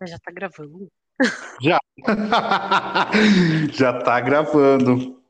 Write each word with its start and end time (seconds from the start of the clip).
Mas 0.00 0.10
já 0.10 0.18
tá 0.18 0.30
gravando. 0.32 0.88
Já. 1.62 1.78
já 3.72 4.02
tá 4.02 4.20
gravando. 4.20 5.22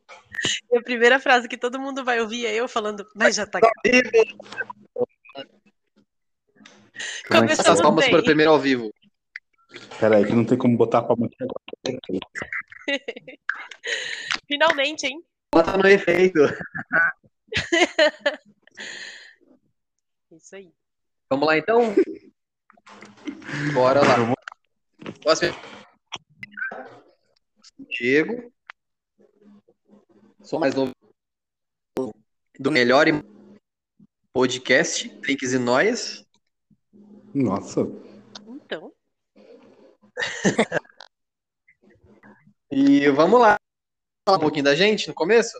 E 0.70 0.76
a 0.76 0.82
primeira 0.82 1.18
frase 1.18 1.48
que 1.48 1.56
todo 1.56 1.80
mundo 1.80 2.04
vai 2.04 2.20
ouvir 2.20 2.46
é 2.46 2.54
eu 2.54 2.68
falando, 2.68 3.06
mas 3.14 3.36
já 3.36 3.46
tá 3.46 3.60
gravando. 3.60 3.76
Essas 6.94 7.26
Começamos 7.28 7.80
palmas 7.80 8.04
bem. 8.04 8.10
para 8.10 8.20
o 8.20 8.24
primeiro 8.24 8.50
ao 8.52 8.58
vivo. 8.58 8.92
Peraí, 9.98 10.24
que 10.24 10.32
não 10.32 10.44
tem 10.44 10.56
como 10.56 10.76
botar 10.76 10.98
a 10.98 11.02
palma 11.02 11.26
aqui 11.26 11.36
agora. 11.40 11.62
Finalmente, 14.48 15.06
hein? 15.06 15.22
Bota 15.52 15.76
no 15.76 15.86
efeito. 15.88 16.40
Isso 20.32 20.56
aí. 20.56 20.72
Vamos 21.30 21.46
lá 21.46 21.58
então? 21.58 21.94
Bora 23.74 24.00
lá. 24.00 24.34
Posso 25.22 25.44
Diego. 27.88 28.52
Sou 30.42 30.58
mais 30.58 30.74
novo 30.74 30.92
do 32.58 32.70
melhor 32.72 33.06
podcast, 34.32 35.08
Trinks 35.20 35.52
e 35.52 35.58
Noias. 35.58 36.24
Nossa. 37.34 37.82
Então, 38.46 38.92
E 42.70 43.08
vamos 43.10 43.40
lá. 43.40 43.56
Falar 44.26 44.38
um 44.38 44.40
pouquinho 44.40 44.64
da 44.64 44.74
gente 44.74 45.06
no 45.06 45.14
começo? 45.14 45.56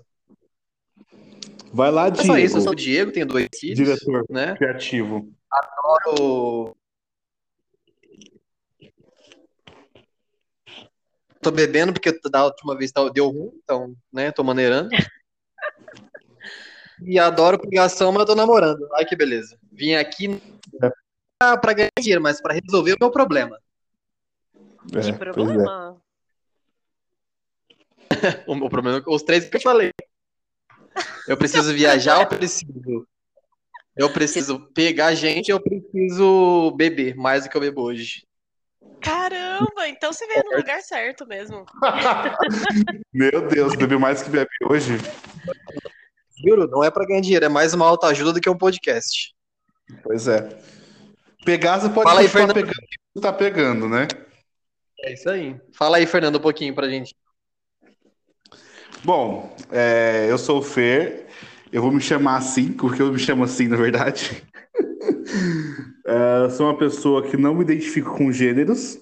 Vai 1.73 1.91
lá, 1.91 2.09
É 2.09 2.15
só 2.25 2.37
isso, 2.39 2.57
eu 2.57 2.61
sou 2.63 2.73
o 2.73 2.75
Diego. 2.75 3.11
Diego, 3.11 3.13
tenho 3.13 3.27
dois 3.27 3.49
filhos, 3.55 3.77
Diretor 3.77 4.25
né? 4.29 4.57
criativo. 4.57 5.33
Adoro- 5.53 6.77
Tô 11.47 11.53
bebendo 11.53 11.93
porque 11.93 12.11
da 12.29 12.45
última 12.45 12.77
vez 12.77 12.91
tá- 12.91 13.09
deu 13.09 13.29
ruim, 13.29 13.53
então, 13.63 13.95
né, 14.13 14.33
tô 14.33 14.43
maneirando. 14.43 14.89
E 17.07 17.19
adoro 17.19 17.61
pegação, 17.61 18.11
mas 18.11 18.21
eu 18.21 18.27
tô 18.27 18.35
namorando. 18.35 18.89
Ai, 18.95 19.05
que 19.05 19.15
beleza. 19.15 19.59
Vim 19.71 19.95
aqui 19.95 20.41
pra, 21.39 21.57
pra 21.59 21.73
ganhar 21.75 21.91
dinheiro, 22.01 22.23
mas 22.23 22.41
pra 22.41 22.55
resolver 22.55 22.95
o 22.95 22.97
meu 22.99 23.11
problema. 23.11 23.61
É, 24.95 25.01
que 25.03 25.11
é. 25.11 25.13
problema. 25.13 26.01
O 28.49 28.55
meu 28.55 28.71
problema, 28.71 29.05
os 29.07 29.23
três 29.23 29.45
que 29.47 29.59
eu 29.59 29.61
falei. 29.61 29.93
Eu 31.29 31.37
preciso 31.37 31.75
viajar, 31.75 32.23
eu 32.23 32.27
preciso. 32.27 33.07
Eu 33.95 34.11
preciso 34.13 34.59
pegar 34.73 35.15
gente, 35.15 35.51
eu 35.51 35.61
preciso 35.61 36.71
beber 36.73 37.15
mais 37.15 37.45
do 37.45 37.51
que 37.51 37.57
eu 37.57 37.61
bebo 37.61 37.83
hoje. 37.83 38.26
Caramba, 39.01 39.89
então 39.89 40.13
você 40.13 40.27
veio 40.27 40.43
no 40.45 40.57
lugar 40.57 40.81
certo 40.83 41.27
mesmo. 41.27 41.65
Meu 43.13 43.47
Deus, 43.49 43.77
bebeu 43.77 44.01
mais 44.01 44.23
que 44.23 44.31
bebe 44.31 44.51
hoje. 44.69 44.95
Juro, 46.45 46.67
não 46.69 46.83
é 46.83 46.91
pra 46.91 47.07
ganhar 47.07 47.21
dinheiro, 47.21 47.45
é 47.45 47.49
mais 47.49 47.73
uma 47.73 47.87
autoajuda 47.87 48.33
do 48.33 48.41
que 48.41 48.51
um 48.51 48.59
podcast. 48.59 49.35
Pois 50.03 50.27
é. 50.29 50.49
Pegar, 51.45 51.79
você 51.79 51.89
pode 51.89 52.09
Fala 52.09 52.21
aí, 52.21 52.29
Fernando. 52.29 52.55
pegando 52.55 52.73
o 52.73 52.87
que 52.89 52.97
você 53.15 53.23
tá 53.23 53.33
pegando, 53.33 53.89
né? 53.89 54.09
É 55.03 55.13
isso 55.13 55.31
aí. 55.31 55.57
Fala 55.73 55.99
aí, 55.99 56.07
Fernando, 56.07 56.37
um 56.37 56.41
pouquinho 56.41 56.75
pra 56.75 56.89
gente. 56.89 57.15
Bom, 59.05 59.55
é, 59.71 60.27
eu 60.29 60.37
sou 60.37 60.59
o 60.59 60.63
Fer. 60.63 61.27
Eu 61.73 61.83
vou 61.83 61.93
me 61.93 62.01
chamar 62.01 62.37
assim, 62.39 62.73
porque 62.73 63.01
eu 63.01 63.13
me 63.13 63.19
chamo 63.19 63.45
assim, 63.45 63.69
na 63.69 63.77
verdade. 63.77 64.43
É, 66.07 66.49
sou 66.51 66.67
uma 66.67 66.79
pessoa 66.79 67.23
que 67.29 67.37
não 67.37 67.55
me 67.55 67.63
identifico 67.63 68.17
com 68.17 68.31
gêneros. 68.31 68.99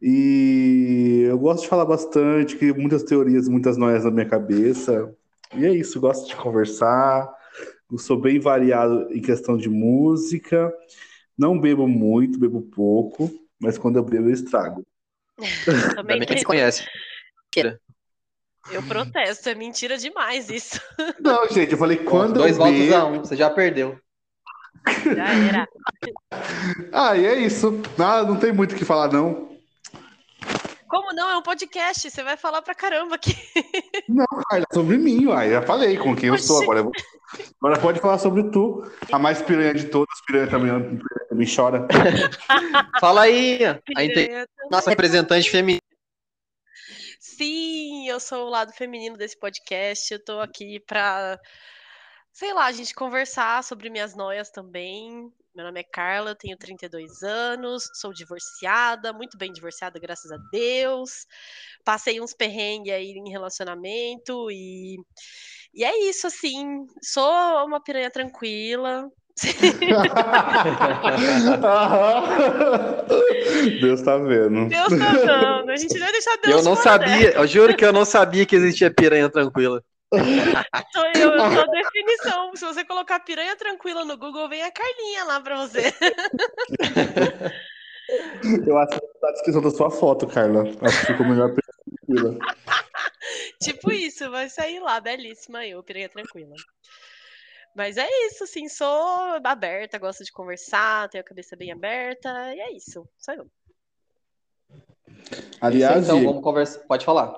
E 0.00 1.24
eu 1.28 1.38
gosto 1.38 1.62
de 1.62 1.68
falar 1.68 1.84
bastante, 1.84 2.56
crio 2.56 2.74
muitas 2.74 3.02
teorias, 3.04 3.48
muitas 3.48 3.76
noias 3.76 4.04
na 4.04 4.10
minha 4.10 4.28
cabeça. 4.28 5.14
E 5.54 5.64
é 5.66 5.70
isso, 5.70 6.00
gosto 6.00 6.26
de 6.26 6.34
conversar. 6.34 7.30
Eu 7.90 7.98
sou 7.98 8.18
bem 8.18 8.40
variado 8.40 9.12
em 9.12 9.20
questão 9.20 9.56
de 9.56 9.68
música. 9.68 10.72
Não 11.38 11.58
bebo 11.58 11.86
muito, 11.86 12.38
bebo 12.38 12.62
pouco, 12.62 13.30
mas 13.60 13.76
quando 13.76 13.96
eu 13.96 14.02
bebo 14.02 14.28
eu 14.28 14.32
estrago. 14.32 14.82
Também 15.94 16.20
que 16.20 16.26
tem- 16.26 16.38
se 16.38 16.44
conhece. 16.44 16.86
eu 18.72 18.82
protesto, 18.88 19.48
é 19.48 19.54
mentira 19.54 19.98
demais 19.98 20.48
isso. 20.48 20.80
Não, 21.20 21.46
gente, 21.48 21.72
eu 21.72 21.78
falei 21.78 21.98
quando 21.98 22.34
Dois 22.34 22.52
eu 22.52 22.64
votos 22.64 22.78
bebo. 22.80 22.94
a 22.94 23.04
um, 23.04 23.18
você 23.20 23.36
já 23.36 23.50
perdeu. 23.50 23.98
Já 25.14 25.28
era. 25.28 25.68
Ah, 26.92 27.16
e 27.16 27.24
é 27.26 27.38
isso. 27.38 27.80
Ah, 27.98 28.22
não 28.22 28.36
tem 28.38 28.52
muito 28.52 28.72
o 28.74 28.76
que 28.78 28.84
falar, 28.84 29.10
não. 29.12 29.50
Como 30.88 31.12
não? 31.14 31.30
É 31.30 31.36
um 31.38 31.42
podcast, 31.42 32.10
você 32.10 32.22
vai 32.22 32.36
falar 32.36 32.60
pra 32.62 32.74
caramba 32.74 33.14
aqui. 33.14 33.34
Não, 34.08 34.26
Carla, 34.48 34.66
sobre 34.74 34.98
mim, 34.98 35.24
uai. 35.26 35.50
Já 35.50 35.62
falei 35.62 35.96
com 35.96 36.14
quem 36.14 36.28
eu 36.28 36.36
sou. 36.38 36.62
Agora, 36.62 36.80
eu 36.80 36.84
vou- 36.84 36.92
agora 37.62 37.80
pode 37.80 38.00
falar 38.00 38.18
sobre 38.18 38.50
tu. 38.50 38.82
A 39.10 39.18
mais 39.18 39.40
piranha 39.40 39.72
de 39.72 39.86
todas, 39.86 40.20
piranha 40.26 40.48
também, 40.50 40.70
piranha 40.70 41.28
também 41.30 41.46
chora. 41.54 41.86
Fala 43.00 43.22
aí, 43.22 43.64
a 43.96 44.04
inte- 44.04 44.14
Piranha. 44.26 44.46
nossa 44.70 44.90
representante 44.90 45.48
feminina. 45.50 45.80
Sim, 47.18 48.08
eu 48.08 48.20
sou 48.20 48.46
o 48.46 48.50
lado 48.50 48.72
feminino 48.72 49.16
desse 49.16 49.38
podcast. 49.38 50.12
Eu 50.12 50.22
tô 50.22 50.40
aqui 50.40 50.78
pra, 50.86 51.38
sei 52.32 52.54
lá, 52.54 52.66
a 52.66 52.72
gente 52.72 52.94
conversar 52.94 53.62
sobre 53.62 53.90
minhas 53.90 54.16
noias 54.16 54.50
também. 54.50 55.30
Meu 55.54 55.66
nome 55.66 55.80
é 55.80 55.84
Carla, 55.84 56.34
tenho 56.34 56.56
32 56.56 57.22
anos, 57.22 57.84
sou 57.92 58.10
divorciada, 58.10 59.12
muito 59.12 59.36
bem 59.36 59.52
divorciada, 59.52 60.00
graças 60.00 60.32
a 60.32 60.38
Deus. 60.50 61.26
Passei 61.84 62.22
uns 62.22 62.32
perrengues 62.32 62.92
aí 62.92 63.10
em 63.10 63.30
relacionamento 63.30 64.50
e, 64.50 64.96
e 65.74 65.84
é 65.84 66.08
isso, 66.08 66.26
assim. 66.26 66.86
Sou 67.02 67.66
uma 67.66 67.82
piranha 67.82 68.10
tranquila. 68.10 69.10
Deus 73.80 74.02
tá 74.02 74.18
vendo. 74.18 74.68
Deus 74.68 74.88
tá 74.88 75.12
dando, 75.12 75.70
a 75.70 75.76
gente 75.76 75.98
vai 75.98 76.12
deixar 76.12 76.36
Deus 76.36 76.56
Eu 76.56 76.62
não 76.62 76.76
sabia, 76.76 77.32
eu 77.32 77.46
juro 77.46 77.76
que 77.76 77.84
eu 77.84 77.92
não 77.92 78.04
sabia 78.04 78.46
que 78.46 78.56
existia 78.56 78.90
piranha 78.90 79.28
tranquila. 79.28 79.82
Sou 80.92 81.06
eu, 81.14 81.30
eu 81.30 81.38
sou 81.38 81.62
a 81.62 81.66
definição. 81.72 82.54
Se 82.56 82.64
você 82.64 82.84
colocar 82.84 83.20
piranha 83.20 83.56
tranquila 83.56 84.04
no 84.04 84.16
Google, 84.16 84.48
vem 84.48 84.62
a 84.62 84.70
Carlinha 84.70 85.24
lá 85.24 85.40
pra 85.40 85.56
você. 85.66 85.92
Eu 88.66 88.76
acho 88.78 89.00
que 89.00 89.06
tá 89.20 89.28
a 89.28 89.32
descrição 89.32 89.62
da 89.62 89.70
sua 89.70 89.90
foto, 89.90 90.26
Carla. 90.26 90.64
Acho 90.82 91.00
que 91.00 91.06
ficou 91.06 91.26
melhor 91.26 91.54
tranquila. 91.54 92.38
tipo 93.62 93.90
isso, 93.90 94.30
vai 94.30 94.50
sair 94.50 94.80
lá, 94.80 95.00
belíssima 95.00 95.66
eu, 95.66 95.82
piranha 95.82 96.08
tranquila. 96.08 96.54
Mas 97.74 97.96
é 97.96 98.06
isso, 98.26 98.44
assim, 98.44 98.68
sou 98.68 99.40
aberta, 99.42 99.98
gosto 99.98 100.24
de 100.24 100.32
conversar, 100.32 101.08
tenho 101.08 101.22
a 101.22 101.26
cabeça 101.26 101.56
bem 101.56 101.72
aberta, 101.72 102.28
e 102.54 102.60
é 102.60 102.72
isso, 102.72 103.08
sou 103.16 103.34
eu. 103.34 103.50
Aliás, 105.60 106.04
então 106.04 106.22
vamos 106.22 106.42
conversar. 106.42 106.80
Pode 106.80 107.04
falar. 107.04 107.34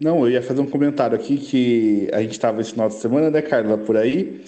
Não, 0.00 0.20
eu 0.20 0.30
ia 0.30 0.42
fazer 0.42 0.60
um 0.60 0.70
comentário 0.70 1.16
aqui 1.16 1.38
que 1.38 2.08
a 2.12 2.20
gente 2.20 2.38
tava 2.38 2.60
esse 2.60 2.72
final 2.72 2.88
de 2.88 2.94
semana, 2.94 3.30
né, 3.30 3.42
Carla, 3.42 3.78
por 3.78 3.96
aí, 3.96 4.44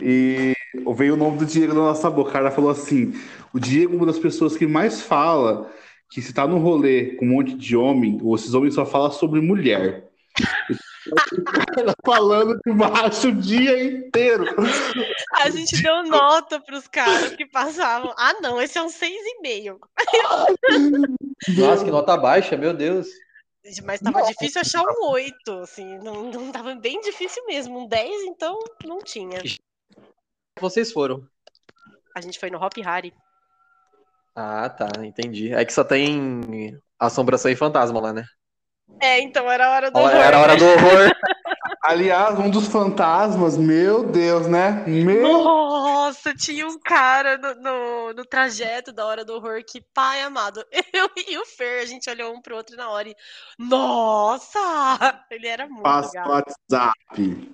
e 0.00 0.54
veio 0.94 1.14
o 1.14 1.16
nome 1.16 1.38
do 1.38 1.46
Diego 1.46 1.74
na 1.74 1.80
nossa 1.80 2.10
boca. 2.10 2.30
A 2.30 2.32
Carla 2.34 2.50
falou 2.50 2.70
assim: 2.70 3.12
o 3.52 3.58
Diego 3.58 3.94
é 3.94 3.96
uma 3.96 4.06
das 4.06 4.18
pessoas 4.18 4.56
que 4.56 4.66
mais 4.66 5.02
fala 5.02 5.70
que 6.10 6.20
se 6.20 6.32
tá 6.32 6.46
no 6.46 6.58
rolê 6.58 7.16
com 7.16 7.24
um 7.24 7.30
monte 7.30 7.54
de 7.54 7.76
homem, 7.76 8.18
ou 8.22 8.34
esses 8.34 8.52
homens 8.54 8.74
só 8.74 8.84
falam 8.84 9.10
sobre 9.10 9.40
mulher. 9.40 10.08
Ela 11.76 11.94
falando 12.04 12.58
de 12.64 12.72
macho 12.72 13.28
o 13.28 13.32
dia 13.32 13.82
inteiro. 13.84 14.44
A 15.40 15.50
gente 15.50 15.82
deu 15.82 16.04
nota 16.04 16.60
pros 16.60 16.86
caras 16.86 17.34
que 17.34 17.44
passavam. 17.46 18.14
Ah, 18.16 18.34
não, 18.40 18.60
esse 18.60 18.78
é 18.78 18.82
um 18.82 18.88
6,5. 18.88 19.78
Nossa, 21.56 21.84
que 21.84 21.90
nota 21.90 22.16
baixa, 22.16 22.56
meu 22.56 22.72
Deus. 22.72 23.08
Mas 23.84 24.00
tava 24.00 24.22
difícil 24.22 24.60
achar 24.60 24.82
um 24.82 25.10
8, 25.10 25.52
assim, 25.60 25.98
não, 25.98 26.24
não 26.30 26.50
tava 26.50 26.74
bem 26.74 27.00
difícil 27.00 27.44
mesmo. 27.46 27.78
Um 27.78 27.86
10, 27.86 28.24
então, 28.24 28.58
não 28.84 28.98
tinha. 28.98 29.40
Vocês 30.60 30.90
foram. 30.92 31.26
A 32.14 32.20
gente 32.20 32.38
foi 32.38 32.50
no 32.50 32.58
Hop 32.58 32.76
Harry. 32.78 33.14
Ah, 34.34 34.68
tá, 34.68 34.88
entendi. 35.04 35.52
É 35.52 35.64
que 35.64 35.72
só 35.72 35.84
tem 35.84 36.76
assombração 36.98 37.50
e 37.50 37.56
fantasma 37.56 38.00
lá, 38.00 38.12
né? 38.12 38.24
É, 39.00 39.20
então 39.20 39.50
era 39.50 39.66
a 39.66 39.70
hora 39.70 39.90
do 39.90 39.98
Era 39.98 40.08
horror, 40.08 40.34
a 40.34 40.40
hora 40.40 40.56
do 40.56 40.64
horror. 40.64 41.12
Aliás, 41.84 42.38
um 42.38 42.48
dos 42.48 42.68
fantasmas, 42.68 43.58
meu 43.58 44.04
Deus, 44.04 44.46
né? 44.46 44.84
Meu 44.86 45.42
Nossa, 45.42 46.32
tinha 46.32 46.64
um 46.64 46.78
cara 46.78 47.36
no, 47.36 47.54
no, 47.56 48.12
no 48.14 48.24
trajeto 48.24 48.92
da 48.92 49.04
hora 49.04 49.24
do 49.24 49.34
horror 49.34 49.64
que, 49.66 49.80
pai 49.92 50.22
amado, 50.22 50.64
eu 50.94 51.10
e 51.28 51.36
o 51.38 51.44
Fer, 51.44 51.82
a 51.82 51.84
gente 51.84 52.08
olhou 52.08 52.32
um 52.32 52.40
pro 52.40 52.54
outro 52.54 52.76
na 52.76 52.88
hora 52.88 53.08
e. 53.08 53.16
Nossa! 53.58 55.24
Ele 55.28 55.48
era 55.48 55.66
muito 55.66 55.82
passa 55.82 56.24
o. 56.24 56.30
WhatsApp. 56.30 56.94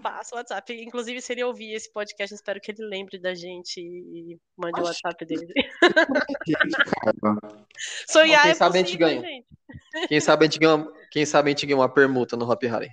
Passa 0.03 0.35
o 0.35 0.39
WhatsApp. 0.39 0.75
Inclusive, 0.75 1.23
se 1.23 1.33
ele 1.33 1.45
ouvir 1.45 1.73
esse 1.73 1.91
podcast, 1.91 2.31
eu 2.31 2.37
espero 2.37 2.61
que 2.61 2.71
ele 2.71 2.85
lembre 2.87 3.19
da 3.19 3.35
gente 3.35 3.81
e 3.81 4.39
mande 4.59 4.79
o 4.79 4.85
WhatsApp 4.85 5.25
dele. 5.25 5.55
Sonhar 8.07 8.43
quem 8.43 8.51
é 8.51 8.55
sabe 8.55 8.77
a 8.77 8.83
gente 8.83 8.99
possível, 8.99 9.23
ganha. 9.23 9.23
gente. 9.23 9.47
Quem 10.07 10.21
sabe 10.21 10.45
a 10.45 10.49
gente 10.49 10.59
ganha 10.59 10.75
uma, 10.75 10.93
quem 11.11 11.25
sabe 11.25 11.49
a 11.49 11.51
gente 11.53 11.65
ganha 11.65 11.79
uma 11.79 11.89
permuta 11.89 12.37
no 12.37 12.51
Hop 12.51 12.63
Harry. 12.65 12.91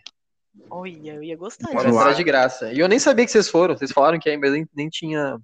Olha, 0.69 1.13
eu 1.15 1.23
ia 1.23 1.35
gostar 1.37 1.69
disso. 1.73 2.15
De 2.15 2.23
graça. 2.23 2.71
E 2.71 2.79
eu 2.79 2.87
nem 2.87 2.99
sabia 2.99 3.25
que 3.25 3.31
vocês 3.31 3.49
foram. 3.49 3.77
Vocês 3.77 3.91
falaram 3.91 4.19
que 4.19 4.29
aí, 4.29 4.37
mas 4.37 4.49
eu 4.49 4.55
nem, 4.55 4.67
nem 4.75 4.89
tinha 4.89 5.37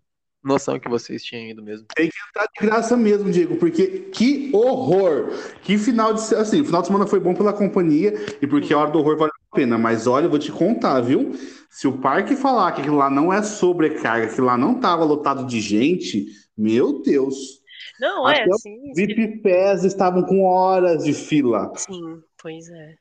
noção 0.43 0.79
que 0.79 0.89
vocês 0.89 1.23
tinham 1.23 1.45
ido 1.45 1.61
mesmo. 1.63 1.85
Tá 2.33 2.45
de 2.45 2.65
graça 2.67 2.97
mesmo, 2.97 3.29
Diego, 3.31 3.57
porque 3.57 4.09
que 4.11 4.49
horror! 4.53 5.29
Que 5.61 5.77
final 5.77 6.13
de 6.13 6.21
se- 6.21 6.35
assim, 6.35 6.61
o 6.61 6.65
final 6.65 6.81
de 6.81 6.87
semana 6.87 7.05
foi 7.05 7.19
bom 7.19 7.33
pela 7.35 7.53
companhia 7.53 8.13
e 8.41 8.47
porque 8.47 8.73
a 8.73 8.79
hora 8.79 8.91
do 8.91 8.99
horror 8.99 9.17
valeu 9.17 9.33
a 9.51 9.55
pena. 9.55 9.77
Mas 9.77 10.07
olha, 10.07 10.25
eu 10.25 10.29
vou 10.29 10.39
te 10.39 10.51
contar, 10.51 10.99
viu? 11.01 11.31
Se 11.69 11.87
o 11.87 11.99
parque 11.99 12.35
falar 12.35 12.71
que 12.71 12.81
aquilo 12.81 12.97
lá 12.97 13.09
não 13.09 13.31
é 13.31 13.43
sobrecarga, 13.43 14.33
que 14.33 14.41
lá 14.41 14.57
não 14.57 14.79
tava 14.79 15.03
lotado 15.05 15.45
de 15.45 15.61
gente, 15.61 16.25
meu 16.57 17.01
Deus. 17.01 17.61
Não, 17.99 18.27
é 18.27 18.41
Até 18.41 18.49
o 18.49 18.55
assim. 18.55 18.93
VIP 18.95 19.41
Pass 19.43 19.83
estavam 19.83 20.23
com 20.23 20.43
horas 20.43 21.03
de 21.03 21.13
fila. 21.13 21.71
Sim, 21.75 22.19
pois 22.41 22.67
é. 22.69 22.95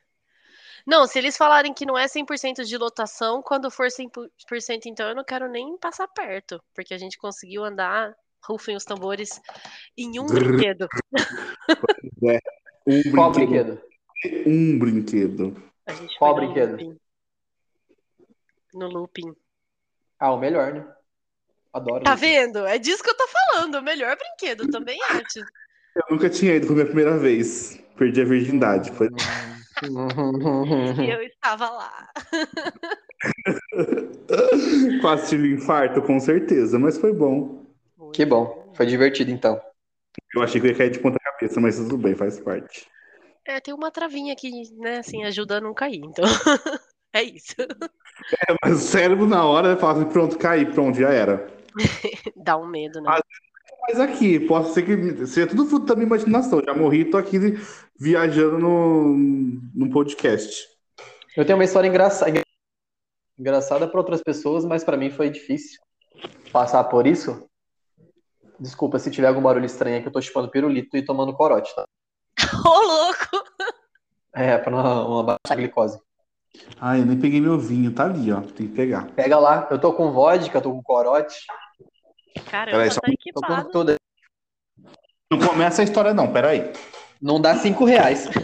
Não, 0.87 1.07
se 1.07 1.19
eles 1.19 1.37
falarem 1.37 1.73
que 1.73 1.87
não 1.87 1.97
é 1.97 2.07
100% 2.07 2.65
de 2.65 2.77
lotação, 2.77 3.43
quando 3.43 3.71
for 3.71 3.87
100%, 3.87 4.87
então 4.87 5.09
eu 5.09 5.15
não 5.15 5.25
quero 5.25 5.49
nem 5.49 5.77
passar 5.79 6.09
perto, 6.09 6.63
porque 6.75 6.95
a 6.95 6.99
gente 6.99 7.19
conseguiu 7.19 7.65
andar, 7.65 8.15
rufem 8.45 8.77
os 8.77 8.85
tambores, 8.85 9.41
em 9.97 10.19
um 10.19 10.27
brinquedo. 10.27 10.89
Um 12.87 13.03
Qual 13.15 13.31
brinquedo. 13.31 13.81
brinquedo? 14.23 14.47
Um 14.47 14.79
brinquedo. 14.79 15.71
Qual 16.19 16.35
brinquedo? 16.35 16.71
looping. 16.73 16.99
No 18.75 18.89
looping. 18.89 19.35
Ah, 20.19 20.33
o 20.33 20.39
melhor, 20.39 20.73
né? 20.73 20.87
Adoro. 21.73 22.05
Tá 22.05 22.15
vendo? 22.15 22.67
É 22.67 22.79
disso 22.79 23.03
que 23.03 23.11
eu 23.11 23.17
tô 23.17 23.27
falando. 23.29 23.77
O 23.77 23.83
melhor 23.83 24.17
brinquedo, 24.17 24.71
também 24.71 24.99
acho. 25.11 25.41
Eu 25.95 26.03
nunca 26.11 26.29
tinha 26.29 26.55
ido, 26.55 26.67
foi 26.67 26.75
a 26.75 26.77
minha 26.77 26.87
primeira 26.87 27.19
vez. 27.19 27.81
Perdi 27.97 28.23
a 28.23 28.25
virgindade. 28.25 28.91
Foi... 28.93 29.09
E 29.83 31.11
eu 31.11 31.23
estava 31.25 31.71
lá. 31.71 32.09
Quase 35.01 35.31
tive 35.31 35.55
infarto, 35.55 36.03
com 36.03 36.21
certeza, 36.21 36.79
mas 36.79 36.99
foi 36.99 37.13
bom. 37.13 37.65
Que 38.13 38.25
bom. 38.25 38.73
Foi 38.75 38.87
divertido 38.87 39.31
então. 39.31 39.61
Eu 40.35 40.43
achei 40.43 40.61
que 40.61 40.67
eu 40.67 40.71
ia 40.73 40.77
cair 40.77 40.91
de 40.91 40.99
ponta 40.99 41.19
cabeça, 41.19 41.61
mas 41.61 41.77
tudo 41.77 41.97
bem, 41.97 42.15
faz 42.15 42.39
parte. 42.41 42.87
É, 43.47 43.59
tem 43.61 43.73
uma 43.75 43.91
travinha 43.91 44.37
que, 44.37 44.51
né, 44.79 44.99
assim, 44.99 45.25
ajuda 45.25 45.59
a 45.59 45.61
não 45.61 45.75
cair, 45.75 46.01
então. 46.05 46.25
É 47.13 47.25
isso. 47.25 47.57
É, 47.59 48.55
mas 48.63 48.75
o 48.75 48.79
cérebro 48.79 49.27
na 49.27 49.45
hora 49.45 49.77
fala 49.77 49.99
assim, 49.99 50.13
pronto, 50.13 50.39
caí, 50.39 50.65
pronto, 50.65 50.97
já 50.97 51.11
era. 51.11 51.51
Dá 52.37 52.57
um 52.57 52.69
medo, 52.69 53.01
né? 53.01 53.11
Ah, 53.11 53.21
Mas 53.89 53.99
aqui, 53.99 54.39
posso 54.39 54.73
ser 54.73 54.83
que 54.83 55.27
seja 55.27 55.49
tudo 55.49 55.67
fruto 55.67 55.87
da 55.87 55.97
minha 55.97 56.07
imaginação. 56.07 56.63
Já 56.65 56.73
morri, 56.73 57.05
tô 57.05 57.17
aqui 57.17 57.37
viajando 58.01 58.59
no, 58.59 59.15
no 59.75 59.91
podcast. 59.91 60.67
Eu 61.37 61.45
tenho 61.45 61.59
uma 61.59 61.65
história 61.65 61.87
engraçada, 61.87 62.43
engraçada 63.39 63.87
para 63.87 64.01
outras 64.01 64.23
pessoas, 64.23 64.65
mas 64.65 64.83
para 64.83 64.97
mim 64.97 65.11
foi 65.11 65.29
difícil 65.29 65.79
passar 66.51 66.85
por 66.85 67.07
isso. 67.07 67.47
Desculpa 68.59 68.99
se 68.99 69.11
tiver 69.11 69.29
algum 69.29 69.43
barulho 69.43 69.67
estranho 69.67 69.97
é 69.97 70.01
que 70.01 70.09
eu 70.09 70.13
tô 70.13 70.21
chupando 70.21 70.51
pirulito 70.51 70.97
e 70.97 71.05
tomando 71.05 71.35
corote, 71.35 71.75
tá? 71.75 71.85
Ô, 72.67 72.81
louco! 72.81 73.45
É, 74.35 74.57
pra 74.59 74.71
não, 74.71 74.83
não 74.83 75.19
abaixar 75.21 75.39
a 75.51 75.55
glicose. 75.55 75.99
Ai, 76.81 77.01
eu 77.01 77.07
nem 77.07 77.19
peguei 77.19 77.41
meu 77.41 77.59
vinho, 77.59 77.93
tá 77.95 78.05
ali, 78.07 78.33
ó. 78.33 78.41
Tem 78.41 78.67
que 78.67 78.75
pegar. 78.75 79.07
Pega 79.13 79.39
lá, 79.39 79.69
eu 79.71 79.79
tô 79.79 79.93
com 79.93 80.13
vodka, 80.13 80.61
tô 80.61 80.73
com 80.73 80.83
corote, 80.83 81.37
Caramba, 82.51 82.79
Peraí, 82.79 82.91
só 82.91 83.01
tá 83.01 83.07
tô 83.07 83.07
com 83.07 83.13
equipado. 83.13 83.71
tudo. 83.71 83.95
Não 85.31 85.39
começa 85.39 85.83
a 85.83 85.85
história, 85.85 86.15
não, 86.15 86.33
peraí. 86.33 86.73
Não 87.21 87.41
dá 87.41 87.57
cinco 87.57 87.85
reais. 87.85 88.27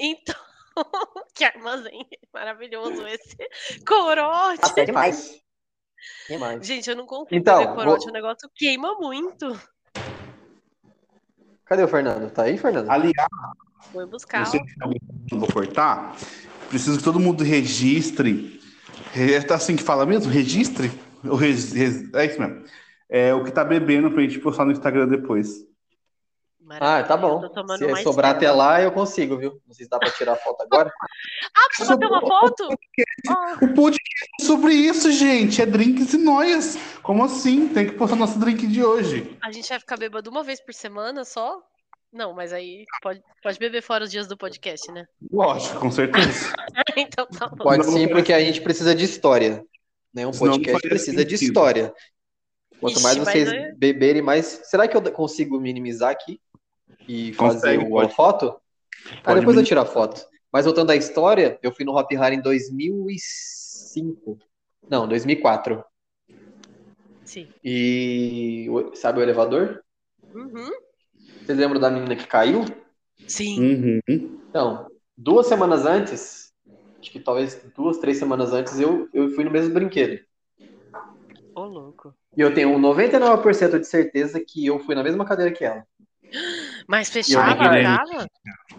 Então, 0.00 0.34
que 1.34 1.44
armazém 1.44 2.06
maravilhoso 2.32 3.06
esse. 3.06 3.36
Corote! 3.86 4.60
Até 4.64 4.86
demais. 4.86 5.38
Demais. 6.26 6.66
Gente, 6.66 6.88
eu 6.88 6.96
não 6.96 7.04
consigo 7.04 7.36
Então, 7.36 7.74
corote, 7.74 8.04
vou- 8.04 8.08
o 8.08 8.12
negócio 8.12 8.48
queima 8.54 8.94
muito. 8.94 9.60
Cadê 11.66 11.82
o 11.82 11.88
Fernando? 11.88 12.30
Tá 12.30 12.44
aí, 12.44 12.56
Fernando? 12.56 12.88
Aliás, 12.90 13.28
Foi 13.92 14.06
buscar. 14.06 14.46
você 14.46 14.58
não 15.30 15.40
vou 15.40 15.52
cortar. 15.52 16.16
Preciso 16.70 16.96
que 16.96 17.04
todo 17.04 17.20
mundo 17.20 17.44
registre. 17.44 18.58
É 19.14 19.52
assim 19.52 19.76
que 19.76 19.82
fala 19.82 20.06
mesmo? 20.06 20.32
Registre? 20.32 20.90
É 22.14 22.24
isso 22.24 22.40
mesmo. 22.40 22.64
É 23.06 23.34
o 23.34 23.44
que 23.44 23.50
tá 23.50 23.64
bebendo 23.64 24.10
pra 24.10 24.22
gente 24.22 24.38
postar 24.38 24.64
no 24.64 24.72
Instagram 24.72 25.08
depois. 25.08 25.67
Ah, 26.80 27.02
tá 27.02 27.16
bom. 27.16 27.42
Se 27.76 27.86
mais 27.86 28.02
sobrar 28.02 28.32
até 28.32 28.50
lá, 28.50 28.80
eu 28.80 28.92
consigo, 28.92 29.36
viu? 29.36 29.60
Não 29.66 29.74
sei 29.74 29.84
se 29.84 29.90
dá 29.90 29.98
pra 29.98 30.10
tirar 30.10 30.36
foto 30.36 30.62
agora. 30.62 30.90
Ah, 31.56 31.68
precisa 31.68 31.96
bater 31.96 32.06
uma 32.06 32.20
foto? 32.20 32.68
O 33.62 33.74
podcast 33.74 34.24
é 34.40 34.44
sobre 34.44 34.72
isso, 34.74 35.10
gente. 35.10 35.60
É 35.60 35.66
drinks 35.66 36.12
e 36.14 36.18
noias. 36.18 36.76
Como 37.02 37.24
assim? 37.24 37.68
Tem 37.68 37.86
que 37.86 37.92
postar 37.92 38.16
nosso 38.16 38.38
drink 38.38 38.66
de 38.66 38.84
hoje. 38.84 39.36
a 39.42 39.50
gente 39.50 39.68
vai 39.68 39.80
ficar 39.80 39.96
bêbado 39.96 40.30
uma 40.30 40.44
vez 40.44 40.60
por 40.60 40.72
semana 40.72 41.24
só? 41.24 41.60
Não, 42.12 42.32
mas 42.32 42.52
aí 42.52 42.84
pode, 43.02 43.22
pode 43.42 43.58
beber 43.58 43.82
fora 43.82 44.04
os 44.04 44.10
dias 44.10 44.26
do 44.26 44.36
podcast, 44.36 44.90
né? 44.92 45.06
Lógico, 45.30 45.78
com 45.80 45.90
certeza. 45.90 46.52
então 46.96 47.26
tá 47.26 47.48
bom. 47.48 47.64
Pode 47.64 47.84
sim, 47.86 48.08
porque 48.08 48.32
a 48.32 48.40
gente 48.40 48.60
precisa 48.60 48.94
de 48.94 49.04
história. 49.04 49.64
Né? 50.12 50.26
Um 50.26 50.32
podcast 50.32 50.88
precisa 50.88 51.24
de 51.24 51.36
sentido. 51.36 51.48
história. 51.48 51.94
Quanto 52.80 52.94
Ixi, 52.94 53.02
mais 53.02 53.16
vocês 53.18 53.76
beberem, 53.76 54.22
mais. 54.22 54.62
Será 54.64 54.86
que 54.86 54.96
eu 54.96 55.02
consigo 55.12 55.60
minimizar 55.60 56.10
aqui? 56.10 56.40
E 57.08 57.32
fazer 57.32 57.78
Consegue, 57.78 57.92
uma 57.92 58.08
foto? 58.10 58.60
Ah, 59.24 59.34
depois 59.34 59.46
eu 59.46 59.62
minim- 59.62 59.64
tiro 59.64 59.80
a 59.80 59.86
foto. 59.86 60.24
Mas 60.52 60.66
voltando 60.66 60.90
à 60.90 60.96
história, 60.96 61.58
eu 61.62 61.72
fui 61.72 61.84
no 61.84 61.96
Hop 61.96 62.10
Hari 62.12 62.36
em 62.36 62.40
2005. 62.42 64.38
Não, 64.88 65.08
2004. 65.08 65.82
Sim. 67.24 67.48
E 67.64 68.66
o- 68.70 68.94
sabe 68.94 69.20
o 69.20 69.22
elevador? 69.22 69.82
Uhum. 70.34 70.70
Vocês 71.44 71.58
lembram 71.58 71.80
da 71.80 71.90
menina 71.90 72.14
que 72.16 72.26
caiu? 72.26 72.64
Sim. 73.26 73.60
Uhum. 73.60 74.00
Então, 74.48 74.86
duas 75.16 75.46
semanas 75.46 75.84
antes, 75.86 76.52
acho 77.00 77.10
que 77.10 77.20
talvez 77.20 77.62
duas, 77.76 77.98
três 77.98 78.18
semanas 78.18 78.52
antes, 78.52 78.78
eu, 78.78 79.08
eu 79.12 79.30
fui 79.30 79.44
no 79.44 79.50
mesmo 79.50 79.72
brinquedo. 79.74 80.22
Ô, 81.54 81.64
louco. 81.64 82.14
E 82.36 82.40
eu 82.40 82.54
tenho 82.54 82.78
99% 82.78 83.78
de 83.78 83.86
certeza 83.86 84.40
que 84.40 84.64
eu 84.64 84.78
fui 84.80 84.94
na 84.94 85.02
mesma 85.02 85.24
cadeira 85.24 85.52
que 85.52 85.64
ela. 85.64 85.86
Mas 86.88 87.10
fechava, 87.10 87.76
ir. 87.76 87.82
dava? 87.82 88.26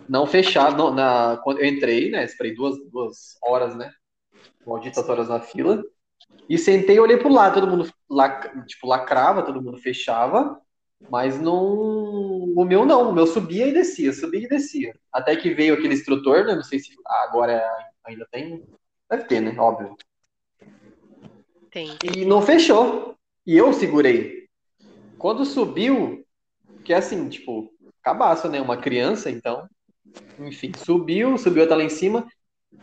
Não 0.09 0.25
fechado, 0.25 0.75
não, 0.75 0.91
na, 0.91 1.39
quando 1.43 1.59
eu 1.59 1.67
entrei, 1.67 2.09
né? 2.09 2.25
Esperei 2.25 2.55
duas, 2.55 2.75
duas 2.89 3.37
horas, 3.39 3.75
né? 3.75 3.93
Malditas 4.65 5.07
horas 5.07 5.29
na 5.29 5.39
fila. 5.39 5.83
E 6.49 6.57
sentei 6.57 6.95
e 6.95 6.99
olhei 6.99 7.17
pro 7.17 7.31
lado, 7.31 7.61
todo 7.61 7.69
mundo 7.69 7.87
lac, 8.09 8.65
tipo, 8.65 8.87
lacrava, 8.87 9.43
todo 9.43 9.61
mundo 9.61 9.77
fechava, 9.77 10.59
mas 11.07 11.39
não. 11.39 11.55
O 12.55 12.65
meu 12.65 12.83
não, 12.83 13.11
o 13.11 13.13
meu 13.13 13.27
subia 13.27 13.67
e 13.67 13.73
descia, 13.73 14.11
subia 14.11 14.43
e 14.43 14.49
descia. 14.49 14.91
Até 15.13 15.35
que 15.35 15.53
veio 15.53 15.75
aquele 15.75 15.93
instrutor, 15.93 16.45
né? 16.45 16.55
Não 16.55 16.63
sei 16.63 16.79
se 16.79 16.89
agora 17.05 17.63
ainda 18.03 18.27
tem. 18.31 18.65
Deve 19.07 19.25
ter, 19.25 19.39
né? 19.39 19.55
Óbvio. 19.59 19.95
Tem. 21.69 21.95
E 22.03 22.25
não 22.25 22.41
fechou. 22.41 23.15
E 23.45 23.55
eu 23.55 23.71
segurei. 23.71 24.49
Quando 25.19 25.45
subiu, 25.45 26.25
que 26.83 26.91
é 26.91 26.97
assim, 26.97 27.29
tipo, 27.29 27.71
cabaço, 28.03 28.47
né? 28.49 28.61
Uma 28.61 28.77
criança, 28.77 29.29
então. 29.29 29.67
Enfim, 30.39 30.71
subiu, 30.75 31.37
subiu 31.37 31.63
até 31.63 31.75
lá 31.75 31.83
em 31.83 31.89
cima. 31.89 32.27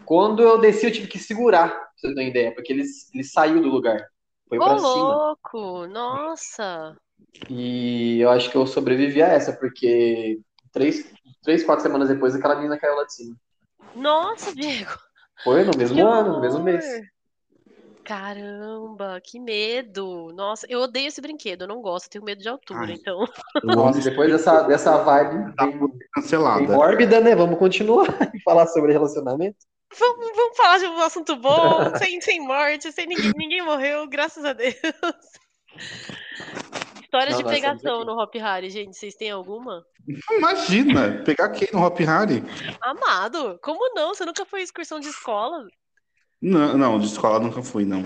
Quando 0.05 0.43
eu 0.43 0.59
desci, 0.59 0.87
eu 0.87 0.93
tive 0.93 1.07
que 1.07 1.19
segurar, 1.19 1.69
pra 1.71 1.89
você 1.97 2.09
ter 2.09 2.21
uma 2.21 2.29
ideia, 2.29 2.55
porque 2.55 2.73
ele, 2.73 2.85
ele 3.15 3.25
saiu 3.25 3.63
do 3.63 3.69
lugar. 3.69 4.05
Foi 4.49 4.59
Ô, 4.59 4.65
pra 4.65 4.79
cima. 4.79 5.15
louco! 5.15 5.87
Nossa! 5.87 6.97
E 7.49 8.21
eu 8.21 8.31
acho 8.31 8.51
que 8.51 8.57
eu 8.57 8.67
sobrevivi 8.67 9.23
a 9.23 9.29
essa, 9.29 9.53
porque 9.53 10.39
três, 10.73 11.13
três 11.43 11.65
quatro 11.65 11.83
semanas 11.83 12.09
depois 12.09 12.35
aquela 12.35 12.57
menina 12.57 12.79
caiu 12.79 12.97
lá 12.97 13.05
de 13.05 13.15
cima. 13.15 13.37
Nossa, 13.95 14.55
Diego! 14.55 14.99
Foi 15.43 15.65
no 15.65 15.77
mesmo 15.77 15.97
Que 15.97 16.03
ano, 16.03 16.33
no 16.35 16.41
mesmo 16.41 16.63
mês. 16.63 16.85
Caramba, 18.07 19.21
que 19.21 19.41
medo. 19.41 20.33
Nossa, 20.33 20.65
eu 20.71 20.79
odeio 20.79 21.09
esse 21.09 21.21
brinquedo, 21.21 21.63
eu 21.63 21.69
não 21.69 21.83
gosto, 21.83 22.07
eu 22.07 22.11
tenho 22.13 22.25
medo 22.25 22.41
de 22.41 22.49
altura, 22.49 22.87
Ai. 22.87 22.93
então. 22.93 23.27
Nossa, 23.65 24.01
depois 24.01 24.31
dessa, 24.31 24.63
dessa 24.63 24.97
vibe 24.99 25.53
Tá 25.57 25.67
bem, 25.67 25.77
bem 25.77 25.99
Cancelada. 26.15 26.73
mórbida, 26.73 27.21
né? 27.21 27.35
Vamos 27.35 27.59
continuar 27.59 28.07
e 28.33 28.41
falar 28.45 28.69
sobre 28.69 28.93
relacionamento. 28.93 29.57
Vamos, 29.99 30.25
vamos 30.37 30.57
falar 30.57 30.79
de 30.79 30.87
um 30.87 31.01
assunto 31.01 31.35
bom, 31.35 31.95
sem, 31.99 32.21
sem 32.21 32.41
morte, 32.41 32.93
sem 32.93 33.07
ninguém, 33.07 33.33
ninguém 33.37 33.65
morreu, 33.65 34.07
graças 34.07 34.45
a 34.45 34.53
Deus. 34.53 34.77
Histórias 37.03 37.35
Não, 37.35 37.43
de 37.43 37.45
pegação 37.45 38.05
no 38.05 38.21
Hop 38.21 38.35
Harry, 38.37 38.71
gente, 38.71 38.97
vocês 38.97 39.17
têm 39.17 39.33
alguma? 39.33 39.85
Imagina, 40.31 41.25
pegar 41.25 41.49
quem 41.49 41.69
no 41.73 41.85
Hop 41.85 41.99
Harry? 41.99 42.41
Amado, 42.81 43.59
como 43.61 43.95
não? 43.95 44.15
Você 44.15 44.25
nunca 44.25 44.45
foi 44.45 44.61
em 44.61 44.65
excursão 44.65 45.01
de 45.01 45.09
escola? 45.09 45.67
Não, 46.41 46.77
não, 46.77 46.99
de 46.99 47.07
escola 47.07 47.41
nunca 47.41 47.63
fui, 47.63 47.85
não. 47.85 48.03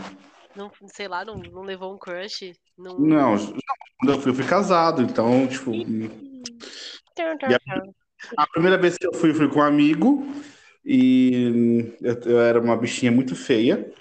Não, 0.57 0.71
sei 0.87 1.09
lá, 1.09 1.25
não, 1.25 1.37
não 1.39 1.63
levou 1.63 1.95
um 1.95 1.99
crush? 1.99 2.53
Não... 2.77 2.99
Não, 2.99 3.37
quando 3.99 4.13
eu 4.15 4.21
fui, 4.21 4.31
eu 4.33 4.35
fui 4.35 4.47
casado, 4.47 5.03
então, 5.03 5.47
tipo, 5.47 5.73
E 5.73 7.55
a- 7.55 7.61
a 8.37 8.47
primeira 8.49 8.79
vez 8.79 8.97
que 8.97 9.07
eu 9.07 9.13
fui, 9.15 9.33
fui 9.35 9.49
com 9.49 9.61
um 9.61 9.63
amigo 9.63 10.27
e 10.85 11.95
eu, 12.01 12.15
eu 12.25 12.41
era 12.41 12.61
uma 12.61 12.77
bichinha 12.77 13.13
muito 13.13 13.35
feia. 13.35 13.93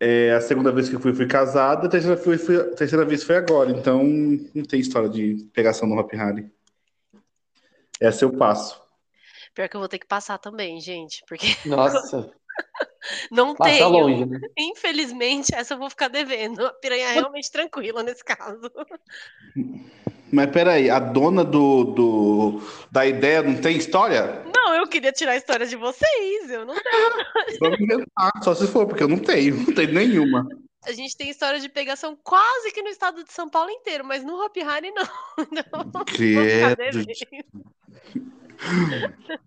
É, 0.00 0.32
a 0.32 0.40
segunda 0.40 0.72
vez 0.72 0.88
que 0.88 0.96
eu 0.96 1.00
fui, 1.00 1.14
fui 1.14 1.26
casado, 1.26 1.86
a 1.86 1.88
terceira, 1.88 2.16
foi, 2.16 2.36
foi- 2.36 2.56
a 2.56 2.74
terceira 2.74 3.04
vez 3.04 3.22
foi 3.22 3.36
agora, 3.36 3.70
então 3.70 4.02
não 4.54 4.64
tem 4.64 4.80
história 4.80 5.08
de 5.08 5.48
pegação 5.52 5.88
no 5.88 5.96
Hop 5.96 6.12
Harry. 6.12 6.50
Essa 8.00 8.24
eu 8.24 8.32
passo. 8.32 8.80
Pior 9.54 9.68
que 9.68 9.76
eu 9.76 9.80
vou 9.80 9.88
ter 9.88 9.98
que 10.00 10.06
passar 10.06 10.38
também, 10.38 10.80
gente, 10.80 11.22
porque 11.28 11.46
Nossa, 11.64 12.32
não 13.30 13.54
passa 13.54 13.70
tenho. 13.70 13.88
longe, 13.88 14.26
né? 14.26 14.40
Infelizmente, 14.58 15.54
essa 15.54 15.74
eu 15.74 15.78
vou 15.78 15.90
ficar 15.90 16.08
devendo. 16.08 16.66
A 16.66 16.72
piranha 16.72 17.06
é 17.06 17.12
realmente 17.14 17.50
tranquila 17.50 18.02
nesse 18.02 18.24
caso. 18.24 18.70
Mas 20.32 20.50
peraí, 20.50 20.88
a 20.88 20.98
dona 20.98 21.44
do, 21.44 21.84
do, 21.84 22.62
da 22.90 23.04
ideia 23.06 23.42
não 23.42 23.60
tem 23.60 23.76
história? 23.76 24.42
Não, 24.54 24.74
eu 24.74 24.86
queria 24.86 25.12
tirar 25.12 25.32
a 25.32 25.36
história 25.36 25.66
de 25.66 25.76
vocês. 25.76 26.50
Eu 26.50 26.64
não 26.64 26.74
Vamos 27.60 27.80
inventar, 27.80 28.32
só 28.42 28.54
se 28.54 28.66
for, 28.66 28.86
porque 28.86 29.02
eu 29.02 29.08
não 29.08 29.18
tenho, 29.18 29.56
não 29.56 29.74
tenho 29.74 29.92
nenhuma. 29.92 30.48
A 30.84 30.92
gente 30.92 31.16
tem 31.16 31.28
história 31.28 31.60
de 31.60 31.68
pegação 31.68 32.16
quase 32.24 32.72
que 32.72 32.82
no 32.82 32.88
estado 32.88 33.22
de 33.22 33.32
São 33.32 33.48
Paulo 33.48 33.70
inteiro, 33.70 34.04
mas 34.04 34.24
no 34.24 34.42
Hop 34.42 34.56
Harry 34.56 34.90
não. 34.90 35.04
Então, 35.52 35.90
vou 35.92 36.04
ficar 36.06 36.76
Credo, 36.76 36.76
devendo. 36.76 37.64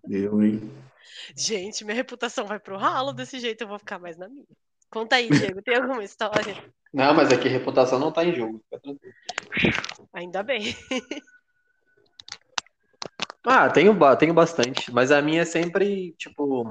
eu, 0.08 0.42
hein? 0.42 0.70
Gente, 1.36 1.84
minha 1.84 1.94
reputação 1.94 2.46
vai 2.46 2.58
pro 2.58 2.76
ralo 2.76 3.12
desse 3.12 3.38
jeito, 3.40 3.62
eu 3.62 3.68
vou 3.68 3.78
ficar 3.78 3.98
mais 3.98 4.16
na 4.16 4.28
minha. 4.28 4.46
Conta 4.90 5.16
aí, 5.16 5.28
Diego, 5.28 5.62
tem 5.62 5.76
alguma 5.76 6.04
história? 6.04 6.56
Não, 6.92 7.12
mas 7.14 7.30
aqui 7.30 7.48
a 7.48 7.50
reputação 7.50 7.98
não 7.98 8.12
tá 8.12 8.24
em 8.24 8.34
jogo. 8.34 8.60
fica 8.64 8.80
tranquilo. 8.80 9.14
Ainda 10.12 10.42
bem. 10.42 10.74
Ah, 13.48 13.70
tenho, 13.70 13.96
tenho 14.16 14.34
bastante, 14.34 14.92
mas 14.92 15.12
a 15.12 15.22
minha 15.22 15.42
é 15.42 15.44
sempre, 15.44 16.10
tipo, 16.18 16.68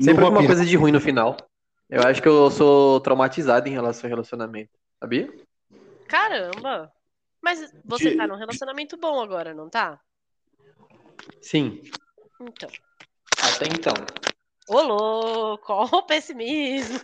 sempre 0.00 0.24
uma 0.24 0.46
coisa 0.46 0.64
de 0.64 0.74
ruim 0.74 0.90
no 0.90 0.98
final. 0.98 1.36
Eu 1.90 2.02
acho 2.02 2.22
que 2.22 2.28
eu 2.28 2.50
sou 2.50 2.98
traumatizado 3.00 3.68
em 3.68 3.72
relação 3.72 4.08
ao 4.08 4.10
relacionamento, 4.10 4.70
sabia? 4.98 5.30
Caramba! 6.08 6.90
Mas 7.42 7.70
você 7.84 8.10
De- 8.12 8.16
tá 8.16 8.26
num 8.26 8.36
relacionamento 8.36 8.96
bom 8.96 9.20
agora, 9.20 9.52
não 9.52 9.68
tá? 9.68 10.00
Sim, 11.42 11.82
Então. 12.40 12.70
Até 13.42 13.66
então. 13.66 13.94
Ô, 14.68 14.80
louco, 14.82 15.72
o 15.96 16.02
pessimismo. 16.02 17.00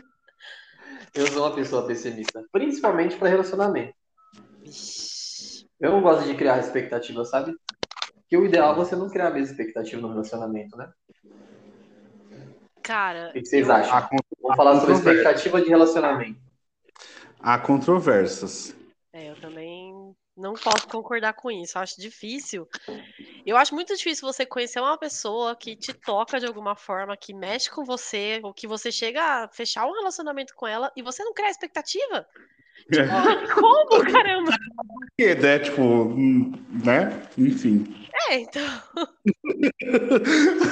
Eu 1.15 1.27
sou 1.29 1.47
uma 1.47 1.55
pessoa 1.55 1.87
pessimista, 1.87 2.45
principalmente 2.53 3.17
para 3.17 3.29
relacionamento. 3.29 3.95
Eu 5.81 5.93
não 5.93 6.01
gosto 6.03 6.27
de 6.27 6.35
criar 6.35 6.59
expectativa, 6.59 7.25
sabe? 7.25 7.55
Que 8.29 8.37
o 8.37 8.45
ideal 8.45 8.73
é 8.73 8.77
você 8.77 8.95
não 8.97 9.09
criar 9.09 9.29
a 9.29 9.31
mesma 9.31 9.51
expectativa 9.51 10.01
no 10.03 10.09
relacionamento, 10.09 10.77
né? 10.77 10.91
Cara, 12.83 13.31
O 13.31 13.33
que 13.33 13.45
vocês 13.45 13.67
eu- 13.69 13.75
acham? 13.75 14.09
Con- 14.09 14.17
Vamos 14.43 14.57
falar 14.57 14.79
sobre 14.81 14.95
expectativa 14.95 15.61
de 15.61 15.69
relacionamento. 15.69 16.39
há 17.41 17.59
controvérsias. 17.59 18.75
É, 19.13 19.31
eu 19.31 19.41
também 19.41 19.76
não 20.37 20.55
posso 20.55 20.87
concordar 20.89 21.33
com 21.33 21.51
isso. 21.51 21.79
Eu 21.79 21.83
acho 21.83 22.01
difícil. 22.01 22.69
Eu 23.45 23.57
acho 23.57 23.75
muito 23.75 23.97
difícil 23.97 24.27
você 24.27 24.45
conhecer 24.45 24.81
uma 24.81 24.99
pessoa 24.99 25.57
que 25.57 25.75
te 25.75 25.95
toca 25.95 26.39
de 26.39 26.47
alguma 26.47 26.77
forma, 26.77 27.17
que 27.17 27.33
mexe 27.33 27.71
com 27.71 27.85
você, 27.85 28.41
ou 28.43 28.53
que 28.53 28.67
você 28.67 28.93
chega 28.93 29.23
a 29.23 29.49
fechar 29.49 29.87
um 29.87 29.93
relacionamento 29.93 30.55
com 30.55 30.67
ela 30.67 30.93
e 30.97 31.03
você 31.03 31.25
não 31.25 31.33
cria 31.33 31.51
expectativa. 31.51 32.27
Tipo, 32.93 33.55
como, 33.55 34.13
caramba? 34.13 34.53
Porque, 35.09 35.35
né, 35.41 35.59
tipo, 35.59 35.83
hum, 35.83 36.53
né? 36.85 37.27
Enfim. 37.37 38.07
É, 38.29 38.39
então. 38.41 38.83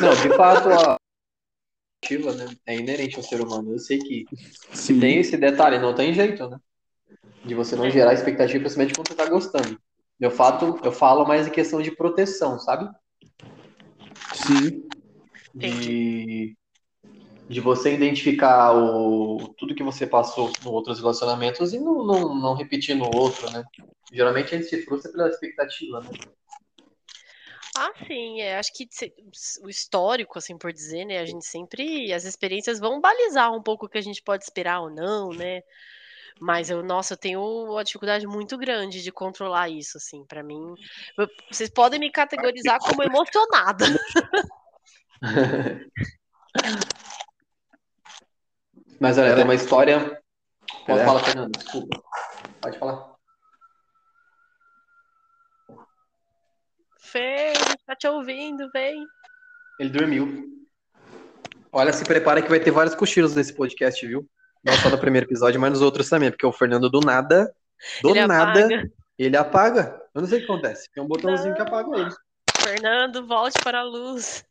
Não, 0.01 0.15
de 0.23 0.37
fato, 0.37 0.69
a 0.69 0.97
expectativa 2.03 2.35
né, 2.35 2.57
é 2.67 2.77
inerente 2.77 3.17
ao 3.17 3.23
ser 3.23 3.41
humano. 3.41 3.73
Eu 3.73 3.79
sei 3.79 3.99
que 3.99 4.27
Sim. 4.73 5.01
tem 5.01 5.19
esse 5.19 5.37
detalhe, 5.37 5.79
não 5.79 5.95
tem 5.95 6.13
jeito, 6.13 6.49
né? 6.49 6.59
De 7.45 7.55
você 7.55 7.77
não 7.77 7.91
gerar 7.91 8.15
expectativa 8.15 8.61
principalmente 8.61 8.95
quando 8.95 9.09
você 9.09 9.15
tá 9.15 9.27
gostando. 9.27 9.79
Eu, 10.21 10.31
fato, 10.31 10.81
eu 10.85 10.93
falo 10.93 11.27
mais 11.27 11.47
em 11.47 11.51
questão 11.51 11.83
de 11.83 11.91
proteção, 11.91 12.59
sabe? 12.59 12.89
Sim. 14.33 14.83
De, 15.55 16.57
de 17.49 17.61
você 17.61 17.95
identificar 17.95 18.73
o, 18.75 19.55
tudo 19.59 19.75
que 19.75 19.83
você 19.83 20.07
passou 20.07 20.51
em 20.65 20.69
outros 20.69 20.99
relacionamentos 21.01 21.73
e 21.73 21.79
não, 21.79 22.05
não, 22.05 22.35
não 22.35 22.55
repetir 22.55 22.97
no 22.97 23.15
outro, 23.15 23.51
né? 23.51 23.65
Geralmente 24.13 24.55
a 24.55 24.59
gente 24.59 24.69
se 24.69 24.83
frustra 24.83 25.13
pela 25.13 25.29
expectativa, 25.29 26.01
né? 26.01 26.11
Ah, 27.77 27.93
sim, 28.07 28.41
é, 28.41 28.57
acho 28.57 28.73
que 28.73 28.89
o 29.63 29.69
histórico, 29.69 30.39
assim 30.39 30.57
por 30.57 30.73
dizer, 30.73 31.05
né? 31.05 31.19
A 31.19 31.27
gente 31.27 31.45
sempre. 31.45 32.13
As 32.13 32.25
experiências 32.25 32.79
vão 32.79 33.01
balizar 33.01 33.53
um 33.53 33.61
pouco 33.61 33.87
o 33.87 33.89
que 33.89 33.99
a 33.99 34.03
gente 34.03 34.23
pode 34.23 34.45
esperar 34.45 34.81
ou 34.81 34.91
não, 34.91 35.31
né? 35.31 35.61
Mas 36.41 36.69
eu, 36.69 36.83
nossa, 36.83 37.15
eu 37.15 37.19
tenho 37.19 37.41
uma 37.41 37.85
dificuldade 37.85 38.27
muito 38.27 38.59
grande 38.59 39.03
de 39.03 39.13
controlar 39.13 39.69
isso, 39.69 39.97
assim, 39.99 40.25
pra 40.27 40.43
mim. 40.43 40.75
eu- 41.17 41.29
Vocês 41.51 41.71
podem 41.71 41.99
me 42.01 42.11
categorizar 42.11 42.79
como 42.81 43.03
emocionada. 43.03 43.85
Mas 49.01 49.19
olha, 49.19 49.35
tem 49.35 49.45
uma 49.45 49.55
história. 49.55 50.21
Posso 50.87 51.01
É. 51.01 51.05
falar, 51.05 51.25
Fernando? 51.25 51.53
Desculpa. 51.53 52.03
Pode 52.61 52.79
falar. 52.79 53.15
Fê, 56.99 57.53
tá 57.87 57.95
te 57.95 58.07
ouvindo, 58.09 58.69
vem. 58.73 59.07
Ele 59.79 59.91
dormiu. 59.91 60.45
Olha, 61.73 61.93
se 61.93 62.05
prepara 62.05 62.41
que 62.43 62.49
vai 62.49 62.61
ter 62.61 62.71
vários 62.71 62.95
cochilos 62.95 63.35
nesse 63.35 63.53
podcast, 63.55 64.05
viu? 64.07 64.29
Não 64.65 64.73
só 64.79 64.89
no 64.89 64.99
primeiro 64.99 65.27
episódio, 65.27 65.61
mas 65.61 65.73
nos 65.73 65.83
outros 65.83 66.09
também, 66.09 66.31
porque 66.31 66.47
o 66.47 66.53
Fernando 66.53 66.89
do 66.89 67.01
nada, 67.01 67.55
do 68.01 68.11
Ele 68.11 68.27
nada, 68.27 68.61
apaga. 68.61 68.91
ele 69.19 69.37
apaga. 69.37 70.03
Eu 70.15 70.23
não 70.23 70.29
sei 70.29 70.39
o 70.39 70.41
que 70.41 70.51
acontece. 70.51 70.91
Tem 70.91 71.03
um 71.03 71.07
botãozinho 71.07 71.55
que 71.55 71.61
apaga 71.61 71.99
ele. 71.99 72.11
Fernando, 72.57 73.27
volte 73.27 73.59
para 73.63 73.81
a 73.81 73.83
luz. 73.83 74.43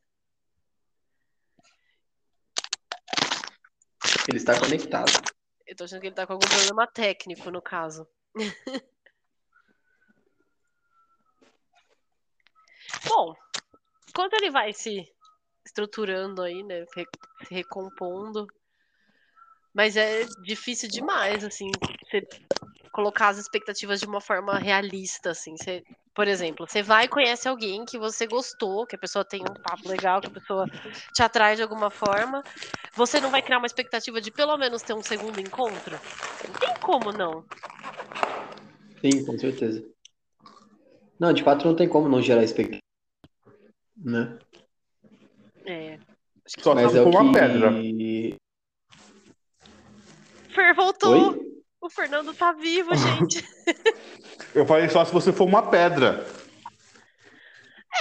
Ele 4.28 4.38
está 4.38 4.60
conectado. 4.60 5.12
Eu 5.66 5.76
tô 5.76 5.86
achando 5.86 6.02
que 6.02 6.08
ele 6.08 6.16
tá 6.16 6.28
com 6.28 6.34
algum 6.34 6.48
problema 6.48 6.86
técnico, 6.86 7.50
no 7.50 7.62
caso. 7.62 8.08
Bom, 13.08 13.34
enquanto 14.08 14.34
ele 14.34 14.52
vai 14.52 14.72
se 14.74 15.12
estruturando 15.66 16.42
aí, 16.44 16.62
né? 16.64 16.86
Se 16.94 17.08
recompondo. 17.50 18.46
Mas 19.74 19.98
é 19.98 20.26
difícil 20.44 20.88
demais, 20.88 21.44
assim, 21.44 21.72
você 22.06 22.22
colocar 22.92 23.30
as 23.30 23.40
expectativas 23.40 24.00
de 24.00 24.06
uma 24.06 24.22
forma 24.22 24.60
realista, 24.60 25.32
assim. 25.32 25.56
Você, 25.58 25.84
por 26.14 26.28
exemplo, 26.28 26.68
você 26.68 26.84
vai 26.84 27.06
e 27.06 27.10
conhece 27.10 27.48
alguém 27.48 27.84
que 27.84 27.98
você 27.98 28.28
gostou, 28.28 28.86
que 28.86 28.96
a 28.96 29.00
pessoa 29.00 29.26
tem 29.26 29.42
um 29.42 29.62
papo 29.62 29.90
legal, 29.90 30.22
que 30.22 30.28
a 30.28 30.32
pessoa 30.32 30.68
te 31.14 31.24
atrai 31.24 31.56
de 31.56 31.64
alguma 31.64 31.90
forma. 31.90 32.44
Você 32.96 33.20
não 33.20 33.32
vai 33.32 33.42
criar 33.42 33.58
uma 33.58 33.66
expectativa 33.66 34.22
de 34.22 34.30
pelo 34.32 34.56
menos 34.58 34.84
ter 34.84 34.94
um 34.94 35.02
segundo 35.02 35.40
encontro? 35.40 35.98
Não 36.48 36.54
tem 36.60 36.76
como 36.80 37.12
não. 37.12 37.44
Sim, 39.02 39.26
com 39.26 39.38
certeza. 39.40 39.84
Não, 41.20 41.34
de 41.34 41.44
fato 41.44 41.66
não 41.66 41.76
tem 41.76 41.90
como 41.90 42.08
não 42.08 42.22
gerar 42.22 42.44
expectativa. 42.44 42.84
Né? 43.98 44.38
É. 45.66 46.00
Só 46.46 46.76
Mas 46.76 46.94
é 46.94 47.02
uma 47.02 47.34
que. 47.34 47.40
pedra. 47.40 47.72
Fer 50.54 50.74
voltou! 50.74 51.32
Oi? 51.32 51.54
O 51.82 51.90
Fernando 51.90 52.34
tá 52.34 52.54
vivo, 52.54 52.96
gente. 52.96 53.44
Eu 54.56 54.66
falei 54.66 54.88
só 54.88 55.04
se 55.04 55.12
você 55.12 55.34
for 55.34 55.46
uma 55.46 55.70
pedra. 55.70 56.26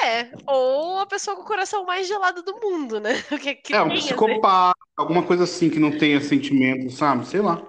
É, 0.05 0.31
ou 0.47 0.99
a 0.99 1.07
pessoa 1.07 1.37
com 1.37 1.43
o 1.43 1.47
coração 1.47 1.85
mais 1.85 2.07
gelado 2.07 2.43
do 2.43 2.59
mundo, 2.61 3.01
né? 3.01 3.13
Que, 3.43 3.55
que 3.57 3.75
É 3.75 3.83
um 3.83 3.91
psicopata, 3.91 4.79
Alguma 4.97 5.27
coisa 5.27 5.45
assim 5.45 5.69
que 5.69 5.79
não 5.79 5.97
tenha 5.99 6.21
sentimento, 6.21 6.91
sabe? 6.91 7.27
Sei 7.27 7.41
lá. 7.41 7.61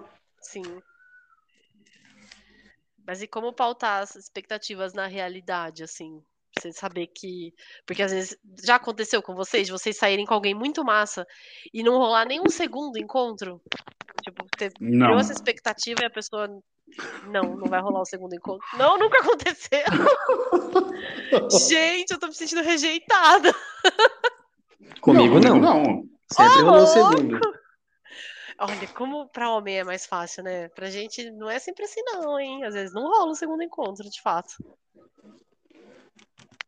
Sim. 0.41 0.63
Mas 3.05 3.21
e 3.21 3.27
como 3.27 3.51
pautar 3.51 4.01
as 4.01 4.15
expectativas 4.15 4.93
na 4.93 5.07
realidade, 5.07 5.83
assim? 5.83 6.23
Pra 6.53 6.61
você 6.61 6.71
saber 6.71 7.07
que. 7.07 7.53
Porque 7.85 8.03
às 8.03 8.11
vezes 8.11 8.37
já 8.63 8.75
aconteceu 8.75 9.21
com 9.21 9.33
vocês, 9.33 9.69
vocês 9.69 9.97
saírem 9.97 10.25
com 10.25 10.33
alguém 10.33 10.53
muito 10.53 10.83
massa 10.83 11.25
e 11.73 11.81
não 11.83 11.97
rolar 11.97 12.25
nem 12.25 12.39
um 12.39 12.49
segundo 12.49 12.97
encontro? 12.97 13.61
Tipo, 14.21 14.45
você 14.55 14.69
Não. 14.79 15.07
criou 15.07 15.19
essa 15.19 15.33
expectativa 15.33 16.01
e 16.01 16.05
a 16.05 16.09
pessoa. 16.09 16.47
Não, 17.27 17.55
não 17.55 17.67
vai 17.67 17.81
rolar 17.81 18.01
o 18.01 18.05
segundo 18.05 18.35
encontro. 18.35 18.65
Não, 18.77 18.97
nunca 18.99 19.19
aconteceu. 19.19 19.83
Gente, 21.69 22.11
eu 22.11 22.19
tô 22.19 22.27
me 22.27 22.35
sentindo 22.35 22.61
rejeitada. 22.61 23.53
Comigo 25.01 25.39
não. 25.39 25.59
Não. 25.59 26.03
Sempre 26.31 26.61
Ô, 26.61 26.65
rolou 26.65 26.83
o 26.83 26.87
segundo. 26.87 27.39
Olha, 28.59 28.87
como 28.89 29.27
pra 29.29 29.49
homem 29.49 29.79
é 29.79 29.83
mais 29.83 30.05
fácil, 30.05 30.43
né? 30.43 30.69
Pra 30.69 30.89
gente 30.89 31.29
não 31.31 31.49
é 31.49 31.57
sempre 31.57 31.85
assim, 31.85 32.01
não, 32.05 32.39
hein? 32.39 32.63
Às 32.63 32.73
vezes 32.73 32.93
não 32.93 33.09
rola 33.09 33.31
o 33.31 33.35
segundo 33.35 33.63
encontro, 33.63 34.09
de 34.09 34.21
fato. 34.21 34.53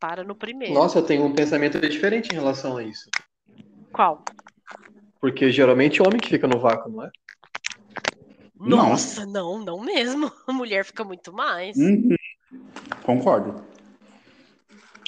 Para 0.07 0.24
no 0.24 0.35
primeiro. 0.35 0.71
Nossa, 0.75 1.00
eu 1.00 1.03
tenho 1.03 1.25
um 1.25 1.33
pensamento 1.33 1.79
diferente 1.81 2.29
em 2.31 2.35
relação 2.35 2.77
a 2.77 2.83
isso. 2.83 3.09
Qual? 3.91 4.24
Porque 5.19 5.51
geralmente 5.51 6.00
é 6.00 6.03
homem 6.03 6.19
que 6.19 6.29
fica 6.29 6.47
no 6.47 6.59
vácuo, 6.59 6.91
não 6.91 7.03
é? 7.05 7.09
Não. 8.55 8.77
Nossa, 8.89 9.25
não, 9.25 9.57
não 9.57 9.79
mesmo. 9.79 10.31
A 10.45 10.53
mulher 10.53 10.85
fica 10.85 11.03
muito 11.03 11.33
mais. 11.33 11.75
Uhum. 11.75 12.09
Concordo. 13.03 13.65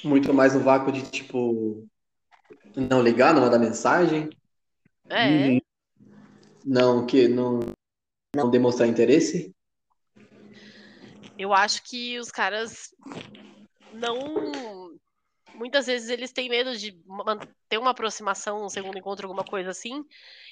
Muito 0.04 0.34
mais 0.34 0.56
no 0.56 0.62
vácuo 0.62 0.92
de 0.92 1.04
tipo. 1.04 1.88
Não 2.76 3.00
ligar, 3.04 3.36
não 3.36 3.42
mandar 3.44 3.60
mensagem, 3.60 4.32
É, 5.12 5.28
Uhum. 5.30 5.60
não 6.66 7.06
que 7.06 7.28
não, 7.28 7.60
não 8.36 8.50
demonstrar 8.50 8.90
interesse. 8.90 9.54
eu 11.38 11.54
acho 11.54 11.84
que 11.84 12.20
os 12.20 12.32
caras 12.32 12.96
não. 13.94 14.87
Muitas 15.58 15.88
vezes 15.88 16.10
eles 16.10 16.32
têm 16.32 16.48
medo 16.48 16.78
de 16.78 16.96
ter 17.68 17.80
uma 17.80 17.90
aproximação, 17.90 18.64
um 18.64 18.70
segundo 18.70 18.96
encontro, 18.96 19.26
alguma 19.26 19.44
coisa 19.44 19.72
assim, 19.72 20.06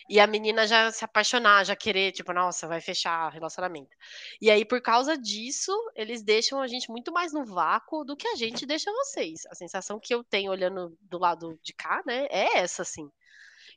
e 0.09 0.19
a 0.19 0.25
menina 0.25 0.65
já 0.65 0.91
se 0.91 1.05
apaixonar, 1.05 1.63
já 1.63 1.75
querer, 1.75 2.11
tipo, 2.11 2.33
nossa, 2.33 2.67
vai 2.67 2.81
fechar 2.81 3.31
relacionamento. 3.31 3.95
E 4.41 4.49
aí, 4.49 4.65
por 4.65 4.81
causa 4.81 5.15
disso, 5.15 5.71
eles 5.95 6.23
deixam 6.23 6.59
a 6.59 6.67
gente 6.67 6.89
muito 6.89 7.11
mais 7.11 7.31
no 7.31 7.45
vácuo 7.45 8.03
do 8.03 8.17
que 8.17 8.27
a 8.27 8.35
gente 8.35 8.65
deixa 8.65 8.91
vocês. 8.91 9.45
A 9.51 9.53
sensação 9.53 9.99
que 9.99 10.13
eu 10.13 10.23
tenho 10.23 10.51
olhando 10.51 10.97
do 11.01 11.19
lado 11.19 11.59
de 11.61 11.71
cá, 11.71 12.01
né, 12.03 12.25
é 12.31 12.57
essa, 12.57 12.81
assim. 12.81 13.07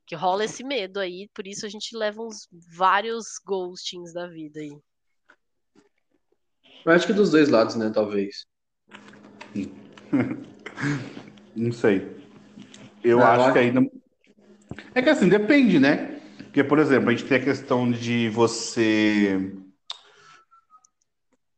Que 0.06 0.14
rola 0.14 0.46
esse 0.46 0.64
medo 0.64 0.98
aí, 0.98 1.28
por 1.34 1.46
isso 1.46 1.66
a 1.66 1.68
gente 1.68 1.94
leva 1.94 2.22
uns 2.22 2.48
vários 2.74 3.38
ghostings 3.44 4.14
da 4.14 4.26
vida 4.26 4.60
aí. 4.60 4.78
Eu 6.86 6.92
acho 6.92 7.06
que 7.06 7.12
dos 7.12 7.30
dois 7.30 7.50
lados, 7.50 7.76
né? 7.76 7.90
Talvez. 7.90 8.46
Não 11.54 11.72
sei. 11.72 12.16
Eu 13.02 13.18
Não, 13.18 13.26
acho 13.26 13.48
eu 13.48 13.52
que 13.52 13.58
ainda. 13.58 13.90
É 14.94 15.02
que 15.02 15.08
assim, 15.10 15.28
depende, 15.28 15.78
né? 15.78 16.20
Porque, 16.44 16.62
por 16.62 16.78
exemplo, 16.78 17.08
a 17.08 17.12
gente 17.12 17.24
tem 17.24 17.38
a 17.38 17.44
questão 17.44 17.90
de 17.90 18.28
você. 18.30 19.52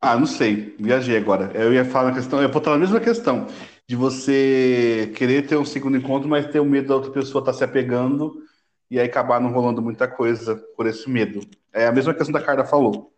Ah, 0.00 0.16
não 0.16 0.26
sei, 0.26 0.74
viajei 0.78 1.16
agora. 1.16 1.50
Eu 1.54 1.72
ia 1.72 1.84
falar 1.84 2.10
na 2.10 2.14
questão, 2.16 2.40
eu 2.42 2.48
vou 2.48 2.58
estar 2.58 2.70
na 2.70 2.78
mesma 2.78 3.00
questão, 3.00 3.46
de 3.86 3.94
você 3.94 5.12
querer 5.14 5.46
ter 5.46 5.56
um 5.56 5.64
segundo 5.64 5.96
encontro, 5.96 6.28
mas 6.28 6.46
ter 6.46 6.60
o 6.60 6.64
medo 6.64 6.88
da 6.88 6.94
outra 6.94 7.10
pessoa 7.10 7.42
estar 7.42 7.52
se 7.52 7.62
apegando 7.62 8.42
e 8.90 8.98
aí 8.98 9.06
acabar 9.06 9.40
não 9.40 9.52
rolando 9.52 9.82
muita 9.82 10.08
coisa 10.08 10.56
por 10.76 10.86
esse 10.86 11.08
medo. 11.08 11.40
É 11.72 11.86
a 11.86 11.92
mesma 11.92 12.14
questão 12.14 12.32
da 12.32 12.42
Carla 12.42 12.64
falou. 12.64 13.12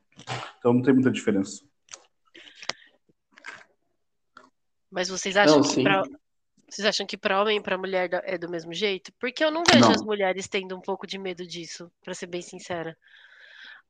Então 0.59 0.73
não 0.75 0.83
tem 0.83 0.93
muita 0.93 1.11
diferença. 1.11 1.63
Mas 4.93 5.09
vocês 5.09 5.37
acham 5.39 5.61
Não, 5.61 5.63
que 5.63 5.83
pra, 5.83 6.03
vocês 6.69 6.87
acham 6.87 7.07
que 7.07 7.17
para 7.17 7.41
homem 7.41 7.57
e 7.57 7.63
para 7.63 7.79
mulher 7.79 8.11
é 8.25 8.37
do 8.37 8.49
mesmo 8.49 8.75
jeito? 8.75 9.11
Porque 9.19 9.43
eu 9.43 9.51
não 9.51 9.63
vejo 9.65 9.81
Não. 9.81 9.91
as 9.91 10.03
mulheres 10.03 10.47
tendo 10.47 10.77
um 10.77 10.81
pouco 10.81 11.07
de 11.07 11.19
medo 11.19 11.47
disso, 11.47 11.91
pra 12.05 12.13
ser 12.13 12.27
bem 12.27 12.43
sincera. 12.43 12.97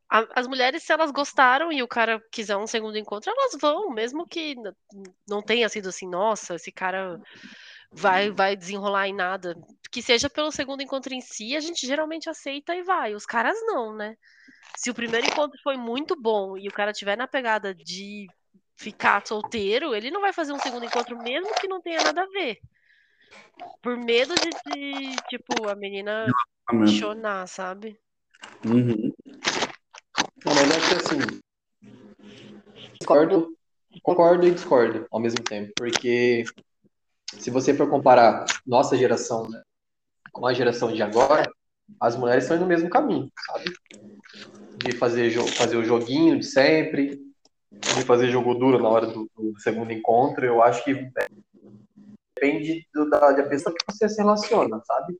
As 0.08 0.46
mulheres, 0.46 0.82
se 0.82 0.92
elas 0.92 1.10
gostaram 1.10 1.72
e 1.72 1.82
o 1.82 1.88
cara 1.88 2.22
quiser 2.30 2.56
um 2.56 2.66
segundo 2.66 2.98
encontro, 2.98 3.30
elas 3.30 3.56
vão, 3.58 3.90
mesmo 3.90 4.26
que 4.28 4.54
não 5.26 5.40
tenha 5.42 5.68
sido 5.70 5.88
assim, 5.88 6.06
nossa, 6.06 6.54
esse 6.54 6.70
cara 6.70 7.18
vai 7.90 8.30
vai 8.30 8.54
desenrolar 8.54 9.08
em 9.08 9.14
nada. 9.14 9.56
Que 9.90 10.02
seja 10.02 10.28
pelo 10.28 10.52
segundo 10.52 10.82
encontro 10.82 11.14
em 11.14 11.20
si, 11.20 11.56
a 11.56 11.60
gente 11.60 11.86
geralmente 11.86 12.28
aceita 12.28 12.74
e 12.74 12.82
vai. 12.82 13.14
Os 13.14 13.24
caras 13.24 13.56
não, 13.62 13.94
né? 13.94 14.16
Se 14.76 14.90
o 14.90 14.94
primeiro 14.94 15.26
encontro 15.26 15.58
foi 15.62 15.76
muito 15.76 16.14
bom 16.14 16.58
e 16.58 16.68
o 16.68 16.72
cara 16.72 16.92
tiver 16.92 17.16
na 17.16 17.26
pegada 17.26 17.74
de 17.74 18.28
ficar 18.82 19.24
solteiro, 19.24 19.94
ele 19.94 20.10
não 20.10 20.20
vai 20.20 20.32
fazer 20.32 20.52
um 20.52 20.58
segundo 20.58 20.84
encontro 20.84 21.16
mesmo 21.22 21.54
que 21.60 21.68
não 21.68 21.80
tenha 21.80 22.02
nada 22.02 22.22
a 22.22 22.26
ver. 22.26 22.58
Por 23.80 23.96
medo 23.96 24.34
de, 24.34 24.50
de, 24.50 25.16
tipo, 25.28 25.68
a 25.68 25.76
menina 25.76 26.26
chonar, 26.98 27.46
sabe? 27.46 27.96
Uhum. 28.64 29.12
Não, 30.44 30.54
mas 30.54 30.76
acho 30.76 30.88
que 30.88 30.94
assim. 30.96 31.40
Discordo, 32.98 33.56
concordo 34.02 34.46
e 34.46 34.50
discordo 34.50 35.06
ao 35.12 35.20
mesmo 35.20 35.42
tempo. 35.44 35.72
Porque 35.76 36.44
se 37.38 37.50
você 37.50 37.72
for 37.72 37.88
comparar 37.88 38.44
nossa 38.66 38.96
geração 38.96 39.48
né, 39.48 39.62
com 40.32 40.44
a 40.46 40.52
geração 40.52 40.92
de 40.92 41.02
agora, 41.02 41.48
as 42.00 42.16
mulheres 42.16 42.44
estão 42.44 42.58
no 42.58 42.66
mesmo 42.66 42.90
caminho, 42.90 43.30
sabe? 43.46 43.72
De 44.76 44.92
fazer, 44.96 45.30
fazer 45.52 45.76
o 45.76 45.84
joguinho 45.84 46.38
de 46.38 46.46
sempre, 46.46 47.31
de 47.80 48.04
fazer 48.04 48.28
jogo 48.30 48.54
duro 48.54 48.78
na 48.78 48.88
hora 48.88 49.06
do, 49.06 49.30
do 49.36 49.58
segundo 49.60 49.92
encontro. 49.92 50.44
Eu 50.44 50.62
acho 50.62 50.84
que 50.84 50.92
é, 50.92 51.28
depende 52.34 52.86
do- 52.94 53.08
da, 53.08 53.32
da 53.32 53.42
pessoa 53.44 53.74
que 53.74 53.84
você 53.90 54.08
se 54.08 54.18
relaciona, 54.20 54.80
sabe? 54.84 55.16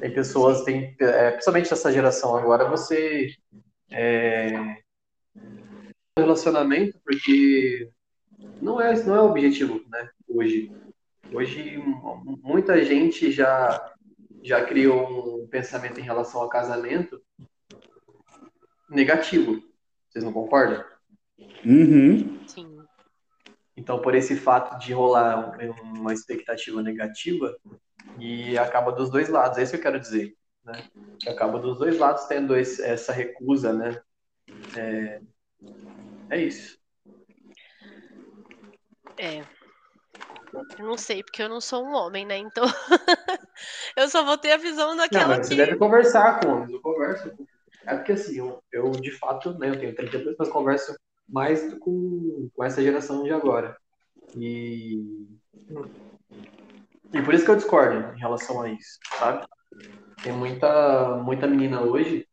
Tem 0.00 0.12
pessoas, 0.12 0.62
tem, 0.64 0.94
é, 1.00 1.30
principalmente 1.32 1.70
nessa 1.70 1.92
geração 1.92 2.36
agora, 2.36 2.68
você 2.68 3.30
é, 3.90 4.76
relacionamento 6.16 6.98
porque 7.04 7.90
não 8.60 8.80
é 8.80 8.94
não 9.04 9.14
é 9.14 9.20
o 9.22 9.26
objetivo 9.30 9.80
né 9.88 10.10
hoje 10.28 10.70
hoje 11.32 11.78
muita 12.42 12.84
gente 12.84 13.30
já 13.30 13.92
já 14.42 14.64
criou 14.64 15.42
um 15.44 15.46
pensamento 15.46 16.00
em 16.00 16.02
relação 16.02 16.42
ao 16.42 16.48
casamento 16.48 17.20
negativo 18.90 19.62
vocês 20.08 20.24
não 20.24 20.32
concordam 20.32 20.84
Uhum. 21.64 22.46
Sim. 22.46 22.78
então 23.76 24.00
por 24.00 24.14
esse 24.14 24.36
fato 24.36 24.78
de 24.78 24.92
rolar 24.92 25.56
um- 25.60 26.00
uma 26.00 26.12
expectativa 26.12 26.82
negativa 26.82 27.56
e 28.18 28.56
acaba 28.58 28.90
dos 28.92 29.10
dois 29.10 29.28
lados 29.28 29.58
é 29.58 29.62
isso 29.62 29.72
que 29.72 29.78
eu 29.78 29.82
quero 29.82 30.00
dizer 30.00 30.36
né 30.64 30.72
que 31.20 31.28
acaba 31.28 31.58
dos 31.58 31.78
dois 31.78 31.98
lados 31.98 32.24
tendo 32.24 32.56
esse- 32.56 32.82
essa 32.82 33.12
recusa 33.12 33.72
né 33.72 34.00
é, 34.76 35.20
é 36.30 36.42
isso 36.42 36.78
É. 39.20 39.42
Eu 40.78 40.86
não 40.86 40.96
sei, 40.96 41.22
porque 41.24 41.42
eu 41.42 41.48
não 41.48 41.60
sou 41.60 41.84
um 41.84 41.92
homem, 41.92 42.24
né? 42.24 42.38
Então 42.38 42.64
eu 43.96 44.08
só 44.08 44.24
vou 44.24 44.38
ter 44.38 44.52
a 44.52 44.56
visão 44.56 44.90
Não, 44.90 44.96
daquela 44.96 45.36
mas 45.36 45.46
você 45.46 45.54
que. 45.56 45.60
deve 45.64 45.76
conversar 45.76 46.40
com 46.40 46.48
homens, 46.52 46.70
eu 46.70 46.80
converso. 46.80 47.30
com- 47.36 47.46
É 47.86 47.96
porque 47.96 48.12
assim, 48.12 48.36
eu, 48.38 48.62
eu 48.70 48.92
de 49.00 49.10
fato, 49.10 49.58
né, 49.58 49.70
eu 49.70 49.78
tenho 49.78 49.94
32, 49.94 50.36
mas 50.38 50.48
converso 50.48 50.94
mais 51.28 51.74
com, 51.74 52.48
com 52.54 52.64
essa 52.64 52.82
geração 52.82 53.22
de 53.22 53.30
agora. 53.32 53.76
E, 54.36 54.98
e 57.12 57.22
por 57.22 57.34
isso 57.34 57.44
que 57.44 57.50
eu 57.50 57.56
discordo 57.56 58.16
em 58.16 58.20
relação 58.20 58.62
a 58.62 58.70
isso, 58.70 58.98
sabe? 59.18 59.46
Tem 60.22 60.32
muita, 60.32 61.16
muita 61.16 61.46
menina 61.46 61.80
hoje 61.82 62.26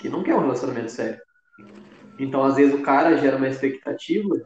que 0.00 0.08
não 0.08 0.22
quer 0.22 0.34
um 0.34 0.40
relacionamento 0.40 0.90
sério. 0.90 1.20
Então, 2.18 2.44
às 2.44 2.56
vezes, 2.56 2.74
o 2.74 2.82
cara 2.82 3.16
gera 3.16 3.36
uma 3.36 3.48
expectativa 3.48 4.40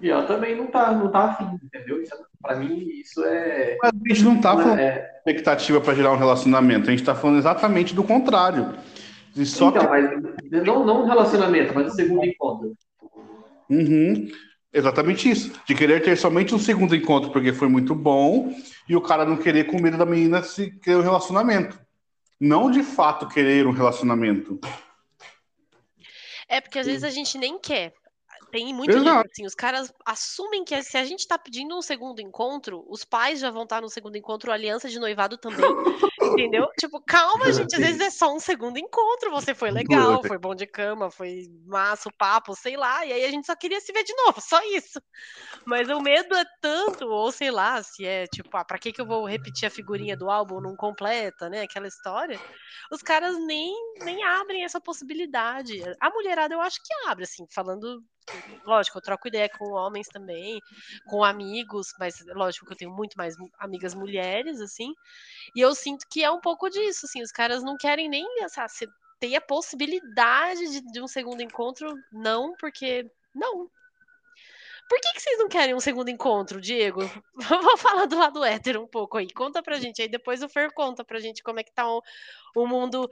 e 0.00 0.10
ela 0.10 0.24
também 0.26 0.56
não 0.56 0.66
tá, 0.66 0.92
não 0.92 1.10
tá 1.10 1.30
afim, 1.30 1.58
entendeu? 1.62 2.02
Isso, 2.02 2.14
é- 2.14 2.18
pra 2.40 2.56
mim, 2.56 2.88
isso 3.00 3.24
é. 3.24 3.76
Mas 3.80 3.92
a 3.92 4.08
gente 4.08 4.24
não 4.24 4.40
tá 4.40 4.56
falando 4.56 4.78
é 4.78 5.12
expectativa 5.18 5.80
para 5.80 5.94
gerar 5.94 6.12
um 6.12 6.16
relacionamento, 6.16 6.88
a 6.88 6.90
gente 6.90 7.04
tá 7.04 7.14
falando 7.14 7.38
exatamente 7.38 7.94
do 7.94 8.02
contrário. 8.02 8.74
E 9.36 9.46
só 9.46 9.68
então, 9.70 9.88
mas 9.88 10.10
não, 10.64 10.84
não 10.84 11.02
um 11.02 11.06
relacionamento, 11.06 11.74
mas 11.74 11.92
um 11.92 11.96
segundo 11.96 12.24
encontro. 12.24 12.76
Uhum. 13.70 14.30
Exatamente 14.72 15.30
isso. 15.30 15.52
De 15.66 15.74
querer 15.74 16.02
ter 16.02 16.16
somente 16.16 16.54
um 16.54 16.58
segundo 16.58 16.94
encontro 16.94 17.30
porque 17.30 17.52
foi 17.52 17.68
muito 17.68 17.94
bom 17.94 18.54
e 18.88 18.96
o 18.96 19.00
cara 19.00 19.24
não 19.24 19.36
querer 19.36 19.64
com 19.64 19.80
medo 19.80 19.98
da 19.98 20.06
menina 20.06 20.42
se 20.42 20.70
querer 20.78 20.96
um 20.96 21.02
relacionamento. 21.02 21.78
Não 22.40 22.70
de 22.70 22.82
fato 22.82 23.28
querer 23.28 23.66
um 23.66 23.72
relacionamento. 23.72 24.58
É 26.48 26.60
porque 26.60 26.78
às 26.78 26.86
vezes 26.86 27.04
a 27.04 27.10
gente 27.10 27.38
nem 27.38 27.58
quer. 27.58 27.92
Tem 28.50 28.74
muito 28.74 28.94
Exato. 28.94 29.30
assim, 29.32 29.46
os 29.46 29.54
caras 29.54 29.90
assumem 30.04 30.62
que 30.62 30.82
se 30.82 30.98
a 30.98 31.04
gente 31.04 31.26
tá 31.26 31.38
pedindo 31.38 31.74
um 31.74 31.80
segundo 31.80 32.20
encontro, 32.20 32.84
os 32.86 33.02
pais 33.02 33.40
já 33.40 33.50
vão 33.50 33.62
estar 33.62 33.80
no 33.80 33.88
segundo 33.88 34.16
encontro, 34.16 34.50
a 34.50 34.54
aliança 34.54 34.90
de 34.90 34.98
noivado 34.98 35.38
também. 35.38 35.64
Entendeu? 36.26 36.68
Tipo, 36.78 37.00
calma, 37.00 37.52
gente. 37.52 37.74
Às 37.74 37.80
vezes 37.80 38.00
é 38.00 38.10
só 38.10 38.34
um 38.34 38.40
segundo 38.40 38.78
encontro. 38.78 39.30
Você 39.30 39.54
foi 39.54 39.70
legal, 39.70 40.22
foi 40.22 40.38
bom 40.38 40.54
de 40.54 40.66
cama, 40.66 41.10
foi 41.10 41.48
massa 41.66 42.08
o 42.08 42.12
papo, 42.12 42.54
sei 42.54 42.76
lá. 42.76 43.04
E 43.04 43.12
aí 43.12 43.24
a 43.24 43.30
gente 43.30 43.46
só 43.46 43.56
queria 43.56 43.80
se 43.80 43.92
ver 43.92 44.04
de 44.04 44.14
novo, 44.14 44.40
só 44.40 44.60
isso. 44.74 45.00
Mas 45.64 45.88
o 45.88 46.00
medo 46.00 46.34
é 46.34 46.44
tanto, 46.60 47.06
ou 47.06 47.30
sei 47.32 47.50
lá, 47.50 47.82
se 47.82 48.04
é 48.04 48.26
tipo, 48.26 48.56
ah, 48.56 48.64
pra 48.64 48.78
que, 48.78 48.92
que 48.92 49.00
eu 49.00 49.06
vou 49.06 49.26
repetir 49.26 49.66
a 49.66 49.70
figurinha 49.70 50.16
do 50.16 50.30
álbum 50.30 50.60
não 50.60 50.76
completa, 50.76 51.48
né? 51.48 51.62
Aquela 51.62 51.88
história. 51.88 52.40
Os 52.90 53.02
caras 53.02 53.36
nem, 53.44 53.74
nem 54.00 54.22
abrem 54.24 54.64
essa 54.64 54.80
possibilidade. 54.80 55.82
A 56.00 56.10
mulherada 56.10 56.54
eu 56.54 56.60
acho 56.60 56.78
que 56.82 57.08
abre, 57.08 57.24
assim, 57.24 57.46
falando 57.50 58.02
lógico, 58.64 58.98
eu 58.98 59.02
troco 59.02 59.28
ideia 59.28 59.48
com 59.48 59.72
homens 59.72 60.08
também, 60.08 60.60
com 61.06 61.24
amigos, 61.24 61.92
mas 61.98 62.24
lógico 62.28 62.66
que 62.66 62.72
eu 62.72 62.76
tenho 62.76 62.90
muito 62.90 63.16
mais 63.16 63.36
amigas 63.58 63.94
mulheres, 63.94 64.60
assim, 64.60 64.94
e 65.54 65.60
eu 65.60 65.74
sinto 65.74 66.06
que 66.10 66.22
é 66.22 66.30
um 66.30 66.40
pouco 66.40 66.68
disso, 66.68 67.06
assim, 67.06 67.22
os 67.22 67.32
caras 67.32 67.62
não 67.62 67.76
querem 67.76 68.08
nem 68.08 68.26
se 68.68 68.88
ter 69.18 69.36
a 69.36 69.40
possibilidade 69.40 70.68
de, 70.68 70.80
de, 70.92 71.00
um 71.00 71.06
segundo 71.06 71.42
encontro, 71.42 71.94
não, 72.12 72.54
porque 72.58 73.08
não. 73.34 73.70
Por 74.88 75.00
que, 75.00 75.12
que 75.14 75.22
vocês 75.22 75.38
não 75.38 75.48
querem 75.48 75.74
um 75.74 75.80
segundo 75.80 76.10
encontro, 76.10 76.60
Diego? 76.60 77.00
Vou 77.62 77.76
falar 77.78 78.06
do 78.06 78.18
lado 78.18 78.44
hétero 78.44 78.82
um 78.82 78.86
pouco 78.86 79.16
aí. 79.16 79.32
Conta 79.32 79.62
pra 79.62 79.78
gente. 79.78 80.02
Aí 80.02 80.08
depois 80.08 80.42
o 80.42 80.48
Fer 80.48 80.72
conta 80.74 81.04
pra 81.04 81.20
gente 81.20 81.42
como 81.42 81.60
é 81.60 81.62
que 81.62 81.72
tá 81.72 81.88
o, 81.88 82.02
o 82.54 82.66
mundo 82.66 83.08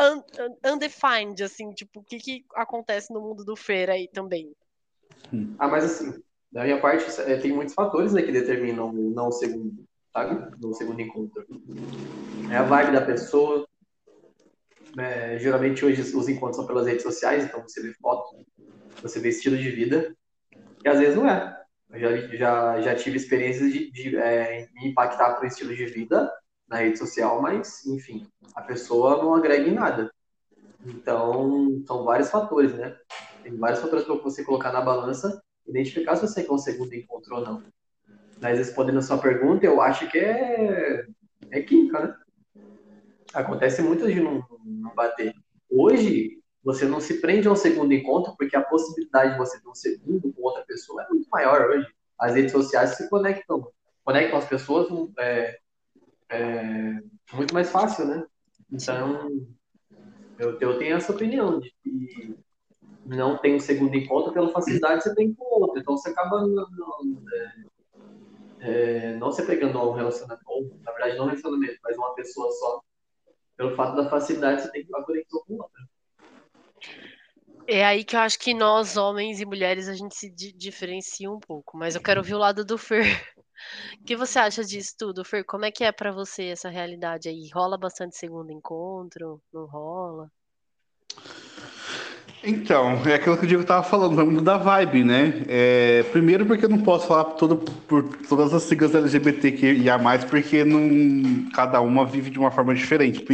un, 0.00 0.22
undefined, 0.72 1.42
assim, 1.42 1.70
tipo, 1.72 2.00
o 2.00 2.04
que, 2.04 2.18
que 2.18 2.44
acontece 2.54 3.12
no 3.12 3.20
mundo 3.20 3.44
do 3.44 3.56
Fer 3.56 3.90
aí 3.90 4.08
também? 4.08 4.52
Ah, 5.58 5.68
mas 5.68 5.84
assim, 5.84 6.22
da 6.52 6.64
minha 6.64 6.80
parte, 6.80 7.04
é, 7.22 7.36
tem 7.36 7.52
muitos 7.52 7.74
fatores 7.74 8.12
né, 8.12 8.22
que 8.22 8.32
determinam 8.32 8.90
o 8.90 9.10
não 9.10 9.30
segundo, 9.32 9.84
sabe? 10.12 10.56
No 10.60 10.74
segundo 10.74 11.00
encontro. 11.00 11.44
É 12.50 12.56
a 12.56 12.62
vibe 12.62 12.92
da 12.92 13.00
pessoa. 13.00 13.66
É, 14.98 15.38
geralmente 15.38 15.84
hoje 15.84 16.00
os 16.00 16.28
encontros 16.28 16.56
são 16.56 16.66
pelas 16.66 16.86
redes 16.86 17.02
sociais, 17.02 17.44
então 17.44 17.62
você 17.62 17.82
vê 17.82 17.92
foto, 17.94 18.46
você 19.02 19.20
vê 19.20 19.28
estilo 19.28 19.58
de 19.58 19.70
vida, 19.70 20.16
e 20.82 20.88
às 20.88 20.98
vezes 20.98 21.16
não 21.16 21.28
é. 21.28 21.54
Eu 21.90 22.00
já, 22.00 22.36
já, 22.36 22.80
já 22.80 22.94
tive 22.94 23.16
experiências 23.16 23.70
de, 23.70 23.90
de 23.90 24.16
é, 24.16 24.66
me 24.72 24.88
impactar 24.88 25.34
por 25.34 25.46
estilo 25.46 25.74
de 25.74 25.84
vida 25.86 26.32
na 26.68 26.76
rede 26.76 26.98
social, 26.98 27.40
mas, 27.40 27.84
enfim, 27.86 28.26
a 28.54 28.62
pessoa 28.62 29.22
não 29.22 29.34
agrega 29.34 29.68
em 29.68 29.74
nada. 29.74 30.10
Então, 30.84 31.82
são 31.86 32.04
vários 32.04 32.30
fatores, 32.30 32.74
né? 32.74 32.96
Tem 33.42 33.56
vários 33.56 33.80
fatores 33.80 34.04
para 34.04 34.14
você 34.16 34.44
colocar 34.44 34.72
na 34.72 34.80
balança, 34.80 35.42
identificar 35.66 36.16
se 36.16 36.26
você 36.26 36.44
quer 36.44 36.52
um 36.52 36.94
encontro 36.94 37.36
ou 37.36 37.44
não. 37.44 37.62
Mas 38.40 38.58
respondendo 38.58 38.98
a 38.98 39.02
sua 39.02 39.18
pergunta, 39.18 39.64
eu 39.64 39.80
acho 39.80 40.08
que 40.08 40.18
é, 40.18 41.06
é 41.50 41.60
química, 41.62 42.00
né? 42.00 42.16
Acontece 43.32 43.82
muito 43.82 44.06
de 44.06 44.20
não, 44.20 44.44
não 44.64 44.94
bater. 44.94 45.34
Hoje, 45.70 46.40
você 46.62 46.84
não 46.84 47.00
se 47.00 47.20
prende 47.20 47.46
a 47.46 47.52
um 47.52 47.56
segundo 47.56 47.92
encontro, 47.92 48.34
porque 48.36 48.56
a 48.56 48.62
possibilidade 48.62 49.32
de 49.32 49.38
você 49.38 49.60
ter 49.60 49.68
um 49.68 49.74
segundo 49.74 50.32
com 50.32 50.42
outra 50.42 50.64
pessoa 50.64 51.02
é 51.02 51.08
muito 51.08 51.28
maior 51.30 51.70
hoje. 51.70 51.86
As 52.18 52.34
redes 52.34 52.52
sociais 52.52 52.90
se 52.96 53.08
conectam, 53.08 53.68
conectam 54.04 54.38
as 54.38 54.46
pessoas 54.46 54.88
é, 55.18 55.58
é 56.30 57.00
muito 57.32 57.54
mais 57.54 57.70
fácil, 57.70 58.06
né? 58.06 58.26
Então, 58.70 59.46
eu, 60.38 60.58
eu 60.58 60.78
tenho 60.78 60.96
essa 60.96 61.12
opinião 61.12 61.60
de 61.60 61.72
que 61.82 62.36
não 63.04 63.38
tem 63.38 63.54
um 63.54 63.60
segundo 63.60 63.94
encontro 63.96 64.32
pela 64.32 64.50
facilidade 64.50 65.02
você 65.02 65.14
tem 65.14 65.32
com 65.32 65.44
o 65.44 65.60
outro. 65.62 65.80
Então, 65.80 65.96
você 65.96 66.10
acaba 66.10 66.40
não, 66.40 66.68
não, 66.70 67.22
é, 67.32 67.54
é, 68.60 69.16
não 69.16 69.30
se 69.30 69.46
pegando 69.46 69.78
um 69.78 69.92
relacionamento, 69.92 70.42
ou, 70.46 70.70
na 70.82 70.92
verdade, 70.92 71.16
não 71.16 71.24
um 71.24 71.28
relacionamento, 71.28 71.78
mas 71.82 71.96
uma 71.96 72.14
pessoa 72.14 72.50
só. 72.52 72.80
Pelo 73.56 73.74
fato 73.74 73.96
da 73.96 74.10
facilidade, 74.10 74.62
você 74.62 74.70
tem 74.70 74.84
que 74.84 74.90
uma 74.90 75.04
conexão 75.04 75.42
com 75.46 75.54
outra. 75.54 75.86
É 77.68 77.84
aí 77.84 78.04
que 78.04 78.14
eu 78.14 78.20
acho 78.20 78.38
que 78.38 78.54
nós, 78.54 78.96
homens 78.96 79.40
e 79.40 79.46
mulheres, 79.46 79.88
a 79.88 79.94
gente 79.94 80.14
se 80.14 80.30
di 80.30 80.52
diferencia 80.52 81.30
um 81.30 81.40
pouco. 81.40 81.76
Mas 81.76 81.94
eu 81.94 82.02
quero 82.02 82.20
ouvir 82.20 82.34
o 82.34 82.38
lado 82.38 82.64
do 82.64 82.76
Fer. 82.76 83.34
O 84.00 84.04
que 84.04 84.16
você 84.16 84.38
acha 84.38 84.64
disso 84.64 84.94
tudo, 84.98 85.24
Fer? 85.24 85.44
Como 85.44 85.64
é 85.64 85.70
que 85.70 85.84
é 85.84 85.92
para 85.92 86.12
você 86.12 86.46
essa 86.46 86.68
realidade 86.68 87.28
aí? 87.28 87.48
Rola 87.52 87.76
bastante 87.76 88.16
segundo 88.16 88.52
encontro? 88.52 89.40
Não 89.52 89.66
rola? 89.66 90.30
Então, 92.48 93.02
é 93.04 93.14
aquilo 93.14 93.36
que 93.36 93.44
o 93.44 93.48
Diego 93.48 93.64
tava 93.64 93.82
falando, 93.82 94.14
vamos 94.14 94.40
da 94.42 94.56
vibe, 94.56 95.02
né? 95.02 95.42
É, 95.48 96.04
primeiro 96.12 96.46
porque 96.46 96.64
eu 96.64 96.68
não 96.68 96.80
posso 96.80 97.08
falar 97.08 97.24
por, 97.24 97.36
todo, 97.36 97.56
por 97.56 98.04
todas 98.28 98.54
as 98.54 98.62
siglas 98.62 98.94
LGBTQIA+, 98.94 99.98
porque 100.30 100.64
não, 100.64 101.50
cada 101.50 101.80
uma 101.80 102.06
vive 102.06 102.30
de 102.30 102.38
uma 102.38 102.52
forma 102.52 102.72
diferente. 102.72 103.24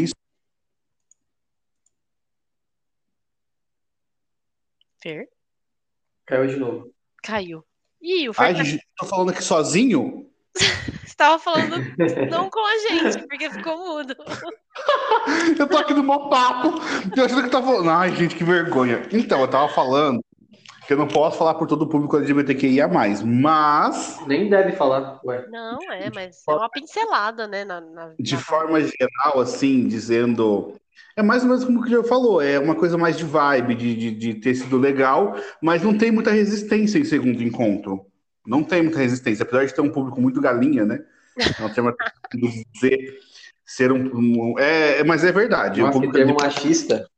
Fer? 5.02 5.28
Caiu 6.24 6.46
de 6.46 6.56
novo. 6.56 6.94
Caiu. 7.22 7.64
Ih, 8.02 8.28
o 8.28 8.34
Fer 8.34 8.44
Ai, 8.44 8.54
tá... 8.54 8.62
tô 8.98 9.06
falando 9.06 9.30
aqui 9.30 9.44
sozinho? 9.44 10.26
Estava 11.06 11.38
falando 11.38 11.76
não 12.30 12.50
com 12.50 12.60
a 12.60 12.78
gente, 12.88 13.26
porque 13.28 13.48
ficou 13.48 13.76
mudo. 13.76 14.16
eu 15.56 15.68
tô 15.68 15.78
aqui 15.78 15.94
no 15.94 16.02
meu 16.02 16.28
papo. 16.28 16.80
Eu 17.16 17.24
achando 17.24 17.44
que 17.44 17.50
tava 17.50 17.66
falando. 17.66 17.90
Ai, 17.90 18.16
gente, 18.16 18.34
que 18.34 18.42
vergonha. 18.42 19.06
Então, 19.12 19.40
eu 19.40 19.48
tava 19.48 19.68
falando 19.68 20.20
que 20.86 20.92
eu 20.92 20.96
não 20.96 21.06
posso 21.06 21.38
falar 21.38 21.54
por 21.54 21.68
todo 21.68 21.82
o 21.82 21.88
público 21.88 22.16
LGBTQIA, 22.16 22.88
mas. 22.88 23.22
Nem 24.26 24.50
deve 24.50 24.72
falar, 24.72 25.20
ué. 25.24 25.46
Não, 25.48 25.78
é, 25.92 26.10
mas 26.12 26.42
é 26.48 26.52
uma 26.52 26.68
pincelada, 26.68 27.46
né? 27.46 27.64
Na, 27.64 27.80
na 27.80 28.14
de 28.18 28.34
na 28.34 28.40
forma 28.40 28.80
geral, 28.80 29.40
assim, 29.40 29.86
dizendo. 29.86 30.74
É 31.16 31.22
mais 31.22 31.42
ou 31.42 31.48
menos 31.48 31.64
como 31.64 31.80
o 31.80 31.84
que 31.84 31.90
já 31.90 32.02
falou, 32.02 32.40
é 32.40 32.58
uma 32.58 32.74
coisa 32.74 32.96
mais 32.96 33.16
de 33.16 33.24
vibe, 33.24 33.74
de, 33.74 33.94
de, 33.94 34.10
de 34.12 34.34
ter 34.34 34.54
sido 34.54 34.78
legal, 34.78 35.36
mas 35.60 35.82
não 35.82 35.96
tem 35.96 36.10
muita 36.10 36.30
resistência 36.30 36.98
em 36.98 37.04
segundo 37.04 37.42
encontro. 37.42 38.06
Não 38.46 38.64
tem 38.64 38.82
muita 38.82 38.98
resistência, 38.98 39.42
apesar 39.42 39.66
de 39.66 39.74
ter 39.74 39.80
um 39.80 39.92
público 39.92 40.20
muito 40.20 40.40
galinha, 40.40 40.84
né? 40.84 41.00
Não 41.60 41.72
tem 41.72 41.82
uma 41.82 41.94
dizer 42.34 43.18
ser 43.64 43.92
um, 43.92 44.10
um, 44.14 44.58
é, 44.58 45.02
mas 45.04 45.24
é 45.24 45.32
verdade. 45.32 45.80
Nossa, 45.80 45.98
o 45.98 46.12
termo 46.12 46.34
machista. 46.34 47.08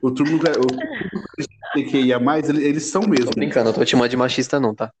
O 0.00 0.10
turno 0.10 0.38
que 1.72 1.98
ia 1.98 2.18
mais, 2.18 2.48
eles, 2.48 2.62
eles 2.62 2.82
são 2.84 3.02
mesmo. 3.02 3.26
Tô 3.26 3.36
brincando, 3.36 3.70
eu 3.70 3.74
tô 3.74 3.84
te 3.84 3.90
chamando 3.90 4.10
de 4.10 4.16
machista 4.16 4.58
não, 4.60 4.74
tá? 4.74 4.92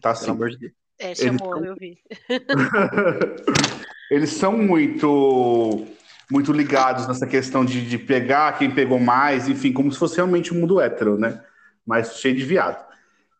Tá 0.00 0.14
sim. 0.14 0.26
Pelo 0.26 0.36
amor 0.36 0.50
de 0.50 0.58
Deus. 0.58 0.72
É, 0.98 1.14
chamou, 1.14 1.56
eles... 1.56 1.68
eu 1.68 1.76
vi. 1.76 1.98
eles 4.10 4.30
são 4.30 4.56
muito 4.56 5.86
muito 6.30 6.52
ligados 6.52 7.06
nessa 7.06 7.26
questão 7.26 7.64
de, 7.64 7.88
de 7.88 7.98
pegar 7.98 8.58
quem 8.58 8.70
pegou 8.70 8.98
mais, 8.98 9.48
enfim, 9.48 9.72
como 9.72 9.90
se 9.90 9.98
fosse 9.98 10.16
realmente 10.16 10.52
um 10.52 10.60
mundo 10.60 10.80
hétero, 10.80 11.18
né? 11.18 11.42
Mas 11.86 12.18
cheio 12.18 12.36
de 12.36 12.44
viado. 12.44 12.86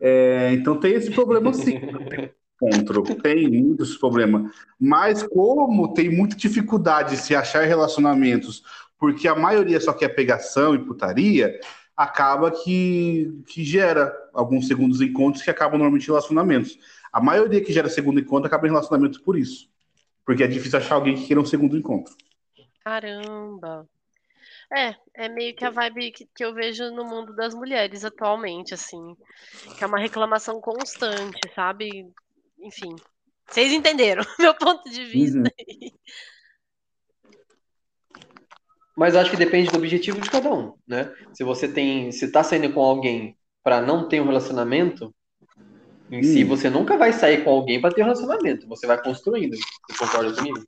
É, 0.00 0.52
então 0.52 0.78
tem 0.78 0.94
esse 0.94 1.10
problema 1.10 1.52
sim. 1.52 1.80
encontro, 2.60 3.02
tem 3.16 3.48
muitos 3.48 3.96
problemas. 3.96 4.50
Mas 4.78 5.22
como 5.22 5.92
tem 5.94 6.10
muita 6.10 6.36
dificuldade 6.36 7.10
de 7.10 7.16
se 7.18 7.34
achar 7.34 7.64
relacionamentos, 7.64 8.62
porque 8.98 9.28
a 9.28 9.34
maioria 9.34 9.80
só 9.80 9.92
quer 9.92 10.08
pegação 10.08 10.74
e 10.74 10.84
putaria, 10.84 11.58
acaba 11.96 12.50
que, 12.50 13.42
que 13.46 13.64
gera 13.64 14.12
alguns 14.32 14.66
segundos 14.66 15.00
encontros 15.00 15.42
que 15.42 15.50
acabam 15.50 15.78
normalmente 15.78 16.04
em 16.04 16.08
relacionamentos. 16.08 16.78
A 17.12 17.20
maioria 17.20 17.60
que 17.60 17.72
gera 17.72 17.88
segundo 17.88 18.20
encontro 18.20 18.46
acaba 18.46 18.66
em 18.66 18.70
relacionamentos 18.70 19.18
por 19.18 19.38
isso. 19.38 19.68
Porque 20.24 20.42
é 20.42 20.46
difícil 20.46 20.78
achar 20.78 20.96
alguém 20.96 21.14
que 21.14 21.26
queira 21.26 21.40
um 21.40 21.44
segundo 21.44 21.76
encontro. 21.76 22.14
Caramba. 22.88 23.86
É, 24.72 24.94
é 25.14 25.28
meio 25.28 25.54
que 25.54 25.62
a 25.62 25.68
vibe 25.68 26.10
que, 26.10 26.26
que 26.34 26.42
eu 26.42 26.54
vejo 26.54 26.90
no 26.90 27.04
mundo 27.04 27.36
das 27.36 27.54
mulheres 27.54 28.02
atualmente, 28.02 28.72
assim. 28.72 29.14
Que 29.76 29.84
é 29.84 29.86
uma 29.86 29.98
reclamação 29.98 30.58
constante, 30.58 31.38
sabe? 31.54 32.10
Enfim. 32.58 32.96
Vocês 33.46 33.72
entenderam 33.72 34.22
meu 34.40 34.54
ponto 34.54 34.88
de 34.88 35.04
vista. 35.04 35.38
Uhum. 35.38 35.90
Mas 38.96 39.14
acho 39.14 39.30
que 39.30 39.36
depende 39.36 39.70
do 39.70 39.76
objetivo 39.76 40.18
de 40.18 40.30
cada 40.30 40.50
um, 40.50 40.74
né? 40.86 41.14
Se 41.34 41.44
você 41.44 41.70
tem, 41.70 42.10
se 42.10 42.32
tá 42.32 42.42
saindo 42.42 42.72
com 42.72 42.80
alguém 42.80 43.36
para 43.62 43.82
não 43.82 44.08
ter 44.08 44.20
um 44.20 44.26
relacionamento, 44.26 45.14
em 46.10 46.20
hum. 46.20 46.22
si 46.22 46.44
você 46.44 46.70
nunca 46.70 46.96
vai 46.96 47.12
sair 47.12 47.44
com 47.44 47.50
alguém 47.50 47.80
para 47.80 47.92
ter 47.92 48.02
um 48.02 48.06
relacionamento, 48.06 48.66
você 48.66 48.86
vai 48.86 49.00
construindo. 49.02 49.56
Você 49.56 49.98
concorda 49.98 50.34
comigo? 50.34 50.58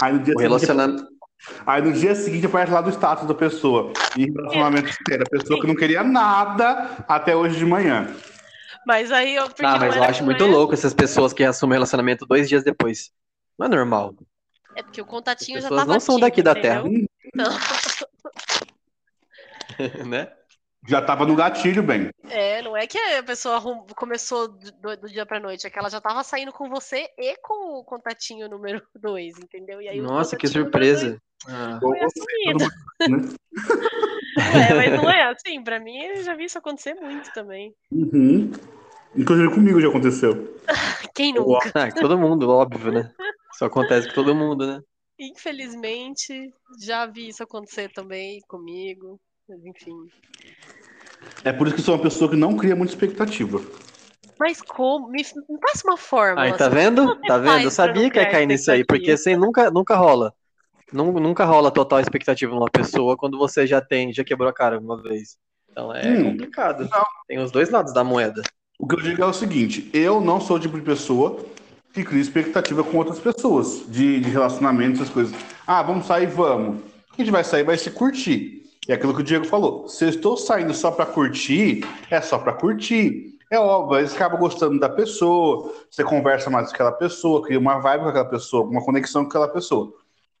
Aí 0.00 0.12
no 0.12 0.18
dia 0.20 0.34
o 0.34 0.40
relacionamento 0.40 1.06
Aí 1.64 1.80
no 1.80 1.92
dia 1.92 2.14
seguinte 2.14 2.46
aparece 2.46 2.72
lá 2.72 2.80
do 2.80 2.90
status 2.90 3.26
da 3.26 3.34
pessoa. 3.34 3.92
E 4.16 4.26
relacionamento 4.30 4.90
inteiro. 5.00 5.24
A 5.24 5.30
pessoa 5.30 5.60
que 5.60 5.66
não 5.66 5.76
queria 5.76 6.02
nada 6.02 7.04
até 7.08 7.34
hoje 7.34 7.56
de 7.56 7.64
manhã. 7.64 8.12
Mas 8.86 9.12
aí 9.12 9.36
eu. 9.36 9.44
Ah, 9.62 9.78
mas 9.78 9.96
eu 9.96 10.02
acho 10.02 10.24
muito 10.24 10.44
louco 10.46 10.74
essas 10.74 10.92
pessoas 10.92 11.32
que 11.32 11.44
assumem 11.44 11.74
relacionamento 11.74 12.26
dois 12.26 12.48
dias 12.48 12.64
depois. 12.64 13.12
Não 13.58 13.66
é 13.66 13.68
normal. 13.68 14.14
É 14.74 14.82
porque 14.82 15.00
o 15.00 15.06
contatinho 15.06 15.58
As 15.58 15.64
já 15.64 15.70
tava. 15.70 15.84
não 15.84 16.00
são 16.00 16.18
daqui 16.18 16.42
da 16.42 16.54
Terra. 16.54 16.84
Não. 17.34 17.50
né? 20.06 20.32
Já 20.86 21.02
tava 21.02 21.26
no 21.26 21.34
gatilho, 21.34 21.82
bem. 21.82 22.08
É, 22.28 22.62
não 22.62 22.76
é 22.76 22.86
que 22.86 22.96
a 22.98 23.22
pessoa 23.22 23.56
arrum- 23.56 23.86
começou 23.96 24.48
do, 24.48 24.96
do 24.96 25.08
dia 25.08 25.26
pra 25.26 25.40
noite, 25.40 25.66
é 25.66 25.70
que 25.70 25.78
ela 25.78 25.90
já 25.90 26.00
tava 26.00 26.22
saindo 26.22 26.52
com 26.52 26.68
você 26.68 27.08
e 27.18 27.36
com 27.38 27.78
o 27.78 27.84
contatinho 27.84 28.48
número 28.48 28.80
2, 28.94 29.36
entendeu? 29.38 29.82
E 29.82 29.88
aí 29.88 30.00
Nossa, 30.00 30.36
que 30.36 30.46
surpresa. 30.46 31.20
Ah, 31.46 31.78
dois 31.80 31.98
Foi 31.98 32.06
assumido. 32.06 32.64
Né? 33.08 33.28
Ué, 34.54 34.74
mas 34.76 34.92
não 34.92 35.10
é 35.10 35.22
assim, 35.24 35.62
pra 35.62 35.80
mim 35.80 35.98
eu 35.98 36.22
já 36.22 36.34
vi 36.34 36.44
isso 36.44 36.58
acontecer 36.58 36.94
muito 36.94 37.32
também. 37.32 37.74
Uhum. 37.90 38.50
Inclusive 39.16 39.52
comigo 39.52 39.80
já 39.80 39.88
aconteceu. 39.88 40.56
Quem 41.14 41.32
nunca? 41.32 41.72
Ah, 41.74 41.90
todo 41.92 42.18
mundo, 42.18 42.48
óbvio, 42.50 42.92
né? 42.92 43.10
Isso 43.52 43.64
acontece 43.64 44.08
com 44.08 44.14
todo 44.14 44.34
mundo, 44.34 44.66
né? 44.66 44.80
Infelizmente, 45.18 46.52
já 46.80 47.04
vi 47.06 47.28
isso 47.28 47.42
acontecer 47.42 47.90
também 47.92 48.40
comigo. 48.46 49.18
Mas 49.48 49.64
enfim. 49.64 50.08
É 51.44 51.52
por 51.52 51.66
isso 51.66 51.76
que 51.76 51.82
sou 51.82 51.94
uma 51.94 52.02
pessoa 52.02 52.30
que 52.30 52.36
não 52.36 52.56
cria 52.56 52.76
muita 52.76 52.92
expectativa. 52.92 53.60
Mas 54.38 54.60
como? 54.60 55.08
Me, 55.08 55.22
me 55.48 55.58
passa 55.58 55.82
uma 55.86 55.96
fórmula. 55.96 56.42
Aí, 56.46 56.52
tá 56.52 56.66
assim, 56.66 56.74
vendo? 56.76 57.16
Tá 57.26 57.38
vendo? 57.38 57.64
Eu 57.64 57.70
sabia 57.70 58.02
não 58.02 58.10
que 58.10 58.18
ia 58.18 58.30
cair 58.30 58.46
nisso 58.46 58.70
aí, 58.70 58.84
porque 58.84 59.12
assim, 59.12 59.36
nunca, 59.36 59.70
nunca 59.70 59.96
rola. 59.96 60.32
Nun- 60.92 61.12
Nunca 61.12 61.44
rola 61.44 61.70
total 61.70 62.00
expectativa 62.00 62.54
numa 62.54 62.70
pessoa 62.70 63.16
quando 63.16 63.36
você 63.38 63.66
já 63.66 63.80
tem, 63.80 64.12
já 64.12 64.24
quebrou 64.24 64.48
a 64.48 64.52
cara 64.52 64.78
uma 64.78 65.00
vez. 65.02 65.36
Então 65.70 65.94
é 65.94 66.16
Hum, 66.16 66.24
complicado. 66.32 66.88
Tem 67.26 67.38
os 67.38 67.50
dois 67.50 67.70
lados 67.70 67.92
da 67.92 68.02
moeda. 68.04 68.42
O 68.78 68.86
que 68.86 68.94
eu 68.94 69.00
digo 69.02 69.22
é 69.22 69.26
o 69.26 69.32
seguinte: 69.32 69.90
eu 69.92 70.20
não 70.20 70.40
sou 70.40 70.56
o 70.56 70.60
tipo 70.60 70.76
de 70.78 70.82
pessoa 70.84 71.44
que 71.92 72.04
cria 72.04 72.20
expectativa 72.22 72.84
com 72.84 72.96
outras 72.98 73.18
pessoas, 73.18 73.84
de, 73.88 74.20
de 74.20 74.30
relacionamento, 74.30 74.96
essas 75.02 75.10
coisas. 75.12 75.34
Ah, 75.66 75.82
vamos 75.82 76.06
sair, 76.06 76.26
vamos. 76.26 76.80
A 77.12 77.16
gente 77.16 77.30
vai 77.30 77.42
sair, 77.44 77.64
vai 77.64 77.76
se 77.76 77.90
curtir. 77.90 78.67
É 78.88 78.94
aquilo 78.94 79.14
que 79.14 79.20
o 79.20 79.24
Diego 79.24 79.44
falou. 79.44 79.86
Se 79.86 80.04
eu 80.04 80.08
estou 80.08 80.34
saindo 80.34 80.72
só 80.72 80.90
pra 80.90 81.04
curtir, 81.04 81.84
é 82.10 82.22
só 82.22 82.38
pra 82.38 82.54
curtir. 82.54 83.38
É 83.50 83.58
óbvio, 83.58 83.98
aí 83.98 84.08
você 84.08 84.16
acaba 84.16 84.36
gostando 84.36 84.78
da 84.80 84.88
pessoa, 84.88 85.74
você 85.90 86.02
conversa 86.02 86.48
mais 86.48 86.68
com 86.68 86.74
aquela 86.74 86.92
pessoa, 86.92 87.42
cria 87.42 87.58
uma 87.58 87.78
vibe 87.78 88.02
com 88.02 88.08
aquela 88.08 88.24
pessoa, 88.24 88.66
uma 88.66 88.82
conexão 88.82 89.24
com 89.24 89.28
aquela 89.28 89.48
pessoa. 89.48 89.92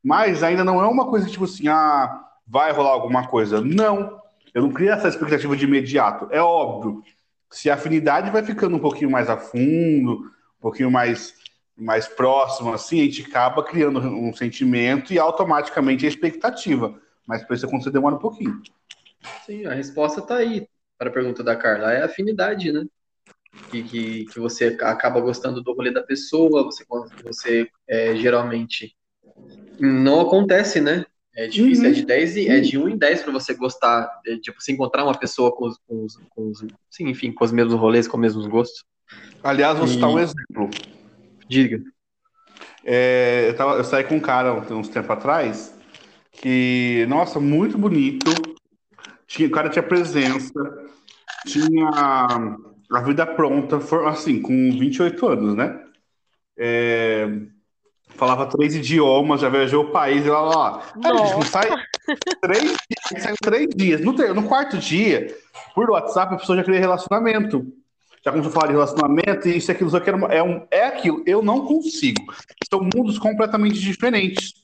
Mas 0.02 0.42
ainda 0.42 0.64
não 0.64 0.82
é 0.82 0.86
uma 0.86 1.06
coisa 1.06 1.28
tipo 1.28 1.44
assim, 1.44 1.68
ah, 1.68 2.24
vai 2.46 2.72
rolar 2.72 2.90
alguma 2.90 3.26
coisa. 3.28 3.60
Não. 3.60 4.18
Eu 4.54 4.62
não 4.62 4.70
crio 4.70 4.92
essa 4.92 5.08
expectativa 5.08 5.54
de 5.54 5.64
imediato. 5.64 6.28
É 6.30 6.40
óbvio. 6.40 7.02
Se 7.50 7.68
a 7.70 7.74
afinidade 7.74 8.30
vai 8.30 8.42
ficando 8.42 8.76
um 8.76 8.80
pouquinho 8.80 9.10
mais 9.10 9.28
a 9.28 9.36
fundo, 9.36 10.12
um 10.58 10.60
pouquinho 10.60 10.90
mais, 10.90 11.34
mais 11.76 12.08
próximo, 12.08 12.72
assim, 12.72 13.00
a 13.00 13.04
gente 13.04 13.26
acaba 13.26 13.62
criando 13.62 14.00
um 14.00 14.32
sentimento 14.34 15.12
e 15.12 15.18
automaticamente 15.18 16.06
a 16.06 16.08
expectativa. 16.08 16.94
Mas 17.28 17.44
para 17.44 17.54
isso 17.54 17.66
acontecer 17.66 17.90
demora 17.90 18.14
um 18.14 18.18
pouquinho. 18.18 18.60
Sim, 19.44 19.66
a 19.66 19.74
resposta 19.74 20.22
tá 20.22 20.36
aí 20.36 20.66
para 20.98 21.10
a 21.10 21.12
pergunta 21.12 21.44
da 21.44 21.54
Carla. 21.54 21.92
É 21.92 22.02
afinidade, 22.02 22.72
né? 22.72 22.86
Que, 23.70 23.82
que, 23.82 24.24
que 24.24 24.40
você 24.40 24.76
acaba 24.80 25.20
gostando 25.20 25.62
do 25.62 25.74
rolê 25.74 25.90
da 25.90 26.02
pessoa, 26.02 26.64
você, 26.64 26.84
você 27.22 27.68
é, 27.86 28.16
geralmente 28.16 28.96
não 29.78 30.20
acontece, 30.22 30.80
né? 30.80 31.04
É 31.36 31.46
difícil, 31.46 31.84
Uhum. 31.84 31.90
é 31.90 31.92
de 31.92 32.04
10 32.04 32.36
e, 32.36 32.48
é 32.48 32.58
de 32.60 32.78
1 32.78 32.88
em 32.88 32.96
10 32.96 33.22
para 33.22 33.30
você 33.32 33.54
gostar, 33.54 34.10
é, 34.26 34.36
tipo, 34.38 34.60
se 34.60 34.72
encontrar 34.72 35.04
uma 35.04 35.16
pessoa 35.16 35.54
com 35.54 35.66
os, 35.66 35.78
com 35.86 36.04
os, 36.04 36.16
com 36.30 36.48
os- 36.50 36.64
sim, 36.90 37.08
enfim, 37.08 37.30
com 37.30 37.44
os 37.44 37.52
mesmos 37.52 37.74
rolês, 37.78 38.08
com 38.08 38.16
os 38.16 38.20
mesmos 38.20 38.46
gostos. 38.46 38.82
Aliás, 39.44 39.78
vou 39.78 39.86
citar 39.86 40.10
E- 40.10 40.14
um 40.14 40.18
exemplo. 40.18 40.70
Diga. 41.48 41.80
É, 42.84 43.50
eu, 43.50 43.56
tava- 43.56 43.76
eu 43.76 43.84
saí 43.84 44.02
com 44.04 44.16
um 44.16 44.20
cara 44.20 44.52
uns 44.74 44.88
tempo 44.88 45.12
atrás 45.12 45.77
que, 46.40 47.06
nossa, 47.08 47.38
muito 47.40 47.76
bonito. 47.78 48.30
Tinha, 49.26 49.48
o 49.48 49.50
cara 49.50 49.68
tinha 49.68 49.82
presença, 49.82 50.52
tinha 51.46 51.88
a 52.90 53.00
vida 53.02 53.26
pronta, 53.26 53.78
for- 53.80 54.06
assim, 54.06 54.40
com 54.40 54.52
28 54.72 55.26
anos, 55.28 55.54
né? 55.54 55.78
É, 56.56 57.28
falava 58.08 58.46
três 58.46 58.74
idiomas, 58.74 59.40
já 59.40 59.48
viajou 59.48 59.84
o 59.84 59.90
país 59.92 60.24
e 60.24 60.28
lá, 60.30 60.40
lá, 60.40 60.56
lá. 60.56 60.82
Aí, 61.04 61.12
a 61.12 61.26
gente 61.26 61.34
não 61.36 61.42
sai 61.42 61.68
três 62.40 62.62
dias, 62.62 63.22
saiu 63.22 63.36
três 63.42 63.68
dias. 63.76 64.00
No, 64.00 64.12
no 64.12 64.42
quarto 64.44 64.78
dia, 64.78 65.36
por 65.74 65.90
WhatsApp, 65.90 66.34
a 66.34 66.38
pessoa 66.38 66.56
já 66.56 66.64
queria 66.64 66.80
relacionamento. 66.80 67.66
Já 68.24 68.32
começou 68.32 68.50
a 68.50 68.54
falar 68.54 68.66
de 68.68 68.72
relacionamento 68.72 69.46
e 69.48 69.58
isso, 69.58 69.70
aquilo, 69.70 69.94
era 69.96 70.16
uma- 70.16 70.32
é, 70.32 70.42
um, 70.42 70.66
é 70.70 70.86
aquilo. 70.86 71.22
Eu 71.26 71.42
não 71.42 71.66
consigo. 71.66 72.20
São 72.68 72.80
mundos 72.94 73.18
completamente 73.18 73.78
diferentes. 73.78 74.54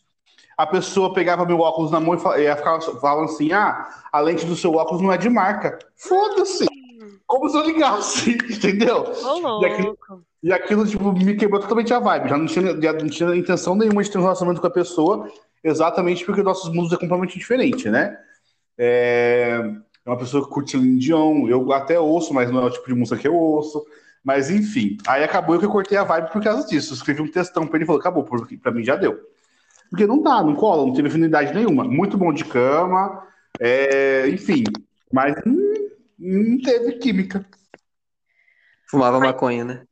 A 0.56 0.66
pessoa 0.66 1.12
pegava 1.12 1.44
meu 1.44 1.60
óculos 1.60 1.90
na 1.90 2.00
mão 2.00 2.14
e 2.14 2.42
e 2.42 2.56
ficava 2.56 2.80
falando 3.00 3.30
assim: 3.30 3.52
ah, 3.52 3.88
a 4.12 4.20
lente 4.20 4.46
do 4.46 4.56
seu 4.56 4.74
óculos 4.74 5.02
não 5.02 5.12
é 5.12 5.18
de 5.18 5.28
marca. 5.28 5.78
Foda-se! 5.96 6.66
Como 7.26 7.48
se 7.48 7.56
eu 7.56 7.62
ligasse, 7.64 8.30
entendeu? 8.50 9.04
Ô, 9.24 9.62
E 9.62 9.66
aquilo-. 9.66 9.98
E 10.44 10.52
aquilo, 10.52 10.86
tipo, 10.86 11.10
me 11.10 11.36
quebrou 11.36 11.58
totalmente 11.58 11.92
a 11.94 11.98
vibe. 11.98 12.28
Já 12.28 12.36
não 12.36 12.44
tinha, 12.44 12.78
já 12.78 12.92
não 12.92 13.08
tinha 13.08 13.34
intenção 13.34 13.74
nenhuma 13.74 14.02
de 14.02 14.10
ter 14.10 14.18
um 14.18 14.22
relacionamento 14.22 14.60
com 14.60 14.66
a 14.66 14.70
pessoa, 14.70 15.26
exatamente 15.62 16.22
porque 16.22 16.42
nossos 16.42 16.70
mundos 16.70 16.92
é 16.92 16.96
completamente 16.96 17.38
diferente, 17.38 17.88
né? 17.88 18.14
É, 18.76 19.58
é 20.04 20.10
uma 20.10 20.18
pessoa 20.18 20.44
que 20.44 20.50
curte 20.50 20.72
Celine 20.72 20.98
Dion, 20.98 21.48
eu 21.48 21.72
até 21.72 21.98
ouço, 21.98 22.34
mas 22.34 22.50
não 22.50 22.62
é 22.62 22.66
o 22.66 22.70
tipo 22.70 22.86
de 22.86 22.94
música 22.94 23.18
que 23.18 23.26
eu 23.26 23.34
ouço. 23.34 23.82
Mas 24.22 24.50
enfim, 24.50 24.98
aí 25.06 25.24
acabou 25.24 25.58
que 25.58 25.64
eu 25.64 25.70
cortei 25.70 25.96
a 25.96 26.04
vibe 26.04 26.30
por 26.30 26.42
causa 26.42 26.66
disso. 26.66 26.92
Eu 26.92 26.96
escrevi 26.96 27.22
um 27.22 27.30
textão 27.30 27.66
pra 27.66 27.78
ele 27.78 27.84
e 27.84 27.86
falou: 27.86 28.00
acabou, 28.00 28.24
porque 28.24 28.58
pra 28.58 28.70
mim 28.70 28.84
já 28.84 28.96
deu. 28.96 29.18
Porque 29.94 30.08
não 30.08 30.20
dá, 30.20 30.42
não 30.42 30.56
cola, 30.56 30.84
não 30.84 30.92
teve 30.92 31.06
afinidade 31.06 31.54
nenhuma. 31.54 31.84
Muito 31.84 32.18
bom 32.18 32.32
de 32.32 32.44
cama, 32.44 33.24
é, 33.60 34.28
enfim, 34.28 34.64
mas 35.12 35.36
hum, 35.46 35.88
não 36.18 36.60
teve 36.60 36.94
química. 36.94 37.46
Fumava 38.90 39.20
maconha, 39.20 39.64
né? 39.64 39.82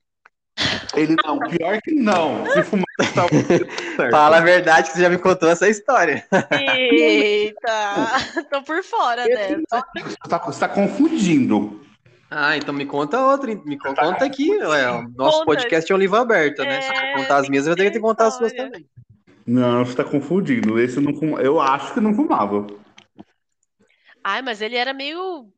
Ele 0.96 1.14
não, 1.24 1.38
pior 1.38 1.80
que 1.80 1.94
não. 1.94 2.44
Se 2.50 2.64
fumar, 2.64 2.84
tá 2.98 3.28
certo. 3.96 4.10
Fala 4.10 4.38
a 4.38 4.40
verdade 4.40 4.90
que 4.90 4.96
você 4.96 5.02
já 5.02 5.08
me 5.08 5.18
contou 5.18 5.48
essa 5.48 5.68
história. 5.68 6.26
Eita, 6.50 8.08
tô 8.50 8.60
por 8.62 8.82
fora 8.82 9.24
dessa. 9.24 9.54
Você 9.54 10.28
tá, 10.28 10.38
você 10.38 10.58
tá 10.58 10.68
confundindo. 10.68 11.80
Ah, 12.28 12.56
então 12.56 12.74
me 12.74 12.86
conta 12.86 13.24
outra, 13.24 13.54
me 13.54 13.78
con- 13.78 13.94
conta 13.94 14.24
aqui. 14.24 14.50
Ué, 14.50 14.90
o 14.90 15.08
nosso 15.10 15.38
Conta. 15.38 15.44
podcast 15.44 15.92
é 15.92 15.94
um 15.94 15.98
livro 15.98 16.16
aberto, 16.16 16.64
né? 16.64 16.80
Se 16.80 16.92
É, 16.92 17.12
eu 17.12 17.18
contar 17.20 17.36
as 17.36 17.48
minhas, 17.48 17.66
eu 17.66 17.70
vou 17.70 17.84
ter 17.84 17.92
que 17.92 18.00
contar 18.00 18.26
as 18.26 18.34
suas 18.34 18.52
também. 18.52 18.84
Não, 19.46 19.84
você 19.84 19.94
tá 19.96 20.04
confundindo. 20.04 20.78
Esse 20.78 20.96
eu 20.98 21.02
não. 21.02 21.38
Eu 21.38 21.60
acho 21.60 21.94
que 21.94 22.00
não 22.00 22.14
fumava. 22.14 22.66
Ai, 24.24 24.40
mas 24.42 24.62
ele 24.62 24.76
era 24.76 24.92
meio 24.92 25.48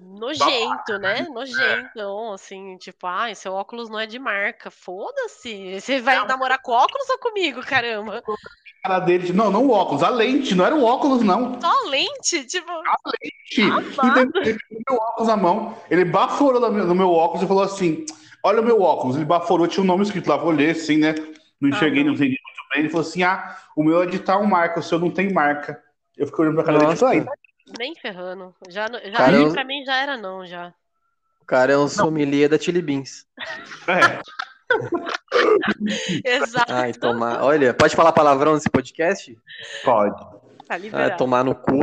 nojento, 0.00 0.98
né? 0.98 1.26
Nojentão, 1.32 2.32
assim, 2.32 2.76
tipo, 2.78 3.06
ai, 3.06 3.34
seu 3.34 3.52
óculos 3.52 3.90
não 3.90 3.98
é 3.98 4.06
de 4.06 4.18
marca. 4.18 4.70
Foda-se. 4.70 5.80
Você 5.80 6.00
vai 6.00 6.24
namorar 6.26 6.60
com 6.62 6.72
óculos 6.72 7.08
ou 7.10 7.18
comigo, 7.18 7.60
caramba? 7.60 8.22
A 8.84 8.88
cara 8.88 9.00
dele, 9.00 9.32
não, 9.32 9.50
não 9.50 9.66
o 9.66 9.70
óculos, 9.70 10.02
a 10.02 10.08
lente, 10.08 10.54
não 10.54 10.64
era 10.64 10.74
o 10.74 10.82
óculos, 10.82 11.22
não. 11.22 11.60
Só 11.60 11.88
lente, 11.88 12.46
tipo, 12.46 12.70
Entendeu? 13.52 14.42
Ele 14.42 14.58
pegou 14.68 14.82
meu 14.88 14.98
óculos 14.98 15.28
na 15.28 15.36
mão, 15.36 15.76
ele 15.90 16.04
baforou 16.04 16.60
no 16.60 16.94
meu, 16.94 17.10
óculos 17.10 17.44
e 17.44 17.46
falou 17.46 17.62
assim: 17.62 18.06
Olha 18.42 18.60
o 18.60 18.64
meu 18.64 18.80
óculos. 18.80 19.16
Ele 19.16 19.24
baforou, 19.24 19.68
tinha 19.68 19.84
um 19.84 19.86
nome 19.86 20.02
escrito 20.02 20.28
lá, 20.28 20.36
vou 20.36 20.50
ler 20.50 20.70
assim, 20.70 20.96
né? 20.96 21.14
Não 21.60 21.68
enxerguei, 21.68 22.02
Ah, 22.02 22.06
não 22.06 22.14
entendi 22.14 22.38
muito. 22.42 22.61
Ele 22.74 22.88
falou 22.88 23.06
assim: 23.06 23.22
Ah, 23.22 23.56
o 23.76 23.82
meu 23.82 24.02
é 24.02 24.06
de 24.06 24.18
tal 24.18 24.44
marca, 24.44 24.80
o 24.80 24.82
seu 24.82 24.98
não 24.98 25.10
tem 25.10 25.32
marca. 25.32 25.80
Eu 26.16 26.26
fiquei 26.26 26.44
olhando 26.44 26.56
pra 26.56 26.64
cara 26.64 26.78
dele 26.78 26.92
e 26.92 26.96
falei: 26.96 27.26
nem 27.78 27.94
ferrando. 27.94 28.54
Já, 28.68 28.86
já 28.88 29.16
Cara, 29.18 29.36
eu- 29.36 29.52
pra 29.52 29.64
mim 29.64 29.84
já 29.84 29.96
era 29.96 30.16
não, 30.16 30.46
já. 30.46 30.72
O 31.40 31.44
cara 31.44 31.72
é 31.72 31.78
um 31.78 31.88
sommelier 31.88 32.48
da 32.48 32.58
Chili 32.58 32.80
Beans. 32.80 33.26
É, 33.88 34.20
Exato, 36.24 36.72
Ai, 36.72 36.92
tomar. 36.92 37.42
Olha, 37.42 37.74
pode 37.74 37.94
falar 37.96 38.12
palavrão 38.12 38.54
nesse 38.54 38.70
podcast? 38.70 39.36
pode. 39.84 40.16
tá 40.66 40.76
Ah, 40.92 41.10
tomar 41.10 41.44
no 41.44 41.54
cu. 41.54 41.80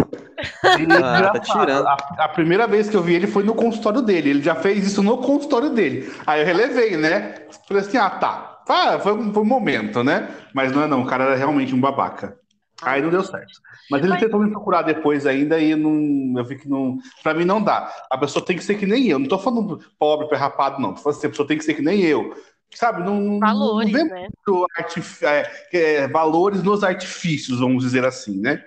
Ah, 1.04 1.30
tá 1.32 1.40
tirando. 1.40 1.88
A, 1.88 1.94
a 2.20 2.30
primeira 2.30 2.68
vez 2.68 2.90
que 2.90 2.96
eu 2.96 3.04
vi 3.04 3.14
ele 3.14 3.28
foi 3.28 3.44
no 3.44 3.54
consultório 3.54 4.02
dele. 4.02 4.30
Ele 4.30 4.42
já 4.42 4.56
fez 4.56 4.88
isso 4.88 5.04
no 5.04 5.18
consultório 5.18 5.70
dele. 5.70 6.12
Aí 6.26 6.42
eu 6.42 6.46
relevei, 6.46 6.98
né? 6.98 7.36
Falei 7.68 7.84
assim: 7.84 7.98
ah, 7.98 8.10
tá. 8.10 8.49
Ah, 8.70 9.00
foi, 9.00 9.14
um, 9.14 9.34
foi 9.34 9.42
um 9.44 9.46
momento, 9.46 10.04
né? 10.04 10.30
Mas 10.54 10.72
não 10.72 10.84
é 10.84 10.88
não, 10.88 11.02
o 11.02 11.06
cara 11.08 11.24
era 11.26 11.36
realmente 11.36 11.74
um 11.74 11.80
babaca. 11.82 12.38
Aí 12.82 13.02
não 13.02 13.10
deu 13.10 13.24
certo. 13.24 13.60
Mas 13.92 14.02
ele 14.02 14.12
Mas- 14.12 14.22
tentou 14.22 14.40
me 14.40 14.50
procurar 14.52 14.84
depois 14.84 15.26
ainda 15.26 15.60
e 15.60 15.76
não, 15.76 16.38
eu 16.40 16.46
vi 16.46 16.58
que 16.58 16.70
não. 16.70 16.98
Pra 17.24 17.34
mim 17.34 17.44
não 17.44 17.62
dá. 17.62 17.92
A 18.10 18.18
pessoa 18.18 18.46
tem 18.46 18.56
que 18.56 18.64
ser 18.64 18.76
que 18.76 18.86
nem 18.86 19.08
eu. 19.08 19.20
Não 19.20 19.28
tô 19.28 19.38
falando 19.38 19.80
pobre, 19.98 20.30
perrapado, 20.30 20.80
não. 20.82 20.94
Tô 20.94 21.02
falando 21.02 21.18
assim, 21.18 21.28
a 21.28 21.30
pessoa 21.32 21.48
tem 21.48 21.58
que 21.58 21.64
ser 21.66 21.74
que 21.74 21.82
nem 21.82 22.00
eu. 22.02 22.34
Sabe? 22.74 23.04
Não, 23.04 23.40
Valores, 23.40 23.92
não 23.92 24.06
né? 24.06 24.28
muito 24.46 24.68
artif- 24.78 25.24
é, 25.24 25.52
é, 25.74 26.08
valores 26.08 26.62
nos 26.64 26.84
artifícios, 26.84 27.60
vamos 27.60 27.84
dizer 27.84 28.06
assim, 28.06 28.40
né? 28.40 28.64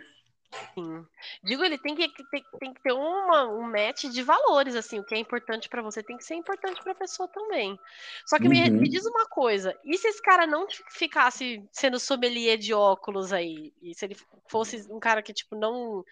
Sim. 0.75 1.05
Digo, 1.44 1.64
ele 1.64 1.76
tem 1.76 1.96
que, 1.96 2.09
tem, 2.31 2.44
tem 2.61 2.72
que 2.72 2.81
ter 2.81 2.92
uma, 2.92 3.48
um 3.48 3.62
match 3.62 4.05
de 4.05 4.22
valores, 4.22 4.76
assim, 4.76 5.00
o 5.00 5.05
que 5.05 5.12
é 5.12 5.18
importante 5.18 5.68
pra 5.68 5.83
você 5.83 6.00
tem 6.00 6.16
que 6.16 6.24
ser 6.24 6.37
importante 6.37 6.81
pra 6.85 6.94
pessoa 6.94 7.28
também. 7.28 7.76
Só 8.24 8.38
que 8.38 8.48
me, 8.48 8.61
Uhum. 8.70 8.76
me 8.78 8.88
diz 8.88 9.05
uma 9.05 9.26
coisa, 9.26 9.76
e 9.85 9.98
se 9.98 10.07
esse 10.07 10.22
cara 10.22 10.46
não 10.46 10.68
fi- 10.70 10.85
ficasse 10.90 11.64
sendo 11.72 11.98
sommelier 11.98 12.57
de 12.57 12.72
óculos 12.72 13.33
aí? 13.33 13.72
E 13.83 13.92
se 13.92 14.05
ele 14.05 14.16
fosse 14.48 14.87
um 14.88 15.00
cara 15.00 15.20
que, 15.20 15.33
tipo, 15.33 15.57
não, 15.57 16.05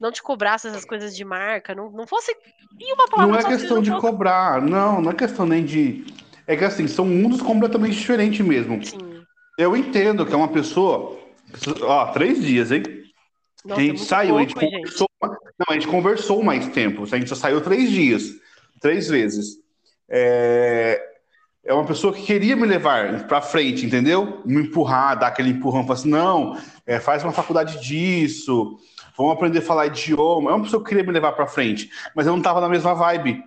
não 0.00 0.10
te 0.10 0.20
cobrasse 0.20 0.66
essas 0.66 0.84
coisas 0.84 1.14
de 1.16 1.24
marca, 1.24 1.76
não, 1.76 1.88
não 1.90 2.06
fosse. 2.06 2.36
E 2.80 2.92
uma 2.94 3.06
palavra 3.08 3.32
Não 3.34 3.38
é 3.40 3.56
questão 3.56 3.80
de 3.80 3.90
fosse- 3.90 4.00
cobrar, 4.00 4.60
não, 4.60 5.00
não 5.00 5.12
é 5.12 5.14
questão 5.14 5.46
nem 5.46 5.64
de. 5.64 6.04
É 6.44 6.56
que 6.56 6.64
assim, 6.64 6.88
são 6.88 7.04
mundos 7.04 7.40
completamente 7.40 7.94
diferentes 7.94 8.44
mesmo. 8.44 8.84
Sim. 8.84 9.24
Eu 9.56 9.76
entendo 9.76 10.26
que 10.26 10.32
é 10.32 10.36
uma 10.36 10.48
pessoa. 10.48 11.16
Ó, 11.82 12.06
três 12.12 12.42
dias, 12.42 12.72
hein? 12.72 12.82
Nossa, 13.64 13.80
a 13.80 13.84
é 13.84 13.86
gente 13.86 13.96
muito 13.96 14.08
saiu, 14.08 14.36
a 14.36 14.40
gente 14.40 14.54
pouco, 14.54 14.66
gente. 14.68 14.76
conversou. 14.76 15.08
Não, 15.22 15.66
a 15.68 15.72
gente 15.74 15.88
conversou 15.88 16.42
mais 16.42 16.68
tempo. 16.68 17.04
A 17.04 17.18
gente 17.18 17.28
só 17.28 17.34
saiu 17.34 17.60
três 17.60 17.90
dias. 17.90 18.24
Três 18.80 19.08
vezes. 19.08 19.58
É, 20.08 21.00
é 21.64 21.72
uma 21.72 21.86
pessoa 21.86 22.12
que 22.12 22.22
queria 22.22 22.56
me 22.56 22.66
levar 22.66 23.26
pra 23.28 23.40
frente, 23.40 23.86
entendeu? 23.86 24.42
Me 24.44 24.62
empurrar, 24.62 25.18
dar 25.18 25.28
aquele 25.28 25.50
empurrão, 25.50 25.82
falar 25.84 25.94
assim, 25.94 26.10
não, 26.10 26.58
é, 26.84 26.98
faz 26.98 27.22
uma 27.22 27.32
faculdade 27.32 27.80
disso, 27.80 28.76
vamos 29.16 29.32
aprender 29.32 29.60
a 29.60 29.62
falar 29.62 29.86
idioma. 29.86 30.50
É 30.50 30.54
uma 30.54 30.64
pessoa 30.64 30.82
que 30.82 30.88
queria 30.88 31.04
me 31.04 31.12
levar 31.12 31.32
pra 31.32 31.46
frente, 31.46 31.88
mas 32.16 32.26
eu 32.26 32.34
não 32.34 32.42
tava 32.42 32.60
na 32.60 32.68
mesma 32.68 32.94
vibe. 32.94 33.42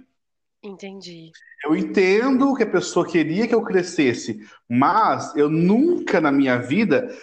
Entendi. 0.64 1.32
Eu 1.64 1.76
entendo 1.76 2.56
que 2.56 2.64
a 2.64 2.68
pessoa 2.68 3.06
queria 3.06 3.48
que 3.48 3.54
eu 3.54 3.62
crescesse, 3.62 4.40
mas 4.68 5.36
eu 5.36 5.50
nunca 5.50 6.22
na 6.22 6.32
minha 6.32 6.58
vida 6.58 7.14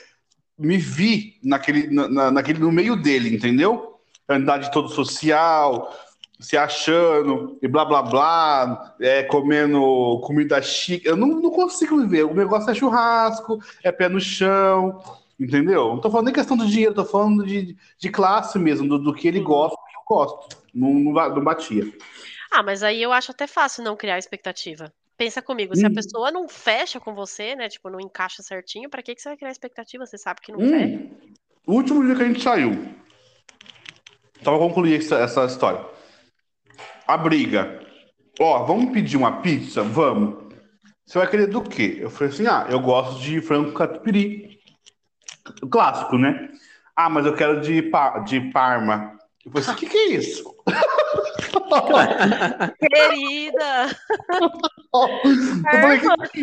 me 0.62 0.76
vi 0.76 1.38
naquele, 1.42 1.88
na- 1.88 2.08
na- 2.08 2.30
naquele 2.30 2.58
no 2.60 2.72
meio 2.72 2.96
dele, 2.96 3.34
entendeu? 3.34 4.00
Andar 4.28 4.58
de 4.58 4.70
todo 4.72 4.88
social, 4.88 5.92
se 6.40 6.56
achando 6.56 7.58
e 7.62 7.68
blá 7.68 7.84
blá 7.84 8.02
blá, 8.02 8.94
é, 9.00 9.22
comendo 9.24 10.20
comida 10.24 10.60
chique. 10.62 11.06
Eu 11.06 11.16
não, 11.16 11.28
não 11.28 11.50
consigo 11.50 12.00
viver. 12.00 12.24
O 12.24 12.34
negócio 12.34 12.70
é 12.70 12.74
churrasco, 12.74 13.58
é 13.82 13.92
pé 13.92 14.08
no 14.08 14.20
chão, 14.20 15.02
entendeu? 15.38 15.88
Não 15.88 16.00
tô 16.00 16.10
falando 16.10 16.26
nem 16.26 16.34
questão 16.34 16.56
do 16.56 16.66
dinheiro, 16.66 16.94
tô 16.94 17.04
falando 17.04 17.44
de, 17.46 17.76
de 17.98 18.08
classe 18.08 18.58
mesmo, 18.58 18.88
do, 18.88 18.98
do 18.98 19.14
que 19.14 19.28
ele 19.28 19.40
gosta, 19.40 19.76
do 19.76 19.82
que 19.86 19.96
eu 19.96 20.16
gosto. 20.16 20.56
Não, 20.74 20.88
não, 20.92 21.12
não 21.12 21.44
batia. 21.44 21.84
Ah, 22.50 22.62
mas 22.62 22.82
aí 22.82 23.00
eu 23.02 23.12
acho 23.12 23.30
até 23.30 23.46
fácil 23.46 23.82
não 23.84 23.96
criar 23.96 24.18
expectativa. 24.18 24.92
Pensa 25.22 25.40
comigo, 25.40 25.76
se 25.76 25.86
a 25.86 25.88
Hum. 25.88 25.94
pessoa 25.94 26.32
não 26.32 26.48
fecha 26.48 26.98
com 26.98 27.14
você, 27.14 27.54
né? 27.54 27.68
Tipo, 27.68 27.88
não 27.88 28.00
encaixa 28.00 28.42
certinho, 28.42 28.90
pra 28.90 29.00
que, 29.04 29.14
que 29.14 29.22
você 29.22 29.28
vai 29.28 29.38
criar 29.38 29.52
expectativa? 29.52 30.04
Você 30.04 30.18
sabe 30.18 30.40
que 30.40 30.50
não 30.50 30.58
fecha. 30.58 30.96
Hum, 30.96 31.16
o 31.64 31.74
último 31.74 32.04
dia 32.04 32.16
que 32.16 32.22
a 32.24 32.26
gente 32.26 32.42
saiu. 32.42 32.72
Só 34.42 34.50
pra 34.50 34.58
concluir 34.58 34.98
essa, 34.98 35.18
essa 35.18 35.44
história. 35.44 35.86
A 37.06 37.16
briga. 37.16 37.86
Ó, 38.40 38.64
vamos 38.64 38.92
pedir 38.92 39.16
uma 39.16 39.40
pizza? 39.40 39.84
Vamos. 39.84 40.52
Você 41.06 41.18
vai 41.18 41.30
querer 41.30 41.46
do 41.46 41.62
quê? 41.62 41.98
Eu 42.00 42.10
falei 42.10 42.32
assim: 42.32 42.48
ah, 42.48 42.66
eu 42.68 42.80
gosto 42.80 43.20
de 43.22 43.40
frango 43.40 43.72
catupiry. 43.74 44.58
O 45.62 45.68
clássico, 45.68 46.18
né? 46.18 46.48
Ah, 46.96 47.08
mas 47.08 47.26
eu 47.26 47.36
quero 47.36 47.60
de, 47.60 47.80
pa- 47.80 48.18
de 48.18 48.40
Parma. 48.50 49.16
Eu 49.46 49.52
falei 49.52 49.68
assim: 49.68 49.76
o 49.76 49.78
que, 49.78 49.86
que 49.88 49.96
é 49.96 50.06
isso? 50.14 50.52
Querida! 52.80 53.96
eu 54.92 55.80
falei, 55.80 55.98
que 55.98 56.42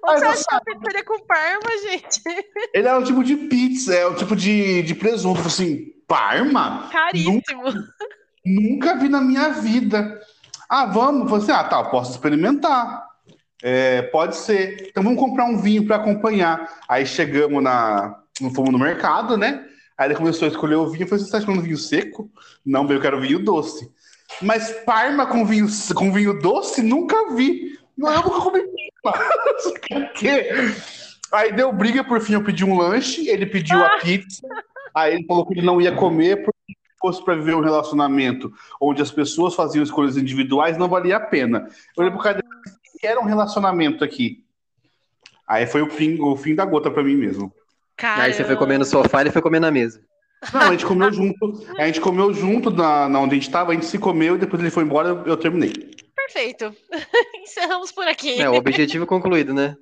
você 0.00 0.24
eu 0.24 0.28
achou 0.30 0.44
a 0.52 0.60
pizzaria 0.60 1.04
com 1.04 1.18
Parma, 1.26 1.70
gente? 1.82 2.22
Ele 2.72 2.88
é 2.88 2.94
um 2.94 3.02
tipo 3.02 3.24
de 3.24 3.36
pizza, 3.36 3.94
é 3.94 4.06
um 4.06 4.14
tipo 4.14 4.36
de, 4.36 4.82
de 4.82 4.94
presunto. 4.94 5.40
Eu 5.40 5.46
assim: 5.46 5.92
Parma? 6.06 6.88
Caríssimo. 6.92 7.42
Nunca 8.44 8.96
vi 8.96 9.08
na 9.08 9.20
minha 9.20 9.50
vida. 9.50 10.20
Ah, 10.68 10.86
vamos? 10.86 11.22
Eu 11.22 11.28
falei 11.28 11.44
assim, 11.44 11.52
ah, 11.52 11.64
tá, 11.64 11.78
eu 11.78 11.90
posso 11.90 12.12
experimentar. 12.12 13.06
É, 13.62 14.02
pode 14.02 14.36
ser. 14.36 14.88
Então 14.88 15.02
vamos 15.02 15.18
comprar 15.18 15.44
um 15.46 15.56
vinho 15.56 15.86
para 15.86 15.96
acompanhar. 15.96 16.80
Aí 16.88 17.06
chegamos 17.06 17.62
na. 17.62 18.20
Fomos 18.54 18.70
no 18.70 18.78
mercado, 18.78 19.36
né? 19.36 19.64
Aí 19.96 20.08
ele 20.08 20.16
começou 20.16 20.46
a 20.46 20.50
escolher 20.50 20.76
o 20.76 20.86
vinho. 20.86 21.04
Eu 21.04 21.08
falei, 21.08 21.20
você 21.20 21.26
está 21.26 21.38
escolhendo 21.38 21.64
vinho 21.64 21.78
seco? 21.78 22.30
Não, 22.64 22.88
eu 22.90 23.00
quero 23.00 23.20
vinho 23.20 23.38
doce. 23.38 23.90
Mas 24.42 24.70
Parma 24.84 25.26
com 25.26 25.44
vinho, 25.46 25.66
com 25.94 26.12
vinho 26.12 26.38
doce? 26.40 26.82
Nunca 26.82 27.34
vi. 27.34 27.78
Não, 27.96 28.12
eu 28.12 28.22
nunca 28.22 28.40
comi 28.40 28.62
Parma. 29.02 29.24
O 29.92 30.12
quê? 30.14 30.48
Aí 31.32 31.52
deu 31.52 31.72
briga, 31.72 32.04
por 32.04 32.20
fim 32.20 32.34
eu 32.34 32.44
pedi 32.44 32.64
um 32.64 32.76
lanche, 32.76 33.28
ele 33.28 33.46
pediu 33.46 33.82
a 33.84 33.98
pizza. 33.98 34.46
Aí 34.94 35.14
ele 35.14 35.26
falou 35.26 35.46
que 35.46 35.54
ele 35.54 35.66
não 35.66 35.80
ia 35.80 35.94
comer 35.94 36.44
porque 36.44 36.72
se 36.72 36.98
fosse 37.00 37.24
para 37.24 37.34
viver 37.34 37.54
um 37.54 37.60
relacionamento 37.60 38.52
onde 38.80 39.02
as 39.02 39.10
pessoas 39.10 39.54
faziam 39.54 39.82
escolhas 39.82 40.16
individuais, 40.16 40.78
não 40.78 40.88
valia 40.88 41.16
a 41.16 41.20
pena. 41.20 41.68
Eu 41.96 42.02
olhei 42.02 42.10
pro 42.10 42.22
cara 42.22 42.36
dele, 42.36 42.48
que 43.00 43.06
era 43.06 43.20
um 43.20 43.24
relacionamento 43.24 44.04
aqui. 44.04 44.44
Aí 45.46 45.66
foi 45.66 45.82
o 45.82 45.90
fim, 45.90 46.20
o 46.20 46.36
fim 46.36 46.54
da 46.54 46.64
gota 46.64 46.90
para 46.90 47.02
mim 47.02 47.16
mesmo. 47.16 47.52
Cara, 47.96 48.24
Aí 48.24 48.32
você 48.32 48.44
foi 48.44 48.56
comer 48.56 48.78
no 48.78 48.84
sofá 48.84 49.18
e 49.18 49.22
ele 49.24 49.30
foi 49.30 49.42
comer 49.42 49.60
na 49.60 49.70
mesa. 49.70 50.00
Não, 50.52 50.60
a 50.60 50.70
gente 50.72 50.84
comeu 50.84 51.12
junto. 51.12 51.66
A 51.78 51.86
gente 51.86 52.00
comeu 52.00 52.32
junto 52.32 52.70
na, 52.70 53.08
na 53.08 53.20
onde 53.20 53.34
a 53.34 53.38
gente 53.38 53.50
tava, 53.50 53.70
a 53.72 53.74
gente 53.74 53.86
se 53.86 53.98
comeu 53.98 54.36
e 54.36 54.38
depois 54.38 54.60
ele 54.60 54.70
foi 54.70 54.84
embora, 54.84 55.08
eu, 55.08 55.26
eu 55.26 55.36
terminei. 55.36 55.72
Perfeito. 56.14 56.74
Encerramos 57.42 57.92
por 57.92 58.06
aqui. 58.06 58.40
É, 58.40 58.48
o 58.48 58.54
objetivo 58.54 59.06
concluído, 59.06 59.54
né? 59.54 59.76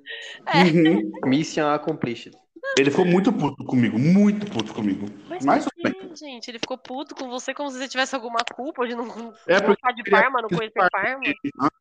Uhum. 0.53 1.11
Mission 1.25 1.67
accomplished. 1.67 2.37
Ele 2.77 2.89
ficou 2.89 3.05
muito 3.05 3.31
puto 3.31 3.63
comigo, 3.65 3.99
muito 3.99 4.49
puto 4.49 4.73
comigo. 4.73 5.05
Mas, 5.29 5.45
Mas 5.45 5.65
quê, 5.65 5.93
gente? 6.15 6.49
Ele 6.49 6.59
ficou 6.59 6.77
puto 6.77 7.13
com 7.13 7.29
você 7.29 7.53
como 7.53 7.69
se 7.69 7.77
você 7.77 7.87
tivesse 7.87 8.15
alguma 8.15 8.39
culpa 8.55 8.87
de 8.87 8.95
não 8.95 9.05
É 9.47 9.59
porque 9.59 9.67
gostar 9.67 9.91
de 9.91 10.03
Parma, 10.09 10.41
não 10.41 10.49
conhecer 10.49 10.73
Parma. 10.73 10.89
Parma. 10.91 11.71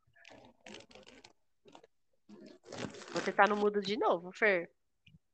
Você 3.14 3.32
tá 3.32 3.46
no 3.46 3.56
mudo 3.56 3.80
de 3.80 3.96
novo, 3.96 4.32
Fer. 4.32 4.68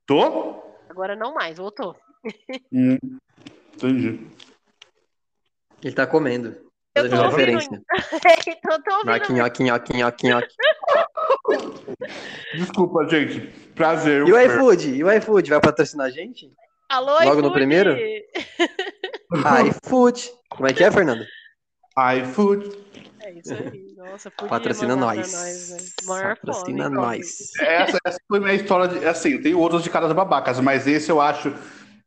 Tô? 0.06 0.77
Agora 0.88 1.14
não 1.14 1.34
mais, 1.34 1.58
voltou. 1.58 1.96
Hum, 2.72 2.98
entendi. 3.74 4.26
Ele 5.82 5.94
tá 5.94 6.06
comendo. 6.06 6.56
Eu 6.94 7.08
tô 7.08 7.28
referência. 7.28 7.80
então 8.48 8.82
tô 8.82 8.94
ouvindo. 8.96 9.12
Nhoque, 9.12 9.32
nhoque, 9.32 9.62
nhoque, 9.62 9.96
nhoque, 9.96 10.28
nhoque. 10.28 10.54
Desculpa, 12.54 13.06
gente. 13.08 13.40
Prazer. 13.74 14.26
E 14.26 14.32
o 14.32 14.40
iFood? 14.40 14.94
E 14.96 15.04
o 15.04 15.12
iFood 15.12 15.50
vai 15.50 15.60
patrocinar 15.60 16.06
a 16.06 16.10
gente? 16.10 16.52
Alô, 16.88 17.12
Logo 17.12 17.42
no 17.42 17.48
iFood? 17.48 17.52
primeiro? 17.52 17.96
iFood. 19.68 20.32
Como 20.48 20.66
é 20.68 20.72
que 20.72 20.82
é, 20.82 20.90
Fernando? 20.90 21.24
iFood. 22.16 22.76
É 23.20 23.32
isso 23.32 23.54
aí. 23.54 23.87
Nossa, 23.98 24.30
podia 24.30 24.48
Patrocina 24.48 24.94
nós. 24.94 25.32
nós, 25.32 25.70
né? 25.70 25.76
Maior 26.04 26.36
Patrocina 26.36 26.84
fome, 26.84 26.96
nós. 26.96 27.50
Essa, 27.60 27.98
essa 28.04 28.20
foi 28.28 28.38
minha 28.38 28.54
história 28.54 28.86
de. 28.86 29.04
Assim, 29.04 29.38
tem 29.42 29.54
outros 29.54 29.82
de 29.82 29.90
caras 29.90 30.12
babacas, 30.12 30.60
mas 30.60 30.86
esse 30.86 31.10
eu 31.10 31.20
acho 31.20 31.52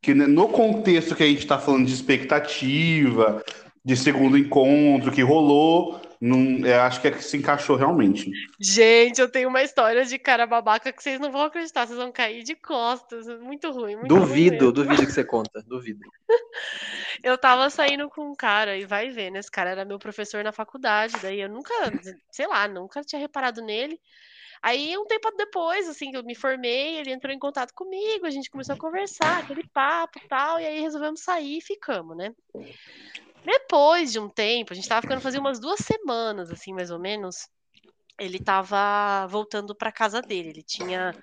que 0.02 0.14
né, 0.14 0.26
no 0.26 0.48
contexto 0.48 1.14
que 1.18 1.24
a 1.24 1.28
gente 1.28 1.46
tá 1.46 1.60
falando 1.60 1.86
de 1.86 1.94
expectativa, 1.94 3.44
de 3.84 3.98
segundo 3.98 4.38
encontro 4.38 5.12
que 5.12 5.22
rolou, 5.22 6.00
não, 6.22 6.64
eu 6.68 6.82
acho 6.82 7.02
que 7.02 7.08
é 7.08 7.12
que 7.12 7.24
se 7.24 7.36
encaixou 7.36 7.76
realmente. 7.76 8.32
Gente, 8.60 9.20
eu 9.20 9.28
tenho 9.28 9.50
uma 9.50 9.64
história 9.64 10.06
de 10.06 10.20
cara 10.20 10.46
babaca 10.46 10.94
que 10.94 11.02
vocês 11.02 11.20
não 11.20 11.32
vão 11.32 11.42
acreditar, 11.42 11.88
vocês 11.88 11.98
vão 11.98 12.12
cair 12.12 12.44
de 12.44 12.56
costas. 12.56 13.26
Muito 13.40 13.72
ruim, 13.72 13.96
muito 13.96 14.14
ruim 14.14 14.22
Duvido, 14.22 14.66
mesmo. 14.66 14.72
duvido 14.72 15.06
que 15.08 15.12
você 15.12 15.24
conta. 15.24 15.64
Duvido. 15.64 16.02
Eu 17.24 17.40
tava 17.40 17.70
saindo 17.72 18.08
com 18.08 18.30
um 18.30 18.36
cara, 18.36 18.78
e 18.78 18.86
vai 18.86 19.10
ver, 19.10 19.32
né? 19.32 19.40
Esse 19.40 19.50
cara 19.50 19.72
era 19.72 19.84
meu 19.84 19.98
professor 19.98 20.44
na 20.44 20.52
faculdade, 20.52 21.14
daí 21.22 21.42
eu 21.42 21.50
nunca, 21.50 21.74
sei 22.32 22.48
lá, 22.48 22.68
nunca 22.68 23.04
tinha 23.04 23.20
reparado 23.20 23.62
nele. 23.62 24.00
Aí, 24.62 24.96
um 24.98 25.06
tempo 25.06 25.30
depois, 25.36 25.88
assim, 25.90 26.12
que 26.12 26.18
eu 26.18 26.24
me 26.24 26.36
formei, 26.36 26.98
ele 26.98 27.12
entrou 27.12 27.34
em 27.34 27.40
contato 27.40 27.74
comigo, 27.74 28.26
a 28.26 28.30
gente 28.30 28.50
começou 28.50 28.74
a 28.74 28.78
conversar, 28.78 29.40
aquele 29.40 29.68
papo 29.68 30.20
e 30.24 30.28
tal, 30.28 30.60
e 30.60 30.66
aí 30.66 30.80
resolvemos 30.82 31.22
sair 31.22 31.58
e 31.58 31.62
ficamos, 31.62 32.16
né? 32.16 32.34
Depois 33.44 34.12
de 34.12 34.20
um 34.20 34.30
tempo, 34.30 34.72
a 34.72 34.76
gente 34.76 34.88
tava 34.88 35.02
ficando 35.02 35.22
fazia 35.22 35.40
umas 35.40 35.60
duas 35.60 35.80
semanas, 35.80 36.52
assim, 36.52 36.74
mais 36.74 36.92
ou 36.92 37.00
menos. 37.00 37.48
Ele 38.20 38.40
tava 38.40 39.26
voltando 39.28 39.76
pra 39.76 39.92
casa 39.92 40.22
dele. 40.22 40.50
Ele 40.50 40.64
tinha 40.64 41.16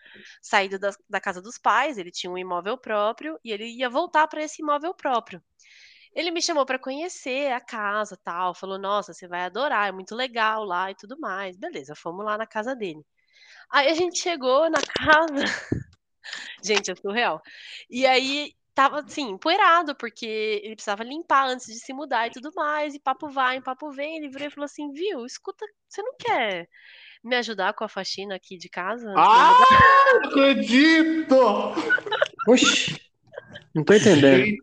saído 0.42 0.78
da, 0.78 0.90
da 1.08 1.20
casa 1.20 1.40
dos 1.40 1.58
pais, 1.58 1.98
ele 1.98 2.10
tinha 2.10 2.30
um 2.30 2.38
imóvel 2.38 2.76
próprio 2.78 3.38
e 3.44 3.52
ele 3.52 3.66
ia 3.66 3.88
voltar 3.88 4.26
para 4.28 4.42
esse 4.42 4.62
imóvel 4.62 4.94
próprio. 4.94 5.42
Ele 6.14 6.30
me 6.30 6.42
chamou 6.42 6.66
para 6.66 6.78
conhecer 6.78 7.52
a 7.52 7.60
casa, 7.60 8.16
tal, 8.24 8.54
falou: 8.54 8.78
"Nossa, 8.78 9.12
você 9.12 9.28
vai 9.28 9.42
adorar, 9.42 9.88
é 9.88 9.92
muito 9.92 10.14
legal 10.14 10.64
lá 10.64 10.90
e 10.90 10.94
tudo 10.96 11.18
mais". 11.20 11.56
Beleza, 11.56 11.94
fomos 11.94 12.24
lá 12.24 12.36
na 12.38 12.46
casa 12.46 12.74
dele. 12.74 13.04
Aí 13.70 13.88
a 13.88 13.94
gente 13.94 14.18
chegou 14.18 14.68
na 14.70 14.78
casa. 14.82 15.44
gente, 16.62 16.90
é 16.90 16.94
surreal. 16.96 17.40
E 17.90 18.06
aí 18.06 18.52
tava 18.78 19.00
assim, 19.00 19.30
empoeirado, 19.30 19.92
porque 19.96 20.60
ele 20.62 20.76
precisava 20.76 21.02
limpar 21.02 21.48
antes 21.48 21.66
de 21.66 21.80
se 21.80 21.92
mudar 21.92 22.28
e 22.28 22.30
tudo 22.30 22.52
mais, 22.54 22.94
e 22.94 23.00
papo 23.00 23.28
vai, 23.28 23.60
papo 23.60 23.90
vem, 23.90 24.18
ele 24.18 24.28
virou 24.28 24.46
e 24.46 24.50
falou 24.52 24.66
assim: 24.66 24.92
"Viu? 24.92 25.26
Escuta, 25.26 25.66
você 25.88 26.00
não 26.00 26.14
quer 26.16 26.68
me 27.24 27.34
ajudar 27.34 27.74
com 27.74 27.82
a 27.82 27.88
faxina 27.88 28.36
aqui 28.36 28.56
de 28.56 28.68
casa?" 28.68 29.12
Ah, 29.16 29.52
mudar?" 29.52 30.22
não 30.22 30.30
acredito! 30.30 31.36
Oxi. 32.46 33.02
Não 33.74 33.82
tô 33.82 33.94
entendendo. 33.94 34.56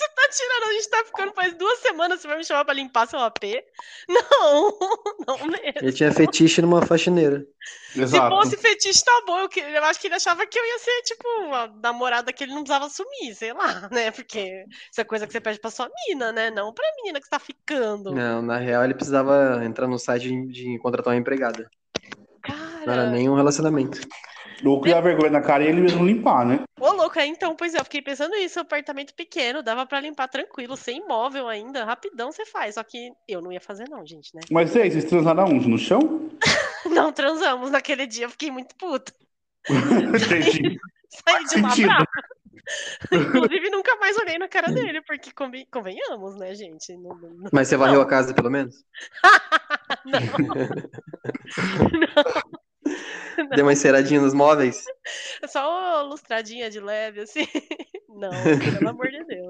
Que 0.00 0.14
broxante. 0.14 0.90
Mano, 0.90 1.06
ficando 1.06 1.32
faz 1.34 1.54
duas 1.54 1.78
semanas, 1.80 2.20
você 2.20 2.28
vai 2.28 2.38
me 2.38 2.44
chamar 2.44 2.64
pra 2.64 2.74
limpar 2.74 3.06
seu 3.06 3.18
AP? 3.18 3.42
Não, 4.08 4.78
não 5.26 5.46
mesmo. 5.46 5.72
Ele 5.76 5.92
tinha 5.92 6.12
fetiche 6.12 6.60
numa 6.60 6.84
faxineira. 6.84 7.46
Se 7.92 8.00
Exato. 8.00 8.34
fosse 8.34 8.56
fetiche, 8.56 9.04
tá 9.04 9.22
bom. 9.26 9.38
Eu, 9.38 9.48
eu 9.48 9.84
acho 9.84 10.00
que 10.00 10.06
ele 10.06 10.14
achava 10.14 10.46
que 10.46 10.58
eu 10.58 10.64
ia 10.64 10.78
ser, 10.78 11.02
tipo, 11.02 11.28
uma 11.44 11.66
namorada 11.82 12.32
que 12.32 12.44
ele 12.44 12.52
não 12.52 12.62
precisava 12.62 12.86
assumir, 12.86 13.34
sei 13.34 13.52
lá, 13.52 13.88
né? 13.90 14.10
Porque 14.10 14.64
isso 14.90 15.00
é 15.00 15.04
coisa 15.04 15.26
que 15.26 15.32
você 15.32 15.40
pede 15.40 15.60
pra 15.60 15.70
sua 15.70 15.88
mina, 16.08 16.32
né? 16.32 16.50
Não 16.50 16.72
pra 16.72 16.84
menina 16.96 17.20
que 17.20 17.26
você 17.26 17.30
tá 17.30 17.38
ficando. 17.38 18.12
Não, 18.12 18.42
na 18.42 18.58
real 18.58 18.84
ele 18.84 18.94
precisava 18.94 19.64
entrar 19.64 19.86
no 19.86 19.98
site 19.98 20.28
de, 20.28 20.46
de 20.48 20.78
contratar 20.78 21.12
uma 21.12 21.20
empregada. 21.20 21.70
Não 22.48 22.92
era 22.92 23.02
Cara, 23.02 23.10
nem 23.10 23.28
um 23.28 23.36
relacionamento. 23.36 24.00
Ou 24.64 24.80
criar 24.80 25.00
vergonha 25.00 25.30
na 25.30 25.40
cara 25.40 25.64
e 25.64 25.68
ele 25.68 25.80
mesmo 25.80 26.04
limpar, 26.04 26.44
né? 26.46 26.60
ô 26.80 26.92
louco, 26.92 27.18
é, 27.18 27.26
então, 27.26 27.54
pois 27.54 27.74
é, 27.74 27.80
eu 27.80 27.84
fiquei 27.84 28.02
pensando 28.02 28.32
nisso, 28.32 28.60
apartamento 28.60 29.14
pequeno, 29.14 29.62
dava 29.62 29.86
pra 29.86 30.00
limpar 30.00 30.28
tranquilo, 30.28 30.76
sem 30.76 30.98
imóvel 30.98 31.48
ainda, 31.48 31.84
rapidão 31.84 32.32
você 32.32 32.44
faz, 32.46 32.74
só 32.74 32.82
que 32.82 33.12
eu 33.28 33.40
não 33.40 33.52
ia 33.52 33.60
fazer 33.60 33.88
não, 33.88 34.04
gente, 34.06 34.34
né? 34.34 34.40
Mas 34.50 34.74
e 34.74 34.80
aí, 34.82 34.90
vocês 34.90 35.04
transaram 35.04 35.44
onde? 35.44 35.68
No 35.68 35.78
chão? 35.78 36.30
Não 36.90 37.12
transamos 37.12 37.70
naquele 37.70 38.06
dia, 38.06 38.24
eu 38.24 38.30
fiquei 38.30 38.50
muito 38.50 38.74
puta. 38.76 39.12
Entendi. 39.68 40.78
Saí 41.10 41.44
de 41.44 41.60
lá 41.60 41.76
brava. 41.76 42.06
Inclusive, 43.12 43.70
nunca 43.70 43.94
mais 43.96 44.16
olhei 44.16 44.38
na 44.38 44.48
cara 44.48 44.72
dele, 44.72 45.02
porque 45.02 45.30
conven- 45.32 45.66
convenhamos, 45.70 46.36
né, 46.36 46.54
gente? 46.54 46.96
Não- 46.96 47.14
não- 47.16 47.28
não- 47.30 47.50
Mas 47.52 47.68
você 47.68 47.76
varreu 47.76 48.00
a 48.00 48.06
casa 48.06 48.32
pelo 48.32 48.50
menos? 48.50 48.82
Deu 53.56 53.64
uma 53.64 53.72
enceiradinha 53.72 54.20
nos 54.20 54.32
móveis? 54.32 54.84
Só 55.48 56.02
lustradinha 56.02 56.70
de 56.70 56.80
leve, 56.80 57.22
assim. 57.22 57.46
Não, 58.08 58.30
pelo 58.30 58.88
amor 58.88 59.08
de 59.08 59.24
Deus. 59.24 59.48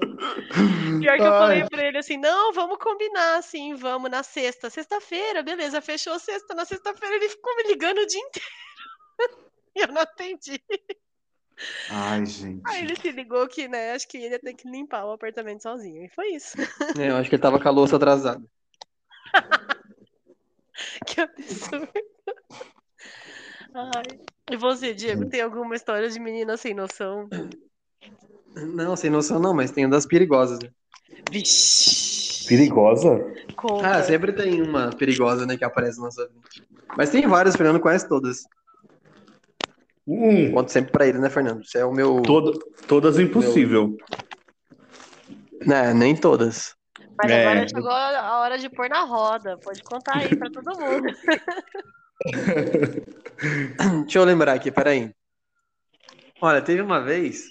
Pior 0.99 1.17
que 1.17 1.23
eu 1.23 1.31
falei 1.31 1.61
Ai. 1.63 1.69
pra 1.69 1.83
ele 1.83 1.97
assim, 1.97 2.15
não, 2.15 2.53
vamos 2.53 2.77
combinar, 2.77 3.39
assim, 3.39 3.73
vamos 3.73 4.09
na 4.09 4.21
sexta. 4.21 4.69
Sexta-feira, 4.69 5.41
beleza, 5.41 5.81
fechou 5.81 6.17
sexta. 6.19 6.53
Na 6.53 6.63
sexta-feira 6.63 7.15
ele 7.15 7.27
ficou 7.27 7.55
me 7.55 7.63
ligando 7.63 7.97
o 7.97 8.05
dia 8.05 8.21
inteiro. 8.21 8.47
E 9.75 9.81
eu 9.81 9.87
não 9.87 10.01
atendi. 10.03 10.61
Ai, 11.89 12.23
gente. 12.23 12.61
Aí 12.67 12.83
ele 12.83 12.95
se 12.95 13.11
ligou 13.11 13.47
que, 13.47 13.67
né, 13.67 13.93
acho 13.93 14.07
que 14.07 14.17
ele 14.17 14.35
ia 14.35 14.39
ter 14.39 14.53
que 14.53 14.69
limpar 14.69 15.05
o 15.05 15.11
apartamento 15.11 15.63
sozinho. 15.63 16.05
E 16.05 16.09
foi 16.09 16.27
isso. 16.27 16.55
É, 16.99 17.09
eu 17.09 17.17
acho 17.17 17.29
que 17.29 17.35
ele 17.35 17.41
tava 17.41 17.59
com 17.59 17.67
a 17.67 17.71
louça 17.71 17.95
atrasada. 17.95 18.43
Que 21.05 21.21
absurdo. 21.21 21.89
Ai. 23.73 24.19
E 24.49 24.57
você, 24.57 24.93
Diego, 24.93 25.25
tem 25.29 25.41
alguma 25.41 25.75
história 25.75 26.09
de 26.09 26.19
menina 26.19 26.57
sem 26.57 26.73
noção? 26.73 27.29
Não, 28.55 28.95
sem 28.95 29.09
noção 29.09 29.39
não, 29.39 29.53
mas 29.53 29.71
tem 29.71 29.89
das 29.89 30.05
perigosas. 30.05 30.59
né? 30.59 30.69
Vixe. 31.29 32.47
Perigosa? 32.47 33.23
Conta. 33.55 33.87
Ah, 33.87 34.03
sempre 34.03 34.33
tem 34.33 34.61
uma 34.61 34.91
perigosa, 34.95 35.45
né, 35.45 35.55
que 35.55 35.63
aparece 35.63 35.97
na 35.99 36.05
nossa 36.05 36.27
vida. 36.27 36.41
Mas 36.97 37.09
tem 37.09 37.25
várias, 37.27 37.55
o 37.55 37.57
Fernando 37.57 37.79
conhece 37.79 38.07
todas. 38.09 38.43
Hum, 40.05 40.51
Conto 40.51 40.71
sempre 40.71 40.91
pra 40.91 41.07
ele, 41.07 41.19
né, 41.19 41.29
Fernando? 41.29 41.63
Você 41.65 41.77
é 41.77 41.85
o 41.85 41.93
meu. 41.93 42.23
toda, 42.25 42.51
todas 42.87 43.19
impossível. 43.19 43.95
Né, 45.65 45.93
nem 45.93 46.15
todas. 46.15 46.75
Mas 47.17 47.31
É. 47.31 47.45
agora 47.45 47.67
chegou 47.67 47.91
a 47.91 48.39
hora 48.39 48.57
de 48.57 48.69
pôr 48.69 48.89
na 48.89 49.03
roda. 49.05 49.57
Pode 49.63 49.81
contar 49.83 50.17
aí 50.17 50.35
pra 50.35 50.49
todo 50.49 50.77
mundo. 50.77 51.03
Deixa 54.03 54.19
eu 54.19 54.23
lembrar 54.23 54.53
aqui, 54.53 54.71
peraí. 54.71 55.13
Olha, 56.41 56.61
teve 56.61 56.81
uma 56.81 56.99
vez 57.01 57.45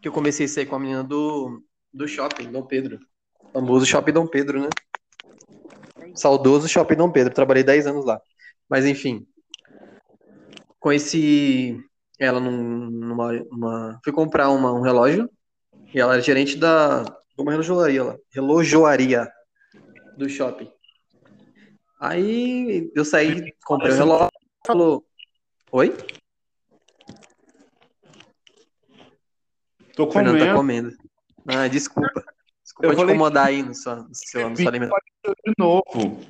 que 0.00 0.08
eu 0.08 0.12
comecei 0.12 0.46
a 0.46 0.48
sair 0.48 0.66
com 0.66 0.76
a 0.76 0.78
menina 0.78 1.02
do, 1.02 1.62
do 1.92 2.06
shopping, 2.06 2.50
Dom 2.50 2.62
Pedro. 2.66 2.98
O 3.40 3.52
famoso 3.60 3.86
shopping 3.86 4.12
Dom 4.12 4.26
Pedro, 4.26 4.60
né? 4.62 4.68
Saudoso 6.14 6.68
shopping 6.68 6.96
Dom 6.96 7.10
Pedro. 7.10 7.32
Trabalhei 7.32 7.62
10 7.62 7.86
anos 7.86 8.04
lá. 8.04 8.20
Mas 8.68 8.84
enfim. 8.84 9.26
Conheci 10.78 11.78
ela 12.18 12.40
num- 12.40 12.90
numa, 12.90 13.32
numa- 13.32 14.00
Fui 14.04 14.12
comprar 14.12 14.50
uma- 14.50 14.72
um 14.72 14.82
relógio. 14.82 15.28
E 15.94 16.00
ela 16.00 16.14
era 16.14 16.22
gerente 16.22 16.56
da. 16.56 17.02
de 17.02 17.42
uma 17.42 17.52
relojoaria 17.52 18.02
lá. 18.04 18.16
Relojoaria 18.30 19.28
do 20.16 20.28
shopping. 20.28 20.70
Aí 22.04 22.92
eu 22.94 23.02
saí, 23.02 23.50
comprei 23.64 23.92
o 23.92 23.96
relógio. 23.96 24.30
Falou. 24.66 25.06
Oi? 25.72 25.96
Tô 29.96 30.04
O 30.04 30.12
Fernando 30.12 30.38
tá 30.38 30.54
comendo 30.54 30.54
comendo. 30.54 30.96
Ah, 31.48 31.66
desculpa. 31.66 32.22
Desculpa 32.62 32.92
Eu 32.92 32.94
te 32.94 33.02
incomodar 33.04 33.46
aí 33.46 33.62
no 33.62 33.74
seu, 33.74 33.96
no 33.96 34.14
seu, 34.14 34.50
no 34.50 34.56
seu 34.56 34.68
alimento. 34.68 34.94
de 35.46 35.54
novo. 35.56 36.20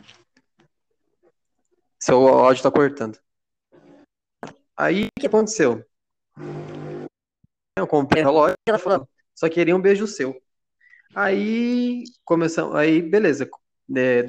Seu 1.98 2.28
áudio 2.28 2.62
tá 2.62 2.70
cortando. 2.70 3.18
Aí, 4.76 5.06
o 5.06 5.20
que 5.20 5.26
aconteceu? 5.26 5.84
Eu 7.76 7.88
comprei 7.88 8.22
o 8.22 8.26
relógio 8.26 8.56
e 8.64 8.70
ela 8.70 8.78
falou, 8.78 9.08
só 9.34 9.48
queria 9.48 9.74
um 9.74 9.82
beijo 9.82 10.06
seu. 10.06 10.40
Aí, 11.16 12.04
começamos, 12.24 12.76
aí, 12.76 13.02
beleza. 13.02 13.50
É, 13.96 14.26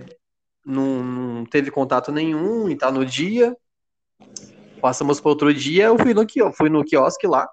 não, 0.65 1.03
não 1.03 1.45
teve 1.45 1.69
contato 1.69 2.11
nenhum 2.11 2.67
e 2.69 2.75
tá 2.75 2.91
no 2.91 3.05
dia. 3.05 3.55
Passamos 4.81 5.19
para 5.19 5.29
outro 5.29 5.53
dia, 5.53 5.85
eu 5.85 5.97
fui 5.97 6.13
no, 6.13 6.25
fui 6.53 6.69
no 6.69 6.83
quiosque 6.83 7.27
lá, 7.27 7.47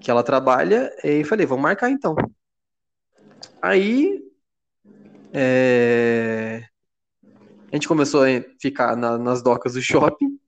que 0.00 0.10
ela 0.10 0.22
trabalha, 0.22 0.90
e 1.04 1.24
falei, 1.24 1.46
vamos 1.46 1.62
marcar 1.62 1.90
então. 1.90 2.14
Aí, 3.62 4.22
é, 5.32 6.64
a 7.70 7.76
gente 7.76 7.86
começou 7.86 8.24
a 8.24 8.26
ficar 8.60 8.96
na- 8.96 9.18
nas 9.18 9.42
docas 9.42 9.74
do 9.74 9.82
shopping. 9.82 10.38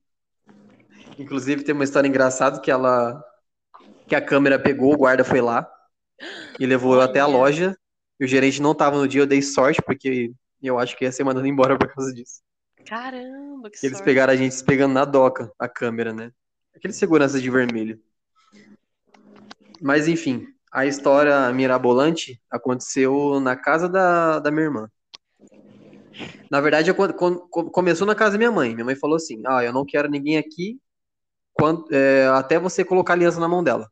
Inclusive, 1.19 1.63
tem 1.63 1.75
uma 1.75 1.85
história 1.85 2.09
engraçada 2.09 2.61
que 2.61 2.71
ela. 2.71 3.23
que 4.09 4.15
a 4.15 4.21
câmera 4.21 4.59
pegou, 4.59 4.93
o 4.93 4.97
guarda 4.97 5.25
foi 5.25 5.41
lá 5.41 5.71
e 6.59 6.67
levou 6.67 6.95
eu 6.95 7.01
até 7.01 7.21
a 7.21 7.27
loja. 7.27 7.77
E 8.21 8.25
o 8.25 8.29
gerente 8.29 8.61
não 8.61 8.75
tava 8.75 8.99
no 8.99 9.09
dia, 9.09 9.23
eu 9.23 9.27
dei 9.27 9.41
sorte, 9.41 9.81
porque 9.81 10.33
eu 10.69 10.79
acho 10.79 10.97
que 10.97 11.05
ia 11.05 11.13
ser 11.13 11.25
mandado 11.25 11.47
embora 11.47 11.77
por 11.79 11.93
causa 11.93 12.13
disso. 12.13 12.41
Caramba, 12.87 13.71
que 13.71 13.79
Eles 13.83 13.99
sorte. 13.99 14.05
pegaram 14.05 14.33
a 14.33 14.37
gente 14.37 14.55
se 14.55 14.65
pegando 14.65 14.93
na 14.93 15.05
doca, 15.05 15.51
a 15.59 15.69
câmera, 15.69 16.13
né? 16.13 16.31
Aquele 16.75 16.93
segurança 16.93 17.41
de 17.41 17.51
vermelho. 17.51 18.01
Mas 19.81 20.09
enfim, 20.09 20.47
a 20.73 20.87
história 20.87 21.53
mirabolante 21.53 22.41
aconteceu 22.51 23.41
na 23.41 23.57
casa 23.57 23.89
da, 23.89 24.39
da 24.39 24.51
minha 24.51 24.65
irmã. 24.65 24.89
Na 26.51 26.61
verdade, 26.61 26.91
eu- 26.91 26.95
quando- 26.95 27.15
quando- 27.15 27.49
co- 27.49 27.71
começou 27.71 28.07
na 28.07 28.15
casa 28.15 28.33
da 28.33 28.39
minha 28.39 28.53
mãe. 28.53 28.75
Minha 28.75 28.85
mãe 28.85 28.95
falou 28.97 29.17
assim: 29.17 29.43
Ah, 29.47 29.65
eu 29.65 29.73
não 29.73 29.85
quero 29.85 30.09
ninguém 30.09 30.37
aqui 30.37 30.79
quando- 31.55 31.87
é, 31.91 32.27
até 32.29 32.59
você 32.59 32.85
colocar 32.85 33.15
a 33.15 33.17
aliança 33.17 33.41
na 33.41 33.49
mão 33.49 33.65
dela. 33.65 33.91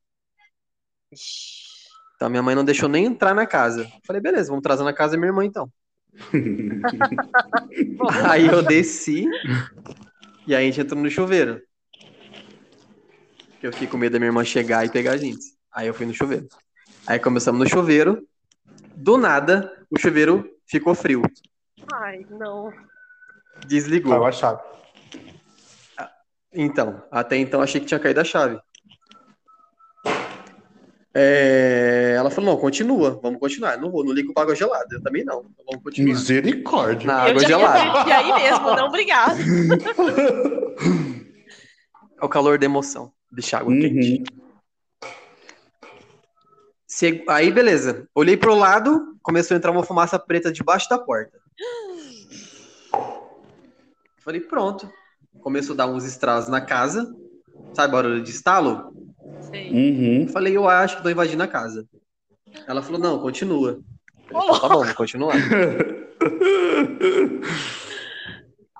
Então 2.17 2.29
minha 2.29 2.43
mãe 2.43 2.55
não 2.55 2.65
deixou 2.65 2.89
nem 2.89 3.07
entrar 3.07 3.35
na 3.35 3.47
casa. 3.47 3.89
Falei, 4.07 4.21
beleza, 4.21 4.49
vamos 4.51 4.63
trazer 4.63 4.85
na 4.85 4.93
casa 4.93 5.13
da 5.13 5.19
minha 5.19 5.31
irmã 5.31 5.45
então. 5.45 5.71
Aí 8.29 8.47
eu 8.47 8.63
desci 8.63 9.25
e 10.47 10.55
aí 10.55 10.65
a 10.65 10.67
gente 10.67 10.81
entrou 10.81 11.01
no 11.01 11.11
chuveiro. 11.11 11.61
Eu 13.63 13.73
fiquei 13.73 13.87
com 13.87 13.97
medo 13.97 14.15
da 14.15 14.19
minha 14.19 14.29
irmã 14.29 14.45
chegar 14.45 14.85
e 14.85 14.91
pegar 14.91 15.13
a 15.13 15.17
gente. 15.17 15.45
Aí 15.73 15.87
eu 15.87 15.95
fui 15.95 16.07
no 16.07 16.15
chuveiro. 16.15 16.49
Aí 17.07 17.19
começamos 17.19 17.61
no 17.61 17.69
chuveiro. 17.69 18.27
Do 18.97 19.17
nada, 19.17 19.73
o 19.91 19.99
chuveiro 19.99 20.51
ficou 20.67 20.95
frio. 20.95 21.23
Ai, 21.93 22.27
não. 22.31 22.73
Desligou. 23.67 24.13
Tava 24.13 24.29
a 24.29 24.33
chave. 24.33 24.61
Então, 26.53 27.03
até 27.11 27.37
então 27.37 27.63
achei 27.63 27.81
que 27.81 27.87
tinha 27.87 28.01
caído 28.01 28.21
a 28.21 28.25
chave. 28.25 28.59
É, 31.13 32.15
Ela 32.17 32.31
falou, 32.31 32.51
não, 32.55 32.61
continua, 32.61 33.19
vamos 33.23 33.41
continuar. 33.41 33.77
Não 33.79 33.91
vou, 33.91 34.05
não 34.05 34.13
ligo 34.13 34.33
pra 34.33 34.45
água 34.45 34.55
gelada. 34.55 34.87
Eu 34.93 35.03
também 35.03 35.25
não. 35.25 35.41
Então 35.41 35.65
vamos 35.67 35.83
continuar. 35.83 36.09
Misericórdia. 36.15 37.07
Na 37.07 37.25
eu 37.25 37.31
água 37.31 37.41
já 37.43 37.49
gelada. 37.49 37.91
desistir 37.91 38.13
aí 38.13 38.33
mesmo, 38.43 38.77
não 38.77 38.87
obrigado. 38.87 39.39
É 42.21 42.25
o 42.25 42.29
calor 42.29 42.59
da 42.59 42.65
emoção. 42.67 43.13
Deixar 43.33 43.61
água 43.61 43.73
Uhum. 43.73 43.81
quente. 43.81 44.23
Se- 46.87 47.25
Aí, 47.29 47.51
beleza. 47.53 48.07
Olhei 48.15 48.37
pro 48.37 48.55
lado, 48.55 49.17
começou 49.23 49.55
a 49.55 49.59
entrar 49.59 49.71
uma 49.71 49.83
fumaça 49.85 50.19
preta 50.19 50.53
debaixo 50.53 50.89
da 50.89 50.99
porta. 50.99 51.39
Falei, 54.19 54.41
pronto. 54.41 54.91
Começou 55.41 55.75
a 55.75 55.77
dar 55.79 55.87
uns 55.87 56.05
estralos 56.05 56.49
na 56.49 56.61
casa. 56.61 57.13
Sabe 57.73 57.93
barulho 57.93 58.23
de 58.23 58.31
estalo? 58.31 58.93
Sei. 59.51 59.71
Uhum. 59.73 60.29
Falei, 60.29 60.57
eu 60.57 60.69
acho 60.69 60.97
que 60.97 61.03
tô 61.03 61.11
invadindo 61.11 61.43
a 61.43 61.49
casa. 61.49 61.87
Ela 62.67 62.83
falou, 62.83 63.01
não, 63.01 63.19
continua. 63.19 63.81
Eu 64.31 64.41
falei, 64.41 64.61
tá 64.61 64.69
bom, 64.69 64.85
vou 64.85 64.95
continuar. 64.95 65.35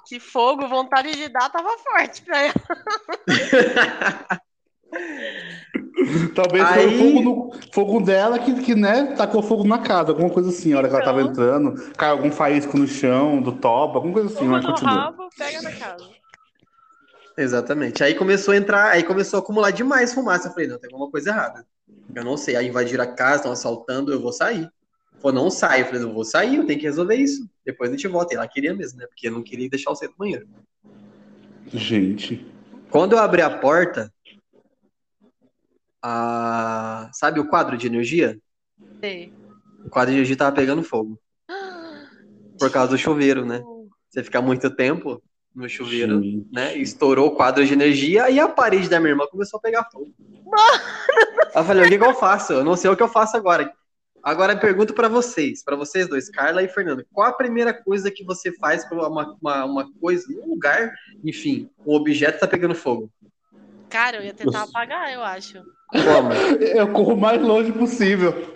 Que 0.07 0.19
fogo, 0.19 0.67
vontade 0.67 1.13
de 1.13 1.29
dar 1.29 1.49
tava 1.51 1.69
forte 1.79 2.23
pra 2.23 2.43
ela. 2.47 2.55
Talvez 6.35 6.65
Aí- 6.67 6.75
foi 6.75 6.95
o 6.95 6.99
fogo, 6.99 7.23
no, 7.23 7.53
fogo 7.73 8.01
dela 8.01 8.37
que, 8.41 8.53
que, 8.61 8.75
né, 8.75 9.15
tacou 9.17 9.41
fogo 9.41 9.63
na 9.63 9.79
casa, 9.79 10.11
alguma 10.11 10.29
coisa 10.29 10.49
assim, 10.49 10.73
a 10.73 10.79
hora 10.79 10.89
que 10.89 10.95
ela 10.97 11.05
tava 11.05 11.21
Então. 11.21 11.31
entrando, 11.31 11.93
caiu 11.97 12.13
algum 12.13 12.33
faísco 12.33 12.77
no 12.77 12.89
chão, 12.89 13.41
do 13.41 13.53
toba, 13.53 13.99
alguma 13.99 14.13
coisa 14.15 14.35
assim, 14.35 14.47
Uma 14.49 14.57
mas 14.57 14.67
continua. 14.67 14.95
rabo, 14.95 15.29
pega 15.39 15.63
na 15.63 15.71
casa. 15.73 16.09
Exatamente. 17.41 18.05
Aí 18.05 18.15
começou 18.15 18.53
a 18.53 18.57
entrar, 18.59 18.91
aí 18.91 19.03
começou 19.03 19.39
a 19.39 19.43
acumular 19.43 19.71
demais 19.71 20.13
fumaça. 20.13 20.49
Eu 20.49 20.53
falei, 20.53 20.69
não, 20.69 20.79
tem 20.79 20.91
alguma 20.93 21.11
coisa 21.11 21.31
errada. 21.31 21.67
Eu 22.15 22.23
não 22.23 22.37
sei. 22.37 22.55
Aí 22.55 22.69
invadiram 22.69 23.03
a 23.03 23.07
casa, 23.07 23.37
estão 23.37 23.53
assaltando, 23.53 24.13
eu 24.13 24.21
vou 24.21 24.31
sair. 24.31 24.71
Falou, 25.23 25.45
não 25.45 25.51
sai. 25.51 25.81
Eu 25.81 25.87
falei, 25.87 26.03
eu 26.03 26.13
vou 26.13 26.25
sair, 26.25 26.57
eu 26.57 26.67
tenho 26.67 26.79
que 26.79 26.85
resolver 26.85 27.15
isso. 27.15 27.49
Depois 27.65 27.89
a 27.89 27.95
gente 27.95 28.07
volta. 28.09 28.35
E 28.35 28.37
ela 28.37 28.47
queria 28.47 28.75
mesmo, 28.75 28.99
né? 28.99 29.07
Porque 29.07 29.29
eu 29.29 29.33
não 29.33 29.43
queria 29.43 29.71
deixar 29.71 29.91
o 29.91 29.97
centro 29.97 30.15
do 30.17 30.19
banheiro. 30.19 30.47
Gente. 31.73 32.47
Quando 32.91 33.13
eu 33.13 33.19
abri 33.19 33.41
a 33.41 33.59
porta, 33.59 34.13
a... 36.03 37.09
sabe 37.15 37.41
o 37.41 37.49
quadro 37.49 37.79
de 37.79 37.87
energia? 37.87 38.39
Sei. 39.01 39.33
O 39.83 39.89
quadro 39.89 40.11
de 40.11 40.19
energia 40.19 40.37
tava 40.37 40.55
pegando 40.55 40.83
fogo. 40.83 41.19
Por 42.61 42.71
causa 42.71 42.91
do 42.91 42.99
chuveiro, 42.99 43.47
né? 43.47 43.63
Você 44.11 44.23
fica 44.23 44.43
muito 44.43 44.69
tempo 44.69 45.23
no 45.55 45.69
chuveiro, 45.69 46.23
gente. 46.23 46.47
né? 46.53 46.77
Estourou 46.77 47.29
o 47.29 47.31
quadro 47.37 47.65
de 47.65 47.73
energia 47.73 48.31
e 48.31 48.39
a 48.39 48.49
parede 48.49 48.89
da 48.89 49.01
minha 49.01 49.11
irmã 49.11 49.27
começou 49.31 49.59
a 49.59 49.61
pegar 49.61 49.85
fogo. 49.91 50.13
Eu 51.55 51.65
falei, 51.65 51.87
o 51.87 51.89
que, 51.89 51.99
que 51.99 52.05
eu 52.05 52.15
faço? 52.15 52.53
Eu 52.53 52.65
não 52.65 52.77
sei 52.77 52.91
o 52.91 52.97
que 52.97 53.03
eu 53.03 53.09
faço 53.09 53.37
agora. 53.37 53.73
Agora 54.23 54.53
eu 54.53 54.59
pergunto 54.59 54.93
pra 54.93 55.09
vocês, 55.09 55.65
pra 55.65 55.75
vocês 55.77 56.07
dois, 56.07 56.29
Carla 56.29 56.63
e 56.63 56.69
Fernando, 56.69 57.05
qual 57.11 57.29
a 57.29 57.33
primeira 57.33 57.73
coisa 57.73 58.11
que 58.11 58.23
você 58.23 58.53
faz 58.59 58.85
pra 58.85 59.09
uma, 59.09 59.37
uma, 59.41 59.65
uma 59.65 59.93
coisa, 59.99 60.27
um 60.43 60.51
lugar, 60.51 60.93
enfim, 61.25 61.71
um 61.87 61.95
objeto 61.95 62.39
tá 62.39 62.47
pegando 62.47 62.75
fogo? 62.75 63.11
Cara, 63.89 64.19
eu 64.19 64.25
ia 64.25 64.35
tentar 64.35 64.63
apagar, 64.65 65.13
eu 65.13 65.23
acho. 65.23 65.63
Como? 65.91 66.33
Eu 66.61 66.93
corro 66.93 67.15
o 67.15 67.21
mais 67.21 67.41
longe 67.41 67.73
possível. 67.73 68.55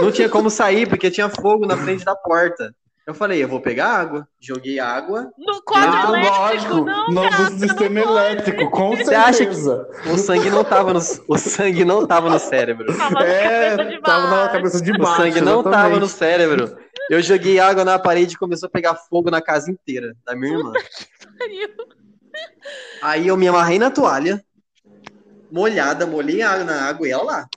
Não 0.00 0.12
tinha 0.12 0.28
como 0.28 0.50
sair 0.50 0.86
porque 0.88 1.10
tinha 1.10 1.28
fogo 1.28 1.66
na 1.66 1.76
frente 1.76 2.04
da 2.04 2.14
porta. 2.14 2.74
Eu 3.06 3.14
falei, 3.14 3.40
eu 3.42 3.46
vou 3.48 3.60
pegar 3.60 3.86
água. 3.88 4.26
Joguei 4.40 4.80
água. 4.80 5.30
No 5.38 5.62
quadro 5.62 5.96
Ah, 5.96 6.08
elétrico, 6.18 6.74
lógico, 6.74 6.74
não, 6.84 7.08
no 7.08 7.30
cara, 7.30 7.44
do 7.44 7.58
sistema 7.60 8.00
elétrico, 8.00 8.68
com 8.70 8.96
Você 8.96 9.14
acha 9.14 9.32
certeza. 9.38 9.88
O 10.12 10.18
sangue 10.18 10.50
não 10.50 10.64
tava 10.64 10.92
no, 10.92 10.98
o 11.28 11.38
sangue 11.38 11.84
não 11.84 12.04
tava 12.04 12.28
no 12.28 12.38
cérebro. 12.40 12.86
tava 12.96 13.14
na 13.14 13.20
cabeça 13.20 13.84
de 13.84 13.94
É, 13.94 14.00
tava 14.00 14.24
na 14.24 14.30
baixo. 14.36 14.52
cabeça 14.52 14.82
de 14.82 14.90
O 14.90 14.98
baixo. 14.98 15.22
sangue 15.22 15.40
não 15.40 15.62
tava 15.62 15.76
exatamente. 15.76 16.00
no 16.00 16.08
cérebro. 16.08 16.76
Eu 17.08 17.22
joguei 17.22 17.60
água 17.60 17.84
na 17.84 17.96
parede 17.96 18.34
e 18.34 18.38
começou 18.38 18.66
a 18.66 18.70
pegar 18.70 18.96
fogo 18.96 19.30
na 19.30 19.40
casa 19.40 19.70
inteira 19.70 20.16
da 20.24 20.34
minha 20.34 20.56
irmã. 20.58 20.72
Aí 23.00 23.28
eu 23.28 23.36
me 23.36 23.46
amarrei 23.46 23.78
na 23.78 23.90
toalha, 23.90 24.44
molhada, 25.50 26.06
molhei 26.06 26.42
a 26.42 26.50
água 26.50 26.64
na 26.64 26.82
água 26.88 27.06
e 27.06 27.10
ela 27.12 27.22
lá, 27.22 27.48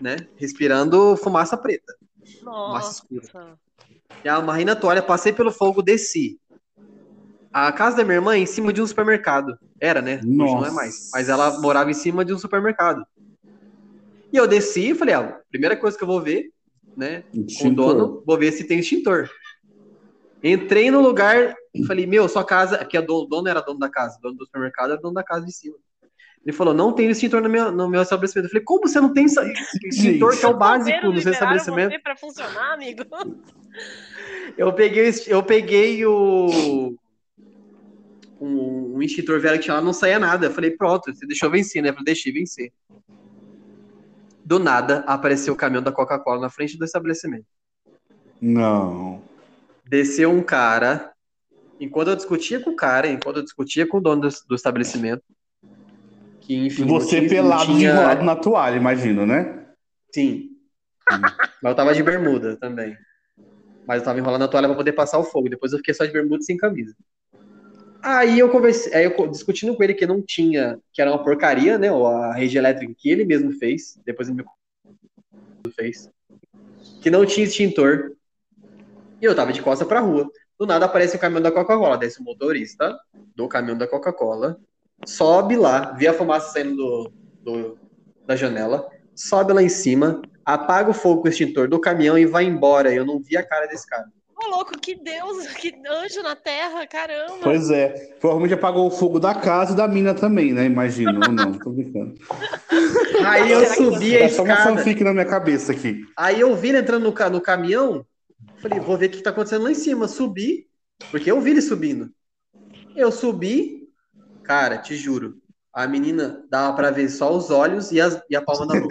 né? 0.00 0.16
Respirando 0.36 1.16
fumaça 1.16 1.56
preta, 1.56 1.94
fumaça 2.42 2.92
escura. 3.04 3.56
Nossa. 4.16 4.20
E 4.24 4.28
eu 4.28 4.34
amarrei 4.34 4.64
na 4.64 4.76
toalha, 4.76 5.02
passei 5.02 5.32
pelo 5.32 5.50
fogo, 5.52 5.82
desci. 5.82 6.38
A 7.52 7.72
casa 7.72 7.96
da 7.96 8.04
minha 8.04 8.16
irmã 8.16 8.34
é 8.34 8.38
em 8.38 8.46
cima 8.46 8.72
de 8.72 8.82
um 8.82 8.86
supermercado. 8.86 9.58
Era, 9.80 10.02
né? 10.02 10.16
Hoje 10.16 10.26
não 10.26 10.44
é 10.44 10.50
Nossa. 10.60 10.72
mais. 10.72 11.10
Mas 11.12 11.28
ela 11.28 11.60
morava 11.60 11.90
em 11.90 11.94
cima 11.94 12.24
de 12.24 12.32
um 12.32 12.38
supermercado. 12.38 13.02
E 14.32 14.36
eu 14.36 14.46
desci 14.46 14.90
e 14.90 14.94
falei, 14.94 15.14
ah, 15.14 15.40
primeira 15.50 15.76
coisa 15.76 15.96
que 15.96 16.04
eu 16.04 16.08
vou 16.08 16.20
ver, 16.20 16.50
né? 16.96 17.24
Com 17.58 17.68
o 17.68 17.74
dono, 17.74 18.22
vou 18.26 18.38
ver 18.38 18.52
se 18.52 18.64
tem 18.64 18.80
extintor. 18.80 19.30
Entrei 20.42 20.90
no 20.90 21.00
lugar 21.00 21.54
e 21.74 21.84
falei, 21.86 22.06
meu, 22.06 22.28
sua 22.28 22.44
casa, 22.44 22.84
que 22.84 22.98
o 22.98 23.24
dono 23.24 23.48
era 23.48 23.60
dono 23.60 23.78
da 23.78 23.88
casa, 23.88 24.18
o 24.18 24.20
dono 24.20 24.36
do 24.36 24.44
supermercado 24.44 24.92
era 24.92 25.00
dono 25.00 25.14
da 25.14 25.24
casa 25.24 25.44
de 25.44 25.52
cima. 25.52 25.76
Ele 26.44 26.54
falou, 26.54 26.72
não 26.72 26.92
tem 26.92 27.10
extintor 27.10 27.40
no 27.40 27.48
meu, 27.48 27.72
no 27.72 27.88
meu 27.88 28.02
estabelecimento. 28.02 28.46
Eu 28.46 28.50
falei, 28.50 28.64
como 28.64 28.86
você 28.86 29.00
não 29.00 29.12
tem 29.12 29.24
extintor 29.84 30.38
que 30.38 30.44
é 30.44 30.48
o 30.48 30.56
básico 30.56 31.06
no 31.06 31.20
seu 31.20 31.32
estabelecimento? 31.32 31.92
você 31.92 31.98
pra 31.98 32.16
funcionar, 32.16 32.74
amigo? 32.74 33.02
Eu 34.56 34.72
peguei, 34.72 35.10
eu 35.26 35.42
peguei 35.42 36.04
o. 36.06 36.96
Um, 38.40 38.96
um 38.96 39.02
extintor 39.02 39.40
velho 39.40 39.58
que 39.58 39.64
tinha 39.64 39.74
lá, 39.74 39.80
não 39.80 39.92
saía 39.92 40.18
nada. 40.18 40.46
Eu 40.46 40.50
falei, 40.50 40.70
pronto, 40.70 41.14
você 41.14 41.26
deixou 41.26 41.50
vencer, 41.50 41.82
né? 41.82 41.90
Eu 41.90 42.04
deixei 42.04 42.32
vencer. 42.32 42.72
Do 44.44 44.58
nada, 44.58 44.98
apareceu 45.06 45.54
o 45.54 45.56
caminhão 45.56 45.82
da 45.82 45.92
Coca-Cola 45.92 46.40
na 46.40 46.50
frente 46.50 46.78
do 46.78 46.84
estabelecimento. 46.84 47.46
Não. 48.40 49.22
Desceu 49.84 50.30
um 50.30 50.42
cara. 50.42 51.12
Enquanto 51.80 52.08
eu 52.08 52.16
discutia 52.16 52.60
com 52.60 52.70
o 52.70 52.76
cara, 52.76 53.08
enquanto 53.08 53.38
eu 53.38 53.42
discutia 53.42 53.86
com 53.86 53.98
o 53.98 54.00
dono 54.00 54.22
do, 54.22 54.28
do 54.48 54.54
estabelecimento, 54.54 55.22
que 56.40 56.66
enfim. 56.66 56.82
E 56.82 56.86
você 56.86 57.22
pelado, 57.22 57.66
tinha- 57.66 57.90
enrolado 57.90 58.24
na 58.24 58.36
toalha, 58.36 58.76
imagino, 58.76 59.26
né? 59.26 59.66
Sim. 60.14 60.50
Mas 61.10 61.70
eu 61.70 61.74
tava 61.74 61.94
de 61.94 62.02
bermuda 62.02 62.56
também. 62.56 62.96
Mas 63.86 63.98
eu 64.00 64.04
tava 64.04 64.18
enrolando 64.18 64.42
a 64.42 64.48
toalha 64.48 64.68
pra 64.68 64.76
poder 64.76 64.92
passar 64.92 65.18
o 65.18 65.24
fogo. 65.24 65.48
Depois 65.48 65.72
eu 65.72 65.78
fiquei 65.78 65.94
só 65.94 66.04
de 66.04 66.12
bermuda 66.12 66.38
e 66.40 66.44
sem 66.44 66.56
camisa. 66.56 66.94
Aí 68.02 68.38
eu 68.38 68.48
conversei, 68.48 68.94
aí 68.94 69.04
eu 69.04 69.28
discutindo 69.28 69.74
com 69.76 69.82
ele 69.82 69.94
que 69.94 70.06
não 70.06 70.22
tinha, 70.22 70.78
que 70.92 71.00
era 71.02 71.10
uma 71.10 71.22
porcaria, 71.22 71.76
né? 71.78 71.90
Ou 71.90 72.06
a 72.06 72.32
rede 72.34 72.56
elétrica 72.56 72.92
que 72.96 73.08
ele 73.10 73.24
mesmo 73.24 73.52
fez. 73.52 73.98
Depois 74.04 74.28
ele 74.28 74.42
me 75.66 75.72
fez. 75.72 76.08
Que 77.00 77.10
não 77.10 77.24
tinha 77.26 77.46
extintor. 77.46 78.12
E 79.20 79.24
eu 79.24 79.34
tava 79.34 79.52
de 79.52 79.62
costa 79.62 79.84
pra 79.84 80.00
rua. 80.00 80.28
Do 80.58 80.66
nada 80.66 80.86
aparece 80.86 81.16
o 81.16 81.18
caminhão 81.18 81.42
da 81.42 81.52
Coca-Cola. 81.52 81.98
Desce 81.98 82.20
o 82.20 82.24
motorista 82.24 82.96
do 83.34 83.48
caminhão 83.48 83.76
da 83.76 83.86
Coca-Cola. 83.86 84.58
Sobe 85.04 85.56
lá, 85.56 85.92
vê 85.92 86.06
a 86.06 86.14
fumaça 86.14 86.52
saindo 86.52 86.76
do, 86.76 87.12
do- 87.42 87.78
da 88.26 88.34
janela. 88.36 88.88
Sobe 89.14 89.52
lá 89.52 89.62
em 89.62 89.68
cima, 89.68 90.22
apaga 90.46 90.90
o 90.90 90.94
fogo 90.94 91.22
com 91.22 91.26
o 91.28 91.30
extintor 91.30 91.68
do 91.68 91.80
caminhão 91.80 92.16
e 92.16 92.24
vai 92.24 92.44
embora. 92.44 92.94
Eu 92.94 93.04
não 93.04 93.18
vi 93.20 93.36
a 93.36 93.42
cara 93.46 93.66
desse 93.66 93.86
cara. 93.86 94.06
Ô, 94.38 94.48
louco, 94.48 94.78
que 94.78 94.94
Deus, 94.94 95.46
que 95.54 95.72
anjo 95.90 96.22
na 96.22 96.36
terra, 96.36 96.86
caramba. 96.86 97.38
Pois 97.42 97.70
é. 97.70 97.88
Provavelmente 98.20 98.54
apagou 98.54 98.86
o 98.86 98.90
fogo 98.90 99.18
da 99.18 99.34
casa 99.34 99.72
e 99.72 99.76
da 99.76 99.88
mina 99.88 100.14
também, 100.14 100.52
né? 100.52 100.64
Imagino. 100.66 101.20
Ou 101.26 101.32
não, 101.32 101.52
tô 101.58 101.70
brincando. 101.70 102.14
Aí 103.24 103.50
eu 103.50 103.64
subi 103.66 104.14
a 104.16 104.20
É 104.20 104.28
só 104.28 104.42
uma 104.42 104.52
escada. 104.54 104.76
fanfic 104.76 105.02
na 105.02 105.12
minha 105.12 105.24
cabeça 105.24 105.72
aqui. 105.72 106.02
Aí 106.16 106.38
eu 106.38 106.54
vi 106.54 106.68
ele 106.68 106.78
entrando 106.78 107.02
no, 107.04 107.12
ca- 107.12 107.30
no 107.30 107.40
caminhão. 107.40 108.06
Falei, 108.60 108.78
vou 108.78 108.96
ver 108.96 109.06
o 109.06 109.10
que 109.10 109.22
tá 109.22 109.30
acontecendo 109.30 109.64
lá 109.64 109.70
em 109.70 109.74
cima. 109.74 110.06
Subi, 110.06 110.66
porque 111.10 111.30
eu 111.30 111.40
vi 111.40 111.50
ele 111.52 111.62
subindo. 111.62 112.10
Eu 112.94 113.10
subi, 113.10 113.88
cara, 114.44 114.78
te 114.78 114.94
juro. 114.96 115.36
A 115.76 115.86
menina 115.86 116.42
dava 116.50 116.72
pra 116.74 116.90
ver 116.90 117.06
só 117.10 117.30
os 117.30 117.50
olhos 117.50 117.92
e, 117.92 118.00
as- 118.00 118.18
e 118.30 118.34
a 118.34 118.40
palma 118.40 118.66
da 118.66 118.74
mão. 118.80 118.88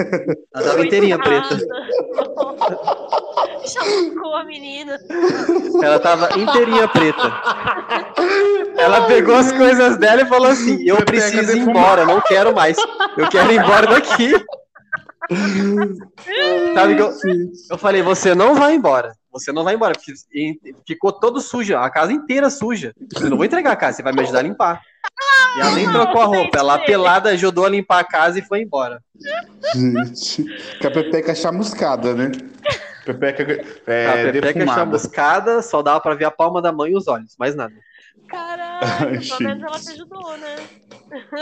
Ela 0.54 0.64
tava 0.64 0.86
inteirinha 0.86 1.18
preta. 1.18 1.58
Chamucou 3.66 4.36
a 4.36 4.44
menina. 4.44 4.96
Ela 5.82 6.00
tava 6.00 6.30
inteirinha 6.40 6.88
preta. 6.88 7.42
Ela 8.78 9.08
pegou 9.08 9.34
as 9.36 9.52
coisas 9.52 9.98
dela 9.98 10.22
e 10.22 10.26
falou 10.28 10.48
assim: 10.48 10.88
Eu 10.88 10.98
preciso 11.04 11.58
ir 11.58 11.62
embora, 11.62 12.06
não 12.06 12.22
quero 12.22 12.54
mais. 12.54 12.78
Eu 13.18 13.28
quero 13.30 13.52
ir 13.52 13.60
embora 13.60 13.88
daqui. 13.88 14.32
Sabe 16.76 16.96
que 16.96 17.02
eu, 17.02 17.12
eu 17.72 17.78
falei: 17.80 18.04
Você 18.04 18.36
não 18.36 18.54
vai 18.54 18.76
embora. 18.76 19.14
Você 19.32 19.52
não 19.52 19.64
vai 19.64 19.74
embora. 19.74 19.94
porque 19.96 20.14
Ficou 20.88 21.12
todo 21.12 21.42
sujo, 21.42 21.76
a 21.76 21.90
casa 21.90 22.14
inteira 22.14 22.50
suja. 22.52 22.94
Eu 23.20 23.30
não 23.32 23.38
vou 23.38 23.46
entregar 23.46 23.72
a 23.72 23.76
casa, 23.76 23.98
você 23.98 24.04
vai 24.04 24.14
me 24.14 24.22
ajudar 24.22 24.40
a 24.40 24.44
limpar. 24.44 24.80
E 25.56 25.62
ela 25.62 25.72
nem 25.72 25.90
trocou 25.90 26.22
a 26.22 26.26
roupa, 26.26 26.60
ela 26.60 26.80
pelada 26.80 27.30
ajudou 27.30 27.66
a 27.66 27.70
limpar 27.70 28.00
a 28.00 28.04
casa 28.04 28.40
e 28.40 28.42
foi 28.42 28.62
embora. 28.62 29.02
Gente. 29.74 30.44
Que 30.80 30.88
a 30.88 30.92
Pepeca 30.92 31.32
é 31.32 31.36
chamuscada, 31.36 32.14
né? 32.14 32.32
Pepeca 33.06 33.44
é, 33.88 34.08
a 34.08 34.14
Pepeca 34.14 34.54
defumada. 34.54 34.80
chamuscada, 34.80 35.62
só 35.62 35.82
dava 35.82 36.02
pra 36.02 36.16
ver 36.16 36.26
a 36.26 36.32
palma 36.32 36.62
da 36.62 36.72
mão 36.72 36.88
e 36.88 36.96
os 36.96 37.08
olhos, 37.08 37.36
mais 37.40 37.56
nada. 37.56 37.74
Caralho, 38.28 39.20
pelo 39.20 39.40
menos 39.42 39.64
ela 39.64 39.80
te 39.80 39.92
ajudou, 39.92 40.38
né? 40.38 40.56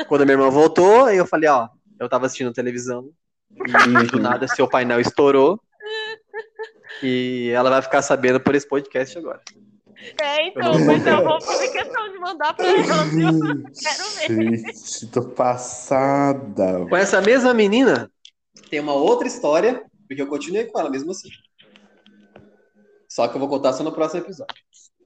Quando 0.08 0.22
a 0.22 0.26
minha 0.26 0.36
irmã 0.36 0.50
voltou, 0.50 1.06
aí 1.06 1.18
eu 1.18 1.26
falei, 1.26 1.50
ó, 1.50 1.70
eu 2.00 2.10
tava 2.10 2.26
assistindo 2.26 2.52
televisão, 2.52 3.10
e 3.52 4.08
do 4.12 4.20
nada 4.20 4.48
seu 4.48 4.68
painel 4.68 5.00
estourou. 5.00 5.60
E 7.02 7.50
ela 7.50 7.70
vai 7.70 7.82
ficar 7.82 8.02
sabendo 8.02 8.40
por 8.40 8.54
esse 8.54 8.68
podcast 8.68 9.18
agora. 9.18 9.42
É, 10.22 10.48
então, 10.48 10.74
mas 10.86 11.06
eu 11.06 11.24
vou 11.24 11.42
fazer 11.42 11.72
questão 11.72 12.12
de 12.12 12.20
mandar 12.20 12.54
pra 12.54 12.66
ela, 12.66 13.04
viu? 13.06 13.64
Quero 13.74 14.10
ver. 14.28 14.58
Gente, 14.58 15.08
tô 15.08 15.24
passada. 15.30 16.86
Com 16.88 16.98
essa 16.98 17.22
mesma 17.22 17.54
menina, 17.54 18.12
tem 18.70 18.80
uma 18.80 18.94
outra 18.94 19.28
história, 19.28 19.84
porque 20.08 20.22
eu 20.22 20.28
continuei 20.28 20.66
com 20.66 20.80
ela 20.80 20.90
mesmo 20.90 21.12
assim. 21.12 21.30
Só 23.08 23.28
que 23.28 23.36
eu 23.36 23.40
vou 23.40 23.48
contar 23.48 23.74
só 23.74 23.84
no 23.84 23.94
próximo 23.94 24.22
episódio. 24.22 24.56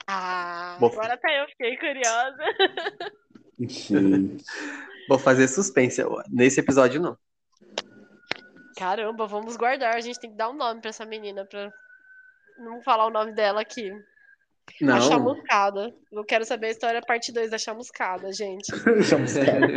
Ah, 0.07 0.77
Bom. 0.79 0.87
agora 0.87 1.13
até 1.13 1.43
eu 1.43 1.47
fiquei 1.47 1.77
curiosa. 1.77 2.43
Gente. 3.59 4.43
Vou 5.09 5.19
fazer 5.19 5.47
suspense 5.47 6.01
agora. 6.01 6.25
Nesse 6.29 6.59
episódio, 6.59 7.01
não. 7.01 7.17
Caramba, 8.77 9.27
vamos 9.27 9.57
guardar. 9.57 9.95
A 9.95 10.01
gente 10.01 10.19
tem 10.19 10.29
que 10.29 10.37
dar 10.37 10.49
um 10.49 10.53
nome 10.53 10.81
pra 10.81 10.89
essa 10.89 11.05
menina 11.05 11.45
pra 11.45 11.71
não 12.59 12.81
falar 12.81 13.07
o 13.07 13.11
nome 13.11 13.33
dela 13.33 13.59
aqui. 13.61 13.91
A 14.81 14.85
Não. 14.85 15.01
chamuscada. 15.01 15.93
Eu 16.11 16.23
quero 16.23 16.45
saber 16.45 16.67
a 16.67 16.71
história 16.71 17.01
parte 17.01 17.31
2 17.31 17.49
da 17.49 17.57
chamuscada, 17.57 18.31
gente. 18.31 18.67
Chamuscada. 19.03 19.67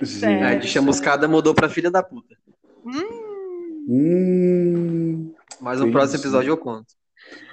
De 0.60 0.66
chamuscada 0.68 1.28
mudou 1.28 1.54
pra 1.54 1.68
filha 1.68 1.90
da 1.90 2.02
puta. 2.02 2.34
Hum, 2.84 3.34
Hum, 3.86 5.34
Mas 5.60 5.78
no 5.80 5.90
próximo 5.92 6.16
isso. 6.16 6.24
episódio 6.26 6.50
eu 6.50 6.56
conto. 6.56 6.86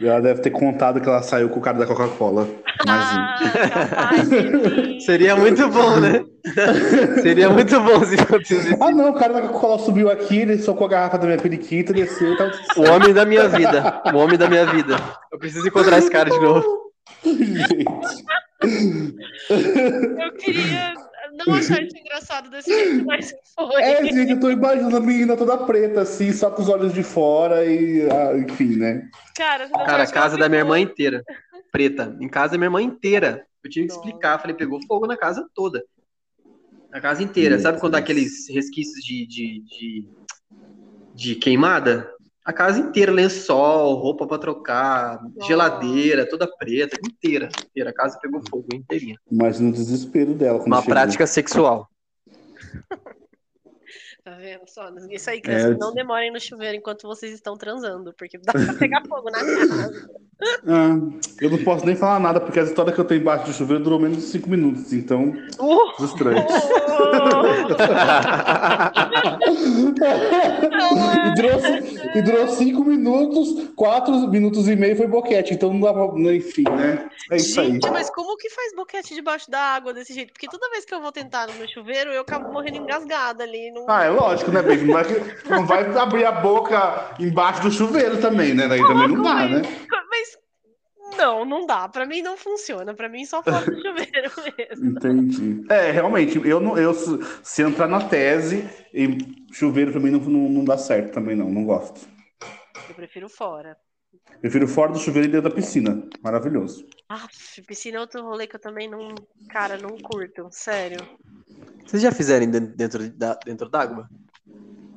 Ela 0.02 0.22
deve 0.22 0.42
ter 0.42 0.50
contado 0.50 1.00
que 1.00 1.08
ela 1.08 1.22
saiu 1.22 1.50
com 1.50 1.60
o 1.60 1.62
cara 1.62 1.78
da 1.78 1.86
Coca-Cola. 1.86 2.48
Ah. 2.88 3.38
Seria 5.06 5.36
muito 5.36 5.68
bom, 5.70 6.00
né? 6.00 6.24
Seria 7.22 7.50
muito 7.50 7.80
bom 7.80 8.04
se 8.04 8.16
acontecesse. 8.16 8.78
Ah, 8.82 8.92
não, 8.92 9.12
o 9.12 9.14
cara 9.14 9.34
da 9.34 9.42
Coca-Cola 9.42 9.80
subiu 9.80 10.10
aqui, 10.10 10.40
ele 10.40 10.58
socou 10.58 10.88
a 10.88 10.90
garrafa 10.90 11.18
da 11.18 11.26
minha 11.26 11.38
periquita, 11.38 11.94
desceu 11.94 12.34
e 12.34 12.38
tal. 12.38 12.50
O 12.78 12.90
homem 12.90 13.14
da 13.14 13.26
minha 13.26 13.48
vida. 13.48 14.02
O 14.12 14.18
homem 14.18 14.38
da 14.38 14.48
minha 14.48 14.66
vida. 14.66 14.96
Eu 15.32 15.38
preciso 15.38 15.68
encontrar 15.68 16.00
esse 16.00 16.10
cara 16.10 16.30
de 16.30 16.40
novo. 16.40 16.66
Gente. 17.24 17.86
Eu 20.20 20.34
queria 20.34 20.94
não 21.46 21.56
achar 21.56 21.82
isso 21.82 21.98
engraçado 21.98 22.50
desse 22.50 22.70
jeito, 22.70 23.06
mas 23.06 23.34
foi. 23.56 23.82
É, 23.82 24.04
gente, 24.04 24.32
eu 24.32 24.40
tô 24.40 24.50
imaginando 24.50 24.98
a 24.98 25.00
menina 25.00 25.36
toda 25.38 25.58
preta, 25.58 26.02
assim, 26.02 26.32
só 26.32 26.50
com 26.52 26.62
os 26.62 26.70
olhos 26.70 26.94
de 26.94 27.04
fora 27.04 27.66
e, 27.66 28.10
ah, 28.10 28.38
enfim, 28.38 28.78
né? 28.78 29.10
Cara, 29.36 29.68
você 29.68 29.78
não 29.78 29.86
Cara, 29.86 30.04
a 30.04 30.12
casa 30.12 30.38
da 30.38 30.50
minha 30.50 30.62
irmã 30.62 30.80
inteira. 30.80 31.24
Preta. 31.72 32.16
Em 32.20 32.28
casa 32.28 32.54
da 32.54 32.58
minha 32.58 32.68
irmã 32.68 32.82
inteira. 32.82 33.46
Eu 33.64 33.70
tive 33.70 33.88
que 33.88 33.94
explicar. 33.94 34.40
Falei, 34.40 34.56
pegou 34.56 34.80
fogo 34.86 35.08
na 35.08 35.16
casa 35.16 35.48
toda. 35.56 35.84
Na 36.92 37.00
casa 37.00 37.24
inteira. 37.24 37.60
Sabe 37.60 37.80
quando 37.80 37.94
dá 37.94 38.00
aqueles 38.00 38.50
resquícios 38.50 39.04
de, 39.04 39.26
de, 39.26 39.62
de, 39.62 40.10
de 41.14 41.36
queimada? 41.36 42.12
A 42.44 42.52
casa 42.52 42.80
inteira, 42.80 43.12
lençol, 43.12 43.94
roupa 43.96 44.26
pra 44.26 44.38
trocar, 44.40 45.22
Nossa. 45.36 45.48
geladeira, 45.48 46.28
toda 46.28 46.48
preta, 46.48 46.98
inteira. 47.06 47.50
inteira. 47.70 47.92
A 47.92 47.94
casa 47.94 48.18
pegou 48.20 48.42
fogo 48.50 48.66
inteirinha. 48.74 49.16
Imagina 49.32 49.70
o 49.70 49.74
desespero 49.74 50.34
dela 50.34 50.58
Uma 50.64 50.78
chegou. 50.78 50.94
prática 50.96 51.28
sexual. 51.28 51.88
Tá 54.24 54.32
vendo 54.32 54.62
só? 54.68 54.88
Isso 55.10 55.30
aí, 55.32 55.42
crianças, 55.42 55.72
É, 55.72 55.78
não 55.78 55.92
demorem 55.92 56.32
no 56.32 56.40
chuveiro 56.40 56.78
enquanto 56.78 57.08
vocês 57.08 57.34
estão 57.34 57.58
transando, 57.58 58.14
porque 58.16 58.38
dá 58.38 58.54
pra 58.54 58.74
pegar 58.76 59.02
fogo 59.10 59.32
na 59.32 59.40
casa. 59.40 60.10
Ah, 60.68 60.96
eu 61.40 61.50
não 61.50 61.64
posso 61.64 61.86
nem 61.86 61.96
falar 61.96 62.20
nada, 62.20 62.40
porque 62.40 62.60
a 62.60 62.64
história 62.64 62.94
que 62.94 63.00
eu 63.00 63.06
tenho 63.06 63.22
embaixo 63.22 63.46
do 63.46 63.54
chuveiro 63.54 63.84
durou 63.84 64.00
menos 64.00 64.18
de 64.18 64.24
5 64.24 64.48
minutos, 64.50 64.94
então, 64.94 65.34
Uh! 65.60 66.04
estranho. 66.04 66.46
Não, 70.72 71.28
e, 71.28 71.36
durou, 71.36 71.60
e 72.16 72.22
durou 72.22 72.48
5 72.48 72.84
minutos, 72.84 73.70
4 73.76 74.28
minutos 74.30 74.68
e 74.68 74.76
meio 74.76 74.96
foi 74.96 75.08
boquete, 75.08 75.54
então 75.54 75.74
não 75.74 75.80
dá 75.80 75.94
pra. 75.94 76.06
Enfim, 76.34 76.64
né? 76.64 77.10
É 77.32 77.36
isso 77.38 77.60
aí. 77.60 77.72
Gente, 77.72 77.90
mas 77.90 78.10
como 78.10 78.36
que 78.38 78.50
faz 78.50 78.74
boquete 78.76 79.14
debaixo 79.14 79.50
da 79.50 79.60
água 79.60 79.94
desse 79.94 80.14
jeito? 80.14 80.34
Porque 80.34 80.48
toda 80.48 80.70
vez 80.70 80.86
que 80.86 80.94
eu 80.94 81.02
vou 81.02 81.12
tentar 81.12 81.48
no 81.48 81.54
meu 81.54 81.68
chuveiro, 81.68 82.12
eu 82.12 82.22
acabo 82.22 82.52
morrendo 82.52 82.78
engasgada 82.78 83.44
ali. 83.44 83.72
Não... 83.72 83.86
Ah, 83.90 84.06
é 84.06 84.11
lógico, 84.12 84.52
né? 84.52 84.62
Não 84.62 84.94
vai, 84.94 85.04
não 85.50 85.66
vai 85.66 85.96
abrir 85.98 86.26
a 86.26 86.32
boca 86.32 87.16
embaixo 87.20 87.62
do 87.64 87.72
chuveiro 87.72 88.20
também, 88.22 88.54
né? 88.54 88.68
Daí 88.68 88.80
também 88.82 89.08
não 89.08 89.22
dá, 89.24 89.48
né? 89.48 89.62
Mas 90.10 90.38
não, 91.18 91.44
não 91.46 91.66
dá. 91.66 91.88
Pra 91.90 92.06
mim 92.06 92.22
não 92.22 92.38
funciona. 92.38 92.94
Pra 92.94 93.10
mim 93.10 93.26
só 93.26 93.42
fora 93.44 93.66
do 93.66 93.76
chuveiro 93.76 94.32
mesmo. 94.58 94.86
Entendi. 94.92 95.64
É, 95.70 95.92
realmente, 95.92 96.40
eu 96.48 96.60
não, 96.60 96.78
eu 96.78 96.94
se- 96.94 97.20
entrar 97.64 97.88
na 97.88 98.02
tese, 98.08 98.68
chuveiro 99.52 99.92
pra 99.92 100.00
mim 100.00 100.12
não, 100.12 100.20
não, 100.20 100.50
não 100.50 100.64
dá 100.66 100.78
certo 100.78 101.14
também, 101.14 101.36
não. 101.36 101.50
Não 101.50 101.64
gosto. 101.66 102.08
Eu 102.90 102.96
prefiro 102.96 103.28
fora. 103.30 103.78
Prefiro 104.40 104.68
fora 104.68 104.92
do 104.92 105.00
chuveiro 105.00 105.28
e 105.28 105.32
dentro 105.32 105.50
da 105.50 105.56
piscina. 105.56 106.08
Maravilhoso. 106.22 106.86
Ah, 107.08 107.28
piscina 107.68 107.98
é 107.98 108.02
outro 108.02 108.24
rolê 108.24 108.48
que 108.48 108.56
eu 108.56 108.60
também 108.60 108.90
não. 108.90 109.14
Cara, 109.50 109.78
não 109.78 109.98
curto. 109.98 110.48
Sério. 110.52 110.98
Vocês 111.86 112.02
já 112.02 112.12
fizeram 112.12 112.50
den- 112.50 112.74
dentro 112.76 113.10
da- 113.12 113.38
dentro 113.46 113.70
d'água? 113.70 114.10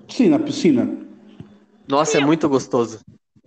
Sim, 0.08 0.28
na 0.30 0.38
piscina. 0.38 0.86
Nossa, 1.88 2.18
é 2.18 2.24
muito 2.24 2.48
gostoso. 2.48 3.00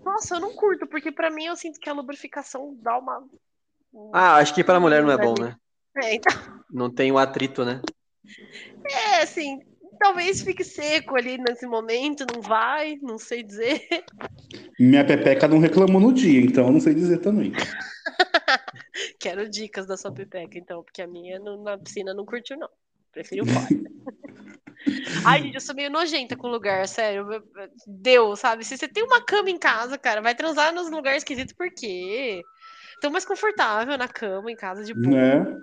Nossa, 0.03 0.35
eu 0.35 0.39
não 0.39 0.53
curto, 0.53 0.85
porque 0.87 1.11
pra 1.11 1.29
mim 1.31 1.45
eu 1.45 1.55
sinto 1.55 1.79
que 1.79 1.89
a 1.89 1.93
lubrificação 1.93 2.75
dá 2.81 2.97
uma. 2.97 3.23
Ah, 4.13 4.35
acho 4.35 4.53
que 4.53 4.63
pra 4.63 4.79
mulher 4.79 5.01
não 5.03 5.11
é 5.11 5.17
bom, 5.17 5.33
né? 5.39 5.55
É, 5.97 6.15
então, 6.15 6.33
Não 6.69 6.89
tem 6.93 7.11
o 7.11 7.17
atrito, 7.17 7.65
né? 7.65 7.81
é 8.89 9.21
assim. 9.21 9.59
Talvez 9.99 10.41
fique 10.41 10.63
seco 10.63 11.15
ali 11.15 11.37
nesse 11.37 11.65
momento, 11.65 12.25
não 12.33 12.41
vai, 12.41 12.97
não 13.01 13.17
sei 13.17 13.43
dizer. 13.43 13.81
Minha 14.79 15.05
pepeca 15.05 15.47
não 15.47 15.59
reclamou 15.59 15.99
no 15.99 16.13
dia, 16.13 16.39
então 16.41 16.67
eu 16.67 16.71
não 16.71 16.79
sei 16.79 16.93
dizer 16.93 17.17
também. 17.19 17.51
Quero 19.19 19.49
dicas 19.49 19.85
da 19.87 19.97
sua 19.97 20.11
pipeca, 20.11 20.57
então, 20.57 20.83
porque 20.83 21.01
a 21.01 21.07
minha 21.07 21.39
no- 21.39 21.63
na 21.63 21.77
piscina 21.77 22.13
não 22.13 22.25
curtiu, 22.25 22.57
não. 22.57 22.69
Prefiro 23.11 23.45
fora. 23.45 23.67
Ai, 25.25 25.41
gente, 25.41 25.55
eu 25.55 25.61
sou 25.61 25.75
meio 25.75 25.89
nojenta 25.89 26.35
com 26.35 26.47
o 26.47 26.51
lugar, 26.51 26.87
sério. 26.87 27.27
Deu, 27.87 28.35
sabe? 28.35 28.63
Se 28.63 28.77
você 28.77 28.87
tem 28.87 29.03
uma 29.03 29.23
cama 29.25 29.49
em 29.49 29.57
casa, 29.57 29.97
cara, 29.97 30.21
vai 30.21 30.35
transar 30.35 30.73
nos 30.73 30.89
lugares 30.89 31.19
esquisitos, 31.23 31.53
por 31.53 31.69
quê? 31.71 32.41
Tão 33.01 33.11
mais 33.11 33.25
confortável 33.25 33.97
na 33.97 34.07
cama, 34.07 34.51
em 34.51 34.55
casa, 34.55 34.83
de 34.83 34.93
boa. 34.93 35.15
Né? 35.43 35.57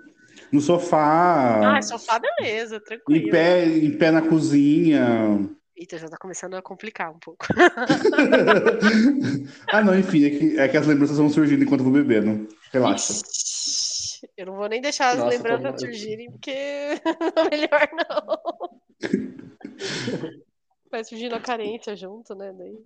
No 0.55 0.61
sofá, 0.61 1.75
Ah, 1.75 1.81
sofá, 1.81 2.17
beleza, 2.17 2.77
em 2.77 2.79
tranquilo. 2.79 3.29
pé, 3.29 3.65
em 3.65 3.97
pé 3.97 4.09
na 4.09 4.21
cozinha. 4.21 5.49
Eita, 5.75 5.97
já 5.97 6.07
tá 6.07 6.15
começando 6.17 6.53
a 6.53 6.61
complicar 6.61 7.11
um 7.11 7.19
pouco. 7.19 7.45
ah, 9.67 9.83
não, 9.83 9.99
enfim, 9.99 10.23
é 10.23 10.29
que, 10.29 10.57
é 10.57 10.65
que 10.69 10.77
as 10.77 10.87
lembranças 10.87 11.17
vão 11.17 11.29
surgindo 11.29 11.61
enquanto 11.65 11.81
eu 11.81 11.83
vou 11.83 11.91
bebendo. 11.93 12.47
Relaxa. 12.71 13.11
Ixi, 13.11 14.29
Eu 14.37 14.45
não 14.45 14.55
vou 14.55 14.69
nem 14.69 14.79
deixar 14.79 15.09
as 15.09 15.17
Nossa, 15.17 15.29
lembranças 15.35 15.73
tô- 15.73 15.79
surgirem, 15.79 16.31
porque 16.31 16.55
melhor 17.51 17.89
não. 17.91 18.79
Vai 20.89 21.03
surgindo 21.03 21.35
a 21.35 21.41
carência 21.41 21.97
junto, 21.97 22.33
né? 22.33 22.53
Daí... 22.57 22.77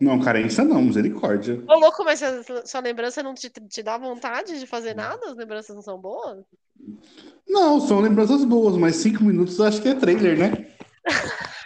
Não, 0.00 0.20
carência 0.20 0.64
não, 0.64 0.82
misericórdia. 0.82 1.62
Ô, 1.68 1.78
louco, 1.78 2.02
mas 2.02 2.20
a 2.20 2.42
sua 2.66 2.80
lembrança 2.80 3.22
não 3.22 3.32
te, 3.32 3.48
te 3.48 3.80
dá 3.84 3.96
vontade 3.96 4.58
de 4.58 4.66
fazer 4.66 4.94
nada? 4.94 5.20
As 5.30 5.36
lembranças 5.36 5.76
não 5.76 5.82
são 5.82 6.00
boas? 6.00 6.44
Não, 7.48 7.80
são 7.80 8.00
lembranças 8.00 8.44
boas, 8.44 8.76
mas 8.76 8.96
cinco 8.96 9.24
minutos 9.24 9.60
acho 9.60 9.80
que 9.80 9.88
é 9.88 9.94
trailer, 9.94 10.38
né? 10.38 10.74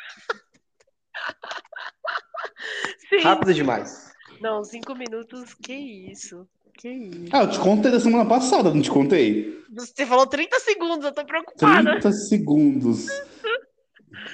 Sim. 3.08 3.18
Rápido 3.22 3.54
demais. 3.54 4.10
Não, 4.40 4.62
cinco 4.64 4.94
minutos, 4.94 5.54
que 5.54 5.72
isso? 5.72 6.46
Que 6.78 6.88
isso? 6.88 7.24
Ah, 7.32 7.42
eu 7.42 7.50
te 7.50 7.58
contei 7.58 7.90
da 7.90 8.00
semana 8.00 8.24
passada, 8.24 8.72
não 8.72 8.80
te 8.80 8.90
contei? 8.90 9.58
Você 9.74 10.06
falou 10.06 10.26
30 10.26 10.58
segundos, 10.60 11.04
eu 11.04 11.12
tô 11.12 11.24
preocupada. 11.24 11.90
30 11.92 12.12
segundos. 12.12 13.06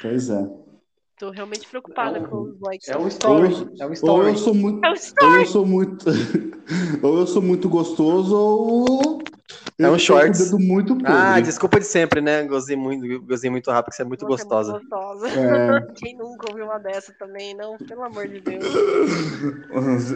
Pois 0.03 0.29
é. 0.31 0.47
Tô 1.19 1.31
realmente 1.31 1.67
preocupada 1.67 2.19
É 2.19 2.21
um- 2.21 2.27
com 2.27 2.43
os 2.43 2.61
likes. 2.61 2.89
É 2.89 2.99
um 2.99 3.09
story. 3.09 3.53
É 3.81 3.85
um 3.85 3.89
Ou 3.89 3.93
story. 3.95 4.29
eu 4.29 4.37
sou 4.37 4.55
muito. 4.55 4.85
É 4.85 4.89
um 4.89 4.91
Ou 4.91 4.97
story. 4.97 5.41
eu 5.41 5.47
sou 5.47 5.67
muito. 5.67 6.07
ou 7.03 7.19
eu 7.19 7.27
sou 7.27 7.43
muito 7.43 7.69
gostoso, 7.69 8.37
ou. 8.37 9.19
É 9.79 9.91
um 9.91 9.99
shorts. 9.99 10.53
muito 10.53 10.97
podre. 10.97 11.13
Ah, 11.13 11.39
desculpa 11.39 11.79
de 11.79 11.85
sempre, 11.85 12.23
né? 12.23 12.45
Gozei 12.45 12.77
muito, 12.77 13.21
gozei 13.23 13.51
muito 13.51 13.71
rápido, 13.71 13.91
que 13.91 13.97
você 13.97 14.03
é 14.03 14.07
muito 14.07 14.27
Você 14.27 14.43
é 14.43 14.45
gostosa. 14.45 14.73
gostosa. 14.73 15.29
É. 15.29 15.81
Quem 15.97 16.17
nunca 16.17 16.51
ouviu 16.51 16.65
uma 16.65 16.79
dessa 16.79 17.13
também, 17.19 17.55
não? 17.55 17.77
Pelo 17.77 18.05
amor 18.05 18.27
de 18.27 18.41
Deus. 18.41 18.65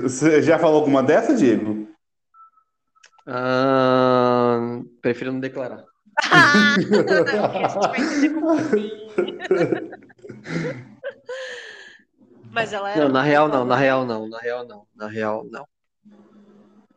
Você 0.02 0.40
já 0.42 0.58
falou 0.58 0.76
alguma 0.76 1.02
dessa, 1.02 1.34
Diego? 1.34 1.86
Ah, 3.26 4.80
prefiro 5.02 5.30
não 5.30 5.40
declarar. 5.40 5.84
Ah. 6.30 6.76
Mas 12.50 12.72
ela 12.72 12.90
era. 12.90 13.04
Não, 13.04 13.08
na 13.10 13.22
real 13.22 13.48
não, 13.48 13.64
na 13.64 13.76
real 13.76 14.04
não, 14.04 14.28
na 14.28 14.38
real 14.38 14.66
não, 14.66 14.86
na 14.96 15.06
real 15.06 15.46
não. 15.50 15.64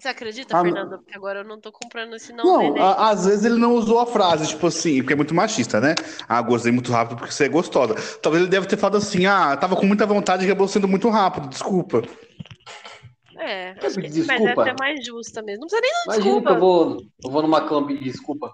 Você 0.03 0.09
acredita, 0.09 0.53
Ah, 0.53 0.57
não. 0.61 0.63
Fernanda? 0.73 0.97
Porque 0.97 1.15
agora 1.15 1.39
eu 1.39 1.43
não 1.45 1.61
tô 1.61 1.71
comprando 1.71 2.13
esse 2.13 2.33
não. 2.33 2.45
Não, 2.45 2.59
neném. 2.59 2.83
a- 2.83 3.11
às 3.11 3.25
vezes 3.25 3.45
ele 3.45 3.55
não 3.55 3.73
usou 3.73 3.99
a 4.01 4.05
frase, 4.05 4.49
tipo 4.49 4.67
assim, 4.67 4.97
porque 4.97 5.13
é 5.13 5.15
muito 5.15 5.33
machista, 5.33 5.79
né? 5.79 5.95
Ah, 6.27 6.41
gostei 6.41 6.73
muito 6.73 6.91
rápido 6.91 7.15
porque 7.17 7.31
você 7.31 7.45
é 7.45 7.47
gostosa. 7.49 7.95
Talvez 8.21 8.43
ele 8.43 8.51
deve 8.51 8.67
ter 8.67 8.75
falado 8.75 8.97
assim, 8.97 9.25
ah, 9.25 9.55
tava 9.55 9.77
com 9.77 9.85
muita 9.85 10.05
vontade 10.05 10.43
e 10.43 10.45
acabou 10.45 10.67
sendo 10.67 10.89
muito 10.89 11.07
rápido, 11.07 11.47
desculpa. 11.47 12.01
É, 13.39 13.73
mas 13.81 13.95
desculpa? 14.13 14.61
essa 14.61 14.69
é 14.71 14.73
mais 14.77 15.05
justa 15.05 15.41
mesmo. 15.41 15.61
Não 15.61 15.67
precisa 15.67 15.81
nem 15.81 15.91
dar 15.91 16.03
Imagina 16.03 16.25
desculpa. 16.25 16.49
eu 16.51 16.59
vou, 16.59 16.97
eu 17.23 17.31
vou 17.31 17.41
numa 17.41 17.61
cama 17.65 17.87
pedir 17.87 18.03
desculpa. 18.03 18.53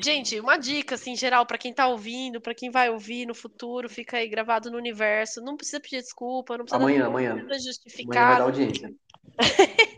Gente, 0.00 0.38
uma 0.38 0.56
dica, 0.56 0.94
assim, 0.94 1.16
geral, 1.16 1.44
pra 1.46 1.58
quem 1.58 1.74
tá 1.74 1.88
ouvindo, 1.88 2.40
pra 2.40 2.54
quem 2.54 2.70
vai 2.70 2.90
ouvir 2.90 3.26
no 3.26 3.34
futuro, 3.34 3.88
fica 3.88 4.18
aí 4.18 4.28
gravado 4.28 4.70
no 4.70 4.78
universo. 4.78 5.40
Não 5.40 5.56
precisa 5.56 5.80
pedir 5.80 6.00
desculpa, 6.00 6.56
não 6.56 6.64
precisa, 6.64 6.80
Amanhã, 6.80 7.00
não 7.00 7.10
amanhã. 7.10 7.30
precisa 7.32 7.44
Amanhã 7.44 7.46
vai 7.46 7.62
justificar, 7.66 8.38
dar 8.38 8.44
audiência. 8.44 8.90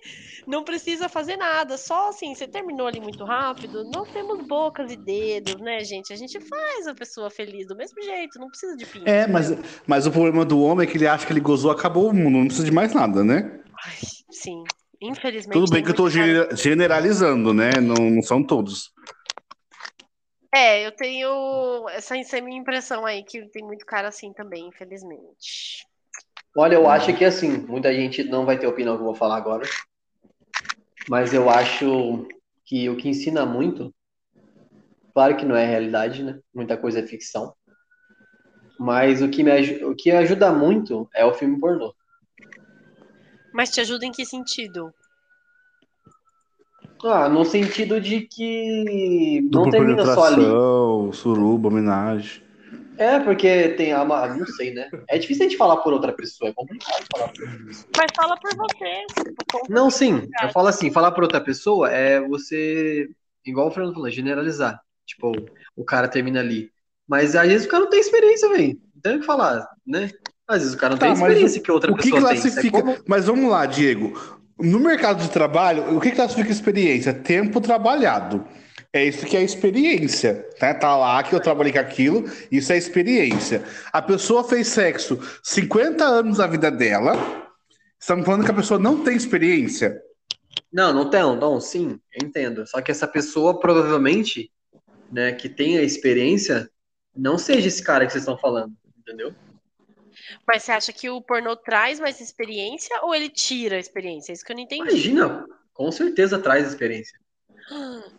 não 0.46 0.64
precisa 0.64 1.08
fazer 1.08 1.36
nada. 1.36 1.76
Só 1.76 2.08
assim, 2.08 2.34
você 2.34 2.46
terminou 2.46 2.86
ali 2.86 3.00
muito 3.00 3.24
rápido. 3.24 3.84
Não 3.84 4.04
temos 4.04 4.46
bocas 4.46 4.92
e 4.92 4.96
dedos, 4.96 5.60
né, 5.60 5.82
gente? 5.84 6.12
A 6.12 6.16
gente 6.16 6.40
faz 6.40 6.86
a 6.86 6.94
pessoa 6.94 7.30
feliz 7.30 7.66
do 7.66 7.76
mesmo 7.76 8.00
jeito, 8.02 8.38
não 8.38 8.48
precisa 8.48 8.76
de 8.76 8.86
pinto. 8.86 9.08
É, 9.08 9.26
mas, 9.26 9.50
mas 9.86 10.06
o 10.06 10.10
problema 10.12 10.44
do 10.44 10.60
homem 10.60 10.86
é 10.86 10.90
que 10.90 10.96
ele 10.96 11.06
acha 11.06 11.26
que 11.26 11.32
ele 11.32 11.40
gozou, 11.40 11.70
acabou 11.70 12.08
o 12.08 12.14
mundo, 12.14 12.38
não 12.38 12.46
precisa 12.46 12.66
de 12.66 12.72
mais 12.72 12.92
nada, 12.92 13.24
né? 13.24 13.60
Ai, 13.84 13.98
sim. 14.30 14.62
Infelizmente. 15.00 15.52
Tudo 15.52 15.70
bem 15.70 15.82
que 15.84 16.00
eu 16.00 16.10
genera- 16.10 16.54
generalizando, 16.56 17.52
né? 17.52 17.72
Não, 17.80 18.10
não 18.10 18.22
são 18.22 18.42
todos. 18.42 18.92
É, 20.54 20.86
eu 20.86 20.92
tenho 20.92 21.88
essa, 21.88 22.16
essa 22.16 22.36
é 22.36 22.40
a 22.40 22.42
minha 22.42 22.60
impressão 22.60 23.04
aí, 23.04 23.24
que 23.24 23.44
tem 23.48 23.64
muito 23.64 23.84
cara 23.84 24.08
assim 24.08 24.32
também, 24.32 24.68
infelizmente. 24.68 25.84
Olha, 26.56 26.76
eu 26.76 26.88
acho 26.88 27.12
que 27.16 27.24
assim, 27.24 27.58
muita 27.66 27.92
gente 27.92 28.22
não 28.22 28.46
vai 28.46 28.56
ter 28.56 28.68
opinião 28.68 28.94
que 28.96 29.02
eu 29.02 29.06
vou 29.06 29.14
falar 29.16 29.36
agora. 29.36 29.68
Mas 31.08 31.34
eu 31.34 31.50
acho 31.50 32.26
que 32.64 32.88
o 32.88 32.96
que 32.96 33.08
ensina 33.08 33.44
muito, 33.44 33.94
claro 35.12 35.36
que 35.36 35.44
não 35.44 35.56
é 35.56 35.66
realidade, 35.66 36.22
né? 36.22 36.40
Muita 36.54 36.76
coisa 36.76 37.00
é 37.00 37.06
ficção. 37.06 37.54
Mas 38.78 39.22
o 39.22 39.28
que, 39.28 39.42
me, 39.42 39.84
o 39.84 39.94
que 39.94 40.10
ajuda 40.10 40.52
muito 40.52 41.08
é 41.14 41.24
o 41.24 41.34
filme 41.34 41.60
pornô. 41.60 41.94
Mas 43.52 43.70
te 43.70 43.80
ajuda 43.80 44.04
em 44.04 44.10
que 44.10 44.24
sentido? 44.24 44.92
Ah, 47.04 47.28
no 47.28 47.44
sentido 47.44 48.00
de 48.00 48.22
que 48.22 49.40
não 49.42 49.64
Dupla 49.64 49.70
termina 49.72 50.04
só 50.04 50.24
ali. 50.24 50.36
penetração, 50.36 51.12
suruba, 51.12 51.68
homenagem. 51.68 52.43
É, 52.98 53.18
porque 53.20 53.70
tem 53.70 53.92
a. 53.92 54.04
Não 54.04 54.46
sei, 54.46 54.72
né? 54.72 54.88
É 55.08 55.18
difícil 55.18 55.46
a 55.46 55.48
gente 55.48 55.58
falar 55.58 55.78
por 55.78 55.92
outra 55.92 56.12
pessoa, 56.12 56.50
é 56.50 56.52
complicado 56.54 57.04
falar 57.12 57.28
por 57.32 57.42
outra 57.48 57.64
pessoa. 57.66 57.86
Mas 57.96 58.06
fala 58.14 58.36
por 58.36 58.50
você. 58.56 59.04
Não, 59.68 59.88
o 59.88 59.90
sim. 59.90 60.28
Eu 60.42 60.48
falo 60.50 60.68
assim, 60.68 60.90
falar 60.90 61.10
por 61.12 61.24
outra 61.24 61.40
pessoa 61.40 61.90
é 61.90 62.20
você, 62.20 63.08
igual 63.44 63.68
o 63.68 63.70
Fernando 63.70 63.94
falou, 63.94 64.10
generalizar. 64.10 64.80
Tipo, 65.06 65.32
o 65.76 65.84
cara 65.84 66.08
termina 66.08 66.40
ali. 66.40 66.70
Mas 67.06 67.34
às 67.36 67.48
vezes 67.48 67.66
o 67.66 67.70
cara 67.70 67.82
não 67.84 67.90
tem 67.90 68.00
experiência, 68.00 68.48
velho. 68.48 68.78
Não 68.94 69.02
tem 69.02 69.16
o 69.16 69.20
que 69.20 69.26
falar, 69.26 69.68
né? 69.86 70.10
Às 70.48 70.58
vezes 70.60 70.74
o 70.74 70.78
cara 70.78 70.92
não 70.92 70.98
Tá, 70.98 71.06
tem 71.06 71.14
mas 71.16 71.22
experiência 71.22 71.60
que 71.62 71.72
outra 71.72 71.90
O 71.92 71.96
que 71.96 72.02
pessoa 72.10 72.28
tem. 72.28 72.38
É 72.38 72.40
classifica. 72.40 72.80
como- 72.82 72.96
Mas 73.06 73.26
vamos 73.26 73.50
lá, 73.50 73.66
Diego. 73.66 74.40
No 74.58 74.78
mercado 74.78 75.22
de 75.22 75.30
trabalho, 75.30 75.96
o 75.96 76.00
que 76.00 76.12
classifica 76.12 76.50
experiência? 76.50 77.12
Tempo 77.12 77.60
trabalhado. 77.60 78.46
É 78.94 79.04
isso 79.04 79.26
que 79.26 79.36
é 79.36 79.42
experiência. 79.42 80.48
Né? 80.62 80.72
Tá 80.72 80.96
lá 80.96 81.20
que 81.24 81.34
eu 81.34 81.40
trabalhei 81.40 81.72
com 81.72 81.80
aquilo, 81.80 82.30
isso 82.48 82.72
é 82.72 82.78
experiência. 82.78 83.64
A 83.92 84.00
pessoa 84.00 84.44
fez 84.44 84.68
sexo 84.68 85.18
50 85.42 86.04
anos 86.04 86.38
da 86.38 86.46
vida 86.46 86.70
dela. 86.70 87.12
Estamos 87.98 88.24
falando 88.24 88.44
que 88.44 88.52
a 88.52 88.54
pessoa 88.54 88.78
não 88.78 89.02
tem 89.02 89.16
experiência. 89.16 90.00
Não, 90.72 90.92
não 90.92 91.10
tem, 91.10 91.22
não, 91.22 91.60
sim, 91.60 91.98
eu 92.14 92.24
entendo. 92.24 92.64
Só 92.68 92.80
que 92.80 92.92
essa 92.92 93.08
pessoa 93.08 93.58
provavelmente, 93.58 94.48
né, 95.10 95.32
que 95.32 95.48
tem 95.48 95.76
a 95.76 95.82
experiência, 95.82 96.70
não 97.16 97.36
seja 97.36 97.66
esse 97.66 97.82
cara 97.82 98.06
que 98.06 98.12
vocês 98.12 98.22
estão 98.22 98.38
falando, 98.38 98.72
entendeu? 98.96 99.34
Mas 100.46 100.62
você 100.62 100.70
acha 100.70 100.92
que 100.92 101.10
o 101.10 101.20
pornô 101.20 101.56
traz 101.56 101.98
mais 101.98 102.20
experiência 102.20 103.00
ou 103.02 103.12
ele 103.12 103.28
tira 103.28 103.74
a 103.74 103.80
experiência? 103.80 104.30
É 104.30 104.34
isso 104.34 104.44
que 104.44 104.52
eu 104.52 104.56
não 104.56 104.62
entendi. 104.62 104.88
Imagina, 104.88 105.44
com 105.72 105.90
certeza 105.90 106.38
traz 106.38 106.68
experiência. 106.68 107.23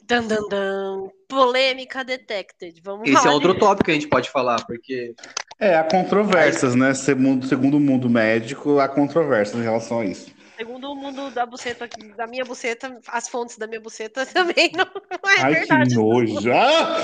Dan, 0.07 0.27
dan, 0.27 0.47
dan. 0.49 1.09
Polêmica 1.27 2.03
detected. 2.03 2.81
Vamos 2.83 3.09
Esse 3.09 3.27
é 3.27 3.31
outro 3.31 3.53
disso. 3.53 3.59
tópico 3.65 3.85
que 3.85 3.91
a 3.91 3.93
gente 3.93 4.07
pode 4.07 4.29
falar, 4.29 4.63
porque 4.65 5.13
É, 5.59 5.75
há 5.77 5.83
controvérsias, 5.83 6.75
né? 6.75 6.93
Segundo, 6.93 7.45
segundo 7.45 7.77
o 7.77 7.79
mundo 7.79 8.09
médico, 8.09 8.79
há 8.79 8.87
controvérsias 8.87 9.59
em 9.59 9.63
relação 9.63 9.99
a 10.01 10.05
isso. 10.05 10.33
Segundo 10.57 10.89
o 10.89 10.95
mundo 10.95 11.29
da 11.31 11.45
buceta, 11.45 11.89
da 12.15 12.25
minha 12.27 12.45
buceta, 12.45 12.97
as 13.09 13.27
fontes 13.27 13.57
da 13.57 13.67
minha 13.67 13.81
buceta 13.81 14.25
também 14.33 14.71
não, 14.73 14.85
não 14.85 15.31
é 15.31 15.41
Ai, 15.41 15.53
verdade. 15.53 15.89
que 15.89 15.95
nojo. 15.95 16.51
Ah! 16.51 17.01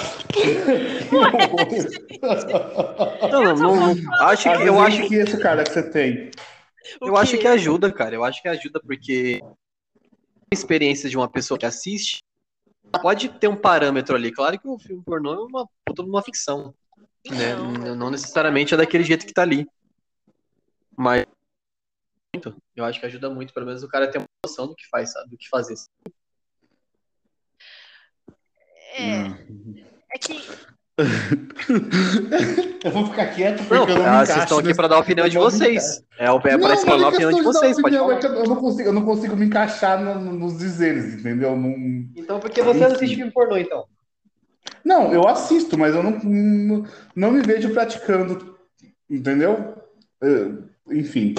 não, 3.30 3.44
não, 3.56 3.58
não, 3.76 3.96
não- 3.96 4.14
acho 4.28 4.44
que 4.44 4.50
eu 4.50 4.62
Eu 4.68 4.80
acho 4.80 5.08
que 5.08 5.16
esse 5.16 5.38
cara 5.38 5.64
que 5.64 5.72
você 5.74 5.84
tem. 5.84 6.32
O 7.02 7.08
Eu 7.10 7.18
acho 7.18 7.38
que 7.38 7.48
ajuda, 7.48 7.92
cara. 7.92 8.16
Eu 8.16 8.24
acho 8.24 8.42
que 8.42 8.48
ajuda 8.48 8.80
porque 8.86 9.40
a 9.44 10.56
experiência 10.56 11.10
de 11.10 11.18
uma 11.18 11.30
pessoa 11.30 11.58
que 11.58 11.66
assiste 11.66 12.21
pode 13.02 13.30
ter 13.30 13.48
um 13.48 13.56
parâmetro 13.56 14.16
ali. 14.16 14.32
Claro 14.32 14.60
que 14.60 14.68
o 14.68 14.80
filme 14.80 15.04
pornô 15.04 15.34
é 15.34 15.40
uma 15.40 15.68
puta 15.86 16.02
uma 16.04 16.22
ficção, 16.22 16.74
né? 17.30 17.56
Não. 17.56 17.96
Não 17.96 18.10
necessariamente 18.10 18.74
é 18.74 18.78
daquele 18.78 19.04
jeito 19.04 19.26
que 19.26 19.34
tá 19.34 19.42
ali. 19.42 19.68
Mas 20.98 21.26
muito. 22.34 22.56
eu 22.76 22.86
acho 22.86 23.00
que 23.00 23.06
ajuda 23.06 23.30
muito, 23.30 23.54
pelo 23.54 23.66
menos 23.66 23.84
o 23.84 23.88
cara 23.88 24.10
ter 24.10 24.20
uma 24.20 24.26
noção 24.46 24.68
do 24.68 24.76
que 24.76 24.88
faz, 24.88 25.12
sabe? 25.12 25.30
Do 25.30 25.38
que 25.38 25.50
fazer. 25.50 25.76
É, 28.94 29.24
Hum. 29.24 29.76
é 30.14 30.18
que 30.18 30.34
eu 32.84 32.92
vou 32.92 33.06
ficar 33.08 33.28
quieto 33.28 33.58
porque 33.68 33.74
Não, 33.76 33.88
eu 33.88 33.96
não 33.98 34.04
me 34.04 34.10
ah, 34.10 34.26
vocês 34.26 34.44
estão 34.44 34.58
aqui 34.60 34.74
para 34.74 34.88
dar 34.88 34.96
a 34.96 35.00
opinião 35.00 35.28
de 35.30 35.36
eu 35.36 35.42
não 35.44 35.50
me 35.52 35.58
vocês. 35.58 36.04
É, 36.18 36.32
o- 36.32 36.40
é 36.44 36.52
Não, 36.58 36.60
para 36.62 36.74
explanar 36.74 37.00
não 37.00 37.08
a 37.08 37.12
é 37.12 37.14
opinião 37.14 37.32
de 37.34 37.42
vocês, 37.42 37.82
pode 37.82 37.96
opinião, 37.98 38.22
falar. 38.22 38.36
é 38.36 38.40
eu 38.42 38.48
não 38.48 38.56
consigo, 38.56 38.90
eu 38.90 38.94
não 38.94 39.06
consigo 39.06 39.36
me 39.36 39.46
encaixar 39.46 40.02
no- 40.02 40.16
no- 40.20 40.34
nos 40.34 40.58
dizeres, 40.58 41.14
entendeu? 41.16 41.56
Não, 41.56 41.72
Então, 42.16 42.40
por 42.40 42.50
que 42.50 42.62
você 42.62 42.84
assiste 42.84 43.16
filme 43.16 43.32
pornô, 43.32 43.58
então? 43.58 43.86
não, 44.84 45.14
eu 45.14 45.28
assisto, 45.28 45.78
mas 45.78 45.94
eu 45.96 46.02
não, 46.04 46.12
não, 46.24 46.86
não 47.16 47.32
me 47.32 47.42
vejo 47.42 47.72
praticando, 47.72 48.58
entendeu? 49.10 49.76
Eh, 50.24 50.52
Enfim. 50.92 51.36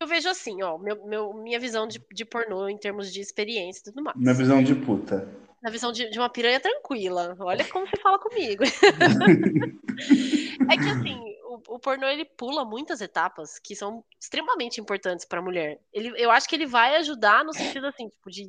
eu 0.00 0.06
vejo 0.06 0.28
assim, 0.28 0.62
ó, 0.62 0.78
meu, 0.78 1.04
meu- 1.06 1.32
minha 1.34 1.58
visão 1.60 1.86
de, 1.86 2.00
de 2.12 2.24
pornô 2.24 2.68
em 2.68 2.76
termos 2.78 3.12
de 3.12 3.20
experiência 3.20 3.80
e 3.80 3.84
tudo 3.84 4.02
mais. 4.02 4.16
Minha 4.18 4.34
visão 4.34 4.62
de 4.62 4.74
puta. 4.74 5.28
Na 5.66 5.72
visão 5.72 5.90
de, 5.90 6.08
de 6.08 6.16
uma 6.16 6.30
piranha 6.30 6.60
tranquila. 6.60 7.36
Olha 7.40 7.64
como 7.64 7.88
você 7.88 8.00
fala 8.00 8.20
comigo. 8.20 8.62
é 10.70 10.76
que 10.76 10.88
assim, 10.88 11.20
o, 11.42 11.74
o 11.74 11.78
pornô 11.80 12.06
ele 12.06 12.24
pula 12.24 12.64
muitas 12.64 13.00
etapas 13.00 13.58
que 13.58 13.74
são 13.74 14.04
extremamente 14.20 14.80
importantes 14.80 15.24
para 15.24 15.40
a 15.40 15.42
mulher. 15.42 15.80
Ele, 15.92 16.12
eu 16.16 16.30
acho 16.30 16.48
que 16.48 16.54
ele 16.54 16.66
vai 16.66 16.94
ajudar 16.94 17.44
no 17.44 17.52
sentido 17.52 17.88
assim, 17.88 18.08
tipo, 18.08 18.30
de 18.30 18.48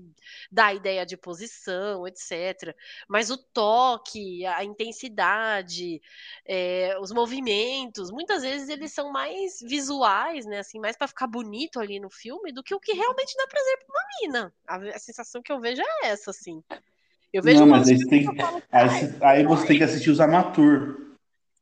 dar 0.51 0.75
ideia 0.75 1.03
de 1.07 1.17
posição, 1.17 2.07
etc. 2.07 2.75
Mas 3.07 3.31
o 3.31 3.37
toque, 3.37 4.45
a 4.45 4.63
intensidade, 4.63 5.99
é, 6.45 6.95
os 6.99 7.11
movimentos, 7.11 8.11
muitas 8.11 8.43
vezes 8.43 8.69
eles 8.69 8.93
são 8.93 9.11
mais 9.11 9.59
visuais, 9.59 10.45
né? 10.45 10.59
Assim, 10.59 10.79
mais 10.79 10.95
para 10.95 11.07
ficar 11.07 11.25
bonito 11.25 11.79
ali 11.79 11.99
no 11.99 12.11
filme 12.11 12.51
do 12.51 12.61
que 12.61 12.75
o 12.75 12.79
que 12.79 12.93
realmente 12.93 13.35
dá 13.35 13.47
prazer 13.47 13.79
pra 13.79 13.87
uma 13.89 14.03
mina. 14.21 14.53
A, 14.67 14.75
a 14.95 14.99
sensação 14.99 15.41
que 15.41 15.51
eu 15.51 15.59
vejo 15.59 15.81
é 15.81 16.09
essa, 16.09 16.29
assim. 16.29 16.63
Eu 17.33 17.43
vejo 17.43 17.59
Não, 17.59 17.67
mas 17.67 17.89
aí 17.89 18.07
tem- 18.07 18.23
falo, 18.25 18.37
Aí, 18.37 18.63
"Ai, 18.71 18.89
você- 18.89 19.17
aí 19.25 19.45
você 19.45 19.67
tem 19.67 19.77
que 19.77 19.83
assistir 19.83 20.09
os 20.09 20.19
amateur. 20.19 20.95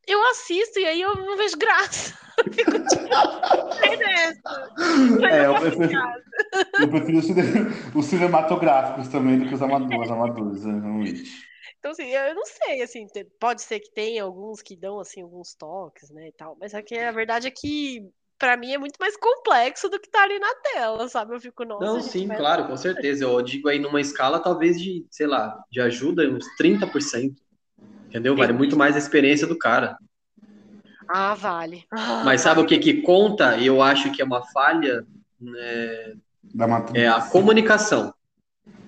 eu 0.08 0.24
assisto 0.30 0.80
e 0.80 0.86
aí 0.86 1.02
eu 1.02 1.16
não 1.16 1.36
vejo 1.38 1.58
graça. 1.58 2.14
Eu 2.38 2.52
fico 2.54 2.72
tipo. 2.88 3.06
É, 5.26 5.46
eu, 5.46 5.56
prefiro, 5.56 6.02
eu 6.82 6.90
prefiro 6.90 7.18
os, 7.20 7.26
cine- 7.26 7.44
os 7.96 8.06
cinematográficos 8.06 9.08
também 9.08 9.40
do 9.40 9.48
que 9.48 9.54
os 9.56 9.62
amadores, 9.62 10.12
amadores 10.12 10.66
né, 10.66 10.80
realmente. 10.82 11.24
Então, 11.80 11.92
assim, 11.92 12.10
eu 12.10 12.36
não 12.36 12.46
sei, 12.46 12.82
assim, 12.82 13.08
pode 13.40 13.62
ser 13.62 13.80
que 13.80 13.90
tenha 13.94 14.24
alguns 14.24 14.62
que 14.62 14.76
dão, 14.76 15.00
assim, 15.00 15.22
alguns 15.22 15.54
toques, 15.56 16.10
né, 16.10 16.28
e 16.28 16.32
tal, 16.34 16.58
mas 16.60 16.74
é 16.74 17.08
a 17.08 17.12
verdade 17.14 17.48
é 17.48 17.52
que, 17.52 18.02
pra 18.38 18.58
mim, 18.58 18.72
é 18.74 18.78
muito 18.78 18.98
mais 19.00 19.16
complexo 19.18 19.90
do 19.90 20.00
que 20.00 20.10
tá 20.10 20.24
ali 20.24 20.40
na 20.40 20.54
tela, 20.56 21.08
sabe? 21.08 21.36
Eu 21.36 21.40
fico, 21.40 21.64
nossa, 21.66 21.86
Não, 21.86 22.02
sim, 22.02 22.28
vai- 22.28 22.38
claro, 22.38 22.68
com 22.68 22.78
certeza. 22.78 23.24
Eu 23.26 23.42
digo 23.42 23.68
aí 23.70 23.80
numa 23.80 24.02
escala 24.02 24.40
talvez 24.40 24.80
de, 24.82 25.06
sei 25.10 25.28
lá, 25.28 25.58
de 25.72 25.82
ajuda 25.82 26.24
uns 26.30 26.46
30%. 26.58 27.42
Entendeu? 28.10 28.36
Vale 28.36 28.54
muito 28.54 28.78
mais 28.78 28.96
a 28.96 29.00
experiência 29.00 29.46
do 29.46 29.58
cara. 29.58 29.98
Ah, 31.10 31.36
vale. 31.36 31.86
Ah, 31.92 32.22
Mas 32.26 32.42
sabe 32.42 32.62
o 32.62 32.66
que 32.66 32.80
que 32.80 33.02
conta? 33.02 33.58
E 33.58 33.68
eu 33.68 33.82
acho 33.82 34.12
que 34.12 34.22
é 34.22 34.26
uma 34.26 34.46
falha, 34.52 35.06
né, 35.40 36.16
Da 36.54 36.68
matriz. 36.68 37.04
é 37.04 37.08
a 37.08 37.22
comunicação 37.22 38.14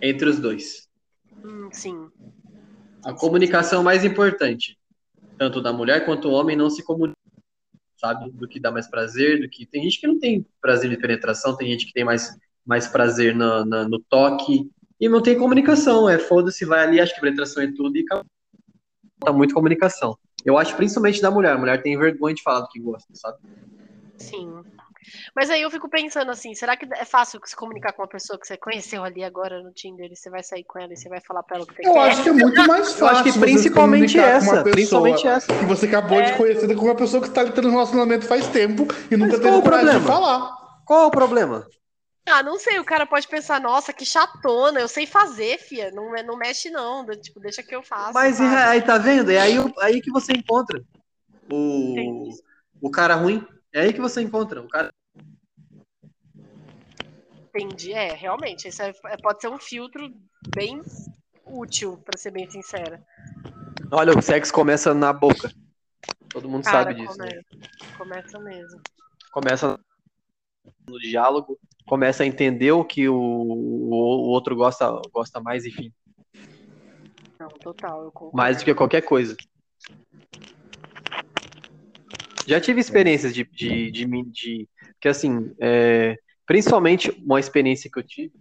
entre 0.01 0.29
os 0.29 0.39
dois. 0.39 0.87
hum, 1.43 1.69
sim. 1.71 2.09
A 3.03 3.13
comunicação 3.13 3.83
mais 3.83 4.03
importante, 4.03 4.77
tanto 5.37 5.61
da 5.61 5.71
mulher 5.71 6.05
quanto 6.05 6.23
do 6.29 6.31
homem 6.31 6.55
não 6.57 6.69
se 6.69 6.83
comunica, 6.83 7.17
sabe? 7.97 8.31
Do 8.31 8.47
que 8.47 8.59
dá 8.59 8.71
mais 8.71 8.87
prazer, 8.87 9.41
do 9.41 9.49
que 9.49 9.65
tem 9.65 9.83
gente 9.83 9.99
que 9.99 10.07
não 10.07 10.19
tem 10.19 10.45
prazer 10.61 10.89
de 10.89 10.97
penetração, 10.97 11.55
tem 11.57 11.69
gente 11.71 11.85
que 11.85 11.93
tem 11.93 12.05
mais, 12.05 12.35
mais 12.65 12.87
prazer 12.87 13.35
no, 13.35 13.65
na- 13.65 13.87
no 13.87 13.99
toque 13.99 14.69
e 14.99 15.09
não 15.09 15.21
tem 15.21 15.37
comunicação. 15.37 16.09
É 16.09 16.17
foda-se, 16.17 16.63
vai 16.65 16.81
ali, 16.85 16.99
acha 16.99 17.13
que 17.13 17.21
penetração 17.21 17.63
é 17.63 17.71
tudo 17.71 17.97
e. 17.97 18.05
Tá 19.19 19.33
muito 19.33 19.53
comunicação. 19.53 20.17
Eu 20.45 20.57
acho 20.57 20.75
principalmente 20.75 21.21
da 21.21 21.31
mulher. 21.31 21.53
A 21.53 21.57
mulher 21.57 21.81
tem 21.81 21.97
vergonha 21.97 22.35
de 22.35 22.43
falar 22.43 22.61
do 22.61 22.69
que 22.69 22.79
gosta, 22.79 23.09
sabe? 23.13 23.37
Sim. 24.17 24.61
Mas 25.35 25.49
aí 25.49 25.61
eu 25.61 25.71
fico 25.71 25.89
pensando 25.89 26.31
assim, 26.31 26.53
será 26.53 26.75
que 26.75 26.87
é 26.93 27.05
fácil 27.05 27.39
se 27.45 27.55
comunicar 27.55 27.93
com 27.93 28.01
uma 28.01 28.07
pessoa 28.07 28.39
que 28.39 28.47
você 28.47 28.57
conheceu 28.57 29.03
ali 29.03 29.23
agora 29.23 29.61
no 29.61 29.71
Tinder 29.71 30.11
e 30.11 30.15
você 30.15 30.29
vai 30.29 30.43
sair 30.43 30.63
com 30.63 30.79
ela 30.79 30.93
e 30.93 30.97
você 30.97 31.09
vai 31.09 31.21
falar 31.21 31.43
pra 31.43 31.57
ela 31.57 31.63
o 31.63 31.67
que 31.67 31.75
você 31.75 31.87
Eu 31.87 31.93
quer? 31.93 31.99
acho 31.99 32.23
que 32.23 32.29
é 32.29 32.33
muito 32.33 32.67
mais 32.67 32.93
fácil. 32.93 32.99
Eu 32.99 33.07
acho 33.07 33.23
que 33.23 33.39
principalmente 33.39 34.11
se 34.11 34.17
comunicar 34.17 34.21
com 34.21 34.27
uma 34.27 34.31
essa, 34.35 34.63
pessoa 34.63 34.71
principalmente 34.71 35.27
essa. 35.27 35.47
Que 35.47 35.65
você 35.65 35.85
acabou 35.85 36.21
de 36.21 36.33
conhecer 36.33 36.75
com 36.75 36.85
uma 36.85 36.95
pessoa 36.95 37.21
que 37.21 37.29
está 37.29 37.45
tendo 37.45 37.67
um 37.67 37.71
relacionamento 37.71 38.25
faz 38.25 38.47
tempo 38.47 38.87
e 39.11 39.17
nunca 39.17 39.37
Mas 39.37 39.41
teve 39.41 39.61
coragem 39.61 39.85
de 39.85 39.91
problema? 39.99 40.05
falar. 40.05 40.57
Qual 40.85 41.03
é 41.03 41.05
o 41.05 41.11
problema? 41.11 41.67
Ah, 42.29 42.43
não 42.43 42.59
sei, 42.59 42.77
o 42.77 42.83
cara 42.83 43.05
pode 43.05 43.25
pensar, 43.25 43.61
nossa, 43.61 43.93
que 43.93 44.05
chatona, 44.05 44.81
eu 44.81 44.87
sei 44.89 45.05
fazer, 45.05 45.57
fia, 45.59 45.91
não, 45.91 46.11
não 46.25 46.37
mexe 46.37 46.69
não, 46.69 47.05
tipo, 47.05 47.39
deixa 47.39 47.63
que 47.63 47.73
eu 47.73 47.81
faço. 47.81 48.13
Mas 48.13 48.41
aí 48.41 48.81
tá 48.81 48.97
vendo? 48.97 49.31
É 49.31 49.39
aí, 49.39 49.55
aí 49.79 50.01
que 50.01 50.11
você 50.11 50.33
encontra 50.33 50.81
o, 51.49 51.91
Entendi. 51.93 52.35
o 52.81 52.91
cara 52.91 53.15
ruim. 53.15 53.45
É 53.77 53.81
aí 53.81 53.93
que 53.93 54.01
você 54.01 54.21
encontra. 54.21 54.59
O 54.59 54.67
cara 54.67 54.91
Entendi, 57.53 57.93
é, 57.93 58.13
realmente, 58.15 58.67
isso 58.67 58.81
é- 58.81 58.91
é- 59.05 59.17
pode 59.17 59.39
ser 59.39 59.49
um 59.49 59.59
filtro 59.59 60.11
bem 60.55 60.81
útil, 61.45 61.97
pra 61.97 62.17
ser 62.17 62.31
bem 62.31 62.49
sincera. 62.49 62.99
Olha, 63.91 64.17
o 64.17 64.21
sexo 64.21 64.51
começa 64.51 64.95
na 64.95 65.13
boca. 65.13 65.51
Todo 66.31 66.49
mundo 66.49 66.63
Cara, 66.63 66.89
sabe 66.89 66.95
disso. 66.95 67.17
né? 67.19 67.39
começa, 67.95 67.97
começa 67.97 68.39
mesmo. 68.39 68.81
Começa 69.31 69.79
no 70.89 70.99
diálogo, 70.99 71.59
começa 71.85 72.23
a 72.23 72.25
entender 72.25 72.71
o 72.71 72.83
que 72.83 73.07
o, 73.07 73.15
o, 73.15 73.93
o 73.93 74.29
outro 74.29 74.55
gosta, 74.55 74.89
gosta 75.11 75.39
mais, 75.39 75.65
enfim. 75.65 75.93
Não, 77.39 77.49
total, 77.49 78.03
eu 78.05 78.11
concordo. 78.11 78.37
Mais 78.37 78.57
do 78.57 78.65
que 78.65 78.73
qualquer 78.73 79.01
coisa. 79.01 79.37
Já 82.47 82.61
tive 82.61 82.79
experiências 82.79 83.33
de, 83.33 83.43
de, 83.51 83.91
de, 83.91 84.07
mim- 84.07 84.29
de 84.31 84.69
que 85.01 85.09
assim, 85.09 85.53
é, 85.59 86.17
principalmente 86.45 87.11
uma 87.25 87.41
experiência 87.41 87.89
que 87.91 87.99
eu 87.99 88.03
tive 88.03 88.31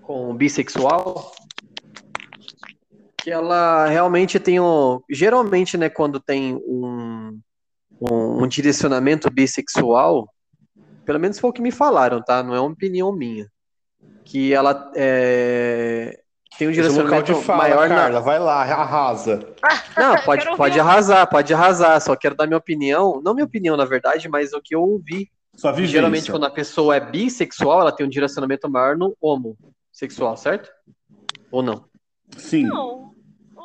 com 0.00 0.32
bissexual, 0.32 1.34
que 3.20 3.28
ela 3.28 3.88
realmente 3.88 4.38
tem 4.38 4.60
um, 4.60 5.00
geralmente, 5.10 5.76
né, 5.76 5.88
quando 5.88 6.20
tem 6.20 6.54
um, 6.54 7.40
um, 8.00 8.44
um 8.44 8.46
direcionamento 8.46 9.28
bissexual, 9.28 10.32
pelo 11.04 11.18
menos 11.18 11.40
foi 11.40 11.50
o 11.50 11.52
que 11.52 11.60
me 11.60 11.72
falaram, 11.72 12.22
tá? 12.22 12.44
Não 12.44 12.54
é 12.54 12.60
uma 12.60 12.70
opinião 12.70 13.10
minha, 13.12 13.50
que 14.24 14.52
ela 14.52 14.92
é, 14.94 16.16
tem 16.58 16.68
um 16.68 16.70
é 16.70 16.74
direcionamento 16.74 17.34
de 17.34 17.42
fala, 17.42 17.62
maior 17.62 17.88
na, 17.88 17.94
Carla. 17.94 18.20
Vai 18.20 18.38
lá, 18.38 18.62
arrasa. 18.62 19.54
não, 19.96 20.16
pode, 20.22 20.56
pode 20.56 20.80
arrasar, 20.80 21.28
pode 21.28 21.52
arrasar. 21.52 22.00
Só 22.00 22.16
quero 22.16 22.34
dar 22.34 22.46
minha 22.46 22.58
opinião, 22.58 23.20
não 23.22 23.34
minha 23.34 23.44
opinião, 23.44 23.76
na 23.76 23.84
verdade, 23.84 24.28
mas 24.28 24.52
o 24.52 24.60
que 24.60 24.74
eu 24.74 24.82
ouvi. 24.82 25.30
Sua 25.54 25.72
vivência. 25.72 25.92
Geralmente, 25.92 26.30
quando 26.30 26.46
a 26.46 26.50
pessoa 26.50 26.96
é 26.96 27.00
bissexual, 27.00 27.80
ela 27.80 27.92
tem 27.92 28.04
um 28.04 28.10
direcionamento 28.10 28.68
maior 28.68 28.96
no 28.96 29.16
homossexual, 29.20 30.36
certo? 30.36 30.70
Ou 31.50 31.62
não? 31.62 31.84
Sim. 32.36 32.64
Não. 32.64 33.14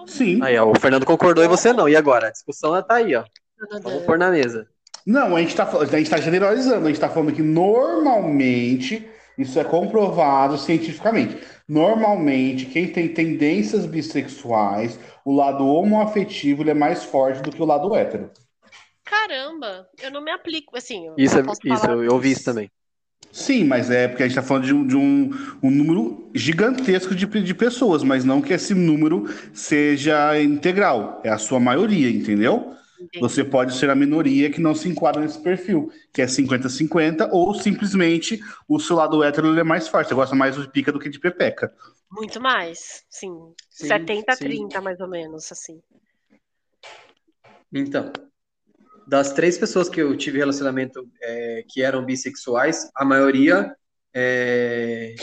Sim. 0.06 0.42
Aí, 0.42 0.58
ó, 0.58 0.70
o 0.70 0.80
Fernando 0.80 1.06
concordou 1.06 1.44
e 1.44 1.48
você 1.48 1.74
não. 1.74 1.88
E 1.88 1.96
agora? 1.96 2.28
A 2.28 2.32
discussão 2.32 2.82
tá 2.82 2.96
aí, 2.96 3.16
ó. 3.16 3.24
Vamos 3.84 4.04
pôr 4.04 4.18
na 4.18 4.32
mesa. 4.32 4.68
Não, 5.06 5.36
a 5.36 5.42
gente 5.42 5.56
tá, 5.56 5.70
a 5.70 5.86
gente 5.86 6.10
tá 6.10 6.18
generalizando. 6.18 6.86
A 6.86 6.90
gente 6.90 7.00
tá 7.00 7.10
falando 7.10 7.34
que 7.34 7.42
normalmente, 7.42 9.08
isso 9.38 9.60
é 9.60 9.64
comprovado 9.64 10.58
cientificamente. 10.58 11.38
Normalmente, 11.72 12.66
quem 12.66 12.86
tem 12.86 13.08
tendências 13.08 13.86
bissexuais, 13.86 15.00
o 15.24 15.34
lado 15.34 15.66
homoafetivo 15.66 16.64
ele 16.64 16.72
é 16.72 16.74
mais 16.74 17.06
forte 17.06 17.42
do 17.42 17.50
que 17.50 17.62
o 17.62 17.66
lado 17.66 17.96
hétero. 17.96 18.30
Caramba, 19.06 19.88
eu 20.04 20.12
não 20.12 20.22
me 20.22 20.32
aplico, 20.32 20.76
assim, 20.76 21.08
eu 21.08 21.16
Isso, 21.18 21.36
não 21.36 21.44
é, 21.44 21.46
posso 21.46 21.62
isso 21.64 21.80
falar 21.80 21.94
eu, 21.94 22.04
eu 22.04 22.20
vi 22.20 22.32
isso 22.32 22.44
também. 22.44 22.70
Sim, 23.32 23.64
mas 23.64 23.90
é 23.90 24.10
porque 24.10 24.22
a 24.22 24.28
gente 24.28 24.38
está 24.38 24.46
falando 24.46 24.66
de, 24.66 24.74
um, 24.74 24.86
de 24.86 24.98
um, 24.98 25.30
um 25.64 25.72
número 25.72 26.30
gigantesco 26.36 27.16
de, 27.16 27.26
de 27.26 27.54
pessoas, 27.54 28.04
mas 28.04 28.26
não 28.26 28.42
que 28.42 28.52
esse 28.52 28.74
número 28.74 29.24
seja 29.54 30.38
integral. 30.42 31.22
É 31.24 31.30
a 31.30 31.38
sua 31.38 31.58
maioria, 31.62 32.10
entendeu? 32.10 32.76
Você 33.20 33.44
pode 33.44 33.76
ser 33.76 33.90
a 33.90 33.96
minoria 33.96 34.50
que 34.50 34.62
não 34.62 34.76
se 34.76 34.88
enquadra 34.90 35.22
nesse 35.22 35.42
perfil, 35.42 35.92
que 36.14 36.22
é 36.22 36.26
50-50, 36.26 37.30
ou 37.32 37.54
simplesmente 37.54 38.40
o 38.68 38.80
seu 38.80 38.96
lado 38.96 39.24
hétero 39.24 39.50
ele 39.50 39.60
é 39.60 39.64
mais 39.64 39.88
forte. 39.88 40.10
Você 40.10 40.16
gosta 40.16 40.36
mais 40.36 40.56
de 40.56 40.70
pica 40.70 40.92
do 40.92 41.00
que 41.00 41.10
de 41.10 41.20
pepeca. 41.20 41.74
Muito 42.12 42.42
mais, 42.42 43.04
sim. 43.10 43.54
Sim, 43.70 43.88
70 43.88 44.36
sim. 44.36 44.46
30 44.46 44.82
mais 44.82 45.00
ou 45.00 45.08
menos, 45.08 45.52
assim. 45.52 45.82
Então, 47.74 48.12
das 49.08 49.32
três 49.32 49.58
pessoas 49.58 49.90
que 49.90 50.02
eu 50.02 50.16
tive 50.18 50.38
relacionamento 50.38 51.08
é, 51.22 51.66
que 51.68 51.82
eram 51.82 52.06
bissexuais, 52.06 52.90
a 52.96 53.06
maioria 53.06 53.76
é, 54.14 55.16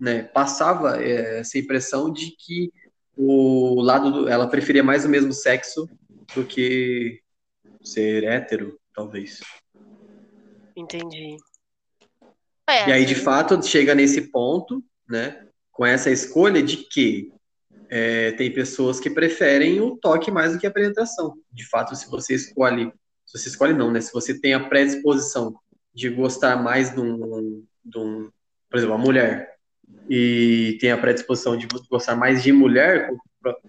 né, 0.00 0.22
passava 0.22 1.02
é, 1.02 1.40
essa 1.40 1.58
impressão 1.58 2.12
de 2.12 2.30
que 2.36 2.72
o 3.16 3.80
lado 3.80 4.12
do, 4.12 4.28
ela 4.28 4.46
preferia 4.46 4.84
mais 4.84 5.04
o 5.04 5.08
mesmo 5.08 5.32
sexo 5.32 5.88
do 6.34 6.44
que 6.44 7.20
ser 7.82 8.24
hétero, 8.24 8.78
talvez. 8.94 9.40
Entendi. 10.76 11.36
É, 12.68 12.88
E 12.88 12.92
aí, 12.92 13.04
de 13.04 13.14
fato, 13.14 13.60
chega 13.62 13.94
nesse 13.94 14.30
ponto, 14.30 14.84
né, 15.08 15.46
com 15.72 15.86
essa 15.86 16.10
escolha 16.10 16.62
de 16.62 16.76
que 16.76 17.32
é, 17.88 18.32
tem 18.32 18.52
pessoas 18.52 19.00
que 19.00 19.08
preferem 19.08 19.80
o 19.80 19.96
toque 19.96 20.30
mais 20.30 20.52
do 20.52 20.58
que 20.58 20.66
a 20.66 20.70
penetração. 20.70 21.34
De 21.50 21.66
fato, 21.68 21.96
se 21.96 22.10
você 22.10 22.34
escolhe, 22.34 22.92
se 23.24 23.38
você 23.38 23.48
escolhe 23.48 23.72
não, 23.72 23.90
né, 23.90 24.00
se 24.00 24.12
você 24.12 24.38
tem 24.38 24.52
a 24.54 24.68
predisposição 24.68 25.54
de 25.94 26.10
gostar 26.10 26.62
mais 26.62 26.94
de 26.94 27.00
um, 27.00 27.64
de 27.84 27.98
um 27.98 28.30
por 28.68 28.76
exemplo, 28.76 28.94
a 28.94 28.98
mulher, 28.98 29.56
e 30.08 30.76
tem 30.80 30.92
a 30.92 30.98
predisposição 30.98 31.56
de 31.56 31.66
gostar 31.90 32.14
mais 32.14 32.42
de 32.42 32.52
mulher, 32.52 33.10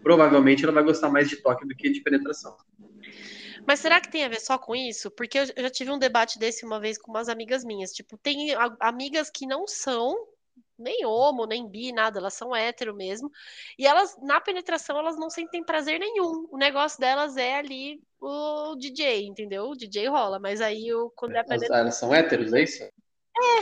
provavelmente 0.01 0.63
ela 0.63 0.73
vai 0.73 0.83
gostar 0.83 1.09
mais 1.09 1.29
de 1.29 1.37
toque 1.37 1.67
do 1.67 1.75
que 1.75 1.89
de 1.89 2.01
penetração. 2.01 2.55
Mas 3.67 3.79
será 3.79 4.01
que 4.01 4.09
tem 4.09 4.23
a 4.23 4.29
ver 4.29 4.39
só 4.39 4.57
com 4.57 4.75
isso? 4.75 5.11
Porque 5.11 5.37
eu 5.37 5.45
já 5.45 5.69
tive 5.69 5.91
um 5.91 5.99
debate 5.99 6.39
desse 6.39 6.65
uma 6.65 6.79
vez 6.79 6.97
com 6.97 7.11
umas 7.11 7.29
amigas 7.29 7.63
minhas. 7.63 7.91
Tipo, 7.91 8.17
tem 8.17 8.53
amigas 8.79 9.29
que 9.29 9.45
não 9.45 9.67
são 9.67 10.15
nem 10.77 11.05
homo, 11.05 11.45
nem 11.45 11.69
bi, 11.69 11.91
nada, 11.91 12.19
elas 12.19 12.33
são 12.33 12.55
hétero 12.55 12.95
mesmo. 12.95 13.29
E 13.77 13.85
elas, 13.85 14.17
na 14.21 14.39
penetração, 14.39 14.97
elas 14.97 15.17
não 15.17 15.29
sentem 15.29 15.63
prazer 15.63 15.99
nenhum. 15.99 16.47
O 16.49 16.57
negócio 16.57 16.99
delas 16.99 17.35
é 17.37 17.57
ali 17.57 18.01
o 18.19 18.75
DJ, 18.75 19.27
entendeu? 19.27 19.65
O 19.65 19.75
DJ 19.75 20.07
rola, 20.07 20.39
mas 20.39 20.61
aí 20.61 20.91
o, 20.93 21.11
quando 21.15 21.35
é 21.35 21.39
a 21.39 21.43
penetração. 21.43 21.77
elas 21.77 21.95
são 21.95 22.15
héteros, 22.15 22.53
é 22.53 22.63
isso? 22.63 22.83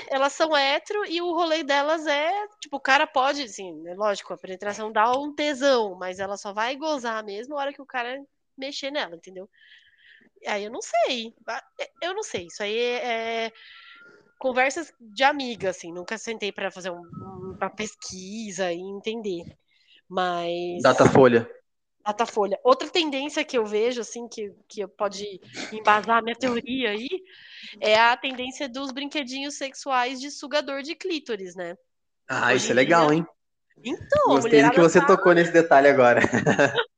Elas 0.09 0.33
são 0.33 0.55
hétero 0.55 1.05
e 1.05 1.21
o 1.21 1.33
rolê 1.33 1.63
delas 1.63 2.05
é, 2.07 2.31
tipo, 2.59 2.77
o 2.77 2.81
cara 2.81 3.05
pode, 3.05 3.43
assim, 3.43 3.87
é 3.87 3.93
lógico, 3.95 4.33
a 4.33 4.37
penetração 4.37 4.91
dá 4.91 5.11
um 5.11 5.33
tesão, 5.33 5.95
mas 5.95 6.19
ela 6.19 6.37
só 6.37 6.53
vai 6.53 6.75
gozar 6.75 7.23
mesmo 7.23 7.55
na 7.55 7.61
hora 7.61 7.73
que 7.73 7.81
o 7.81 7.85
cara 7.85 8.23
mexer 8.57 8.91
nela, 8.91 9.15
entendeu? 9.15 9.49
Aí 10.45 10.63
eu 10.63 10.71
não 10.71 10.81
sei, 10.81 11.33
Ah, 11.47 11.63
eu 12.01 12.13
não 12.13 12.23
sei, 12.23 12.47
isso 12.47 12.61
aí 12.63 12.77
é, 12.77 13.45
é 13.45 13.51
conversas 14.37 14.93
de 14.99 15.23
amiga, 15.23 15.69
assim, 15.69 15.91
nunca 15.91 16.17
sentei 16.17 16.51
pra 16.51 16.71
fazer 16.71 16.91
um, 16.91 17.01
uma 17.59 17.69
pesquisa 17.69 18.71
e 18.71 18.79
entender, 18.79 19.57
mas... 20.07 20.81
Datafolha. 20.83 21.49
Datafolha. 22.07 22.57
Outra 22.63 22.87
tendência 22.89 23.43
que 23.43 23.57
eu 23.57 23.65
vejo, 23.65 23.99
assim, 23.99 24.29
que, 24.29 24.53
que 24.65 24.87
pode 24.87 25.41
embasar 25.73 26.19
a 26.19 26.21
minha 26.21 26.35
teoria 26.37 26.91
aí, 26.91 27.09
é 27.81 27.99
a 27.99 28.15
tendência 28.15 28.69
dos 28.69 28.91
brinquedinhos 28.93 29.55
sexuais 29.55 30.21
de 30.21 30.31
sugador 30.31 30.81
de 30.81 30.95
clítoris, 30.95 31.53
né? 31.53 31.75
Ah, 32.29 32.47
Hoje 32.53 32.63
isso 32.63 32.71
é 32.71 32.75
legal, 32.75 33.07
dia- 33.07 33.17
hein? 33.17 33.27
Então, 33.83 34.27
Gostei 34.27 34.69
que 34.69 34.79
você 34.79 35.01
tá- 35.01 35.07
tocou 35.07 35.33
nesse 35.33 35.51
detalhe 35.51 35.89
agora. 35.89 36.21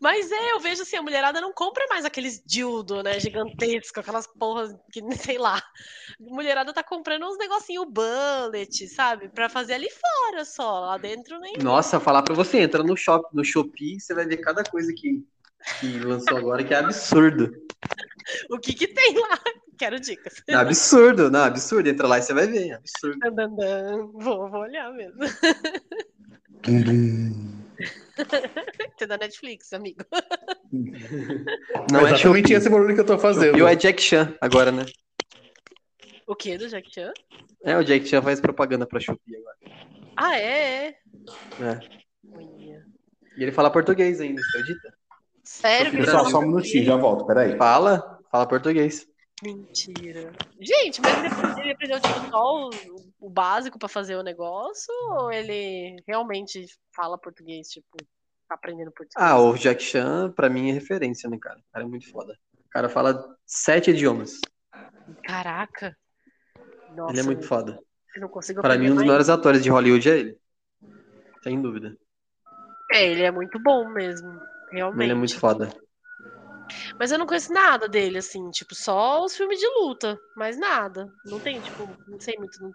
Mas 0.00 0.30
é, 0.30 0.52
eu 0.52 0.60
vejo 0.60 0.82
assim, 0.82 0.96
a 0.96 1.02
mulherada 1.02 1.40
não 1.40 1.52
compra 1.52 1.84
mais 1.88 2.04
aqueles 2.04 2.42
dildo, 2.44 3.02
né, 3.02 3.18
gigantesco, 3.18 4.00
aquelas 4.00 4.26
porras 4.26 4.74
que, 4.92 5.00
sei 5.18 5.38
lá. 5.38 5.56
A 5.58 6.34
mulherada 6.34 6.72
tá 6.72 6.82
comprando 6.82 7.26
uns 7.26 7.38
negocinho 7.38 7.84
bullet, 7.84 8.88
sabe? 8.88 9.28
Pra 9.28 9.48
fazer 9.48 9.74
ali 9.74 9.88
fora 9.90 10.44
só, 10.44 10.80
lá 10.80 10.98
dentro 10.98 11.38
nem... 11.40 11.54
Nossa, 11.58 12.00
falar 12.00 12.22
pra 12.22 12.34
você, 12.34 12.58
entra 12.58 12.82
no 12.82 12.96
shop, 12.96 13.28
no 13.34 13.44
Shopee, 13.44 14.00
você 14.00 14.14
vai 14.14 14.26
ver 14.26 14.38
cada 14.38 14.62
coisa 14.62 14.92
que, 14.94 15.24
que 15.80 15.98
lançou 16.00 16.36
agora 16.36 16.62
que 16.64 16.74
é 16.74 16.78
absurdo. 16.78 17.50
O 18.50 18.58
que 18.58 18.74
que 18.74 18.86
tem 18.88 19.14
lá? 19.18 19.38
Quero 19.78 19.98
dicas. 19.98 20.42
É 20.46 20.54
absurdo, 20.54 21.30
não, 21.30 21.44
absurdo. 21.44 21.88
Entra 21.88 22.06
lá 22.06 22.18
e 22.18 22.22
você 22.22 22.34
vai 22.34 22.46
ver, 22.46 22.68
é 22.68 22.74
absurdo. 22.74 23.18
Dan, 23.20 23.32
dan, 23.32 23.50
dan. 23.54 24.06
Vou, 24.12 24.50
vou 24.50 24.60
olhar 24.60 24.92
mesmo. 24.92 25.18
Tem 28.98 29.08
da 29.08 29.16
Netflix, 29.16 29.72
amigo. 29.72 30.04
Não 31.90 32.00
é 32.00 32.10
é 32.10 32.14
exatamente 32.14 32.52
esse 32.52 32.68
barulho 32.68 32.94
que 32.94 33.00
eu 33.00 33.06
tô 33.06 33.18
fazendo. 33.18 33.56
Shopee 33.58 33.72
é 33.72 33.76
Jack 33.76 34.02
Chan 34.02 34.36
agora, 34.40 34.72
né? 34.72 34.84
O 36.26 36.34
que 36.34 36.58
do 36.58 36.68
Jack 36.68 36.92
Chan? 36.92 37.12
É, 37.64 37.76
o 37.76 37.84
Jack 37.84 38.06
Chan 38.06 38.22
faz 38.22 38.40
propaganda 38.40 38.86
pra 38.86 39.00
Shopee 39.00 39.36
agora. 39.36 39.56
Ah, 40.16 40.38
é, 40.38 40.86
é. 40.86 40.98
É. 41.60 41.80
E 43.36 43.42
ele 43.42 43.52
fala 43.52 43.70
português 43.70 44.20
ainda, 44.20 44.42
você 44.42 44.58
acredita? 44.58 44.94
Sério? 45.44 46.04
Só, 46.04 46.24
só 46.24 46.38
um 46.40 46.48
minutinho, 46.48 46.84
já 46.84 46.96
volto, 46.96 47.24
peraí. 47.24 47.56
Fala, 47.56 48.18
fala 48.30 48.46
português. 48.46 49.06
Mentira. 49.42 50.32
Gente, 50.60 51.00
mas 51.00 51.18
ele 51.18 51.28
aprendeu, 51.28 51.58
ele 51.62 51.72
aprendeu 51.72 52.00
tipo, 52.00 52.30
só 52.30 52.68
o, 52.68 52.70
o 53.20 53.30
básico 53.30 53.78
pra 53.78 53.88
fazer 53.88 54.16
o 54.16 54.22
negócio? 54.22 54.92
Ou 55.12 55.32
ele 55.32 55.96
realmente 56.06 56.66
fala 56.94 57.16
português, 57.16 57.68
tipo, 57.68 57.96
tá 58.48 58.56
aprendendo 58.56 58.90
português? 58.90 59.14
Ah, 59.16 59.38
o 59.40 59.56
Jack 59.56 59.82
Chan, 59.82 60.32
pra 60.32 60.48
mim, 60.50 60.70
é 60.70 60.72
referência, 60.72 61.30
né, 61.30 61.38
cara? 61.40 61.58
O 61.58 61.72
cara 61.72 61.84
é 61.84 61.88
muito 61.88 62.10
foda. 62.10 62.36
O 62.58 62.68
cara 62.70 62.88
fala 62.88 63.36
sete 63.46 63.90
idiomas. 63.90 64.40
Caraca. 65.24 65.96
Nossa, 66.96 67.12
ele 67.12 67.20
é 67.20 67.22
muito 67.22 67.46
foda. 67.46 67.78
eu 68.16 68.22
não 68.22 68.28
consigo 68.28 68.60
Pra 68.60 68.76
mim, 68.76 68.90
um 68.90 68.96
dos 68.96 69.04
maiores 69.04 69.28
atores 69.28 69.62
de 69.62 69.70
Hollywood 69.70 70.10
é 70.10 70.18
ele. 70.18 70.38
Sem 71.42 71.62
dúvida. 71.62 71.96
É, 72.92 73.06
ele 73.06 73.22
é 73.22 73.30
muito 73.30 73.58
bom 73.60 73.88
mesmo. 73.88 74.28
Realmente. 74.70 75.04
Ele 75.04 75.12
é 75.12 75.14
muito 75.14 75.38
foda. 75.38 75.72
Mas 76.98 77.12
eu 77.12 77.18
não 77.18 77.26
conheço 77.26 77.52
nada 77.52 77.88
dele, 77.88 78.18
assim, 78.18 78.50
tipo, 78.50 78.74
só 78.74 79.24
os 79.24 79.36
filmes 79.36 79.58
de 79.58 79.66
luta, 79.80 80.18
mais 80.36 80.58
nada. 80.58 81.06
Não 81.24 81.38
tem, 81.38 81.60
tipo, 81.60 81.88
não 82.08 82.18
sei 82.20 82.36
muito 82.38 82.58
do- 82.58 82.74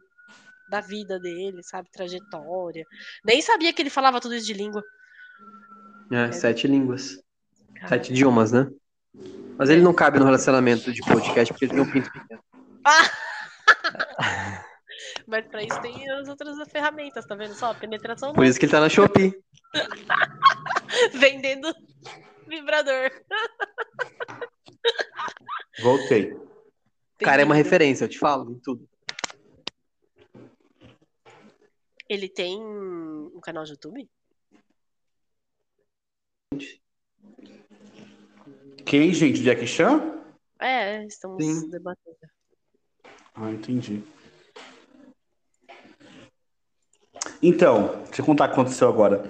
da 0.69 0.79
vida 0.79 1.19
dele, 1.19 1.61
sabe? 1.63 1.89
Trajetória. 1.91 2.85
Nem 3.25 3.41
sabia 3.41 3.73
que 3.73 3.81
ele 3.81 3.89
falava 3.89 4.21
tudo 4.21 4.33
isso 4.35 4.45
de 4.47 4.53
língua. 4.53 4.81
É, 6.11 6.31
sete 6.31 6.67
línguas. 6.67 7.19
Sete 7.87 8.11
idiomas, 8.13 8.51
né? 8.51 8.67
Mas 9.57 9.69
ele 9.69 9.81
não 9.81 9.93
cabe 9.93 10.19
no 10.19 10.25
relacionamento 10.25 10.91
de 10.91 11.01
podcast 11.01 11.53
porque 11.53 11.65
ele 11.65 11.73
tem 11.73 11.81
um 11.81 11.91
pinto 11.91 12.11
pequeno. 12.11 12.41
Mas 15.27 15.45
pra 15.47 15.63
isso 15.63 15.79
tem 15.81 16.09
as 16.11 16.27
outras 16.27 16.55
ferramentas, 16.71 17.25
tá 17.25 17.35
vendo 17.35 17.53
só? 17.55 17.73
Penetração 17.73 18.33
Por 18.33 18.45
isso 18.45 18.59
que 18.59 18.65
ele 18.65 18.71
tá 18.71 18.79
na 18.79 18.89
Shopee. 18.89 19.33
vendendo 21.13 21.73
vibrador. 22.53 23.09
Voltei. 25.81 26.33
O 26.33 27.23
cara 27.23 27.41
é 27.41 27.45
uma 27.45 27.55
referência, 27.55 28.05
eu 28.05 28.09
te 28.09 28.19
falo, 28.19 28.51
em 28.51 28.59
tudo. 28.59 28.87
Ele 32.07 32.29
tem 32.29 32.61
um 32.61 33.39
canal 33.41 33.63
de 33.63 33.71
YouTube? 33.71 34.09
Quem, 38.85 39.13
gente? 39.13 39.41
Jack 39.41 39.65
Chan? 39.65 40.21
É, 40.59 41.03
estamos 41.05 41.43
Sim. 41.43 41.69
debatendo. 41.69 42.17
Ah, 43.33 43.49
entendi. 43.49 44.03
Então, 47.41 48.03
deixa 48.05 48.21
eu 48.21 48.25
contar 48.25 48.45
o 48.45 48.47
que 48.49 48.53
aconteceu 48.53 48.87
agora. 48.87 49.23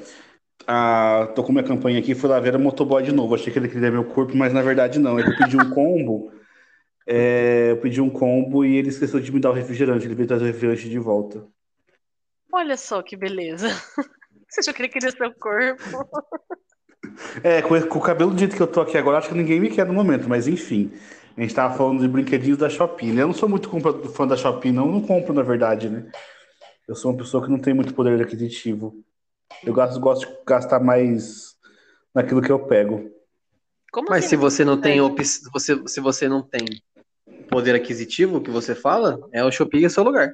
Ah, 0.67 1.31
tô 1.35 1.43
com 1.43 1.51
minha 1.51 1.63
campanha 1.63 1.99
aqui, 1.99 2.15
fui 2.15 2.29
lá 2.29 2.39
ver 2.39 2.55
a 2.55 2.59
motoboy 2.59 3.03
de 3.03 3.11
novo. 3.11 3.35
Achei 3.35 3.51
que 3.51 3.59
ele 3.59 3.67
queria 3.67 3.91
meu 3.91 4.05
corpo, 4.05 4.35
mas 4.35 4.53
na 4.53 4.61
verdade 4.61 4.99
não. 4.99 5.19
É 5.19 5.23
que 5.23 5.29
eu 5.29 5.37
pedi 5.37 5.57
um 5.57 5.69
combo. 5.69 6.31
é, 7.07 7.71
eu 7.71 7.77
pedi 7.77 7.99
um 8.01 8.09
combo 8.09 8.63
e 8.63 8.77
ele 8.77 8.89
esqueceu 8.89 9.19
de 9.19 9.31
me 9.31 9.39
dar 9.39 9.49
o 9.51 9.53
refrigerante. 9.53 10.05
Ele 10.05 10.15
veio 10.15 10.27
trazer 10.27 10.45
o 10.45 10.47
refrigerante 10.47 10.89
de 10.89 10.99
volta. 10.99 11.45
Olha 12.51 12.77
só 12.77 13.01
que 13.01 13.17
beleza. 13.17 13.67
Você 14.47 14.61
achou 14.61 14.73
que 14.73 14.83
ele 14.83 14.89
queria 14.89 15.11
seu 15.11 15.33
corpo? 15.33 15.83
É, 17.43 17.61
com, 17.61 17.79
com 17.81 17.99
o 17.99 18.01
cabelo 18.01 18.31
do 18.31 18.39
jeito 18.39 18.55
que 18.55 18.61
eu 18.61 18.67
tô 18.67 18.81
aqui 18.81 18.97
agora, 18.97 19.17
acho 19.17 19.29
que 19.29 19.35
ninguém 19.35 19.59
me 19.59 19.69
quer 19.69 19.85
no 19.85 19.93
momento, 19.93 20.29
mas 20.29 20.47
enfim. 20.47 20.91
A 21.35 21.41
gente 21.41 21.55
tava 21.55 21.75
falando 21.75 22.01
de 22.01 22.07
brinquedinhos 22.07 22.59
da 22.59 22.69
Shopee, 22.69 23.11
né? 23.11 23.23
Eu 23.23 23.27
não 23.27 23.33
sou 23.33 23.49
muito 23.49 23.69
fã 24.09 24.27
da 24.27 24.37
Shopee, 24.37 24.71
não. 24.71 24.85
Eu 24.85 24.91
não 24.91 25.01
compro, 25.01 25.33
na 25.33 25.41
verdade, 25.41 25.89
né? 25.89 26.11
Eu 26.87 26.95
sou 26.95 27.11
uma 27.11 27.17
pessoa 27.17 27.43
que 27.43 27.49
não 27.49 27.57
tem 27.57 27.73
muito 27.73 27.93
poder 27.93 28.21
aquisitivo. 28.21 29.03
Eu 29.63 29.73
gosto, 29.73 29.99
gosto 29.99 30.27
de 30.27 30.33
gastar 30.47 30.79
mais 30.79 31.53
naquilo 32.13 32.41
que 32.41 32.51
eu 32.51 32.59
pego. 32.59 33.09
Como 33.91 34.07
Mas 34.09 34.19
assim? 34.25 34.29
se 34.29 34.35
você 34.35 34.65
não 34.65 34.79
tem 34.79 34.99
op... 35.01 35.23
se 35.23 35.49
você, 35.51 35.81
se 35.87 35.99
você 36.01 36.27
não 36.27 36.41
tem 36.41 36.65
poder 37.49 37.75
aquisitivo, 37.75 38.41
que 38.41 38.49
você 38.49 38.73
fala, 38.73 39.19
é 39.31 39.43
o 39.43 39.51
Shopee 39.51 39.85
é 39.85 39.89
seu 39.89 40.03
lugar. 40.03 40.31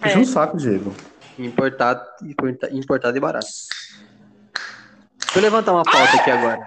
Puxa 0.00 0.14
É. 0.14 0.18
um 0.18 0.24
saco, 0.24 0.56
Diego. 0.56 0.94
Importado, 1.38 2.02
importa- 2.22 2.70
importado 2.72 3.16
e 3.16 3.20
barato. 3.20 3.46
Deixa 5.18 5.38
eu 5.38 5.42
levantar 5.42 5.72
uma 5.72 5.82
pauta 5.82 6.16
aqui 6.16 6.30
agora. 6.30 6.64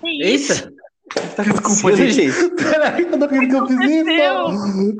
Que 0.00 0.24
isso? 0.24 0.52
Eita! 0.52 0.72
O 0.72 1.20
que 1.20 1.28
tá 1.36 1.42
Desculpa, 1.42 1.96
gente. 1.96 2.30
gente? 2.32 2.50
Peraí, 2.56 3.02
eu 3.02 3.16
não 3.18 3.26
acredito 3.26 3.50
que 3.50 3.56
eu 3.74 3.78
fiz 3.78 3.90
isso. 3.90 4.96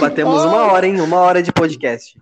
Batemos 0.00 0.44
uma 0.44 0.72
hora, 0.72 0.86
hein? 0.86 1.00
Uma 1.00 1.18
hora 1.18 1.42
de 1.42 1.52
podcast. 1.52 2.18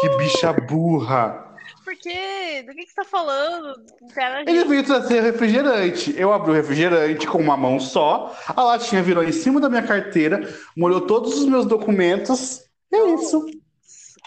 Que 0.00 0.08
bicha 0.16 0.52
burra. 0.52 1.43
Por 1.84 1.94
quê? 1.96 2.62
Do 2.66 2.72
que, 2.72 2.84
que 2.84 2.88
você 2.88 2.94
tá 2.94 3.04
falando? 3.04 3.84
Interage. 4.02 4.48
Ele 4.48 4.64
veio 4.64 4.84
trazer 4.84 5.20
refrigerante. 5.20 6.14
Eu 6.18 6.32
abri 6.32 6.50
o 6.50 6.54
refrigerante 6.54 7.26
com 7.26 7.38
uma 7.38 7.56
mão 7.56 7.78
só. 7.78 8.34
A 8.48 8.62
latinha 8.62 9.02
virou 9.02 9.22
em 9.22 9.32
cima 9.32 9.60
da 9.60 9.68
minha 9.68 9.86
carteira, 9.86 10.48
molhou 10.74 11.02
todos 11.02 11.38
os 11.38 11.44
meus 11.44 11.66
documentos. 11.66 12.64
É 12.92 13.14
isso. 13.14 13.44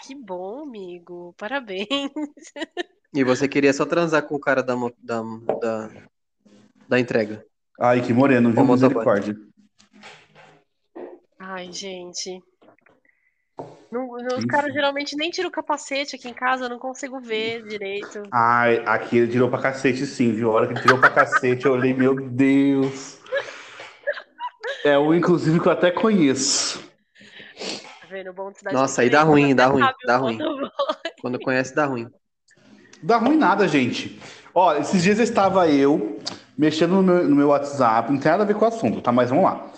Que 0.06 0.14
bom, 0.14 0.62
amigo. 0.62 1.34
Parabéns. 1.36 1.88
E 3.14 3.24
você 3.24 3.48
queria 3.48 3.72
só 3.72 3.86
transar 3.86 4.22
com 4.24 4.34
o 4.34 4.38
cara 4.38 4.62
da, 4.62 4.74
da, 4.98 5.22
da, 5.62 5.90
da 6.86 7.00
entrega. 7.00 7.42
Ai, 7.80 8.02
que 8.02 8.12
moreno, 8.12 8.52
viu? 8.52 8.62
Misericórdia. 8.62 9.34
Ai, 11.38 11.72
gente. 11.72 12.42
Não- 13.90 14.10
os 14.10 14.44
caras 14.44 14.72
geralmente 14.72 15.16
nem 15.16 15.30
tiram 15.30 15.48
o 15.48 15.52
capacete 15.52 16.14
aqui 16.14 16.28
em 16.28 16.34
casa, 16.34 16.64
eu 16.64 16.68
não 16.68 16.78
consigo 16.78 17.20
ver 17.20 17.62
direito. 17.66 18.22
Ai, 18.30 18.82
aqui 18.84 19.16
ele 19.16 19.32
tirou 19.32 19.48
pra 19.48 19.60
cacete, 19.60 20.04
sim, 20.06 20.32
viu? 20.32 20.50
A 20.50 20.54
hora 20.54 20.66
que 20.66 20.74
ele 20.74 20.82
tirou 20.82 20.98
pra 20.98 21.08
cacete, 21.10 21.64
eu 21.64 21.72
olhei, 21.72 21.94
meu 21.94 22.14
Deus. 22.28 23.18
É 24.84 24.96
o, 24.98 25.14
inclusive, 25.14 25.58
que 25.58 25.66
eu 25.66 25.72
até 25.72 25.90
conheço. 25.90 26.86
Tá 28.00 28.06
vendo? 28.10 28.30
O 28.30 28.32
bom 28.34 28.52
cidade 28.52 28.76
Nossa, 28.76 29.02
aí 29.02 29.10
dá 29.10 29.20
é 29.20 29.22
ruim, 29.22 29.54
dá 29.54 29.66
ruim, 29.66 29.84
dá 30.04 30.16
ruim. 30.18 30.38
Quando 31.20 31.40
conhece, 31.40 31.74
dá 31.74 31.86
ruim. 31.86 32.08
Dá 33.02 33.16
ruim 33.16 33.36
nada, 33.36 33.66
gente. 33.66 34.20
Ó, 34.54 34.74
esses 34.76 35.02
dias 35.02 35.18
estava 35.18 35.68
eu 35.68 36.18
mexendo 36.56 36.96
no 36.96 37.02
meu, 37.02 37.28
no 37.28 37.36
meu 37.36 37.48
WhatsApp, 37.48 38.12
não 38.12 38.18
tem 38.20 38.30
nada 38.30 38.42
a 38.42 38.46
ver 38.46 38.54
com 38.54 38.64
o 38.64 38.68
assunto, 38.68 39.00
tá? 39.00 39.10
Mas 39.12 39.30
vamos 39.30 39.44
lá. 39.44 39.70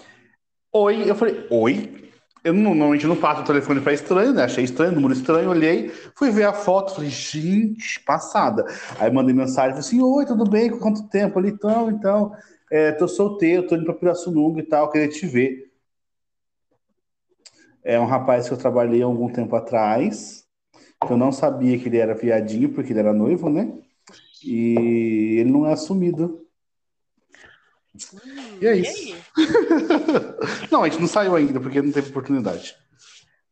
Oi, 0.72 1.08
eu 1.08 1.14
falei, 1.14 1.46
oi? 1.50 2.09
Eu 2.43 2.55
normalmente 2.55 3.07
não 3.07 3.16
passo 3.16 3.43
o 3.43 3.45
telefone 3.45 3.80
pra 3.80 3.93
estranho, 3.93 4.32
né? 4.32 4.45
Achei 4.45 4.64
estranho, 4.64 4.93
número 4.93 5.12
estranho, 5.12 5.51
olhei, 5.51 5.91
fui 6.14 6.30
ver 6.30 6.45
a 6.45 6.53
foto, 6.53 6.95
falei, 6.95 7.11
gente, 7.11 8.01
passada. 8.01 8.64
Aí 8.99 9.11
mandei 9.11 9.34
mensagem, 9.34 9.70
falei 9.70 9.80
assim, 9.80 10.01
oi, 10.01 10.24
tudo 10.24 10.49
bem? 10.49 10.70
Com 10.70 10.78
quanto 10.78 11.07
tempo? 11.09 11.38
Ali, 11.38 11.51
então, 11.51 11.91
então, 11.91 12.32
é, 12.70 12.93
tô 12.93 13.07
solteiro, 13.07 13.66
tô 13.66 13.74
indo 13.74 13.84
pra 13.84 13.95
Pirassununga 13.95 14.61
e 14.61 14.62
tal, 14.62 14.91
queria 14.91 15.09
te 15.09 15.26
ver. 15.26 15.70
É 17.84 18.01
um 18.01 18.07
rapaz 18.07 18.49
que 18.49 18.55
eu 18.55 18.59
trabalhei 18.59 19.03
há 19.03 19.07
algum 19.07 19.30
tempo 19.30 19.55
atrás, 19.57 20.45
eu 21.09 21.16
não 21.16 21.32
sabia 21.32 21.78
que 21.78 21.88
ele 21.88 21.99
era 21.99 22.14
viadinho, 22.14 22.70
porque 22.70 22.93
ele 22.93 23.01
era 23.01 23.12
noivo, 23.12 23.51
né? 23.51 23.72
E 24.45 25.36
ele 25.38 25.51
não 25.51 25.66
é 25.66 25.72
assumido. 25.72 26.47
Hum, 28.14 28.49
E 28.61 28.66
é 28.66 28.76
e 28.76 28.80
isso. 28.82 29.14
aí? 29.14 29.22
não, 30.70 30.82
a 30.82 30.88
gente 30.88 31.00
não 31.00 31.08
saiu 31.08 31.34
ainda, 31.34 31.58
porque 31.61 31.80
não 31.82 31.92
teve 31.92 32.11
oportunidade. 32.11 32.76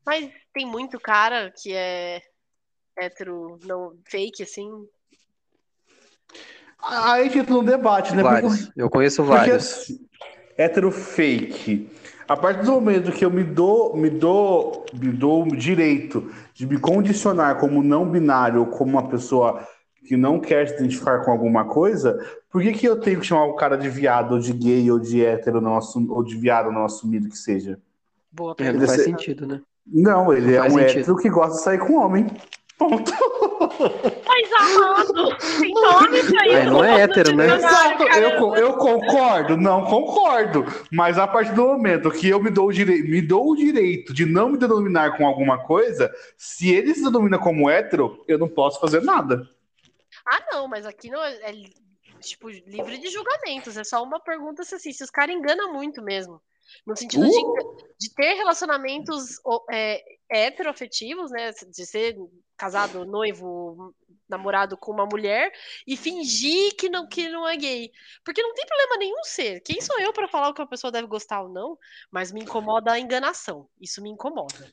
Mas 0.05 0.31
tem 0.53 0.67
muito 0.67 0.99
cara 1.01 1.51
que 1.51 1.73
é 1.73 2.21
hétero, 2.97 3.59
não 3.65 3.95
fake, 4.07 4.43
assim. 4.43 4.71
Aí 6.83 7.21
a 7.21 7.25
gente 7.25 7.39
entra 7.39 7.55
num 7.55 7.65
debate, 7.65 8.15
né? 8.15 8.23
Porque- 8.23 8.43
Vários. 8.43 8.71
Eu 8.77 8.89
conheço 8.91 9.23
Porque 9.23 9.37
vários. 9.37 9.57
assim, 9.73 10.01
hétero 10.57 10.91
fake. 10.91 11.91
A 12.29 12.37
partir 12.37 12.65
do 12.65 12.73
momento 12.73 13.11
que 13.13 13.25
eu 13.25 13.31
me 13.31 13.43
dou, 13.43 13.97
me 13.97 14.11
dou, 14.11 14.85
me 14.93 15.11
dou 15.11 15.45
o 15.45 15.57
direito 15.57 16.31
de 16.53 16.67
me 16.67 16.79
condicionar 16.79 17.59
como 17.59 17.83
não 17.83 18.09
binário 18.09 18.61
ou 18.61 18.67
como 18.67 18.91
uma 18.93 19.09
pessoa 19.09 19.67
que 20.07 20.17
não 20.17 20.39
quer 20.41 20.69
se 20.69 20.75
identificar 20.75 21.25
com 21.25 21.31
alguma 21.31 21.65
coisa, 21.67 22.19
por 22.51 22.63
que, 22.63 22.73
que 22.73 22.87
eu 22.87 22.99
tenho 22.99 23.21
que 23.21 23.27
chamar 23.27 23.47
o 23.47 23.55
cara 23.57 23.77
de 23.77 23.89
viado, 23.89 24.33
ou 24.33 24.39
de 24.39 24.53
gay, 24.53 24.91
ou 24.91 24.99
de 24.99 25.25
hétero, 25.25 25.61
não 25.61 25.77
assum- 25.77 26.11
ou 26.11 26.23
de 26.25 26.37
viado 26.37 26.71
não 26.73 26.85
assumido 26.85 27.29
que 27.29 27.37
seja? 27.37 27.79
Boa 28.33 28.53
É, 28.53 28.55
pergunta. 28.55 28.79
não 28.81 28.87
faz 28.87 28.99
Ele- 29.01 29.11
sentido, 29.11 29.47
né? 29.47 29.61
Não, 29.87 30.33
ele 30.33 30.57
Não 30.57 30.65
é 30.65 30.67
um 30.67 30.71
sentido. 30.71 31.01
hétero 31.01 31.17
que 31.17 31.29
gosta 31.31 31.57
de 31.57 31.63
sair 31.63 31.79
com 31.79 31.95
homem. 31.97 32.27
Ponto. 32.79 33.11
Mas 34.27 34.53
amado, 34.53 35.37
tem 35.61 35.75
nome 35.75 36.09
pra 36.09 36.47
isso. 36.47 36.57
Aí 36.57 36.67
não 36.67 36.85
é 36.85 37.01
hétero, 37.01 37.35
né? 37.37 37.57
Exato, 37.57 38.03
eu, 38.05 38.55
eu 38.55 38.73
concordo, 38.75 39.57
não 39.57 39.85
concordo. 39.85 40.65
Mas 40.93 41.19
a 41.19 41.27
partir 41.27 41.55
do 41.55 41.65
momento 41.67 42.11
que 42.11 42.29
eu 42.29 42.41
me 42.41 42.51
dou 42.51 42.69
o 42.69 42.73
direito, 42.73 43.09
me 43.11 43.21
dou 43.21 43.51
o 43.51 43.57
direito 43.57 44.15
de 44.15 44.25
não 44.25 44.51
me 44.51 44.59
denominar 44.59 45.17
com 45.17 45.27
alguma 45.27 45.59
coisa, 45.59 46.11
se 46.37 46.71
ele 46.73 46.95
se 46.95 47.03
denomina 47.03 47.39
como 47.39 47.69
hétero, 47.69 48.23
eu 48.29 48.39
não 48.39 48.49
posso 48.49 48.81
fazer 48.81 49.03
nada. 49.03 49.43
Ah, 50.31 50.47
não, 50.53 50.69
mas 50.69 50.85
aqui 50.85 51.11
não 51.11 51.23
é, 51.23 51.51
é, 51.51 51.53
tipo 52.21 52.49
livre 52.49 52.99
de 52.99 53.09
julgamentos. 53.09 53.77
É 53.77 53.85
só 53.85 54.03
uma 54.03 54.21
pergunta 54.21 54.63
se, 54.65 54.75
assim, 54.75 54.93
se 54.93 55.03
os 55.03 55.11
caras 55.11 55.35
enganam 55.35 55.73
muito 55.73 56.03
mesmo. 56.03 56.41
No 56.87 56.95
sentido 56.95 57.27
de, 57.27 57.39
Uh! 57.39 57.77
de 57.99 58.15
ter 58.15 58.35
relacionamentos 58.35 59.37
é, 59.71 60.05
heteroafetivos, 60.31 61.31
né? 61.31 61.51
De 61.51 61.87
ser 61.87 62.15
casado, 62.59 63.07
noivo, 63.07 63.95
namorado 64.29 64.77
com 64.77 64.93
uma 64.93 65.07
mulher 65.07 65.51
e 65.87 65.97
fingir 65.97 66.77
que 66.77 66.91
não, 66.91 67.09
que 67.09 67.29
não 67.31 67.49
é 67.49 67.57
gay. 67.57 67.91
Porque 68.23 68.43
não 68.43 68.53
tem 68.53 68.67
problema 68.67 68.97
nenhum 68.99 69.25
ser. 69.25 69.61
Quem 69.61 69.81
sou 69.81 69.99
eu 69.99 70.13
para 70.13 70.29
falar 70.29 70.51
o 70.51 70.55
que 70.55 70.61
uma 70.61 70.69
pessoa 70.69 70.91
deve 70.93 71.07
gostar 71.07 71.43
ou 71.43 71.49
não? 71.49 71.79
Mas 72.11 72.31
me 72.33 72.43
incomoda 72.43 72.93
a 72.93 73.01
enganação. 73.01 73.67
Isso 73.81 74.03
me 74.03 74.11
incomoda. 74.11 74.71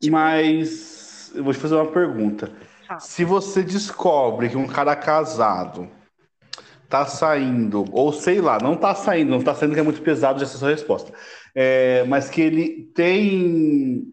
Tipo- 0.00 0.12
Mas 0.12 1.32
eu 1.34 1.42
vou 1.42 1.52
te 1.52 1.58
fazer 1.58 1.74
uma 1.74 1.90
pergunta. 1.90 2.46
Fala. 2.92 3.00
Se 3.00 3.24
você 3.24 3.62
descobre 3.62 4.48
que 4.50 4.56
um 4.56 4.66
cara 4.66 4.94
casado 4.94 5.90
tá 6.88 7.06
saindo, 7.06 7.84
ou 7.90 8.12
sei 8.12 8.40
lá, 8.40 8.58
não 8.58 8.76
tá 8.76 8.94
saindo, 8.94 9.30
não 9.30 9.42
tá 9.42 9.54
saindo 9.54 9.72
que 9.72 9.80
é 9.80 9.84
muito 9.84 10.02
pesado 10.02 10.38
já 10.38 10.44
essa 10.44 10.58
sua 10.58 10.70
resposta, 10.70 11.12
é, 11.54 12.04
mas 12.04 12.28
que 12.28 12.40
ele 12.42 12.84
tem 12.94 14.12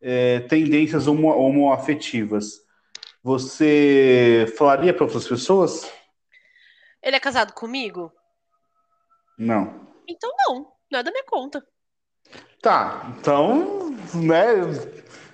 é, 0.00 0.40
tendências 0.40 1.06
homo, 1.06 1.28
homoafetivas, 1.28 2.60
você 3.22 4.52
falaria 4.56 4.92
para 4.92 5.04
outras 5.04 5.28
pessoas? 5.28 5.88
Ele 7.00 7.16
é 7.16 7.20
casado 7.20 7.52
comigo? 7.52 8.12
Não. 9.38 9.86
Então 10.08 10.32
não. 10.38 10.72
Não 10.90 10.98
é 10.98 11.02
da 11.02 11.10
minha 11.12 11.24
conta. 11.24 11.64
Tá, 12.60 13.14
então, 13.16 13.90
né? 14.14 14.54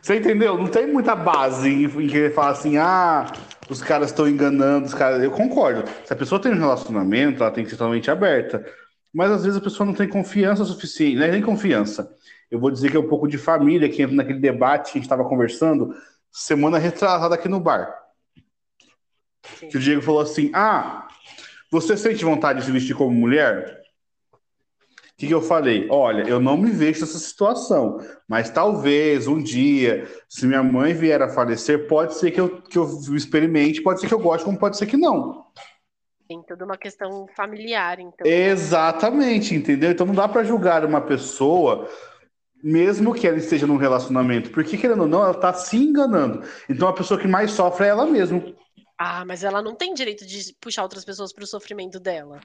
Você 0.04 0.16
entendeu? 0.16 0.58
Não 0.58 0.66
tem 0.66 0.86
muita 0.86 1.16
base 1.16 1.66
em, 1.66 1.84
em 1.84 2.06
querer 2.06 2.34
falar 2.34 2.50
assim, 2.50 2.76
ah, 2.76 3.24
os 3.70 3.80
caras 3.80 4.10
estão 4.10 4.28
enganando, 4.28 4.84
os 4.84 4.92
caras. 4.92 5.22
Eu 5.22 5.30
concordo. 5.30 5.90
Se 6.04 6.12
a 6.12 6.16
pessoa 6.16 6.38
tem 6.38 6.52
um 6.52 6.58
relacionamento, 6.58 7.42
ela 7.42 7.50
tem 7.50 7.64
que 7.64 7.70
ser 7.70 7.78
totalmente 7.78 8.10
aberta. 8.10 8.62
Mas 9.10 9.30
às 9.30 9.44
vezes 9.44 9.58
a 9.58 9.62
pessoa 9.62 9.86
não 9.86 9.94
tem 9.94 10.06
confiança 10.06 10.62
suficiente, 10.66 11.16
não 11.16 11.24
é 11.24 11.30
nem 11.30 11.40
confiança. 11.40 12.14
Eu 12.50 12.60
vou 12.60 12.70
dizer 12.70 12.90
que 12.90 12.98
é 12.98 13.00
um 13.00 13.08
pouco 13.08 13.26
de 13.26 13.38
família 13.38 13.88
que 13.88 14.02
entra 14.02 14.14
naquele 14.14 14.40
debate 14.40 14.92
que 14.92 14.98
a 14.98 15.00
gente 15.00 15.06
estava 15.06 15.24
conversando 15.24 15.94
semana 16.30 16.76
retrasada 16.76 17.34
aqui 17.34 17.48
no 17.48 17.58
bar. 17.58 17.90
Sim. 19.58 19.68
Que 19.68 19.78
o 19.78 19.80
Diego 19.80 20.02
falou 20.02 20.20
assim: 20.20 20.50
Ah, 20.52 21.08
você 21.70 21.96
sente 21.96 22.26
vontade 22.26 22.58
de 22.58 22.66
se 22.66 22.72
vestir 22.72 22.94
como 22.94 23.10
mulher? 23.10 23.83
O 25.14 25.16
que, 25.16 25.28
que 25.28 25.34
eu 25.34 25.40
falei? 25.40 25.86
Olha, 25.90 26.28
eu 26.28 26.40
não 26.40 26.56
me 26.56 26.72
vejo 26.72 27.00
nessa 27.00 27.18
situação, 27.18 27.98
mas 28.28 28.50
talvez 28.50 29.28
um 29.28 29.40
dia, 29.40 30.08
se 30.28 30.44
minha 30.44 30.62
mãe 30.62 30.92
vier 30.92 31.22
a 31.22 31.28
falecer, 31.28 31.86
pode 31.86 32.14
ser 32.14 32.32
que 32.32 32.40
eu, 32.40 32.60
que 32.62 32.76
eu 32.76 32.84
experimente, 33.14 33.80
pode 33.80 34.00
ser 34.00 34.08
que 34.08 34.14
eu 34.14 34.18
goste, 34.18 34.44
como 34.44 34.58
pode 34.58 34.76
ser 34.76 34.86
que 34.86 34.96
não. 34.96 35.46
Tem 36.26 36.42
toda 36.42 36.64
uma 36.64 36.76
questão 36.76 37.28
familiar, 37.36 38.00
então. 38.00 38.26
Exatamente, 38.26 39.54
entendeu? 39.54 39.92
Então 39.92 40.04
não 40.04 40.14
dá 40.14 40.26
pra 40.26 40.42
julgar 40.42 40.84
uma 40.84 41.00
pessoa, 41.00 41.88
mesmo 42.60 43.14
que 43.14 43.28
ela 43.28 43.36
esteja 43.36 43.68
num 43.68 43.76
relacionamento, 43.76 44.50
porque 44.50 44.76
querendo 44.76 45.02
ou 45.02 45.08
não, 45.08 45.22
ela 45.22 45.34
tá 45.34 45.52
se 45.52 45.76
enganando. 45.76 46.42
Então 46.68 46.88
a 46.88 46.92
pessoa 46.92 47.20
que 47.20 47.28
mais 47.28 47.52
sofre 47.52 47.86
é 47.86 47.90
ela 47.90 48.04
mesma. 48.04 48.42
Ah, 48.98 49.24
mas 49.24 49.44
ela 49.44 49.62
não 49.62 49.76
tem 49.76 49.94
direito 49.94 50.26
de 50.26 50.54
puxar 50.60 50.82
outras 50.82 51.04
pessoas 51.04 51.32
pro 51.32 51.46
sofrimento 51.46 52.00
dela. 52.00 52.40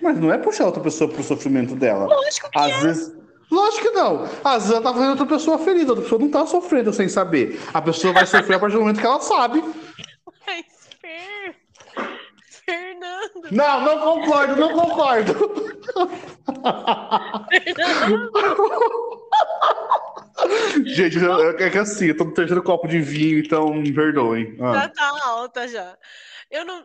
Mas 0.00 0.18
não 0.18 0.32
é 0.32 0.38
puxar 0.38 0.66
outra 0.66 0.82
pessoa 0.82 1.10
pro 1.10 1.22
sofrimento 1.22 1.74
dela. 1.74 2.06
Lógico 2.06 2.50
que 2.50 2.58
Às 2.58 2.70
é. 2.72 2.80
vezes. 2.80 3.20
Lógico 3.50 3.82
que 3.88 3.90
não. 3.90 4.24
Às 4.44 4.62
vezes 4.62 4.70
ela 4.70 4.82
tá 4.82 4.92
fazendo 4.92 5.10
outra 5.10 5.26
pessoa 5.26 5.58
feliz, 5.58 5.88
outra 5.88 6.04
pessoa 6.04 6.20
não 6.20 6.30
tá 6.30 6.46
sofrendo 6.46 6.92
sem 6.92 7.08
saber. 7.08 7.60
A 7.74 7.82
pessoa 7.82 8.12
vai 8.12 8.24
sofrer 8.26 8.54
a 8.54 8.58
partir 8.60 8.74
do 8.74 8.80
momento 8.80 9.00
que 9.00 9.06
ela 9.06 9.20
sabe. 9.20 9.62
Mas, 10.46 10.64
Fer... 11.00 11.56
Fernando, 12.64 13.48
Não, 13.50 13.80
não 13.80 13.98
concordo, 13.98 14.54
não 14.56 14.72
concordo. 14.72 15.34
Fernando. 17.50 18.30
Gente, 20.86 21.18
é 21.58 21.70
que 21.70 21.78
assim, 21.78 22.06
eu 22.06 22.16
tô 22.16 22.24
no 22.24 22.32
terceiro 22.34 22.62
copo 22.62 22.86
de 22.88 23.00
vinho, 23.00 23.40
então 23.40 23.72
me 23.74 23.92
perdoem. 23.92 24.56
Já 24.56 24.84
Ah. 24.84 24.88
tá 24.88 25.12
alta 25.24 25.66
já. 25.68 25.96
Eu 26.50 26.64
não. 26.64 26.84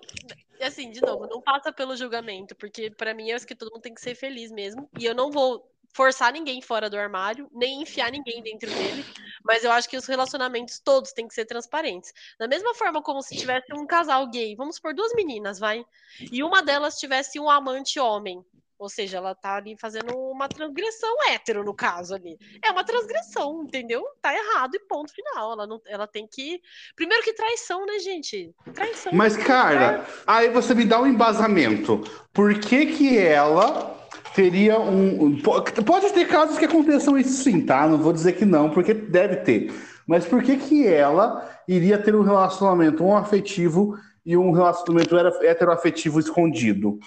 Assim, 0.65 0.89
de 0.89 1.01
novo, 1.01 1.27
não 1.27 1.41
passa 1.41 1.71
pelo 1.71 1.95
julgamento, 1.95 2.55
porque 2.55 2.89
pra 2.89 3.13
mim 3.13 3.29
eu 3.29 3.35
acho 3.35 3.45
que 3.45 3.55
todo 3.55 3.71
mundo 3.71 3.81
tem 3.81 3.93
que 3.93 4.01
ser 4.01 4.15
feliz 4.15 4.51
mesmo. 4.51 4.89
E 4.99 5.05
eu 5.05 5.13
não 5.13 5.31
vou 5.31 5.69
forçar 5.93 6.33
ninguém 6.33 6.61
fora 6.61 6.89
do 6.89 6.97
armário, 6.97 7.49
nem 7.53 7.81
enfiar 7.81 8.11
ninguém 8.11 8.43
dentro 8.43 8.69
dele. 8.69 9.05
Mas 9.43 9.63
eu 9.63 9.71
acho 9.71 9.87
que 9.87 9.95
os 9.95 10.05
relacionamentos 10.05 10.77
todos 10.79 11.13
têm 11.13 11.27
que 11.27 11.33
ser 11.33 11.45
transparentes. 11.45 12.13
Da 12.37 12.47
mesma 12.47 12.73
forma 12.73 13.01
como 13.01 13.21
se 13.21 13.37
tivesse 13.37 13.73
um 13.73 13.87
casal 13.87 14.27
gay, 14.27 14.55
vamos 14.55 14.77
por 14.77 14.93
duas 14.93 15.13
meninas, 15.13 15.57
vai. 15.57 15.85
E 16.19 16.43
uma 16.43 16.61
delas 16.61 16.99
tivesse 16.99 17.39
um 17.39 17.49
amante 17.49 17.97
homem. 17.97 18.43
Ou 18.77 18.89
seja, 18.89 19.17
ela 19.17 19.33
tá 19.33 19.55
ali 19.55 19.77
fazendo 19.79 20.13
uma 20.17 20.49
transgressão 20.49 21.15
hétero, 21.29 21.63
no 21.63 21.73
caso 21.73 22.13
ali. 22.13 22.37
É 22.63 22.71
uma 22.71 22.83
transgressão, 22.83 23.63
entendeu? 23.63 24.03
Tá 24.21 24.33
errado 24.35 24.75
e 24.75 24.79
ponto 24.79 25.13
final. 25.13 25.53
Ela, 25.53 25.65
não, 25.65 25.81
ela 25.87 26.05
tem 26.05 26.27
que. 26.27 26.61
Primeiro 26.95 27.23
que 27.23 27.33
traição, 27.33 27.85
né, 27.85 27.99
gente? 27.99 28.53
Traição. 28.73 29.13
Mas, 29.13 29.37
cara, 29.37 30.05
aí 30.27 30.49
você 30.49 30.73
me 30.73 30.83
dá 30.85 30.99
um 30.99 31.07
embasamento. 31.07 32.01
Por 32.33 32.59
que 32.59 32.85
que 32.87 33.17
ela 33.17 33.95
teria 34.35 34.77
um... 34.77 35.41
po- 35.41 35.61
Pode 35.85 36.11
ter 36.11 36.27
casos 36.27 36.57
que 36.57 36.65
aconteçam 36.65 37.17
isso 37.17 37.43
sim, 37.43 37.65
tá? 37.65 37.87
Não 37.87 37.97
vou 37.97 38.11
dizer 38.11 38.33
que 38.33 38.43
não, 38.43 38.69
porque 38.69 38.93
deve 38.93 39.37
ter. 39.37 39.73
Mas 40.05 40.25
por 40.25 40.43
que 40.43 40.57
que 40.57 40.85
ela 40.85 41.49
iria 41.67 41.97
ter 41.97 42.13
um 42.13 42.21
relacionamento 42.23 43.03
um 43.03 43.15
afetivo 43.15 43.97
e 44.25 44.35
um 44.35 44.51
relacionamento 44.51 45.15
heteroafetivo 45.17 46.19
escondido? 46.19 46.99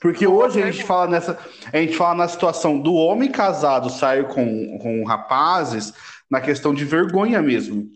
Porque 0.00 0.26
hoje 0.26 0.62
a 0.62 0.70
gente 0.70 0.84
fala 0.84 1.10
nessa, 1.10 1.38
a 1.72 1.76
gente 1.78 1.96
fala 1.96 2.14
na 2.14 2.28
situação 2.28 2.78
do 2.78 2.94
homem 2.94 3.30
casado 3.30 3.90
sair 3.90 4.26
com, 4.28 4.78
com 4.78 5.04
rapazes 5.04 5.92
na 6.30 6.40
questão 6.40 6.74
de 6.74 6.84
vergonha 6.84 7.40
mesmo, 7.40 7.90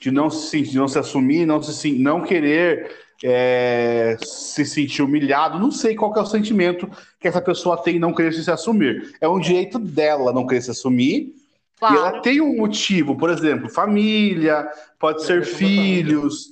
de 0.00 0.10
não 0.10 0.30
se 0.30 0.48
sentir, 0.48 0.70
de 0.70 0.78
não 0.78 0.88
se 0.88 0.98
assumir, 0.98 1.46
não 1.46 1.62
se 1.62 1.92
não 1.98 2.22
querer 2.22 2.90
é, 3.22 4.16
se 4.20 4.64
sentir 4.64 5.02
humilhado, 5.02 5.58
não 5.58 5.70
sei 5.70 5.94
qual 5.94 6.12
que 6.12 6.18
é 6.18 6.22
o 6.22 6.26
sentimento 6.26 6.90
que 7.20 7.28
essa 7.28 7.40
pessoa 7.40 7.76
tem 7.80 7.96
em 7.96 8.00
não 8.00 8.12
querer 8.14 8.32
se 8.32 8.50
assumir. 8.50 9.14
É 9.20 9.28
um 9.28 9.38
direito 9.38 9.78
dela 9.78 10.32
não 10.32 10.46
querer 10.46 10.62
se 10.62 10.70
assumir. 10.70 11.34
E 11.36 11.42
Claro. 11.78 11.96
ela 11.96 12.20
tem 12.20 12.40
um 12.40 12.56
motivo, 12.56 13.16
por 13.16 13.28
exemplo, 13.28 13.68
família, 13.68 14.68
pode 15.00 15.24
ser 15.24 15.40
Representação 15.40 15.76
da 15.76 15.82
filhos. 15.82 16.46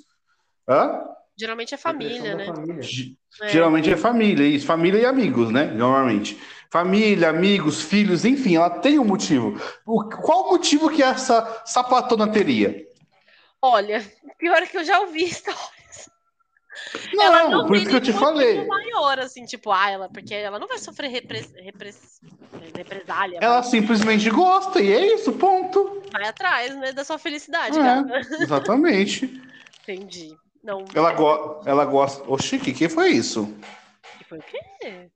Hã? 0.69 1.01
Geralmente 1.37 1.75
é 1.75 1.79
família, 1.79 2.35
né? 2.35 2.47
Ge- 2.81 3.15
É. 3.41 3.49
Geralmente 3.49 3.91
é 3.91 3.97
família, 3.97 4.47
isso, 4.47 4.66
família 4.66 4.99
e 5.01 5.07
amigos, 5.07 5.51
né? 5.51 5.64
Normalmente. 5.64 6.38
Família, 6.70 7.28
amigos, 7.30 7.82
filhos, 7.82 8.24
enfim, 8.24 8.55
ela 8.57 8.70
tem 8.70 8.99
um 8.99 9.05
motivo. 9.05 9.61
O, 9.84 10.05
qual 10.05 10.47
o 10.47 10.51
motivo 10.51 10.88
que 10.88 11.03
essa 11.03 11.62
sapatona 11.64 12.28
teria? 12.30 12.86
Olha, 13.61 14.05
pior 14.38 14.62
que 14.66 14.78
eu 14.78 14.84
já 14.84 15.01
ouvi 15.01 15.24
histórias. 15.24 16.09
ela 17.20 17.43
Não, 17.43 17.51
não 17.51 17.66
por 17.66 17.76
isso 17.76 17.88
que 17.88 17.97
eu 17.97 18.01
te 18.01 18.12
falei. 18.12 18.64
maior, 18.66 19.18
assim, 19.18 19.45
tipo, 19.45 19.72
ah, 19.72 19.91
ela, 19.91 20.09
porque 20.09 20.32
ela 20.32 20.59
não 20.59 20.68
vai 20.68 20.78
sofrer 20.78 21.09
repres, 21.11 21.53
repres, 21.57 22.20
represália. 22.76 23.38
Ela 23.41 23.61
vai, 23.61 23.70
simplesmente 23.70 24.30
gosta, 24.30 24.80
e 24.80 24.93
é 24.93 25.14
isso, 25.14 25.32
ponto. 25.32 26.03
vai 26.12 26.28
atrás, 26.28 26.76
né, 26.76 26.93
da 26.93 27.05
sua 27.05 27.18
felicidade, 27.18 27.76
É, 27.78 28.20
exatamente. 28.43 29.43
Entendi. 29.82 30.36
Não. 30.63 30.85
Ela, 30.95 31.13
go 31.13 31.63
ela 31.67 31.85
gosta. 31.85 32.29
Oxi, 32.31 32.57
o 32.57 32.61
que, 32.61 32.73
que 32.73 32.89
foi 32.89 33.11
isso? 33.11 33.47
que 34.19 34.25
Foi 34.25 34.39
o 34.39 34.43
quê? 34.43 35.11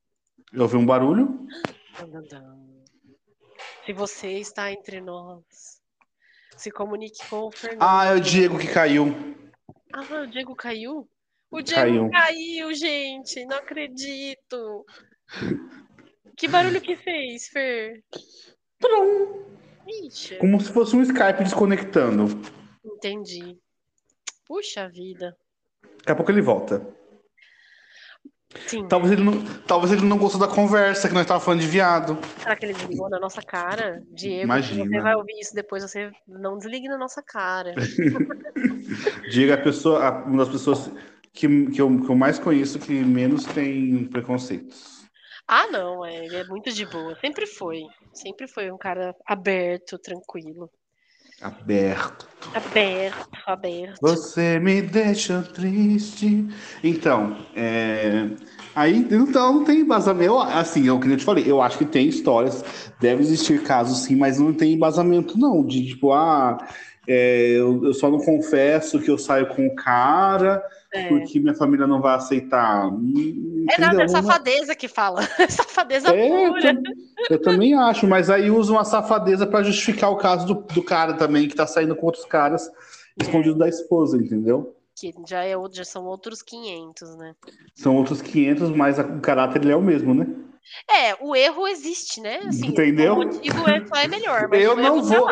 Eu 0.52 0.62
ouvi 0.62 0.76
um 0.76 0.86
barulho? 0.86 1.46
Se 3.84 3.92
você 3.92 4.28
está 4.38 4.72
entre 4.72 5.00
nós, 5.00 5.42
se 6.56 6.70
comunique 6.70 7.18
com 7.28 7.48
o 7.48 7.52
Fernando. 7.52 7.82
Ah, 7.82 8.06
é 8.06 8.14
o 8.14 8.20
Diego 8.20 8.58
que 8.58 8.68
caiu. 8.72 9.06
Ah, 9.92 10.22
o 10.22 10.26
Diego 10.26 10.54
caiu? 10.56 11.08
O 11.50 11.60
Diego 11.62 11.80
Caiu. 11.80 12.10
caiu, 12.10 12.74
gente. 12.74 13.44
Não 13.46 13.58
acredito. 13.58 14.84
Que 16.36 16.48
barulho 16.48 16.80
que 16.80 16.96
fez, 16.96 17.46
Fer? 17.48 18.02
Ixi, 19.86 20.36
Como 20.38 20.60
se 20.60 20.72
fosse 20.72 20.96
um 20.96 21.02
Skype 21.02 21.44
desconectando. 21.44 22.24
entendi. 22.84 23.56
Puxa 24.46 24.88
vida. 24.88 25.36
Daqui 25.98 26.12
a 26.12 26.14
pouco 26.16 26.30
ele 26.30 26.42
volta. 26.42 26.86
Sim. 28.68 28.86
Talvez 28.86 29.12
ele 29.12 29.24
não, 29.24 29.44
talvez 29.66 29.92
ele 29.92 30.04
não 30.06 30.16
gostou 30.16 30.40
da 30.40 30.46
conversa, 30.46 31.08
que 31.08 31.14
nós 31.14 31.22
estávamos 31.22 31.44
falando 31.44 31.60
de 31.60 31.66
viado. 31.66 32.16
Será 32.40 32.54
que 32.54 32.66
ele 32.66 32.72
desligou 32.74 33.08
na 33.10 33.18
nossa 33.18 33.42
cara? 33.42 34.00
Diego, 34.12 34.44
Imagina. 34.44 34.84
você 34.84 35.00
vai 35.00 35.14
ouvir 35.16 35.40
isso 35.40 35.54
depois, 35.54 35.82
você 35.82 36.12
não 36.28 36.56
desligue 36.56 36.86
na 36.88 36.96
nossa 36.96 37.20
cara. 37.20 37.74
Diego 39.30 39.50
é 39.50 39.54
a 39.54 39.62
pessoa, 39.62 40.04
a- 40.06 40.24
uma 40.24 40.44
das 40.44 40.50
pessoas 40.52 40.88
que, 41.32 41.48
que, 41.70 41.80
eu, 41.82 42.00
que 42.00 42.08
eu 42.08 42.14
mais 42.14 42.38
conheço 42.38 42.78
que 42.78 42.92
menos 42.92 43.44
tem 43.44 44.04
preconceitos. 44.06 45.04
Ah, 45.48 45.66
não, 45.66 46.04
é, 46.04 46.24
ele 46.24 46.36
é 46.36 46.44
muito 46.44 46.70
de 46.72 46.86
boa. 46.86 47.16
Sempre 47.20 47.46
foi. 47.46 47.82
Sempre 48.12 48.46
foi 48.46 48.70
um 48.70 48.78
cara 48.78 49.14
aberto, 49.26 49.98
tranquilo. 49.98 50.70
Aberto. 51.42 52.28
Aberto, 52.54 53.28
aberto. 53.46 53.98
Você 54.00 54.58
me 54.58 54.80
deixa 54.82 55.42
triste. 55.42 56.46
Então, 56.82 57.36
é... 57.54 58.28
aí 58.74 59.06
então 59.10 59.54
não 59.54 59.64
tem 59.64 59.80
embasamento. 59.80 60.38
Assim, 60.38 60.88
é 60.88 60.92
o 60.92 61.00
que 61.00 61.10
eu 61.10 61.16
te 61.16 61.24
falei, 61.24 61.44
eu 61.46 61.60
acho 61.60 61.78
que 61.78 61.84
tem 61.84 62.08
histórias, 62.08 62.92
deve 63.00 63.22
existir 63.22 63.62
casos 63.62 64.04
sim, 64.04 64.16
mas 64.16 64.38
não 64.38 64.52
tem 64.52 64.72
embasamento, 64.72 65.38
não. 65.38 65.64
De 65.64 65.86
tipo, 65.86 66.12
ah, 66.12 66.58
é, 67.06 67.50
eu, 67.50 67.84
eu 67.84 67.94
só 67.94 68.10
não 68.10 68.18
confesso 68.18 69.00
que 69.00 69.10
eu 69.10 69.18
saio 69.18 69.46
com 69.48 69.66
o 69.66 69.74
cara 69.74 70.62
É. 70.94 71.08
porque 71.08 71.40
minha 71.40 71.54
família 71.54 71.86
não 71.86 72.00
vai 72.00 72.14
aceitar. 72.14 72.86
Hum, 72.88 73.66
É 73.68 73.80
nada, 73.80 74.02
é 74.02 74.04
entendeu? 74.04 74.08
safadeza 74.22 74.74
que 74.74 74.86
fala. 74.88 75.22
safadeza 75.50 76.14
É, 76.14 76.46
eu, 76.46 76.52
pura. 76.52 76.62
tam- 76.74 76.82
eu 77.30 77.42
também 77.42 77.74
acho, 77.74 78.06
mas 78.06 78.30
aí 78.30 78.50
usam 78.50 78.78
a 78.78 78.84
safadeza 78.84 79.46
pra 79.46 79.62
justificar 79.62 80.10
o 80.10 80.16
caso 80.16 80.46
do, 80.46 80.54
do 80.54 80.82
cara 80.82 81.14
também, 81.14 81.48
que 81.48 81.56
tá 81.56 81.66
saindo 81.66 81.96
com 81.96 82.06
outros 82.06 82.24
caras 82.24 82.70
escondido 83.18 83.56
da 83.56 83.68
esposa, 83.68 84.16
entendeu? 84.16 84.74
Que 84.96 85.12
já, 85.26 85.44
é, 85.44 85.54
já 85.72 85.84
são 85.84 86.04
outros 86.04 86.40
500, 86.42 87.16
né? 87.16 87.34
São 87.74 87.96
outros 87.96 88.22
500, 88.22 88.70
mas 88.70 88.96
o 88.98 89.20
caráter 89.20 89.62
ele 89.62 89.72
é 89.72 89.76
o 89.76 89.82
mesmo, 89.82 90.14
né? 90.14 90.26
É, 90.90 91.14
o 91.20 91.36
erro 91.36 91.66
existe, 91.68 92.20
né? 92.20 92.38
Assim, 92.46 92.66
Entendeu? 92.68 93.14
O 93.14 93.16
motivo 93.18 93.68
é, 93.68 93.86
só 93.86 93.96
é 93.96 94.08
melhor. 94.08 94.48
Mas 94.48 94.62
Eu 94.62 94.76
não 94.76 94.96
tá 95.08 95.16
vou, 95.16 95.28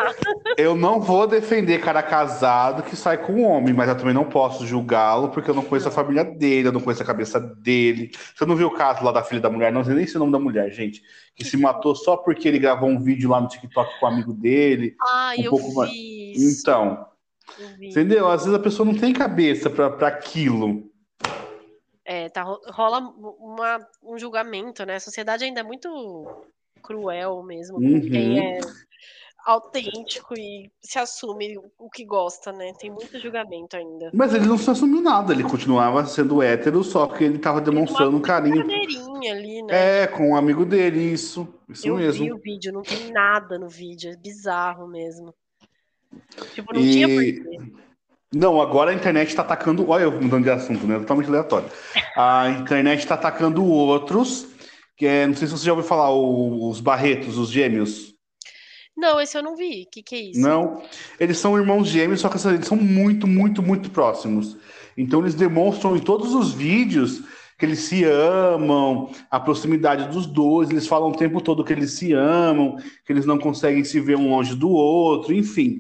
eu 0.57 0.75
não 0.77 1.01
vou 1.01 1.27
defender 1.27 1.81
cara 1.81 2.03
casado 2.03 2.83
que 2.83 2.95
sai 2.95 3.19
com 3.19 3.33
um 3.33 3.45
homem, 3.45 3.73
mas 3.75 3.89
eu 3.89 3.97
também 3.97 4.15
não 4.15 4.25
posso 4.25 4.67
julgá-lo 4.67 5.31
porque 5.31 5.51
eu 5.51 5.55
não 5.55 5.65
conheço 5.65 5.89
a 5.89 5.93
família 5.93 6.25
dele, 6.25 6.69
eu 6.69 6.73
não 6.73 6.81
conheço 6.81 7.03
a 7.03 7.07
cabeça 7.07 7.41
dele. 7.41 8.11
Você 8.35 8.45
não 8.45 8.55
viu 8.57 8.69
o 8.69 8.75
caso 8.75 9.05
lá 9.05 9.13
da 9.13 9.23
filha 9.23 9.41
da 9.41 9.51
mulher, 9.51 9.73
não 9.73 9.85
sei 9.85 9.95
nem 9.95 10.07
se 10.07 10.15
é 10.15 10.17
o 10.17 10.21
nome 10.21 10.33
da 10.33 10.39
mulher, 10.39 10.71
gente, 10.71 11.03
que 11.35 11.45
se 11.45 11.57
matou 11.57 11.95
só 11.95 12.17
porque 12.17 12.47
ele 12.47 12.59
gravou 12.59 12.89
um 12.89 13.03
vídeo 13.03 13.31
lá 13.31 13.41
no 13.41 13.49
TikTok 13.49 13.99
com 13.99 14.07
o 14.07 14.09
amigo 14.09 14.33
dele. 14.33 14.95
Ai, 15.01 15.39
um 15.41 15.43
eu 15.45 15.51
pouco 15.51 15.75
mais- 15.75 15.91
vi 15.91 16.33
isso. 16.33 16.61
Então. 16.61 17.07
Entendeu? 17.81 18.29
Às 18.29 18.43
vezes 18.45 18.55
a 18.59 18.63
pessoa 18.63 18.87
não 18.87 18.95
tem 18.95 19.13
cabeça 19.13 19.69
pra 19.69 20.09
aquilo. 20.09 20.91
É, 22.05 22.29
tá, 22.29 22.43
ro- 22.43 22.61
rola 22.71 22.99
uma, 22.99 23.79
um 24.03 24.19
julgamento, 24.19 24.85
né? 24.85 24.97
A 24.97 25.01
sociedade 25.01 25.45
ainda 25.45 25.61
é 25.61 25.63
muito 25.63 26.27
cruel 26.83 27.43
mesmo 27.43 27.77
com 27.77 27.87
Uhum. 27.87 28.01
quem 28.01 28.41
é 28.41 28.61
autêntico 29.45 30.35
e 30.37 30.71
se 30.81 30.99
assume 30.99 31.57
o 31.79 31.91
que 31.91 32.05
gosta, 32.05 32.53
né? 32.53 32.73
Tem 32.79 32.91
muito 32.91 33.21
julgamento 33.21 33.77
ainda. 33.77 34.11
Mas 34.13 34.35
ele 34.35 34.47
não 34.47 34.59
se 34.59 34.71
assumiu 34.71 35.01
nada, 35.01 35.33
ele 35.33 35.43
continuava 35.45 36.05
sendo 36.07 36.43
hétero, 36.43 36.83
só 36.85 37.07
que 37.07 37.25
ele 37.25 37.39
tava 37.39 37.61
demonstrando 37.61 38.17
um 38.17 38.21
carinho. 38.21 38.63
Ali, 39.31 39.63
né? 39.63 40.03
É, 40.03 40.07
com 40.07 40.31
um 40.31 40.37
amigo 40.37 40.65
dele, 40.65 41.01
isso. 41.01 41.47
Isso 41.69 41.87
Eu 41.87 41.97
mesmo. 41.97 42.25
vi 42.25 42.33
o 42.33 42.39
vídeo, 42.39 42.73
não 42.73 42.83
tem 42.83 43.11
nada 43.13 43.59
no 43.59 43.69
vídeo, 43.69 44.11
é 44.13 44.17
bizarro 44.17 44.87
mesmo. 44.87 45.35
Tipo, 46.55 46.75
não 46.75 46.83
tinha 46.83 47.09
E... 47.09 47.41
porquê. 47.43 47.73
Não, 48.33 48.61
agora 48.61 48.91
a 48.91 48.95
internet 48.95 49.35
tá 49.35 49.43
atacando. 49.43 49.89
Olha, 49.89 50.05
eu 50.05 50.13
mudando 50.13 50.45
de 50.45 50.51
assunto, 50.51 50.87
né? 50.87 50.99
Totalmente 50.99 51.29
aleatório. 51.29 51.69
A 52.17 52.49
internet 52.49 53.07
tá 53.07 53.15
atacando 53.15 53.65
outros. 53.65 54.47
Que 54.97 55.07
é, 55.07 55.27
não 55.27 55.35
sei 55.35 55.47
se 55.47 55.53
você 55.53 55.67
já 55.67 55.73
ouviu 55.73 55.89
falar, 55.89 56.15
os 56.15 56.81
Barretos, 56.81 57.37
os 57.37 57.51
gêmeos. 57.51 58.15
Não, 58.97 59.21
esse 59.21 59.37
eu 59.37 59.43
não 59.43 59.57
vi. 59.57 59.83
O 59.83 59.91
que, 59.91 60.03
que 60.03 60.15
é 60.15 60.21
isso? 60.31 60.41
Não. 60.41 60.83
Eles 61.19 61.39
são 61.39 61.59
irmãos 61.59 61.89
gêmeos, 61.89 62.21
só 62.21 62.29
que 62.29 62.37
assim, 62.37 62.51
eles 62.51 62.67
são 62.67 62.77
muito, 62.77 63.27
muito, 63.27 63.63
muito 63.63 63.91
próximos. 63.91 64.57
Então 64.97 65.21
eles 65.21 65.35
demonstram 65.35 65.97
em 65.97 66.01
todos 66.01 66.35
os 66.35 66.53
vídeos 66.53 67.23
que 67.59 67.67
eles 67.67 67.81
se 67.81 68.05
amam, 68.05 69.11
a 69.31 69.39
proximidade 69.39 70.09
dos 70.09 70.27
dois, 70.27 70.69
eles 70.69 70.87
falam 70.87 71.11
o 71.11 71.17
tempo 71.17 71.41
todo 71.41 71.65
que 71.65 71.73
eles 71.73 71.93
se 71.93 72.13
amam, 72.13 72.77
que 73.07 73.13
eles 73.13 73.25
não 73.25 73.39
conseguem 73.39 73.85
se 73.85 74.01
ver 74.01 74.17
um 74.17 74.31
longe 74.31 74.55
do 74.55 74.69
outro, 74.69 75.33
enfim. 75.33 75.79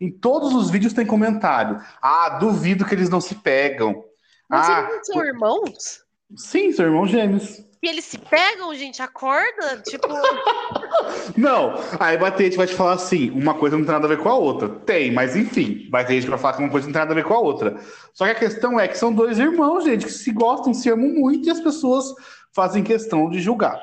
Em 0.00 0.10
todos 0.10 0.54
os 0.54 0.70
vídeos 0.70 0.92
tem 0.92 1.04
comentário. 1.04 1.78
Ah, 2.00 2.38
duvido 2.40 2.86
que 2.86 2.94
eles 2.94 3.10
não 3.10 3.20
se 3.20 3.34
pegam. 3.34 4.02
Mas 4.48 4.68
ah, 4.68 4.80
eles 4.80 4.96
não 4.96 5.04
são 5.04 5.24
irmãos? 5.24 6.00
sim, 6.36 6.72
são 6.72 6.86
irmãos 6.86 7.10
gêmeos. 7.10 7.62
E 7.82 7.88
eles 7.88 8.04
se 8.04 8.18
pegam, 8.18 8.74
gente? 8.74 9.00
Acorda? 9.00 9.82
Tipo, 9.86 10.06
Não, 11.36 11.74
aí 11.98 12.18
vai 12.18 12.34
ter 12.34 12.44
gente 12.44 12.56
vai 12.56 12.66
te 12.66 12.74
falar 12.74 12.92
assim, 12.92 13.30
uma 13.30 13.54
coisa 13.54 13.76
não 13.76 13.84
tem 13.84 13.92
nada 13.92 14.06
a 14.06 14.08
ver 14.08 14.18
com 14.18 14.28
a 14.28 14.34
outra. 14.34 14.68
Tem, 14.68 15.10
mas 15.10 15.34
enfim, 15.34 15.88
vai 15.90 16.04
ter 16.04 16.14
gente 16.14 16.24
que 16.24 16.30
vai 16.30 16.38
falar 16.38 16.54
que 16.56 16.62
uma 16.62 16.70
coisa 16.70 16.86
não 16.86 16.92
tem 16.92 17.00
nada 17.00 17.12
a 17.12 17.14
ver 17.14 17.24
com 17.24 17.32
a 17.32 17.38
outra. 17.38 17.78
Só 18.12 18.24
que 18.26 18.32
a 18.32 18.34
questão 18.34 18.78
é 18.78 18.86
que 18.86 18.98
são 18.98 19.12
dois 19.12 19.38
irmãos, 19.38 19.84
gente, 19.84 20.04
que 20.04 20.12
se 20.12 20.30
gostam, 20.30 20.74
se 20.74 20.90
amam 20.90 21.08
muito 21.08 21.48
e 21.48 21.50
as 21.50 21.60
pessoas 21.60 22.06
fazem 22.54 22.82
questão 22.82 23.30
de 23.30 23.40
julgar. 23.40 23.80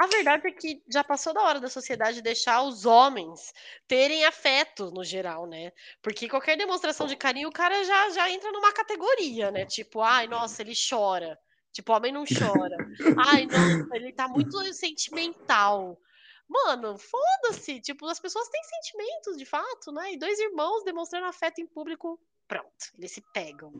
A 0.00 0.06
verdade 0.06 0.48
é 0.48 0.50
que 0.50 0.82
já 0.90 1.04
passou 1.04 1.34
da 1.34 1.42
hora 1.42 1.60
da 1.60 1.68
sociedade 1.68 2.22
deixar 2.22 2.62
os 2.62 2.86
homens 2.86 3.52
terem 3.86 4.24
afeto 4.24 4.90
no 4.90 5.04
geral, 5.04 5.46
né? 5.46 5.72
Porque 6.00 6.26
qualquer 6.26 6.56
demonstração 6.56 7.06
de 7.06 7.14
carinho, 7.16 7.50
o 7.50 7.52
cara 7.52 7.84
já, 7.84 8.08
já 8.08 8.30
entra 8.30 8.50
numa 8.50 8.72
categoria, 8.72 9.50
né? 9.50 9.66
Tipo, 9.66 10.00
ai, 10.00 10.26
nossa, 10.26 10.62
ele 10.62 10.72
chora. 10.72 11.38
Tipo, 11.70 11.92
homem 11.92 12.12
não 12.12 12.24
chora. 12.24 12.76
Ai, 13.28 13.44
nossa, 13.44 13.94
ele 13.94 14.12
tá 14.12 14.26
muito 14.26 14.60
sentimental. 14.72 16.00
Mano, 16.48 16.96
foda-se. 16.98 17.78
Tipo, 17.80 18.06
as 18.06 18.18
pessoas 18.18 18.48
têm 18.48 18.62
sentimentos, 18.64 19.36
de 19.36 19.44
fato, 19.44 19.92
né? 19.92 20.14
E 20.14 20.18
dois 20.18 20.38
irmãos 20.38 20.82
demonstrando 20.82 21.26
afeto 21.26 21.60
em 21.60 21.66
público, 21.66 22.18
pronto, 22.48 22.86
eles 22.96 23.12
se 23.12 23.22
pegam. 23.34 23.70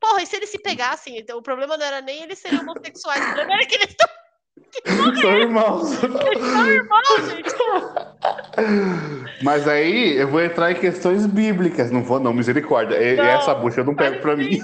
Porra, 0.00 0.22
e 0.22 0.26
se 0.26 0.34
eles 0.34 0.50
se 0.50 0.58
pegassem, 0.58 1.18
então, 1.18 1.38
o 1.38 1.42
problema 1.42 1.76
não 1.76 1.86
era 1.86 2.00
nem 2.02 2.24
eles 2.24 2.40
serem 2.40 2.58
homossexuais, 2.58 3.22
o 3.22 3.26
problema 3.26 3.54
era 3.54 3.66
que 3.66 3.76
eles 3.76 3.90
estão 3.90 4.08
São 5.20 5.36
irmãos. 5.36 6.02
irmãos, 6.02 7.30
gente. 7.30 7.54
Mas 9.42 9.68
aí 9.68 10.16
eu 10.16 10.28
vou 10.28 10.42
entrar 10.42 10.72
em 10.72 10.74
questões 10.74 11.26
bíblicas. 11.26 11.90
Não 11.90 12.02
vou, 12.02 12.18
não, 12.20 12.32
misericórdia. 12.32 12.98
Não, 13.16 13.24
Essa 13.24 13.54
bucha 13.54 13.80
eu 13.80 13.84
não 13.84 13.94
pego 13.94 14.20
pra 14.20 14.36
mim. 14.36 14.60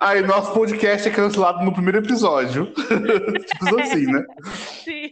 Aí 0.00 0.22
nosso 0.22 0.52
podcast 0.52 1.08
é 1.08 1.12
cancelado 1.12 1.64
no 1.64 1.72
primeiro 1.72 1.98
episódio. 1.98 2.66
Tipo 2.72 3.80
assim, 3.80 4.06
né? 4.06 4.24
Sim. 4.84 5.10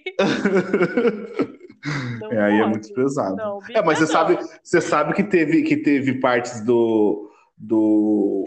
É, 2.30 2.42
aí 2.42 2.60
é 2.60 2.66
muito 2.66 2.92
pesado. 2.92 3.36
Não, 3.36 3.58
É, 3.70 3.82
mas 3.82 3.98
você 3.98 4.06
sabe, 4.06 4.38
você 4.62 4.80
sabe 4.80 5.14
que 5.14 5.22
teve, 5.22 5.62
que 5.62 5.76
teve 5.76 6.14
partes 6.20 6.60
do, 6.64 7.30
do 7.56 8.44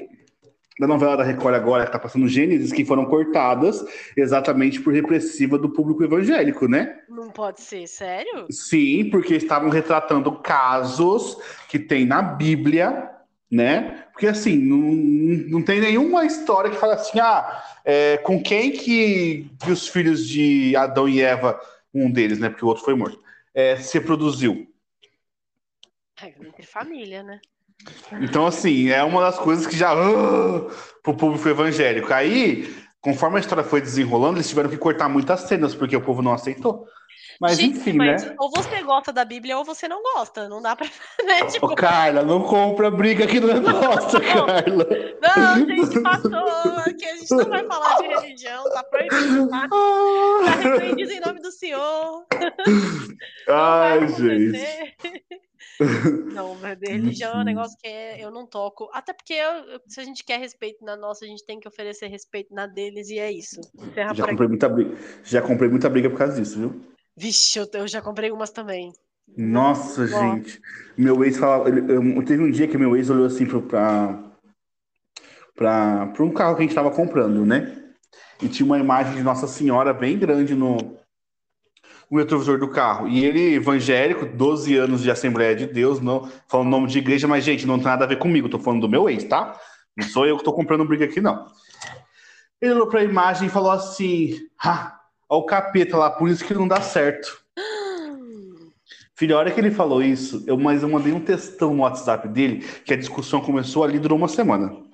da 0.79 0.87
novela 0.87 1.17
da 1.17 1.23
Record 1.23 1.53
agora, 1.55 1.85
que 1.85 1.91
tá 1.91 1.99
passando 1.99 2.27
Gênesis, 2.27 2.71
que 2.71 2.85
foram 2.85 3.05
cortadas 3.05 3.85
exatamente 4.15 4.79
por 4.79 4.93
repressiva 4.93 5.57
do 5.57 5.69
público 5.69 6.01
evangélico, 6.03 6.69
né? 6.69 7.01
Não 7.09 7.29
pode 7.29 7.59
ser, 7.59 7.85
sério? 7.85 8.47
Sim, 8.49 9.09
porque 9.09 9.35
estavam 9.35 9.69
retratando 9.69 10.31
casos 10.39 11.37
que 11.67 11.77
tem 11.77 12.05
na 12.05 12.21
Bíblia, 12.21 13.11
né? 13.51 14.05
Porque 14.13 14.27
assim, 14.27 14.57
não, 14.57 14.77
não 15.59 15.61
tem 15.61 15.81
nenhuma 15.81 16.25
história 16.25 16.71
que 16.71 16.77
fala 16.77 16.93
assim, 16.93 17.19
ah, 17.19 17.61
é, 17.83 18.17
com 18.17 18.41
quem 18.41 18.71
que, 18.71 19.51
que 19.61 19.71
os 19.71 19.85
filhos 19.89 20.25
de 20.25 20.73
Adão 20.77 21.09
e 21.09 21.21
Eva, 21.21 21.59
um 21.93 22.09
deles, 22.09 22.39
né? 22.39 22.49
Porque 22.49 22.63
o 22.63 22.69
outro 22.69 22.85
foi 22.85 22.95
morto, 22.95 23.21
é, 23.53 23.75
se 23.75 23.97
reproduziu. 23.97 24.65
É, 26.21 26.27
Entre 26.27 26.65
família, 26.65 27.21
né? 27.21 27.41
Então, 28.21 28.45
assim, 28.45 28.89
é 28.89 29.03
uma 29.03 29.21
das 29.21 29.39
coisas 29.39 29.65
que 29.65 29.77
já. 29.77 29.93
Uh, 29.93 30.69
pro 31.03 31.13
público 31.15 31.47
evangélico. 31.47 32.13
Aí, 32.13 32.75
conforme 33.01 33.37
a 33.37 33.39
história 33.39 33.63
foi 33.63 33.81
desenrolando, 33.81 34.37
eles 34.37 34.49
tiveram 34.49 34.69
que 34.69 34.77
cortar 34.77 35.09
muitas 35.09 35.41
cenas, 35.41 35.73
porque 35.73 35.95
o 35.95 36.01
povo 36.01 36.21
não 36.21 36.33
aceitou. 36.33 36.85
Mas, 37.39 37.57
Gente, 37.57 37.77
enfim, 37.77 37.93
mas 37.93 38.23
né? 38.23 38.35
ou 38.37 38.51
você 38.51 38.81
gosta 38.83 39.13
da 39.13 39.23
Bíblia 39.23 39.57
ou 39.57 39.63
você 39.63 39.87
não 39.87 40.03
gosta. 40.03 40.49
Não 40.49 40.61
dá 40.61 40.75
pra. 40.75 40.85
Né? 41.25 41.45
Tipo, 41.45 41.67
Ô, 41.67 41.75
Carla, 41.75 42.21
não 42.21 42.43
compra 42.43 42.91
briga 42.91 43.23
aqui 43.23 43.39
no 43.39 43.47
negócio, 43.47 44.19
Carla. 44.21 44.85
não, 45.21 45.65
gente, 45.65 46.01
passou. 46.01 46.77
Aqui 46.85 47.05
a 47.05 47.15
gente 47.15 47.31
não 47.31 47.49
vai 47.49 47.65
falar 47.65 47.95
de 47.95 48.07
religião, 48.07 48.63
tá 48.71 48.83
proibido, 48.83 49.49
tá? 49.49 49.67
Tá 50.45 50.51
repreendido 50.55 51.11
em 51.11 51.19
nome 51.21 51.39
do 51.39 51.51
Senhor. 51.51 52.25
Ai, 53.47 54.07
gente. 54.09 55.37
Não, 55.79 56.57
religião 56.81 57.31
é 57.33 57.41
um 57.41 57.43
negócio 57.43 57.77
que 57.81 57.87
é- 57.87 58.23
eu 58.23 58.31
não 58.31 58.45
toco. 58.45 58.89
Até 58.93 59.13
porque 59.13 59.33
eu- 59.33 59.79
se 59.87 59.99
a 59.99 60.03
gente 60.03 60.23
quer 60.23 60.39
respeito 60.39 60.83
na 60.83 60.95
nossa, 60.97 61.25
a 61.25 61.27
gente 61.27 61.45
tem 61.45 61.59
que 61.59 61.67
oferecer 61.67 62.07
respeito 62.07 62.53
na 62.53 62.67
deles 62.67 63.09
e 63.09 63.17
é 63.17 63.31
isso. 63.31 63.59
Encerra 63.77 64.13
Já 64.13 64.23
aqui. 64.23 64.31
comprei 64.31 64.47
muita 64.49 64.67
briga. 64.69 64.97
Já 65.23 65.41
comprei 65.41 65.69
muita 65.69 65.89
briga 65.89 66.09
por 66.09 66.17
causa 66.17 66.35
disso, 66.39 66.59
viu? 66.59 66.81
Vixe, 67.15 67.57
eu, 67.59 67.67
eu 67.73 67.87
já 67.87 68.01
comprei 68.01 68.31
umas 68.31 68.51
também. 68.51 68.91
Nossa, 69.37 70.07
gente. 70.07 70.59
Meu 70.97 71.23
ex 71.23 71.37
falava. 71.37 71.69
ele- 71.69 71.81
eu- 71.91 72.25
teve 72.25 72.43
um 72.43 72.49
dia 72.51 72.67
que 72.67 72.77
meu 72.77 72.95
ex 72.95 73.09
olhou 73.09 73.25
assim 73.27 73.45
pra, 73.45 73.59
pra, 75.55 76.07
pra 76.07 76.23
um 76.23 76.31
carro 76.31 76.55
que 76.55 76.61
a 76.61 76.65
gente 76.65 76.75
tava 76.75 76.91
comprando, 76.91 77.45
né? 77.45 77.75
E 78.41 78.47
tinha 78.47 78.65
uma 78.65 78.79
imagem 78.79 79.15
de 79.15 79.23
Nossa 79.23 79.47
Senhora 79.47 79.93
bem 79.93 80.17
grande 80.17 80.55
no, 80.55 80.97
no 82.09 82.17
retrovisor 82.17 82.59
do 82.59 82.67
carro. 82.67 83.07
E 83.07 83.23
ele, 83.23 83.55
evangélico, 83.55 84.25
12 84.25 84.75
anos 84.75 85.01
de 85.01 85.11
Assembleia 85.11 85.55
de 85.55 85.67
Deus, 85.67 85.99
não 85.99 86.29
falando 86.47 86.69
nome 86.69 86.87
de 86.87 86.97
igreja, 86.97 87.27
mas, 87.27 87.43
gente, 87.43 87.67
não 87.67 87.77
tem 87.77 87.85
nada 87.85 88.05
a 88.05 88.07
ver 88.07 88.17
comigo, 88.17 88.49
tô 88.49 88.59
falando 88.59 88.81
do 88.81 88.89
meu 88.89 89.09
ex, 89.09 89.23
tá? 89.23 89.59
Não 89.95 90.07
sou 90.07 90.25
eu 90.25 90.37
que 90.37 90.43
tô 90.43 90.53
comprando 90.53 90.85
briga 90.85 91.05
aqui, 91.05 91.21
não. 91.21 91.45
Ele 92.61 92.73
olhou 92.73 92.87
pra 92.87 93.03
imagem 93.03 93.47
e 93.47 93.51
falou 93.51 93.71
assim: 93.71 94.37
ah, 94.63 94.99
ó 95.29 95.37
o 95.37 95.45
capeta 95.45 95.97
lá, 95.97 96.09
por 96.09 96.29
isso 96.29 96.43
que 96.43 96.53
não 96.53 96.67
dá 96.67 96.81
certo. 96.81 97.39
Filho, 99.15 99.35
a 99.35 99.39
hora 99.39 99.51
que 99.51 99.59
ele 99.59 99.71
falou 99.71 100.01
isso, 100.01 100.43
eu, 100.47 100.57
mas 100.57 100.81
eu 100.81 100.89
mandei 100.89 101.11
um 101.11 101.19
textão 101.19 101.73
no 101.73 101.83
WhatsApp 101.83 102.27
dele, 102.29 102.65
que 102.85 102.93
a 102.93 102.97
discussão 102.97 103.41
começou 103.41 103.83
ali, 103.83 103.99
durou 103.99 104.17
uma 104.17 104.29
semana. 104.29 104.88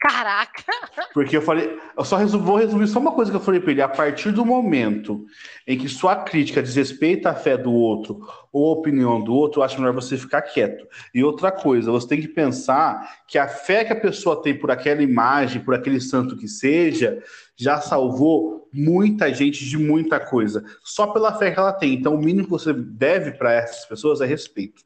Caraca! 0.00 0.64
Porque 1.12 1.36
eu 1.36 1.42
falei, 1.42 1.78
eu 1.94 2.04
só 2.06 2.16
vou 2.26 2.56
resumir 2.56 2.88
só 2.88 2.98
uma 2.98 3.12
coisa 3.12 3.30
que 3.30 3.36
eu 3.36 3.42
falei 3.42 3.60
pra 3.60 3.70
ele. 3.70 3.82
A 3.82 3.88
partir 3.88 4.32
do 4.32 4.46
momento 4.46 5.26
em 5.66 5.76
que 5.76 5.90
sua 5.90 6.16
crítica 6.16 6.62
desrespeita 6.62 7.28
a 7.28 7.34
fé 7.34 7.54
do 7.58 7.70
outro 7.70 8.26
ou 8.50 8.70
a 8.70 8.78
opinião 8.78 9.22
do 9.22 9.34
outro, 9.34 9.60
eu 9.60 9.64
acho 9.64 9.78
melhor 9.78 9.92
você 9.92 10.16
ficar 10.16 10.40
quieto. 10.40 10.86
E 11.14 11.22
outra 11.22 11.52
coisa, 11.52 11.92
você 11.92 12.08
tem 12.08 12.20
que 12.20 12.28
pensar 12.28 13.20
que 13.28 13.36
a 13.36 13.46
fé 13.46 13.84
que 13.84 13.92
a 13.92 14.00
pessoa 14.00 14.40
tem 14.40 14.58
por 14.58 14.70
aquela 14.70 15.02
imagem, 15.02 15.62
por 15.62 15.74
aquele 15.74 16.00
santo 16.00 16.34
que 16.34 16.48
seja, 16.48 17.22
já 17.54 17.78
salvou 17.78 18.70
muita 18.72 19.34
gente 19.34 19.66
de 19.66 19.76
muita 19.76 20.18
coisa. 20.18 20.64
Só 20.82 21.08
pela 21.08 21.36
fé 21.36 21.50
que 21.50 21.58
ela 21.58 21.74
tem. 21.74 21.92
Então, 21.92 22.14
o 22.14 22.18
mínimo 22.18 22.44
que 22.44 22.50
você 22.50 22.72
deve 22.72 23.32
para 23.32 23.52
essas 23.52 23.84
pessoas 23.84 24.22
é 24.22 24.26
respeito. 24.26 24.82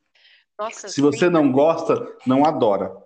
Nossa, 0.58 0.88
Se 0.88 1.00
você 1.00 1.30
não 1.30 1.52
gosta, 1.52 2.04
não 2.26 2.44
adora. 2.44 3.03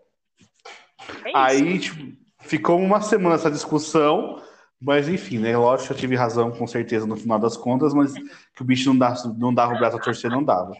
É. 1.24 1.30
Aí, 1.34 1.78
tipo, 1.78 2.16
ficou 2.40 2.78
uma 2.78 3.00
semana 3.00 3.34
essa 3.34 3.50
discussão, 3.50 4.42
mas 4.80 5.08
enfim, 5.08 5.38
né? 5.38 5.56
Lógico 5.56 5.88
que 5.88 5.94
eu 5.94 5.98
tive 5.98 6.16
razão, 6.16 6.50
com 6.50 6.66
certeza, 6.66 7.06
no 7.06 7.16
final 7.16 7.38
das 7.38 7.56
contas, 7.56 7.92
mas 7.92 8.12
que 8.12 8.62
o 8.62 8.64
bicho 8.64 8.88
não, 8.90 8.98
dá, 8.98 9.14
não 9.36 9.52
dava 9.52 9.74
o 9.74 9.78
braço 9.78 9.96
a 9.96 10.00
torcer, 10.00 10.30
não 10.30 10.44
dava. 10.44 10.72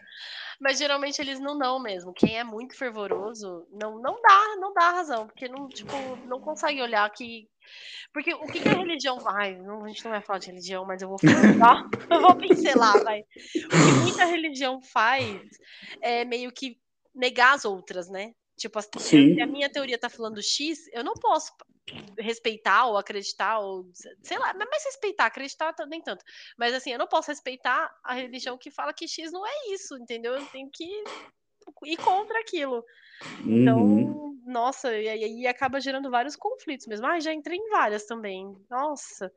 Mas 0.61 0.79
geralmente 0.79 1.21
eles 1.21 1.39
não 1.39 1.57
dão 1.57 1.79
mesmo. 1.79 2.13
Quem 2.13 2.37
é 2.37 2.43
muito 2.43 2.77
fervoroso 2.77 3.67
não, 3.71 4.01
não 4.01 4.21
dá, 4.21 4.57
não 4.59 4.73
dá 4.75 4.91
razão, 4.91 5.27
porque 5.27 5.49
não, 5.49 5.69
tipo, 5.69 5.93
não 6.27 6.41
consegue 6.41 6.83
olhar 6.83 7.09
que. 7.11 7.49
Porque 8.13 8.35
o 8.35 8.47
que, 8.47 8.61
que 8.61 8.69
a 8.69 8.73
religião. 8.73 9.19
Ai, 9.29 9.57
não, 9.57 9.85
a 9.85 9.89
gente 9.89 10.05
não 10.05 10.11
vai 10.11 10.21
falar 10.21 10.41
de 10.41 10.49
religião, 10.49 10.85
mas 10.85 11.01
eu 11.01 11.09
vou 11.09 11.19
falar. 11.19 11.89
eu 12.11 12.21
vou 12.21 12.35
pincelar, 12.35 13.05
vai. 13.05 13.21
O 13.21 13.69
que 13.69 14.01
muita 14.03 14.25
religião 14.25 14.83
faz 14.83 15.41
é 16.03 16.25
meio 16.25 16.51
que 16.51 16.77
negar 17.15 17.55
as 17.55 17.65
outras, 17.65 18.09
né? 18.09 18.33
Tipo, 18.59 18.81
Sim. 18.99 19.35
se 19.35 19.41
a 19.41 19.47
minha 19.47 19.71
teoria 19.71 19.99
tá 19.99 20.11
falando 20.11 20.43
X, 20.43 20.89
eu 20.93 21.03
não 21.05 21.15
posso 21.15 21.53
respeitar 22.19 22.87
ou 22.87 22.99
acreditar, 22.99 23.61
ou 23.61 23.89
sei 24.23 24.39
lá, 24.39 24.53
mas 24.55 24.85
respeitar, 24.85 25.27
acreditar 25.27 25.73
tá- 25.73 25.87
nem 25.87 26.03
tanto. 26.03 26.25
Mas 26.59 26.75
assim, 26.75 26.91
eu 26.93 26.99
não 26.99 27.07
posso 27.07 27.31
respeitar 27.31 27.91
a 28.05 28.15
religião 28.15 28.59
que 28.59 28.71
fala 28.71 28.93
que 28.93 29.09
X 29.09 29.33
não 29.33 29.47
é 29.47 29.73
isso, 29.73 29.97
entendeu? 29.97 30.35
Eu 30.35 30.47
tenho 30.47 30.69
que 30.71 30.85
ir 31.85 31.97
contra 31.99 32.41
aquilo. 32.41 32.85
Então, 33.47 33.79
Uhum. 33.79 34.41
nossa, 34.47 34.97
e 34.97 35.09
aí 35.09 35.47
acaba 35.47 35.81
gerando 35.81 36.11
vários 36.11 36.37
conflitos 36.37 36.87
mesmo. 36.87 37.07
Ah, 37.07 37.19
já 37.21 37.33
entrei 37.33 37.59
em 37.59 37.71
várias 37.71 38.05
também. 38.05 38.57
Nossa, 38.71 39.33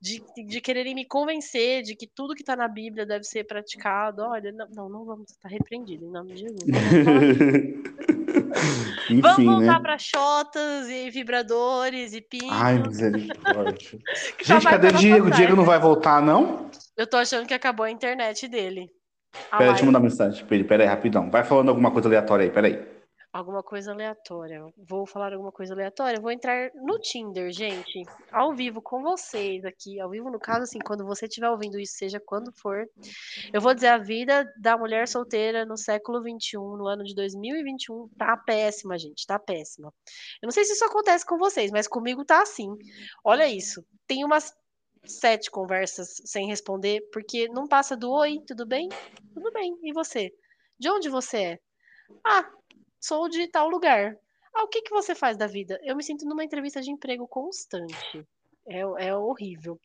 de, 0.00 0.22
de 0.46 0.60
quererem 0.60 0.94
me 0.94 1.04
convencer 1.04 1.82
de 1.82 1.94
que 1.94 2.06
tudo 2.06 2.34
que 2.34 2.44
tá 2.44 2.54
na 2.56 2.68
Bíblia 2.68 3.06
deve 3.06 3.24
ser 3.24 3.44
praticado. 3.44 4.22
Olha, 4.22 4.52
não, 4.52 4.68
não, 4.68 4.88
não 4.88 5.04
vamos 5.04 5.30
estar 5.30 5.48
repreendido 5.48 6.04
em 6.04 6.10
nome 6.10 6.34
de 6.34 6.40
Jesus. 6.40 6.64
Enfim, 9.10 9.20
Vamos 9.20 9.44
voltar 9.44 9.74
né? 9.74 9.80
para 9.80 9.98
chotas 9.98 10.88
e 10.88 11.10
vibradores 11.10 12.12
e 12.14 12.20
pinos. 12.20 12.50
Ai, 12.52 12.78
misericórdia. 12.78 13.98
Gente, 14.42 14.64
cadê 14.64 14.88
pra 14.88 14.98
Diego? 14.98 15.28
nossa 15.28 15.36
Diego 15.36 15.56
não 15.56 15.64
vai 15.64 15.78
voltar, 15.78 16.22
não? 16.22 16.70
Eu 16.96 17.06
tô 17.06 17.16
achando 17.16 17.46
que 17.46 17.54
acabou 17.54 17.84
a 17.84 17.90
internet 17.90 18.48
dele. 18.48 18.90
Peraí, 19.50 19.68
deixa 19.68 19.82
eu 19.82 19.86
mandar 19.86 20.00
mensagem 20.00 20.44
pra 20.44 20.54
ele. 20.54 20.64
Peraí, 20.64 20.86
rapidão. 20.86 21.30
Vai 21.30 21.44
falando 21.44 21.68
alguma 21.68 21.90
coisa 21.90 22.08
aleatória 22.08 22.44
aí, 22.44 22.50
peraí. 22.50 22.93
Alguma 23.34 23.64
coisa 23.64 23.90
aleatória. 23.90 24.64
Vou 24.88 25.04
falar 25.04 25.32
alguma 25.32 25.50
coisa 25.50 25.74
aleatória. 25.74 26.20
Vou 26.20 26.30
entrar 26.30 26.70
no 26.72 27.00
Tinder, 27.00 27.50
gente. 27.50 28.04
Ao 28.30 28.54
vivo 28.54 28.80
com 28.80 29.02
vocês 29.02 29.64
aqui. 29.64 29.98
Ao 29.98 30.08
vivo, 30.08 30.30
no 30.30 30.38
caso, 30.38 30.62
assim, 30.62 30.78
quando 30.78 31.04
você 31.04 31.26
estiver 31.26 31.50
ouvindo 31.50 31.76
isso, 31.80 31.94
seja 31.96 32.20
quando 32.24 32.52
for. 32.52 32.88
Eu 33.52 33.60
vou 33.60 33.74
dizer 33.74 33.88
a 33.88 33.98
vida 33.98 34.48
da 34.56 34.78
mulher 34.78 35.08
solteira 35.08 35.64
no 35.66 35.76
século 35.76 36.20
XXI, 36.20 36.58
no 36.58 36.86
ano 36.86 37.02
de 37.02 37.12
2021, 37.12 38.08
tá 38.16 38.36
péssima, 38.36 38.96
gente. 38.96 39.26
Tá 39.26 39.36
péssima. 39.36 39.92
Eu 40.40 40.46
não 40.46 40.52
sei 40.52 40.64
se 40.64 40.74
isso 40.74 40.84
acontece 40.84 41.26
com 41.26 41.36
vocês, 41.36 41.72
mas 41.72 41.88
comigo 41.88 42.24
tá 42.24 42.40
assim. 42.40 42.68
Olha 43.24 43.48
isso. 43.48 43.84
Tem 44.06 44.24
umas 44.24 44.52
sete 45.04 45.50
conversas 45.50 46.22
sem 46.24 46.46
responder, 46.46 47.00
porque 47.12 47.48
não 47.48 47.66
passa 47.66 47.96
do 47.96 48.12
oi, 48.12 48.38
tudo 48.46 48.64
bem? 48.64 48.88
Tudo 49.34 49.50
bem. 49.50 49.76
E 49.82 49.92
você? 49.92 50.32
De 50.78 50.88
onde 50.88 51.08
você 51.08 51.36
é? 51.38 51.58
Ah, 52.24 52.48
sou 53.04 53.28
de 53.28 53.46
tal 53.46 53.68
lugar. 53.68 54.16
Ah, 54.54 54.64
o 54.64 54.68
que, 54.68 54.82
que 54.82 54.90
você 54.90 55.14
faz 55.14 55.36
da 55.36 55.46
vida? 55.46 55.78
Eu 55.82 55.94
me 55.94 56.02
sinto 56.02 56.24
numa 56.24 56.44
entrevista 56.44 56.80
de 56.80 56.90
emprego 56.90 57.26
constante. 57.26 58.24
É, 58.66 58.80
é 58.80 59.14
horrível. 59.14 59.78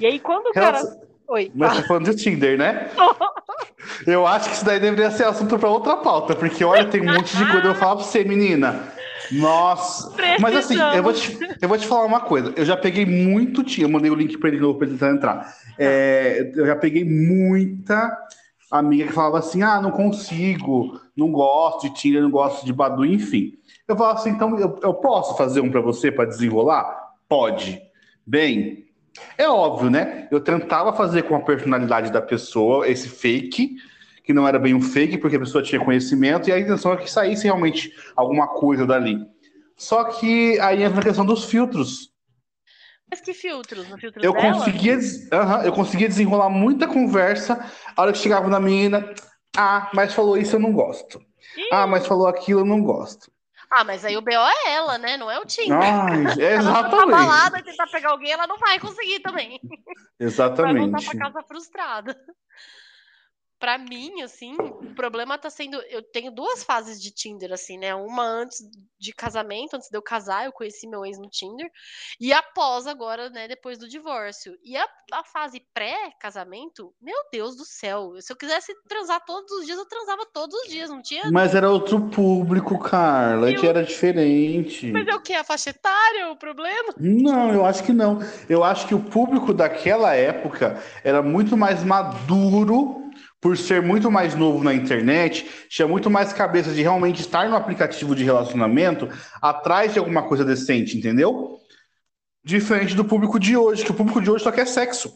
E 0.00 0.06
aí, 0.06 0.18
quando 0.18 0.48
o 0.48 0.52
cara. 0.52 0.82
Oi, 1.28 1.52
Mas 1.54 1.76
tá 1.76 1.82
falando 1.84 2.10
de 2.10 2.16
Tinder, 2.16 2.58
né? 2.58 2.90
Eu 4.06 4.26
acho 4.26 4.48
que 4.48 4.56
isso 4.56 4.64
daí 4.64 4.80
deveria 4.80 5.10
ser 5.10 5.24
assunto 5.24 5.58
pra 5.58 5.68
outra 5.68 5.98
pauta, 5.98 6.34
porque 6.34 6.64
olha, 6.64 6.86
tem 6.86 7.00
um 7.00 7.12
monte 7.12 7.36
de 7.36 7.44
coisa. 7.44 7.66
Eu 7.66 7.72
vou 7.72 7.74
falar 7.74 7.96
pra 7.96 8.04
você, 8.04 8.24
menina. 8.24 8.92
Nossa. 9.30 10.14
Mas 10.40 10.56
assim, 10.56 10.76
eu 10.96 11.02
vou, 11.02 11.12
te, 11.12 11.38
eu 11.60 11.68
vou 11.68 11.78
te 11.78 11.86
falar 11.86 12.04
uma 12.04 12.20
coisa. 12.20 12.52
Eu 12.56 12.64
já 12.64 12.76
peguei 12.76 13.06
muito 13.06 13.62
Tinder. 13.62 13.84
Eu 13.84 13.92
mandei 13.92 14.10
o 14.10 14.14
link 14.14 14.36
pra 14.38 14.48
ele 14.48 14.56
de 14.56 14.62
novo 14.62 14.78
pra 14.78 14.88
ele 14.88 14.96
tentar 14.98 15.14
entrar. 15.14 15.56
É, 15.78 16.50
eu 16.54 16.66
já 16.66 16.74
peguei 16.76 17.04
muita 17.04 18.16
amiga 18.70 19.06
que 19.06 19.12
falava 19.12 19.38
assim: 19.38 19.62
ah, 19.62 19.80
não 19.80 19.90
consigo, 19.90 21.00
não 21.16 21.30
gosto 21.30 21.88
de 21.88 21.94
Tinder, 21.94 22.22
não 22.22 22.30
gosto 22.30 22.64
de 22.64 22.72
Badu, 22.72 23.04
enfim. 23.04 23.58
Eu 23.86 23.96
falava 23.96 24.18
assim, 24.18 24.30
então 24.30 24.58
eu, 24.58 24.78
eu 24.82 24.94
posso 24.94 25.36
fazer 25.36 25.60
um 25.60 25.70
pra 25.70 25.80
você 25.80 26.12
pra 26.12 26.26
desenrolar? 26.26 27.14
Pode. 27.28 27.80
Bem, 28.26 28.86
é 29.36 29.48
óbvio, 29.48 29.90
né? 29.90 30.28
Eu 30.30 30.40
tentava 30.40 30.92
fazer 30.92 31.22
com 31.22 31.34
a 31.34 31.40
personalidade 31.40 32.12
da 32.12 32.20
pessoa 32.20 32.86
esse 32.86 33.08
fake, 33.08 33.76
que 34.22 34.32
não 34.34 34.46
era 34.46 34.58
bem 34.58 34.74
um 34.74 34.82
fake, 34.82 35.18
porque 35.18 35.36
a 35.36 35.40
pessoa 35.40 35.64
tinha 35.64 35.82
conhecimento, 35.82 36.48
e 36.48 36.52
a 36.52 36.60
intenção 36.60 36.92
é 36.92 36.96
que 36.98 37.10
saísse 37.10 37.44
realmente 37.44 37.92
alguma 38.14 38.46
coisa 38.46 38.86
dali. 38.86 39.26
Só 39.74 40.04
que 40.04 40.58
aí 40.60 40.82
entra 40.82 41.00
a 41.00 41.04
questão 41.04 41.24
dos 41.24 41.44
filtros. 41.44 42.12
Mas 43.10 43.20
que 43.20 43.32
filtros? 43.34 43.88
No 43.88 43.98
filtro 43.98 44.22
Eu 44.22 44.32
dela? 44.32 44.52
conseguia, 44.52 44.96
des- 44.96 45.28
eu 45.64 45.72
conseguia 45.72 46.08
desenrolar 46.08 46.50
muita 46.50 46.86
conversa, 46.86 47.64
a 47.96 48.02
hora 48.02 48.12
que 48.12 48.18
chegava 48.18 48.48
na 48.48 48.60
menina, 48.60 49.14
ah, 49.56 49.90
mas 49.94 50.14
falou 50.14 50.36
isso 50.36 50.56
eu 50.56 50.60
não 50.60 50.72
gosto. 50.72 51.20
Ih, 51.56 51.68
Ah, 51.72 51.86
mas 51.86 52.06
falou 52.06 52.26
aquilo 52.26 52.60
eu 52.60 52.64
não 52.66 52.82
gosto. 52.82 53.30
Ah, 53.70 53.84
mas 53.84 54.04
aí 54.04 54.16
o 54.16 54.22
BO 54.22 54.48
é 54.48 54.72
ela, 54.72 54.98
né? 54.98 55.16
Não 55.16 55.30
é 55.30 55.38
o 55.38 55.44
Tinder. 55.46 55.78
Ai, 55.80 56.24
é 56.40 56.54
Ela 56.54 56.72
exatamente. 56.72 57.06
balada 57.10 57.58
e 57.58 57.62
tentar 57.62 57.86
pegar 57.88 58.10
alguém, 58.10 58.32
ela 58.32 58.46
não 58.46 58.58
vai 58.58 58.78
conseguir 58.80 59.20
também. 59.20 59.60
Vai 60.60 60.74
voltar 60.74 60.98
Exatamente. 60.98 61.04
pra 61.04 61.14
casa 61.14 61.42
frustrada. 61.42 62.16
Pra 63.58 63.76
mim, 63.76 64.22
assim, 64.22 64.54
o 64.56 64.94
problema 64.94 65.36
tá 65.36 65.50
sendo. 65.50 65.76
Eu 65.90 66.00
tenho 66.02 66.30
duas 66.30 66.62
fases 66.62 67.00
de 67.02 67.10
Tinder, 67.10 67.52
assim, 67.52 67.76
né? 67.76 67.94
Uma 67.94 68.22
antes 68.24 68.58
de 68.98 69.12
casamento, 69.12 69.74
antes 69.74 69.88
de 69.90 69.96
eu 69.96 70.02
casar, 70.02 70.44
eu 70.44 70.52
conheci 70.52 70.86
meu 70.86 71.04
ex 71.04 71.18
no 71.18 71.28
Tinder. 71.28 71.68
E 72.20 72.32
após 72.32 72.86
agora, 72.86 73.28
né, 73.30 73.48
depois 73.48 73.76
do 73.78 73.88
divórcio. 73.88 74.56
E 74.62 74.76
a, 74.76 74.86
a 75.12 75.24
fase 75.24 75.60
pré-casamento, 75.74 76.92
meu 77.00 77.16
Deus 77.32 77.56
do 77.56 77.64
céu. 77.64 78.12
Se 78.20 78.32
eu 78.32 78.36
quisesse 78.36 78.72
transar 78.88 79.24
todos 79.24 79.50
os 79.52 79.66
dias, 79.66 79.78
eu 79.78 79.86
transava 79.86 80.24
todos 80.32 80.54
os 80.62 80.68
dias, 80.68 80.88
não 80.90 81.02
tinha. 81.02 81.30
Mas 81.30 81.54
era 81.54 81.70
outro 81.70 82.08
público, 82.10 82.78
Carla, 82.78 83.50
Eu- 83.50 83.60
que 83.60 83.66
era 83.66 83.82
diferente. 83.82 84.90
Mas 84.92 85.06
é 85.06 85.14
o 85.14 85.20
que? 85.20 85.32
A 85.34 85.44
faixa 85.44 85.70
etária 85.70 86.30
o 86.30 86.36
problema? 86.36 86.94
Não, 86.96 87.52
eu 87.52 87.64
acho 87.64 87.82
que 87.82 87.92
não. 87.92 88.18
Eu 88.48 88.62
acho 88.64 88.86
que 88.86 88.94
o 88.94 89.00
público 89.02 89.52
daquela 89.52 90.14
época 90.14 90.80
era 91.02 91.22
muito 91.22 91.56
mais 91.56 91.82
maduro, 91.84 93.07
por 93.40 93.56
ser 93.56 93.80
muito 93.80 94.10
mais 94.10 94.34
novo 94.34 94.64
na 94.64 94.74
internet, 94.74 95.48
tinha 95.68 95.86
muito 95.86 96.10
mais 96.10 96.32
cabeça 96.32 96.72
de 96.72 96.82
realmente 96.82 97.20
estar 97.20 97.48
no 97.48 97.56
aplicativo 97.56 98.14
de 98.14 98.24
relacionamento 98.24 99.08
atrás 99.40 99.92
de 99.92 99.98
alguma 99.98 100.26
coisa 100.26 100.44
decente, 100.44 100.96
entendeu? 100.96 101.58
Diferente 102.42 102.94
do 102.94 103.04
público 103.04 103.38
de 103.38 103.56
hoje, 103.56 103.84
que 103.84 103.90
o 103.90 103.94
público 103.94 104.20
de 104.20 104.30
hoje 104.30 104.44
só 104.44 104.50
quer 104.50 104.66
sexo. 104.66 105.12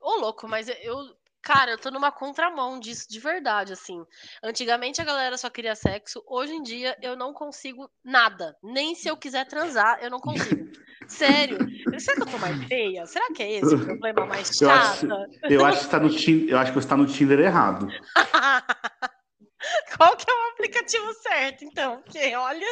Ô, 0.00 0.20
louco, 0.20 0.46
mas 0.46 0.68
eu. 0.68 0.96
Cara, 1.44 1.72
eu 1.72 1.78
tô 1.78 1.90
numa 1.90 2.10
contramão 2.10 2.80
disso 2.80 3.06
de 3.08 3.20
verdade, 3.20 3.74
assim. 3.74 4.02
Antigamente 4.42 5.02
a 5.02 5.04
galera 5.04 5.36
só 5.36 5.50
queria 5.50 5.74
sexo, 5.76 6.22
hoje 6.26 6.54
em 6.54 6.62
dia 6.62 6.96
eu 7.02 7.14
não 7.14 7.34
consigo 7.34 7.90
nada. 8.02 8.56
Nem 8.62 8.94
se 8.94 9.08
eu 9.08 9.16
quiser 9.16 9.46
transar, 9.46 9.98
eu 10.00 10.10
não 10.10 10.18
consigo. 10.20 10.64
Sério. 11.06 11.58
Será 11.98 12.16
que 12.16 12.22
eu 12.22 12.26
tô 12.26 12.38
mais 12.38 12.64
feia? 12.64 13.04
Será 13.04 13.26
que 13.34 13.42
é 13.42 13.52
esse 13.52 13.74
o 13.74 13.84
problema 13.84 14.24
mais 14.24 14.58
Eu 14.58 14.70
acho-? 14.70 15.06
Eu 15.42 15.64
acho 15.66 15.80
que, 15.84 15.88
tá 15.90 16.00
no 16.00 16.08
Tin- 16.08 16.46
eu 16.48 16.58
acho 16.58 16.72
que 16.72 16.78
você 16.80 16.86
está 16.86 16.96
no 16.96 17.06
Tinder 17.06 17.38
errado. 17.40 17.88
Qual 19.96 20.16
que 20.16 20.24
é 20.30 20.34
o 20.34 20.52
aplicativo 20.52 21.12
certo, 21.22 21.64
então? 21.64 22.00
Porque 22.02 22.34
olha. 22.34 22.66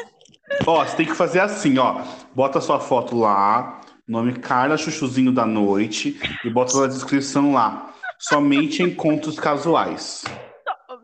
Ó, 0.67 0.85
você 0.85 0.97
tem 0.97 1.07
que 1.07 1.15
fazer 1.15 1.41
assim, 1.41 1.79
ó. 1.79 2.03
Bota 2.35 2.61
sua 2.61 2.81
foto 2.81 3.17
lá, 3.19 3.81
nome 4.09 4.39
Carla 4.39 4.77
Chuchuzinho 4.77 5.33
da 5.33 5.47
Noite, 5.47 6.19
e 6.45 6.51
bota 6.51 6.79
na 6.81 6.87
descrição 6.87 7.53
lá. 7.53 7.92
Somente 8.23 8.83
encontros 8.83 9.39
casuais. 9.39 10.25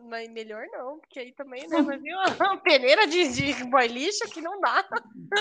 Mas 0.07 0.29
melhor 0.29 0.65
não, 0.71 0.99
porque 0.99 1.19
aí 1.19 1.33
também, 1.33 1.67
né? 1.67 1.81
Vai 1.81 1.97
vir 1.97 2.15
uma 2.39 2.57
peneira 2.57 3.05
de, 3.05 3.27
de 3.27 3.63
boy 3.65 3.87
lixo 3.87 4.23
que 4.31 4.41
não 4.41 4.59
dá. 4.59 4.83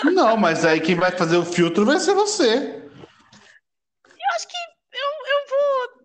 Não, 0.05 0.36
mas 0.36 0.64
aí 0.64 0.80
quem 0.80 0.94
vai 0.94 1.10
fazer 1.12 1.36
o 1.36 1.44
filtro 1.44 1.86
vai 1.86 2.00
ser 2.00 2.14
você. 2.14 2.82
Eu 4.05 4.28
acho 4.36 4.48
que 4.48 4.56
eu, 4.92 5.09
eu 5.26 5.48
vou 5.48 5.98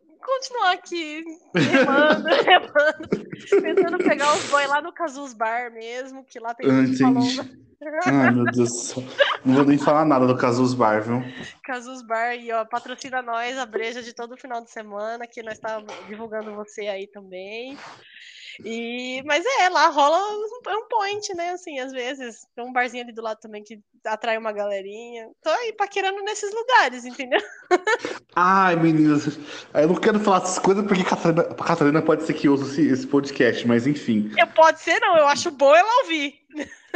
continuar 0.53 0.71
aqui 0.71 1.25
remando, 1.55 2.27
remando, 2.45 3.09
tentando 3.49 3.97
pegar 3.97 4.33
os 4.35 4.49
boys 4.49 4.69
lá 4.69 4.81
no 4.81 4.93
Casus 4.93 5.33
Bar 5.33 5.71
mesmo, 5.73 6.23
que 6.23 6.39
lá 6.39 6.53
tem 6.53 6.95
salão 6.95 7.23
entendi. 7.23 7.63
Ai, 8.05 8.31
meu 8.31 8.45
Deus 8.45 8.55
do 8.55 8.67
céu. 8.67 9.03
Não 9.43 9.55
vou 9.55 9.65
nem 9.65 9.77
falar 9.77 10.05
nada 10.05 10.25
do 10.25 10.37
Casus 10.37 10.73
Bar, 10.73 11.01
viu? 11.01 11.21
Casus 11.65 12.01
Bar 12.01 12.35
e 12.35 12.49
ó, 12.51 12.63
patrocina 12.63 13.21
nós 13.21 13.57
a 13.57 13.65
breja 13.65 14.01
de 14.01 14.13
todo 14.13 14.37
final 14.37 14.63
de 14.63 14.71
semana, 14.71 15.27
que 15.27 15.43
nós 15.43 15.55
estávamos 15.55 15.93
divulgando 16.07 16.55
você 16.55 16.87
aí 16.87 17.07
também. 17.07 17.77
E, 18.63 19.23
mas 19.25 19.43
é, 19.59 19.69
lá 19.69 19.87
rola 19.87 20.17
um, 20.17 20.69
é 20.69 20.75
um 20.75 20.87
point, 20.87 21.33
né? 21.35 21.51
Assim, 21.51 21.79
às 21.79 21.91
vezes. 21.91 22.45
Tem 22.55 22.63
um 22.63 22.73
barzinho 22.73 23.03
ali 23.03 23.13
do 23.13 23.21
lado 23.21 23.39
também 23.39 23.63
que 23.63 23.79
atrai 24.05 24.37
uma 24.37 24.51
galerinha. 24.51 25.29
Tô 25.41 25.49
aí 25.49 25.73
paquerando 25.73 26.21
nesses 26.23 26.53
lugares, 26.53 27.05
entendeu? 27.05 27.41
Ai, 28.35 28.75
meninas, 28.75 29.39
eu 29.73 29.87
não 29.87 29.95
quero 29.95 30.19
falar 30.19 30.37
essas 30.37 30.59
coisas 30.59 30.85
porque 30.85 31.03
Catarina, 31.03 31.41
a 31.43 31.55
Catarina 31.55 32.01
pode 32.01 32.23
ser 32.23 32.33
que 32.33 32.49
ouça 32.49 32.81
esse, 32.81 33.07
podcast, 33.07 33.67
mas 33.67 33.87
enfim. 33.87 34.31
Eu, 34.37 34.47
pode 34.47 34.81
ser, 34.81 34.99
não, 34.99 35.17
eu 35.17 35.27
acho 35.27 35.51
bom 35.51 35.73
ela 35.75 36.03
ouvir. 36.03 36.35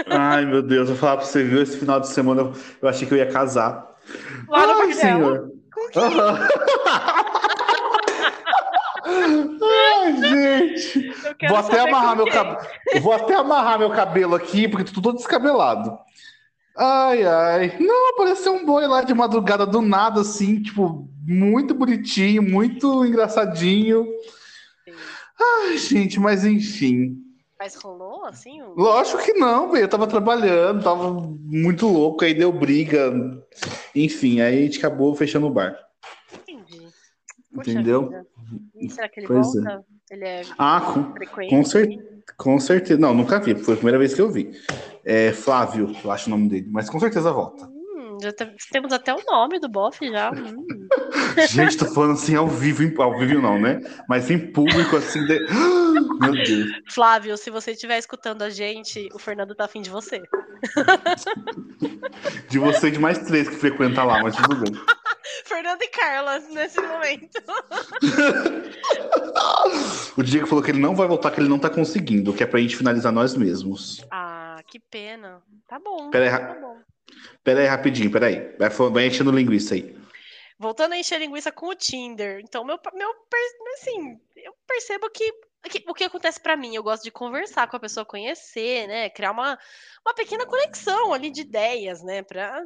Ai, 0.07 0.45
meu 0.45 0.61
Deus, 0.61 0.89
eu 0.89 0.95
vou 0.95 1.01
falar 1.01 1.17
pra 1.17 1.25
você, 1.25 1.43
viu? 1.43 1.61
Esse 1.61 1.77
final 1.77 1.99
de 1.99 2.07
semana 2.09 2.41
eu, 2.41 2.53
eu 2.81 2.89
achei 2.89 3.07
que 3.07 3.13
eu 3.13 3.17
ia 3.17 3.31
casar. 3.31 3.97
Lá 4.47 4.67
no 4.67 4.81
Ai, 4.81 4.93
senhor. 4.93 5.51
Com 5.73 5.89
que 5.89 5.99
Aham. 5.99 6.47
Ai, 9.07 10.17
gente. 10.17 11.06
Vou 11.47 11.57
até 11.57 11.79
amarrar 11.79 12.15
meu 12.15 12.27
cabelo. 12.27 12.57
Vou 13.01 13.13
até 13.13 13.35
amarrar 13.35 13.79
meu 13.79 13.89
cabelo 13.89 14.35
aqui, 14.35 14.67
porque 14.67 14.91
tô 14.91 15.01
todo 15.01 15.17
descabelado. 15.17 15.97
Ai, 16.75 17.23
ai. 17.23 17.77
Não, 17.79 18.09
apareceu 18.09 18.53
um 18.53 18.65
boi 18.65 18.85
lá 18.85 19.01
de 19.01 19.13
madrugada 19.13 19.65
do 19.65 19.81
nada, 19.81 20.21
assim, 20.21 20.61
tipo, 20.61 21.09
muito 21.25 21.73
bonitinho, 21.73 22.43
muito 22.43 23.05
engraçadinho. 23.05 24.05
Ai, 25.39 25.77
gente, 25.77 26.19
mas 26.19 26.45
enfim. 26.45 27.23
Mas 27.59 27.75
rolou 27.75 28.25
assim? 28.25 28.61
Um... 28.61 28.73
Lógico 28.75 29.23
que 29.23 29.33
não, 29.33 29.71
velho. 29.71 29.85
Eu 29.85 29.89
tava 29.89 30.05
trabalhando, 30.05 30.83
tava 30.83 31.11
muito 31.11 31.87
louco, 31.87 32.23
aí 32.23 32.33
deu 32.33 32.51
briga. 32.51 33.11
Enfim, 33.95 34.41
aí 34.41 34.59
a 34.59 34.61
gente 34.61 34.77
acabou 34.77 35.15
fechando 35.15 35.47
o 35.47 35.51
bar. 35.51 35.75
Entendi. 36.47 36.87
Poxa 37.53 37.71
Entendeu? 37.71 38.09
vida. 38.09 38.27
Será 38.89 39.09
que 39.09 39.19
ele 39.19 39.27
Pois 39.27 39.55
é. 39.55 39.79
Ele 40.09 40.25
é 40.25 40.41
Ah, 40.57 40.81
com, 40.81 41.13
frequente? 41.13 41.49
com, 41.49 41.63
cer 41.63 42.23
com 42.37 42.59
certeza. 42.59 42.99
Não, 42.99 43.13
nunca 43.13 43.39
vi, 43.39 43.55
foi 43.55 43.73
a 43.73 43.77
primeira 43.77 43.97
vez 43.97 44.13
que 44.13 44.21
eu 44.21 44.29
vi. 44.31 44.51
É 45.03 45.31
Flávio, 45.31 45.93
eu 46.03 46.11
acho 46.11 46.27
o 46.27 46.29
nome 46.31 46.49
dele, 46.49 46.67
mas 46.69 46.89
com 46.89 46.99
certeza 46.99 47.31
volta. 47.31 47.69
Já 48.21 48.31
te- 48.33 48.55
temos 48.71 48.91
até 48.93 49.13
o 49.13 49.23
nome 49.25 49.59
do 49.59 49.67
bofe 49.69 50.09
já. 50.11 50.31
Hum. 50.31 50.65
Gente, 51.49 51.77
tô 51.77 51.85
falando 51.93 52.13
assim 52.13 52.35
ao 52.35 52.47
vivo, 52.47 53.01
ao 53.01 53.17
vivo 53.19 53.41
não, 53.41 53.59
né? 53.59 53.79
Mas 54.09 54.29
em 54.31 54.51
público, 54.51 54.95
assim. 54.97 55.23
de- 55.25 55.45
Meu 56.19 56.31
Deus. 56.33 56.69
Flávio, 56.91 57.37
se 57.37 57.49
você 57.51 57.71
estiver 57.71 57.97
escutando 57.99 58.41
a 58.41 58.49
gente, 58.49 59.07
o 59.13 59.19
Fernando 59.19 59.53
tá 59.55 59.65
afim 59.65 59.81
de 59.81 59.89
você. 59.89 60.21
De 62.49 62.57
você 62.57 62.87
e 62.87 62.91
de 62.91 62.99
mais 62.99 63.19
três 63.19 63.47
que 63.47 63.55
frequenta 63.55 64.03
lá, 64.03 64.23
mas 64.23 64.35
tudo 64.35 64.55
bem. 64.55 64.73
Fernando 65.45 65.81
e 65.81 65.87
Carla, 65.89 66.39
nesse 66.49 66.79
momento. 66.81 67.39
O 70.17 70.23
Diego 70.23 70.47
falou 70.47 70.63
que 70.63 70.71
ele 70.71 70.79
não 70.79 70.95
vai 70.95 71.07
voltar, 71.07 71.31
que 71.31 71.39
ele 71.39 71.49
não 71.49 71.59
tá 71.59 71.69
conseguindo, 71.69 72.33
que 72.33 72.43
é 72.43 72.47
pra 72.47 72.59
gente 72.59 72.75
finalizar 72.75 73.11
nós 73.11 73.35
mesmos. 73.35 74.03
Ah, 74.11 74.59
que 74.67 74.79
pena. 74.79 75.41
Tá 75.67 75.77
bom. 75.79 76.09
Pera 76.09 76.25
aí, 76.25 76.31
tá 76.55 76.59
bom. 76.59 76.77
Pera 77.47 77.61
aí 77.61 77.67
rapidinho, 77.67 78.11
pera 78.11 78.27
aí. 78.27 78.53
Vai, 78.59 78.69
vai 78.69 79.07
enchendo 79.07 79.31
linguiça 79.31 79.73
aí. 79.73 79.95
Voltando 80.59 80.91
a 80.91 80.97
encher 80.97 81.17
linguiça 81.17 81.49
com 81.49 81.67
o 81.67 81.75
Tinder. 81.75 82.41
Então, 82.41 82.65
meu, 82.65 82.77
meu 82.93 83.15
assim, 83.75 84.19
eu 84.35 84.53
percebo 84.67 85.09
que, 85.09 85.31
o 85.87 85.93
que 85.93 86.03
acontece 86.03 86.41
pra 86.41 86.57
mim, 86.57 86.75
eu 86.75 86.83
gosto 86.83 87.03
de 87.03 87.11
conversar 87.11 87.69
com 87.69 87.77
a 87.77 87.79
pessoa, 87.79 88.05
conhecer, 88.05 88.85
né? 88.87 89.09
Criar 89.09 89.31
uma, 89.31 89.57
uma 90.05 90.13
pequena 90.13 90.45
conexão 90.45 91.13
ali 91.13 91.29
de 91.29 91.39
ideias, 91.39 92.03
né? 92.03 92.21
Pra 92.21 92.61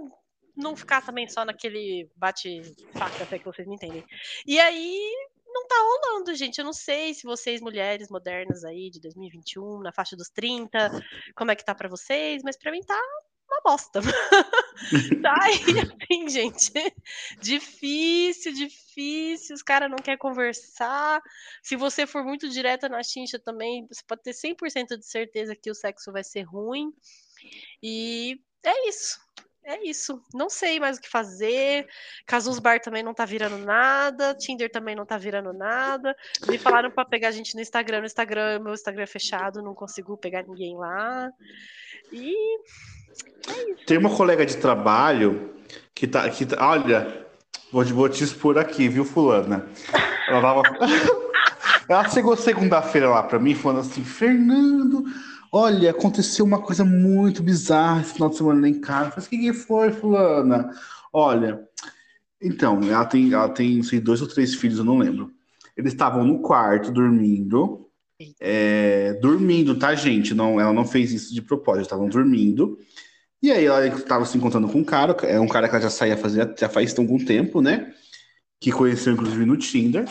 não 0.58 0.76
ficar 0.76 1.06
também 1.06 1.28
só 1.28 1.46
naquele 1.46 2.10
bate-faca 2.16 3.24
até 3.24 3.38
que 3.38 3.46
vocês 3.46 3.68
me 3.68 3.76
entendem. 3.76 4.04
E 4.48 4.60
aí, 4.60 5.00
não 5.46 5.68
tá 5.68 5.76
rolando, 5.76 6.34
gente. 6.34 6.58
Eu 6.58 6.66
não 6.66 6.74
sei 6.74 7.14
se 7.14 7.22
vocês, 7.24 7.62
mulheres 7.62 8.10
modernas 8.10 8.64
aí, 8.64 8.90
de 8.90 9.00
2021, 9.00 9.80
na 9.82 9.92
faixa 9.92 10.16
dos 10.16 10.30
30, 10.30 10.90
como 11.36 11.52
é 11.52 11.56
que 11.56 11.64
tá 11.64 11.76
pra 11.76 11.88
vocês, 11.88 12.42
mas 12.44 12.58
pra 12.58 12.72
mim 12.72 12.82
tá 12.82 13.00
uma 13.52 13.62
bosta. 13.64 14.02
tá 15.22 15.36
aí, 15.42 15.60
assim, 15.80 16.30
gente. 16.30 16.72
Difícil, 17.40 18.54
difícil. 18.54 19.56
Os 19.56 19.62
caras 19.62 19.90
não 19.90 19.98
querem 19.98 20.18
conversar. 20.18 21.22
Se 21.62 21.76
você 21.76 22.08
for 22.08 22.24
muito 22.24 22.50
direta 22.50 22.88
na 22.88 23.04
chincha 23.04 23.38
também, 23.38 23.86
você 23.88 24.02
pode 24.08 24.24
ter 24.24 24.32
100% 24.32 24.98
de 24.98 25.06
certeza 25.06 25.56
que 25.56 25.70
o 25.70 25.76
sexo 25.76 26.12
vai 26.12 26.24
ser 26.24 26.44
ruim. 26.44 26.92
E 27.84 28.40
é 28.64 28.88
isso. 28.88 29.20
É 29.64 29.84
isso. 29.88 30.24
Não 30.34 30.50
sei 30.50 30.80
mais 30.80 30.98
o 30.98 31.02
que 31.02 31.10
fazer. 31.10 31.88
Casus 32.26 32.58
Bar 32.58 32.80
também 32.80 33.04
não 33.04 33.14
tá 33.14 33.26
virando 33.26 33.60
nada. 33.60 34.34
Tinder 34.34 34.72
também 34.72 34.96
não 34.96 35.06
tá 35.06 35.18
virando 35.18 35.54
nada. 35.54 36.16
Me 36.48 36.58
falaram 36.58 36.90
pra 36.90 37.06
pegar 37.06 37.28
a 37.28 37.32
gente 37.32 37.54
no 37.54 37.62
Instagram. 37.62 38.00
No 38.00 38.08
Instagram, 38.08 38.60
meu 38.60 38.74
Instagram 38.74 39.04
é 39.04 39.08
fechado, 39.08 39.62
não 39.62 39.76
consigo 39.76 40.18
pegar 40.18 40.44
ninguém 40.44 40.76
lá. 40.76 41.32
E 42.12 42.36
Tem 43.86 43.98
uma 43.98 44.10
colega 44.16 44.46
de 44.46 44.58
trabalho 44.58 45.52
que 45.94 46.08
tá. 46.08 46.30
Que 46.30 46.46
tá 46.46 46.70
olha, 46.70 47.26
vou, 47.72 47.84
te- 47.84 47.94
vou 47.94 48.10
te 48.10 48.24
expor 48.24 48.58
aqui, 48.58 48.88
viu, 48.88 49.04
Fulana? 49.06 49.66
Ela 50.28 50.42
tava. 50.42 50.62
Ela 51.90 52.08
chegou 52.10 52.38
segunda-feira 52.38 53.10
lá 53.10 53.24
pra 53.24 53.40
mim 53.40 53.54
falando 53.56 53.82
assim: 53.82 54.04
Fernando, 54.04 55.04
olha, 55.52 55.92
aconteceu 55.92 56.46
uma 56.46 56.62
coisa 56.62 56.86
muito 56.86 57.44
bizarra 57.44 58.02
esse 58.02 58.14
final 58.14 58.30
de 58.30 58.38
semana 58.38 58.62
lá 58.62 58.70
em 58.70 58.80
casa. 58.80 59.14
Eu 59.18 59.22
falei, 59.22 59.40
o 59.50 59.54
que, 59.54 59.54
foi, 59.54 59.92
Fulana? 59.92 60.70
Olha, 61.12 61.60
então, 62.42 62.80
ela 62.84 63.06
tem, 63.06 63.34
ela 63.34 63.50
tem 63.50 63.84
sei, 63.84 64.00
dois 64.00 64.22
ou 64.22 64.28
três 64.28 64.56
filhos, 64.56 64.80
eu 64.80 64.86
não 64.86 64.98
lembro. 64.98 65.32
Eles 65.76 65.92
estavam 65.94 66.24
no 66.24 66.40
quarto 66.42 66.92
dormindo. 66.92 67.88
é, 68.40 69.14
dormindo, 69.22 69.78
tá, 69.78 69.94
gente? 69.96 70.34
Não, 70.34 70.60
ela 70.60 70.72
não 70.72 70.86
fez 70.86 71.12
isso 71.12 71.34
de 71.34 71.42
propósito, 71.42 71.84
estavam 71.84 72.08
dormindo. 72.08 72.78
E 73.42 73.52
aí 73.52 73.66
ela 73.66 73.86
estava 73.88 74.24
se 74.26 74.38
encontrando 74.38 74.68
com 74.68 74.80
um 74.80 74.84
cara, 74.84 75.16
é 75.24 75.40
um 75.40 75.48
cara 75.48 75.68
que 75.68 75.76
ela 75.76 75.84
já 75.84 75.90
saía 75.90 76.16
fazer, 76.16 76.54
já 76.58 76.70
faz 76.70 76.98
algum 76.98 77.18
tempo, 77.24 77.62
né? 77.62 77.92
Que 78.60 78.72
conheceu 78.72 79.14
inclusive 79.14 79.46
no 79.46 79.58
Tinder. 79.58 80.06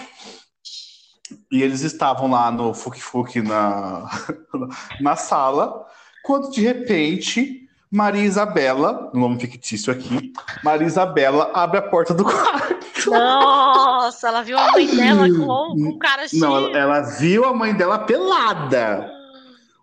E 1.50 1.62
eles 1.62 1.82
estavam 1.82 2.30
lá 2.30 2.50
no 2.50 2.74
Fuk 2.74 3.00
Fuk 3.00 3.40
na, 3.40 4.10
na 5.00 5.14
sala, 5.14 5.86
quando 6.24 6.50
de 6.50 6.60
repente 6.60 7.68
Maria 7.90 8.22
Isabela, 8.22 9.10
no 9.14 9.20
nome 9.20 9.40
fictício 9.40 9.92
aqui, 9.92 10.32
Maria 10.64 10.86
Isabela 10.86 11.52
abre 11.54 11.78
a 11.78 11.82
porta 11.82 12.12
do 12.12 12.22
quarto. 12.24 13.10
Nossa, 13.10 14.28
ela 14.28 14.42
viu 14.42 14.58
a 14.58 14.72
mãe 14.72 14.86
dela 14.86 15.28
com, 15.28 15.46
com 15.46 15.74
um 15.76 15.98
cara 15.98 16.22
X. 16.22 16.38
Não, 16.38 16.56
ela, 16.56 16.78
ela 16.78 17.00
viu 17.00 17.44
a 17.44 17.54
mãe 17.54 17.74
dela 17.74 17.98
pelada. 18.00 19.10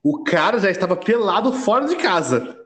O 0.04 0.24
cara 0.24 0.60
já 0.60 0.70
estava 0.70 0.96
pelado 0.96 1.52
fora 1.52 1.86
de 1.86 1.96
casa. 1.96 2.57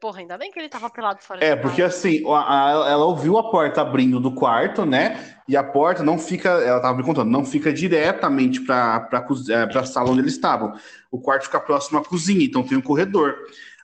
Porra, 0.00 0.20
ainda 0.20 0.38
bem 0.38 0.50
que 0.50 0.58
ele 0.58 0.68
tava 0.68 0.88
pelado 0.88 1.20
fora 1.22 1.44
É, 1.44 1.54
porque 1.54 1.82
casa. 1.82 1.94
assim, 1.96 2.22
a- 2.30 2.84
a- 2.86 2.90
ela 2.90 3.04
ouviu 3.04 3.36
a 3.36 3.50
porta 3.50 3.82
abrindo 3.82 4.18
do 4.18 4.32
quarto, 4.32 4.86
né? 4.86 5.36
E 5.46 5.56
a 5.56 5.62
porta 5.62 6.02
não 6.02 6.18
fica, 6.18 6.48
ela 6.48 6.80
tava 6.80 6.96
me 6.96 7.04
contando, 7.04 7.30
não 7.30 7.44
fica 7.44 7.72
diretamente 7.72 8.60
para 8.62 9.00
para 9.00 9.80
a 9.80 9.84
sala 9.84 10.10
onde 10.10 10.20
eles 10.20 10.32
estavam. 10.32 10.72
O 11.10 11.20
quarto 11.20 11.44
fica 11.44 11.60
próximo 11.60 11.98
à 11.98 12.04
cozinha, 12.04 12.44
então 12.44 12.62
tem 12.62 12.78
um 12.78 12.82
corredor. 12.82 13.34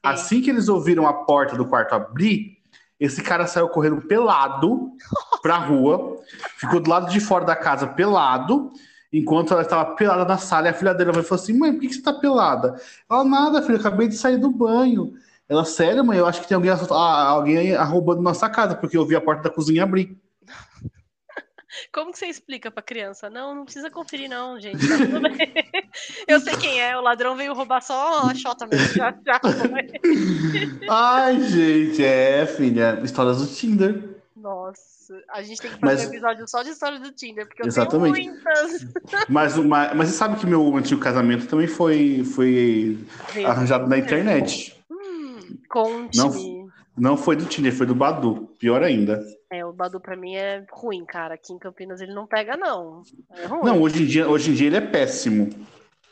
Assim 0.02 0.40
que 0.40 0.48
eles 0.50 0.68
ouviram 0.68 1.06
a 1.06 1.12
porta 1.12 1.54
do 1.56 1.66
quarto 1.66 1.94
abrir, 1.94 2.56
esse 2.98 3.22
cara 3.22 3.46
saiu 3.46 3.68
correndo 3.68 4.00
pelado 4.00 4.92
pra 5.42 5.56
rua, 5.58 6.16
ficou 6.56 6.80
do 6.80 6.88
lado 6.88 7.10
de 7.10 7.20
fora 7.20 7.44
da 7.44 7.54
casa 7.54 7.86
pelado, 7.86 8.72
enquanto 9.12 9.52
ela 9.52 9.62
estava 9.62 9.94
pelada 9.94 10.24
na 10.24 10.38
sala. 10.38 10.68
E 10.68 10.70
a 10.70 10.74
filha 10.74 10.94
dela 10.94 11.12
falou 11.12 11.40
assim: 11.40 11.52
Mãe, 11.52 11.70
por 11.72 11.80
que 11.82 11.88
que 11.88 11.94
você 11.94 12.02
tá 12.02 12.14
pelada? 12.14 12.80
Ela, 13.10 13.24
nada, 13.24 13.60
filha, 13.62 13.78
acabei 13.78 14.08
de 14.08 14.16
sair 14.16 14.38
do 14.38 14.50
banho. 14.50 15.12
Ela, 15.52 15.66
sério, 15.66 16.02
mãe, 16.02 16.16
eu 16.16 16.24
acho 16.26 16.40
que 16.40 16.48
tem 16.48 16.54
alguém, 16.54 16.70
ah, 16.70 17.24
alguém 17.28 17.74
roubando 17.76 18.22
nossa 18.22 18.48
casa, 18.48 18.74
porque 18.74 18.96
eu 18.96 19.04
vi 19.04 19.14
a 19.14 19.20
porta 19.20 19.42
da 19.42 19.50
cozinha 19.50 19.82
abrir. 19.82 20.16
Como 21.92 22.10
que 22.10 22.18
você 22.18 22.26
explica 22.26 22.70
pra 22.70 22.82
criança? 22.82 23.28
Não, 23.28 23.54
não 23.54 23.64
precisa 23.64 23.90
conferir, 23.90 24.30
não, 24.30 24.58
gente. 24.58 24.78
Tá. 24.78 24.94
Eu 26.26 26.40
sei 26.40 26.56
quem 26.56 26.80
é, 26.80 26.96
o 26.96 27.02
ladrão 27.02 27.36
veio 27.36 27.52
roubar 27.52 27.82
só 27.82 28.30
a 28.30 28.34
chota 28.34 28.66
mesmo. 28.66 28.94
Já, 28.94 29.14
já 29.26 29.38
foi. 29.40 29.90
Ai, 30.88 31.40
gente, 31.42 32.02
é, 32.02 32.46
filha, 32.46 32.98
histórias 33.04 33.38
do 33.38 33.46
Tinder. 33.46 34.02
Nossa, 34.34 35.14
a 35.30 35.42
gente 35.42 35.60
tem 35.60 35.70
que 35.70 35.78
Mas- 35.82 36.00
fazer 36.00 36.06
um 36.06 36.10
episódio 36.12 36.48
só 36.48 36.62
de 36.62 36.70
história 36.70 36.98
do 36.98 37.12
Tinder, 37.12 37.46
porque 37.46 37.62
eu 37.62 37.66
Exatamente. 37.66 38.14
tenho 38.14 38.32
muitas. 38.32 38.86
Mas, 39.28 39.56
mas, 39.58 39.94
mas 39.94 40.08
você 40.08 40.14
sabe 40.14 40.38
que 40.38 40.46
meu 40.46 40.74
antigo 40.76 41.00
casamento 41.00 41.46
também 41.46 41.66
foi, 41.66 42.24
foi 42.24 42.98
arranjado 43.46 43.86
na 43.86 43.98
internet. 43.98 44.81
Hum, 45.74 46.08
Conte-me. 46.08 46.62
Não 46.96 47.16
foi 47.16 47.36
do 47.36 47.46
Tinder, 47.46 47.74
foi 47.74 47.86
do 47.86 47.94
Badu. 47.94 48.50
Pior 48.58 48.82
ainda. 48.82 49.22
É, 49.50 49.64
o 49.64 49.72
Badu 49.72 49.98
pra 49.98 50.16
mim 50.16 50.34
é 50.34 50.64
ruim, 50.70 51.04
cara. 51.04 51.34
Aqui 51.34 51.52
em 51.52 51.58
Campinas 51.58 52.00
ele 52.00 52.14
não 52.14 52.26
pega, 52.26 52.56
não. 52.56 53.02
É 53.30 53.46
ruim. 53.46 53.64
Não, 53.64 53.80
hoje 53.80 54.02
em 54.02 54.06
dia, 54.06 54.28
hoje 54.28 54.50
em 54.50 54.54
dia 54.54 54.66
ele 54.66 54.76
é 54.76 54.80
péssimo. 54.80 55.48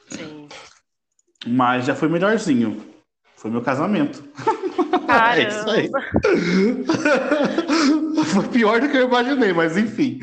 Sim. 0.08 0.48
Mas 1.46 1.84
já 1.84 1.94
foi 1.94 2.08
melhorzinho. 2.08 2.82
Foi 3.36 3.50
meu 3.50 3.62
casamento. 3.62 4.22
É 5.10 5.48
isso 5.48 5.70
aí. 5.70 5.90
foi 8.32 8.48
pior 8.48 8.80
do 8.80 8.88
que 8.88 8.96
eu 8.96 9.08
imaginei, 9.08 9.52
mas 9.52 9.76
enfim. 9.76 10.20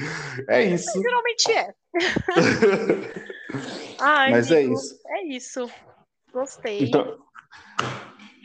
É 0.47 0.63
isso. 0.63 1.01
Geralmente 1.01 1.51
é. 1.51 1.73
Ai, 3.99 4.31
Mas 4.31 4.51
é 4.51 4.59
amigo, 4.59 4.73
isso. 4.73 4.99
É 5.07 5.23
isso. 5.25 5.69
Gostei. 6.31 6.83
Então, 6.83 7.17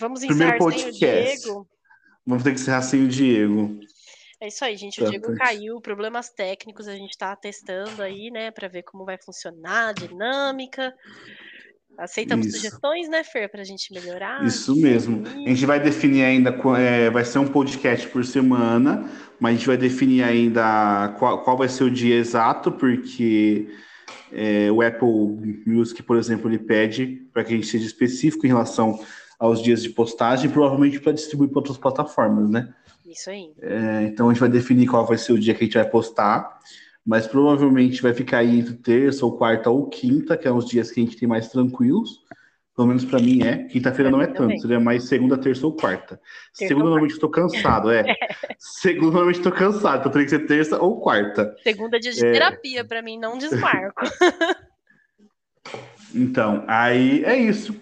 Vamos 0.02 0.22
encerrar 0.22 0.58
sem 0.58 0.88
o. 0.88 0.92
Diego. 0.92 1.68
vamos 2.26 2.42
ter 2.42 2.50
que 2.50 2.60
encerrar 2.60 2.82
sem 2.82 3.04
o 3.04 3.08
Diego. 3.08 3.80
É 4.40 4.48
isso 4.48 4.64
aí, 4.64 4.76
gente. 4.76 5.00
O 5.00 5.04
Tá, 5.04 5.10
Diego 5.10 5.26
tá. 5.28 5.44
caiu, 5.44 5.80
problemas 5.80 6.28
técnicos, 6.28 6.88
a 6.88 6.96
gente 6.96 7.16
tá 7.16 7.34
testando 7.36 8.02
aí, 8.02 8.28
né, 8.30 8.50
Pra 8.50 8.66
ver 8.66 8.82
como 8.82 9.04
vai 9.04 9.16
funcionar 9.16 9.90
a 9.90 9.92
dinâmica. 9.92 10.92
Aceitamos 11.96 12.46
Isso. 12.46 12.56
sugestões, 12.56 13.08
né, 13.08 13.22
Fer, 13.22 13.48
pra 13.48 13.62
gente 13.62 13.92
melhorar. 13.92 14.44
Isso 14.44 14.74
mesmo. 14.74 15.22
A 15.26 15.48
gente 15.48 15.64
vai 15.64 15.78
definir 15.78 16.24
ainda, 16.24 16.50
é, 16.78 17.08
vai 17.10 17.24
ser 17.24 17.38
um 17.38 17.46
podcast 17.46 18.08
por 18.08 18.24
semana, 18.24 19.08
mas 19.38 19.54
a 19.54 19.56
gente 19.58 19.66
vai 19.66 19.76
definir 19.76 20.24
ainda 20.24 21.14
qual, 21.18 21.44
qual 21.44 21.56
vai 21.56 21.68
ser 21.68 21.84
o 21.84 21.90
dia 21.90 22.16
exato, 22.16 22.72
porque 22.72 23.68
é, 24.32 24.72
o 24.72 24.80
Apple 24.82 25.62
Music, 25.66 26.02
por 26.02 26.16
exemplo, 26.16 26.48
ele 26.50 26.58
pede 26.58 27.28
para 27.32 27.44
que 27.44 27.52
a 27.52 27.56
gente 27.56 27.68
seja 27.68 27.86
específico 27.86 28.46
em 28.46 28.48
relação 28.48 28.98
aos 29.42 29.60
dias 29.60 29.82
de 29.82 29.90
postagem, 29.90 30.48
provavelmente 30.48 31.00
para 31.00 31.10
distribuir 31.10 31.50
para 31.50 31.58
outras 31.58 31.76
plataformas, 31.76 32.48
né? 32.48 32.72
Isso 33.04 33.28
aí. 33.28 33.52
É, 33.60 34.04
então 34.04 34.28
a 34.28 34.32
gente 34.32 34.40
vai 34.40 34.48
definir 34.48 34.86
qual 34.86 35.04
vai 35.04 35.18
ser 35.18 35.32
o 35.32 35.38
dia 35.38 35.52
que 35.52 35.64
a 35.64 35.66
gente 35.66 35.74
vai 35.74 35.84
postar, 35.84 36.60
mas 37.04 37.26
provavelmente 37.26 38.00
vai 38.00 38.14
ficar 38.14 38.38
aí 38.38 38.60
entre 38.60 38.74
terça 38.74 39.26
ou 39.26 39.36
quarta 39.36 39.68
ou 39.68 39.88
quinta, 39.88 40.36
que 40.36 40.46
é 40.46 40.52
os 40.52 40.64
dias 40.64 40.92
que 40.92 41.00
a 41.00 41.04
gente 41.04 41.16
tem 41.16 41.28
mais 41.28 41.48
tranquilos, 41.48 42.22
Pelo 42.74 42.88
menos 42.88 43.04
pra 43.04 43.18
mim 43.18 43.42
é. 43.42 43.64
Quinta-feira 43.64 44.10
não 44.10 44.22
é 44.22 44.26
tanto. 44.26 44.58
Seria 44.58 44.80
mais 44.80 45.04
segunda, 45.04 45.36
terça 45.36 45.66
ou 45.66 45.76
quarta. 45.76 46.16
Terça 46.16 46.68
segunda, 46.68 46.84
ou 46.84 46.90
normalmente, 46.92 47.20
tô 47.20 47.28
cansado, 47.28 47.90
é. 47.90 48.02
segunda, 48.58 49.10
normalmente, 49.10 49.40
tô 49.42 49.52
cansado. 49.52 50.00
Então, 50.00 50.10
teria 50.12 50.24
que 50.24 50.30
ser 50.30 50.46
terça 50.46 50.80
ou 50.80 50.98
quarta. 50.98 51.54
Segunda 51.62 52.00
dia 52.00 52.12
de 52.12 52.24
É. 52.24 52.32
terapia, 52.32 52.82
pra 52.82 53.02
mim, 53.02 53.18
não 53.18 53.36
desmarco. 53.36 54.00
Então, 56.14 56.64
aí 56.66 57.24
é 57.24 57.36
isso. 57.36 57.74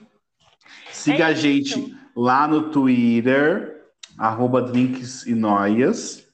Siga 1.00 1.24
É 1.24 1.26
a 1.28 1.32
gente 1.32 1.96
lá 2.14 2.46
no 2.46 2.70
Twitter, 2.70 3.86
arroba 4.18 4.60
Drinks 4.60 5.26
e 5.26 5.34
Noias. 5.34 6.28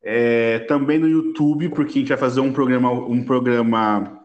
É, 0.00 0.60
também 0.60 0.98
no 0.98 1.08
YouTube, 1.08 1.70
porque 1.70 1.98
a 1.98 2.00
gente 2.00 2.08
vai 2.08 2.18
fazer 2.18 2.40
um 2.40 2.52
programa, 2.52 2.92
um 2.92 3.24
programa 3.24 4.24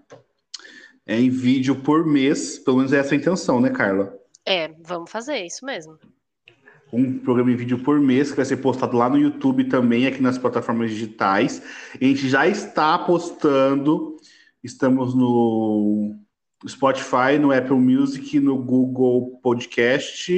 é, 1.03 1.19
em 1.19 1.31
vídeo 1.31 1.77
por 1.77 2.05
mês. 2.05 2.59
Pelo 2.59 2.77
menos 2.77 2.93
é 2.93 2.99
essa 2.99 3.15
a 3.15 3.17
intenção, 3.17 3.59
né, 3.59 3.71
Carla? 3.71 4.13
É, 4.45 4.69
vamos 4.85 5.09
fazer 5.09 5.43
isso 5.43 5.65
mesmo. 5.65 5.97
um 6.93 7.17
programa 7.17 7.51
em 7.51 7.55
vídeo 7.55 7.79
por 7.79 7.99
mês 7.99 8.29
que 8.29 8.37
vai 8.37 8.45
ser 8.45 8.57
postado 8.57 8.95
lá 8.95 9.09
no 9.09 9.17
YouTube 9.17 9.63
também, 9.63 10.05
aqui 10.05 10.21
nas 10.21 10.37
plataformas 10.37 10.91
digitais. 10.91 11.63
A 11.99 12.03
gente 12.03 12.29
já 12.29 12.47
está 12.47 12.99
postando, 12.99 14.15
estamos 14.63 15.15
no 15.15 16.19
Spotify, 16.67 17.37
no 17.39 17.51
Apple 17.51 17.75
Music, 17.75 18.39
no 18.39 18.57
Google 18.57 19.39
Podcast. 19.41 20.31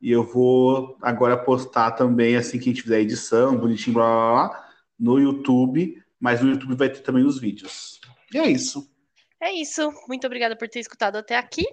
E 0.00 0.10
eu 0.10 0.22
vou 0.22 0.96
agora 1.02 1.36
postar 1.36 1.92
também, 1.92 2.36
assim 2.36 2.58
que 2.58 2.70
a 2.70 2.72
gente 2.72 2.82
fizer 2.82 2.96
a 2.96 3.00
edição, 3.00 3.56
bonitinho, 3.56 3.94
blá 3.94 4.04
blá 4.04 4.48
blá, 4.48 4.68
no 4.98 5.18
YouTube. 5.18 6.00
Mas 6.20 6.40
no 6.40 6.50
YouTube 6.50 6.76
vai 6.76 6.88
ter 6.88 7.00
também 7.00 7.24
os 7.24 7.38
vídeos. 7.38 8.00
E 8.32 8.38
é 8.38 8.48
isso. 8.48 8.90
É 9.40 9.52
isso. 9.52 9.92
Muito 10.08 10.26
obrigada 10.26 10.56
por 10.56 10.68
ter 10.68 10.80
escutado 10.80 11.16
até 11.16 11.36
aqui. 11.36 11.64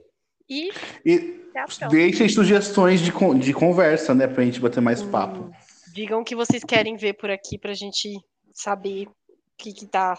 E 0.48 0.70
E 1.04 1.42
deixem 1.90 2.30
sugestões 2.30 3.02
de, 3.02 3.12
de 3.40 3.54
conversa, 3.54 4.14
né? 4.14 4.28
Pra 4.28 4.44
gente 4.44 4.60
bater 4.60 4.82
mais 4.82 5.02
papo. 5.02 5.52
Digam 5.94 6.22
o 6.22 6.24
que 6.24 6.36
vocês 6.36 6.64
querem 6.64 6.96
ver 6.96 7.14
por 7.14 7.32
aqui 7.32 7.58
pra 7.58 7.74
gente 7.74 8.20
saber 8.54 9.08
que, 9.58 9.74
que 9.74 9.86
tá 9.86 10.16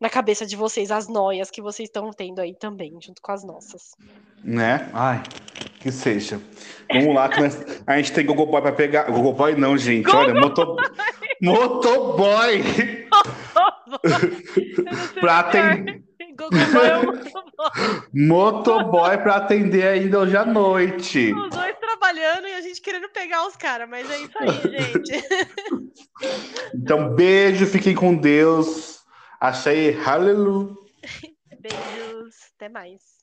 na 0.00 0.08
cabeça 0.08 0.46
de 0.46 0.56
vocês, 0.56 0.90
as 0.90 1.08
noias 1.08 1.50
que 1.50 1.60
vocês 1.62 1.88
estão 1.88 2.10
tendo 2.10 2.40
aí 2.40 2.54
também, 2.54 2.92
junto 3.00 3.20
com 3.22 3.32
as 3.32 3.44
nossas. 3.44 3.82
Né? 4.42 4.88
Ai, 4.92 5.22
que 5.80 5.90
seja. 5.92 6.40
Vamos 6.92 7.14
lá, 7.14 7.28
que 7.28 7.40
nós- 7.40 7.82
a 7.86 7.96
gente 7.96 8.12
tem 8.12 8.24
Gogoboy 8.24 8.62
pra 8.62 8.72
pegar. 8.72 9.04
Gogoboy 9.10 9.54
não, 9.56 9.76
gente. 9.76 10.08
Olha, 10.10 10.34
moto... 10.34 10.76
motoboy 11.42 12.62
pra 15.20 15.38
atender. 15.40 16.02
É 16.20 16.28
Motoboy 18.14 19.18
pra 19.18 19.36
atender 19.36 19.86
ainda 19.86 20.20
hoje 20.20 20.36
à 20.36 20.44
noite. 20.44 21.32
os 21.34 21.50
dois 21.50 21.77
trabalhando 22.08 22.48
e 22.48 22.54
a 22.54 22.60
gente 22.60 22.80
querendo 22.80 23.08
pegar 23.10 23.46
os 23.46 23.56
caras, 23.56 23.88
mas 23.88 24.10
é 24.10 24.18
isso 24.18 24.38
aí, 24.38 24.48
gente. 24.72 25.24
Então, 26.74 27.14
beijo, 27.14 27.66
fiquem 27.66 27.94
com 27.94 28.16
Deus. 28.16 29.04
Achei 29.40 29.98
aleluia. 30.04 30.74
Beijos, 31.60 32.36
até 32.56 32.68
mais. 32.68 33.17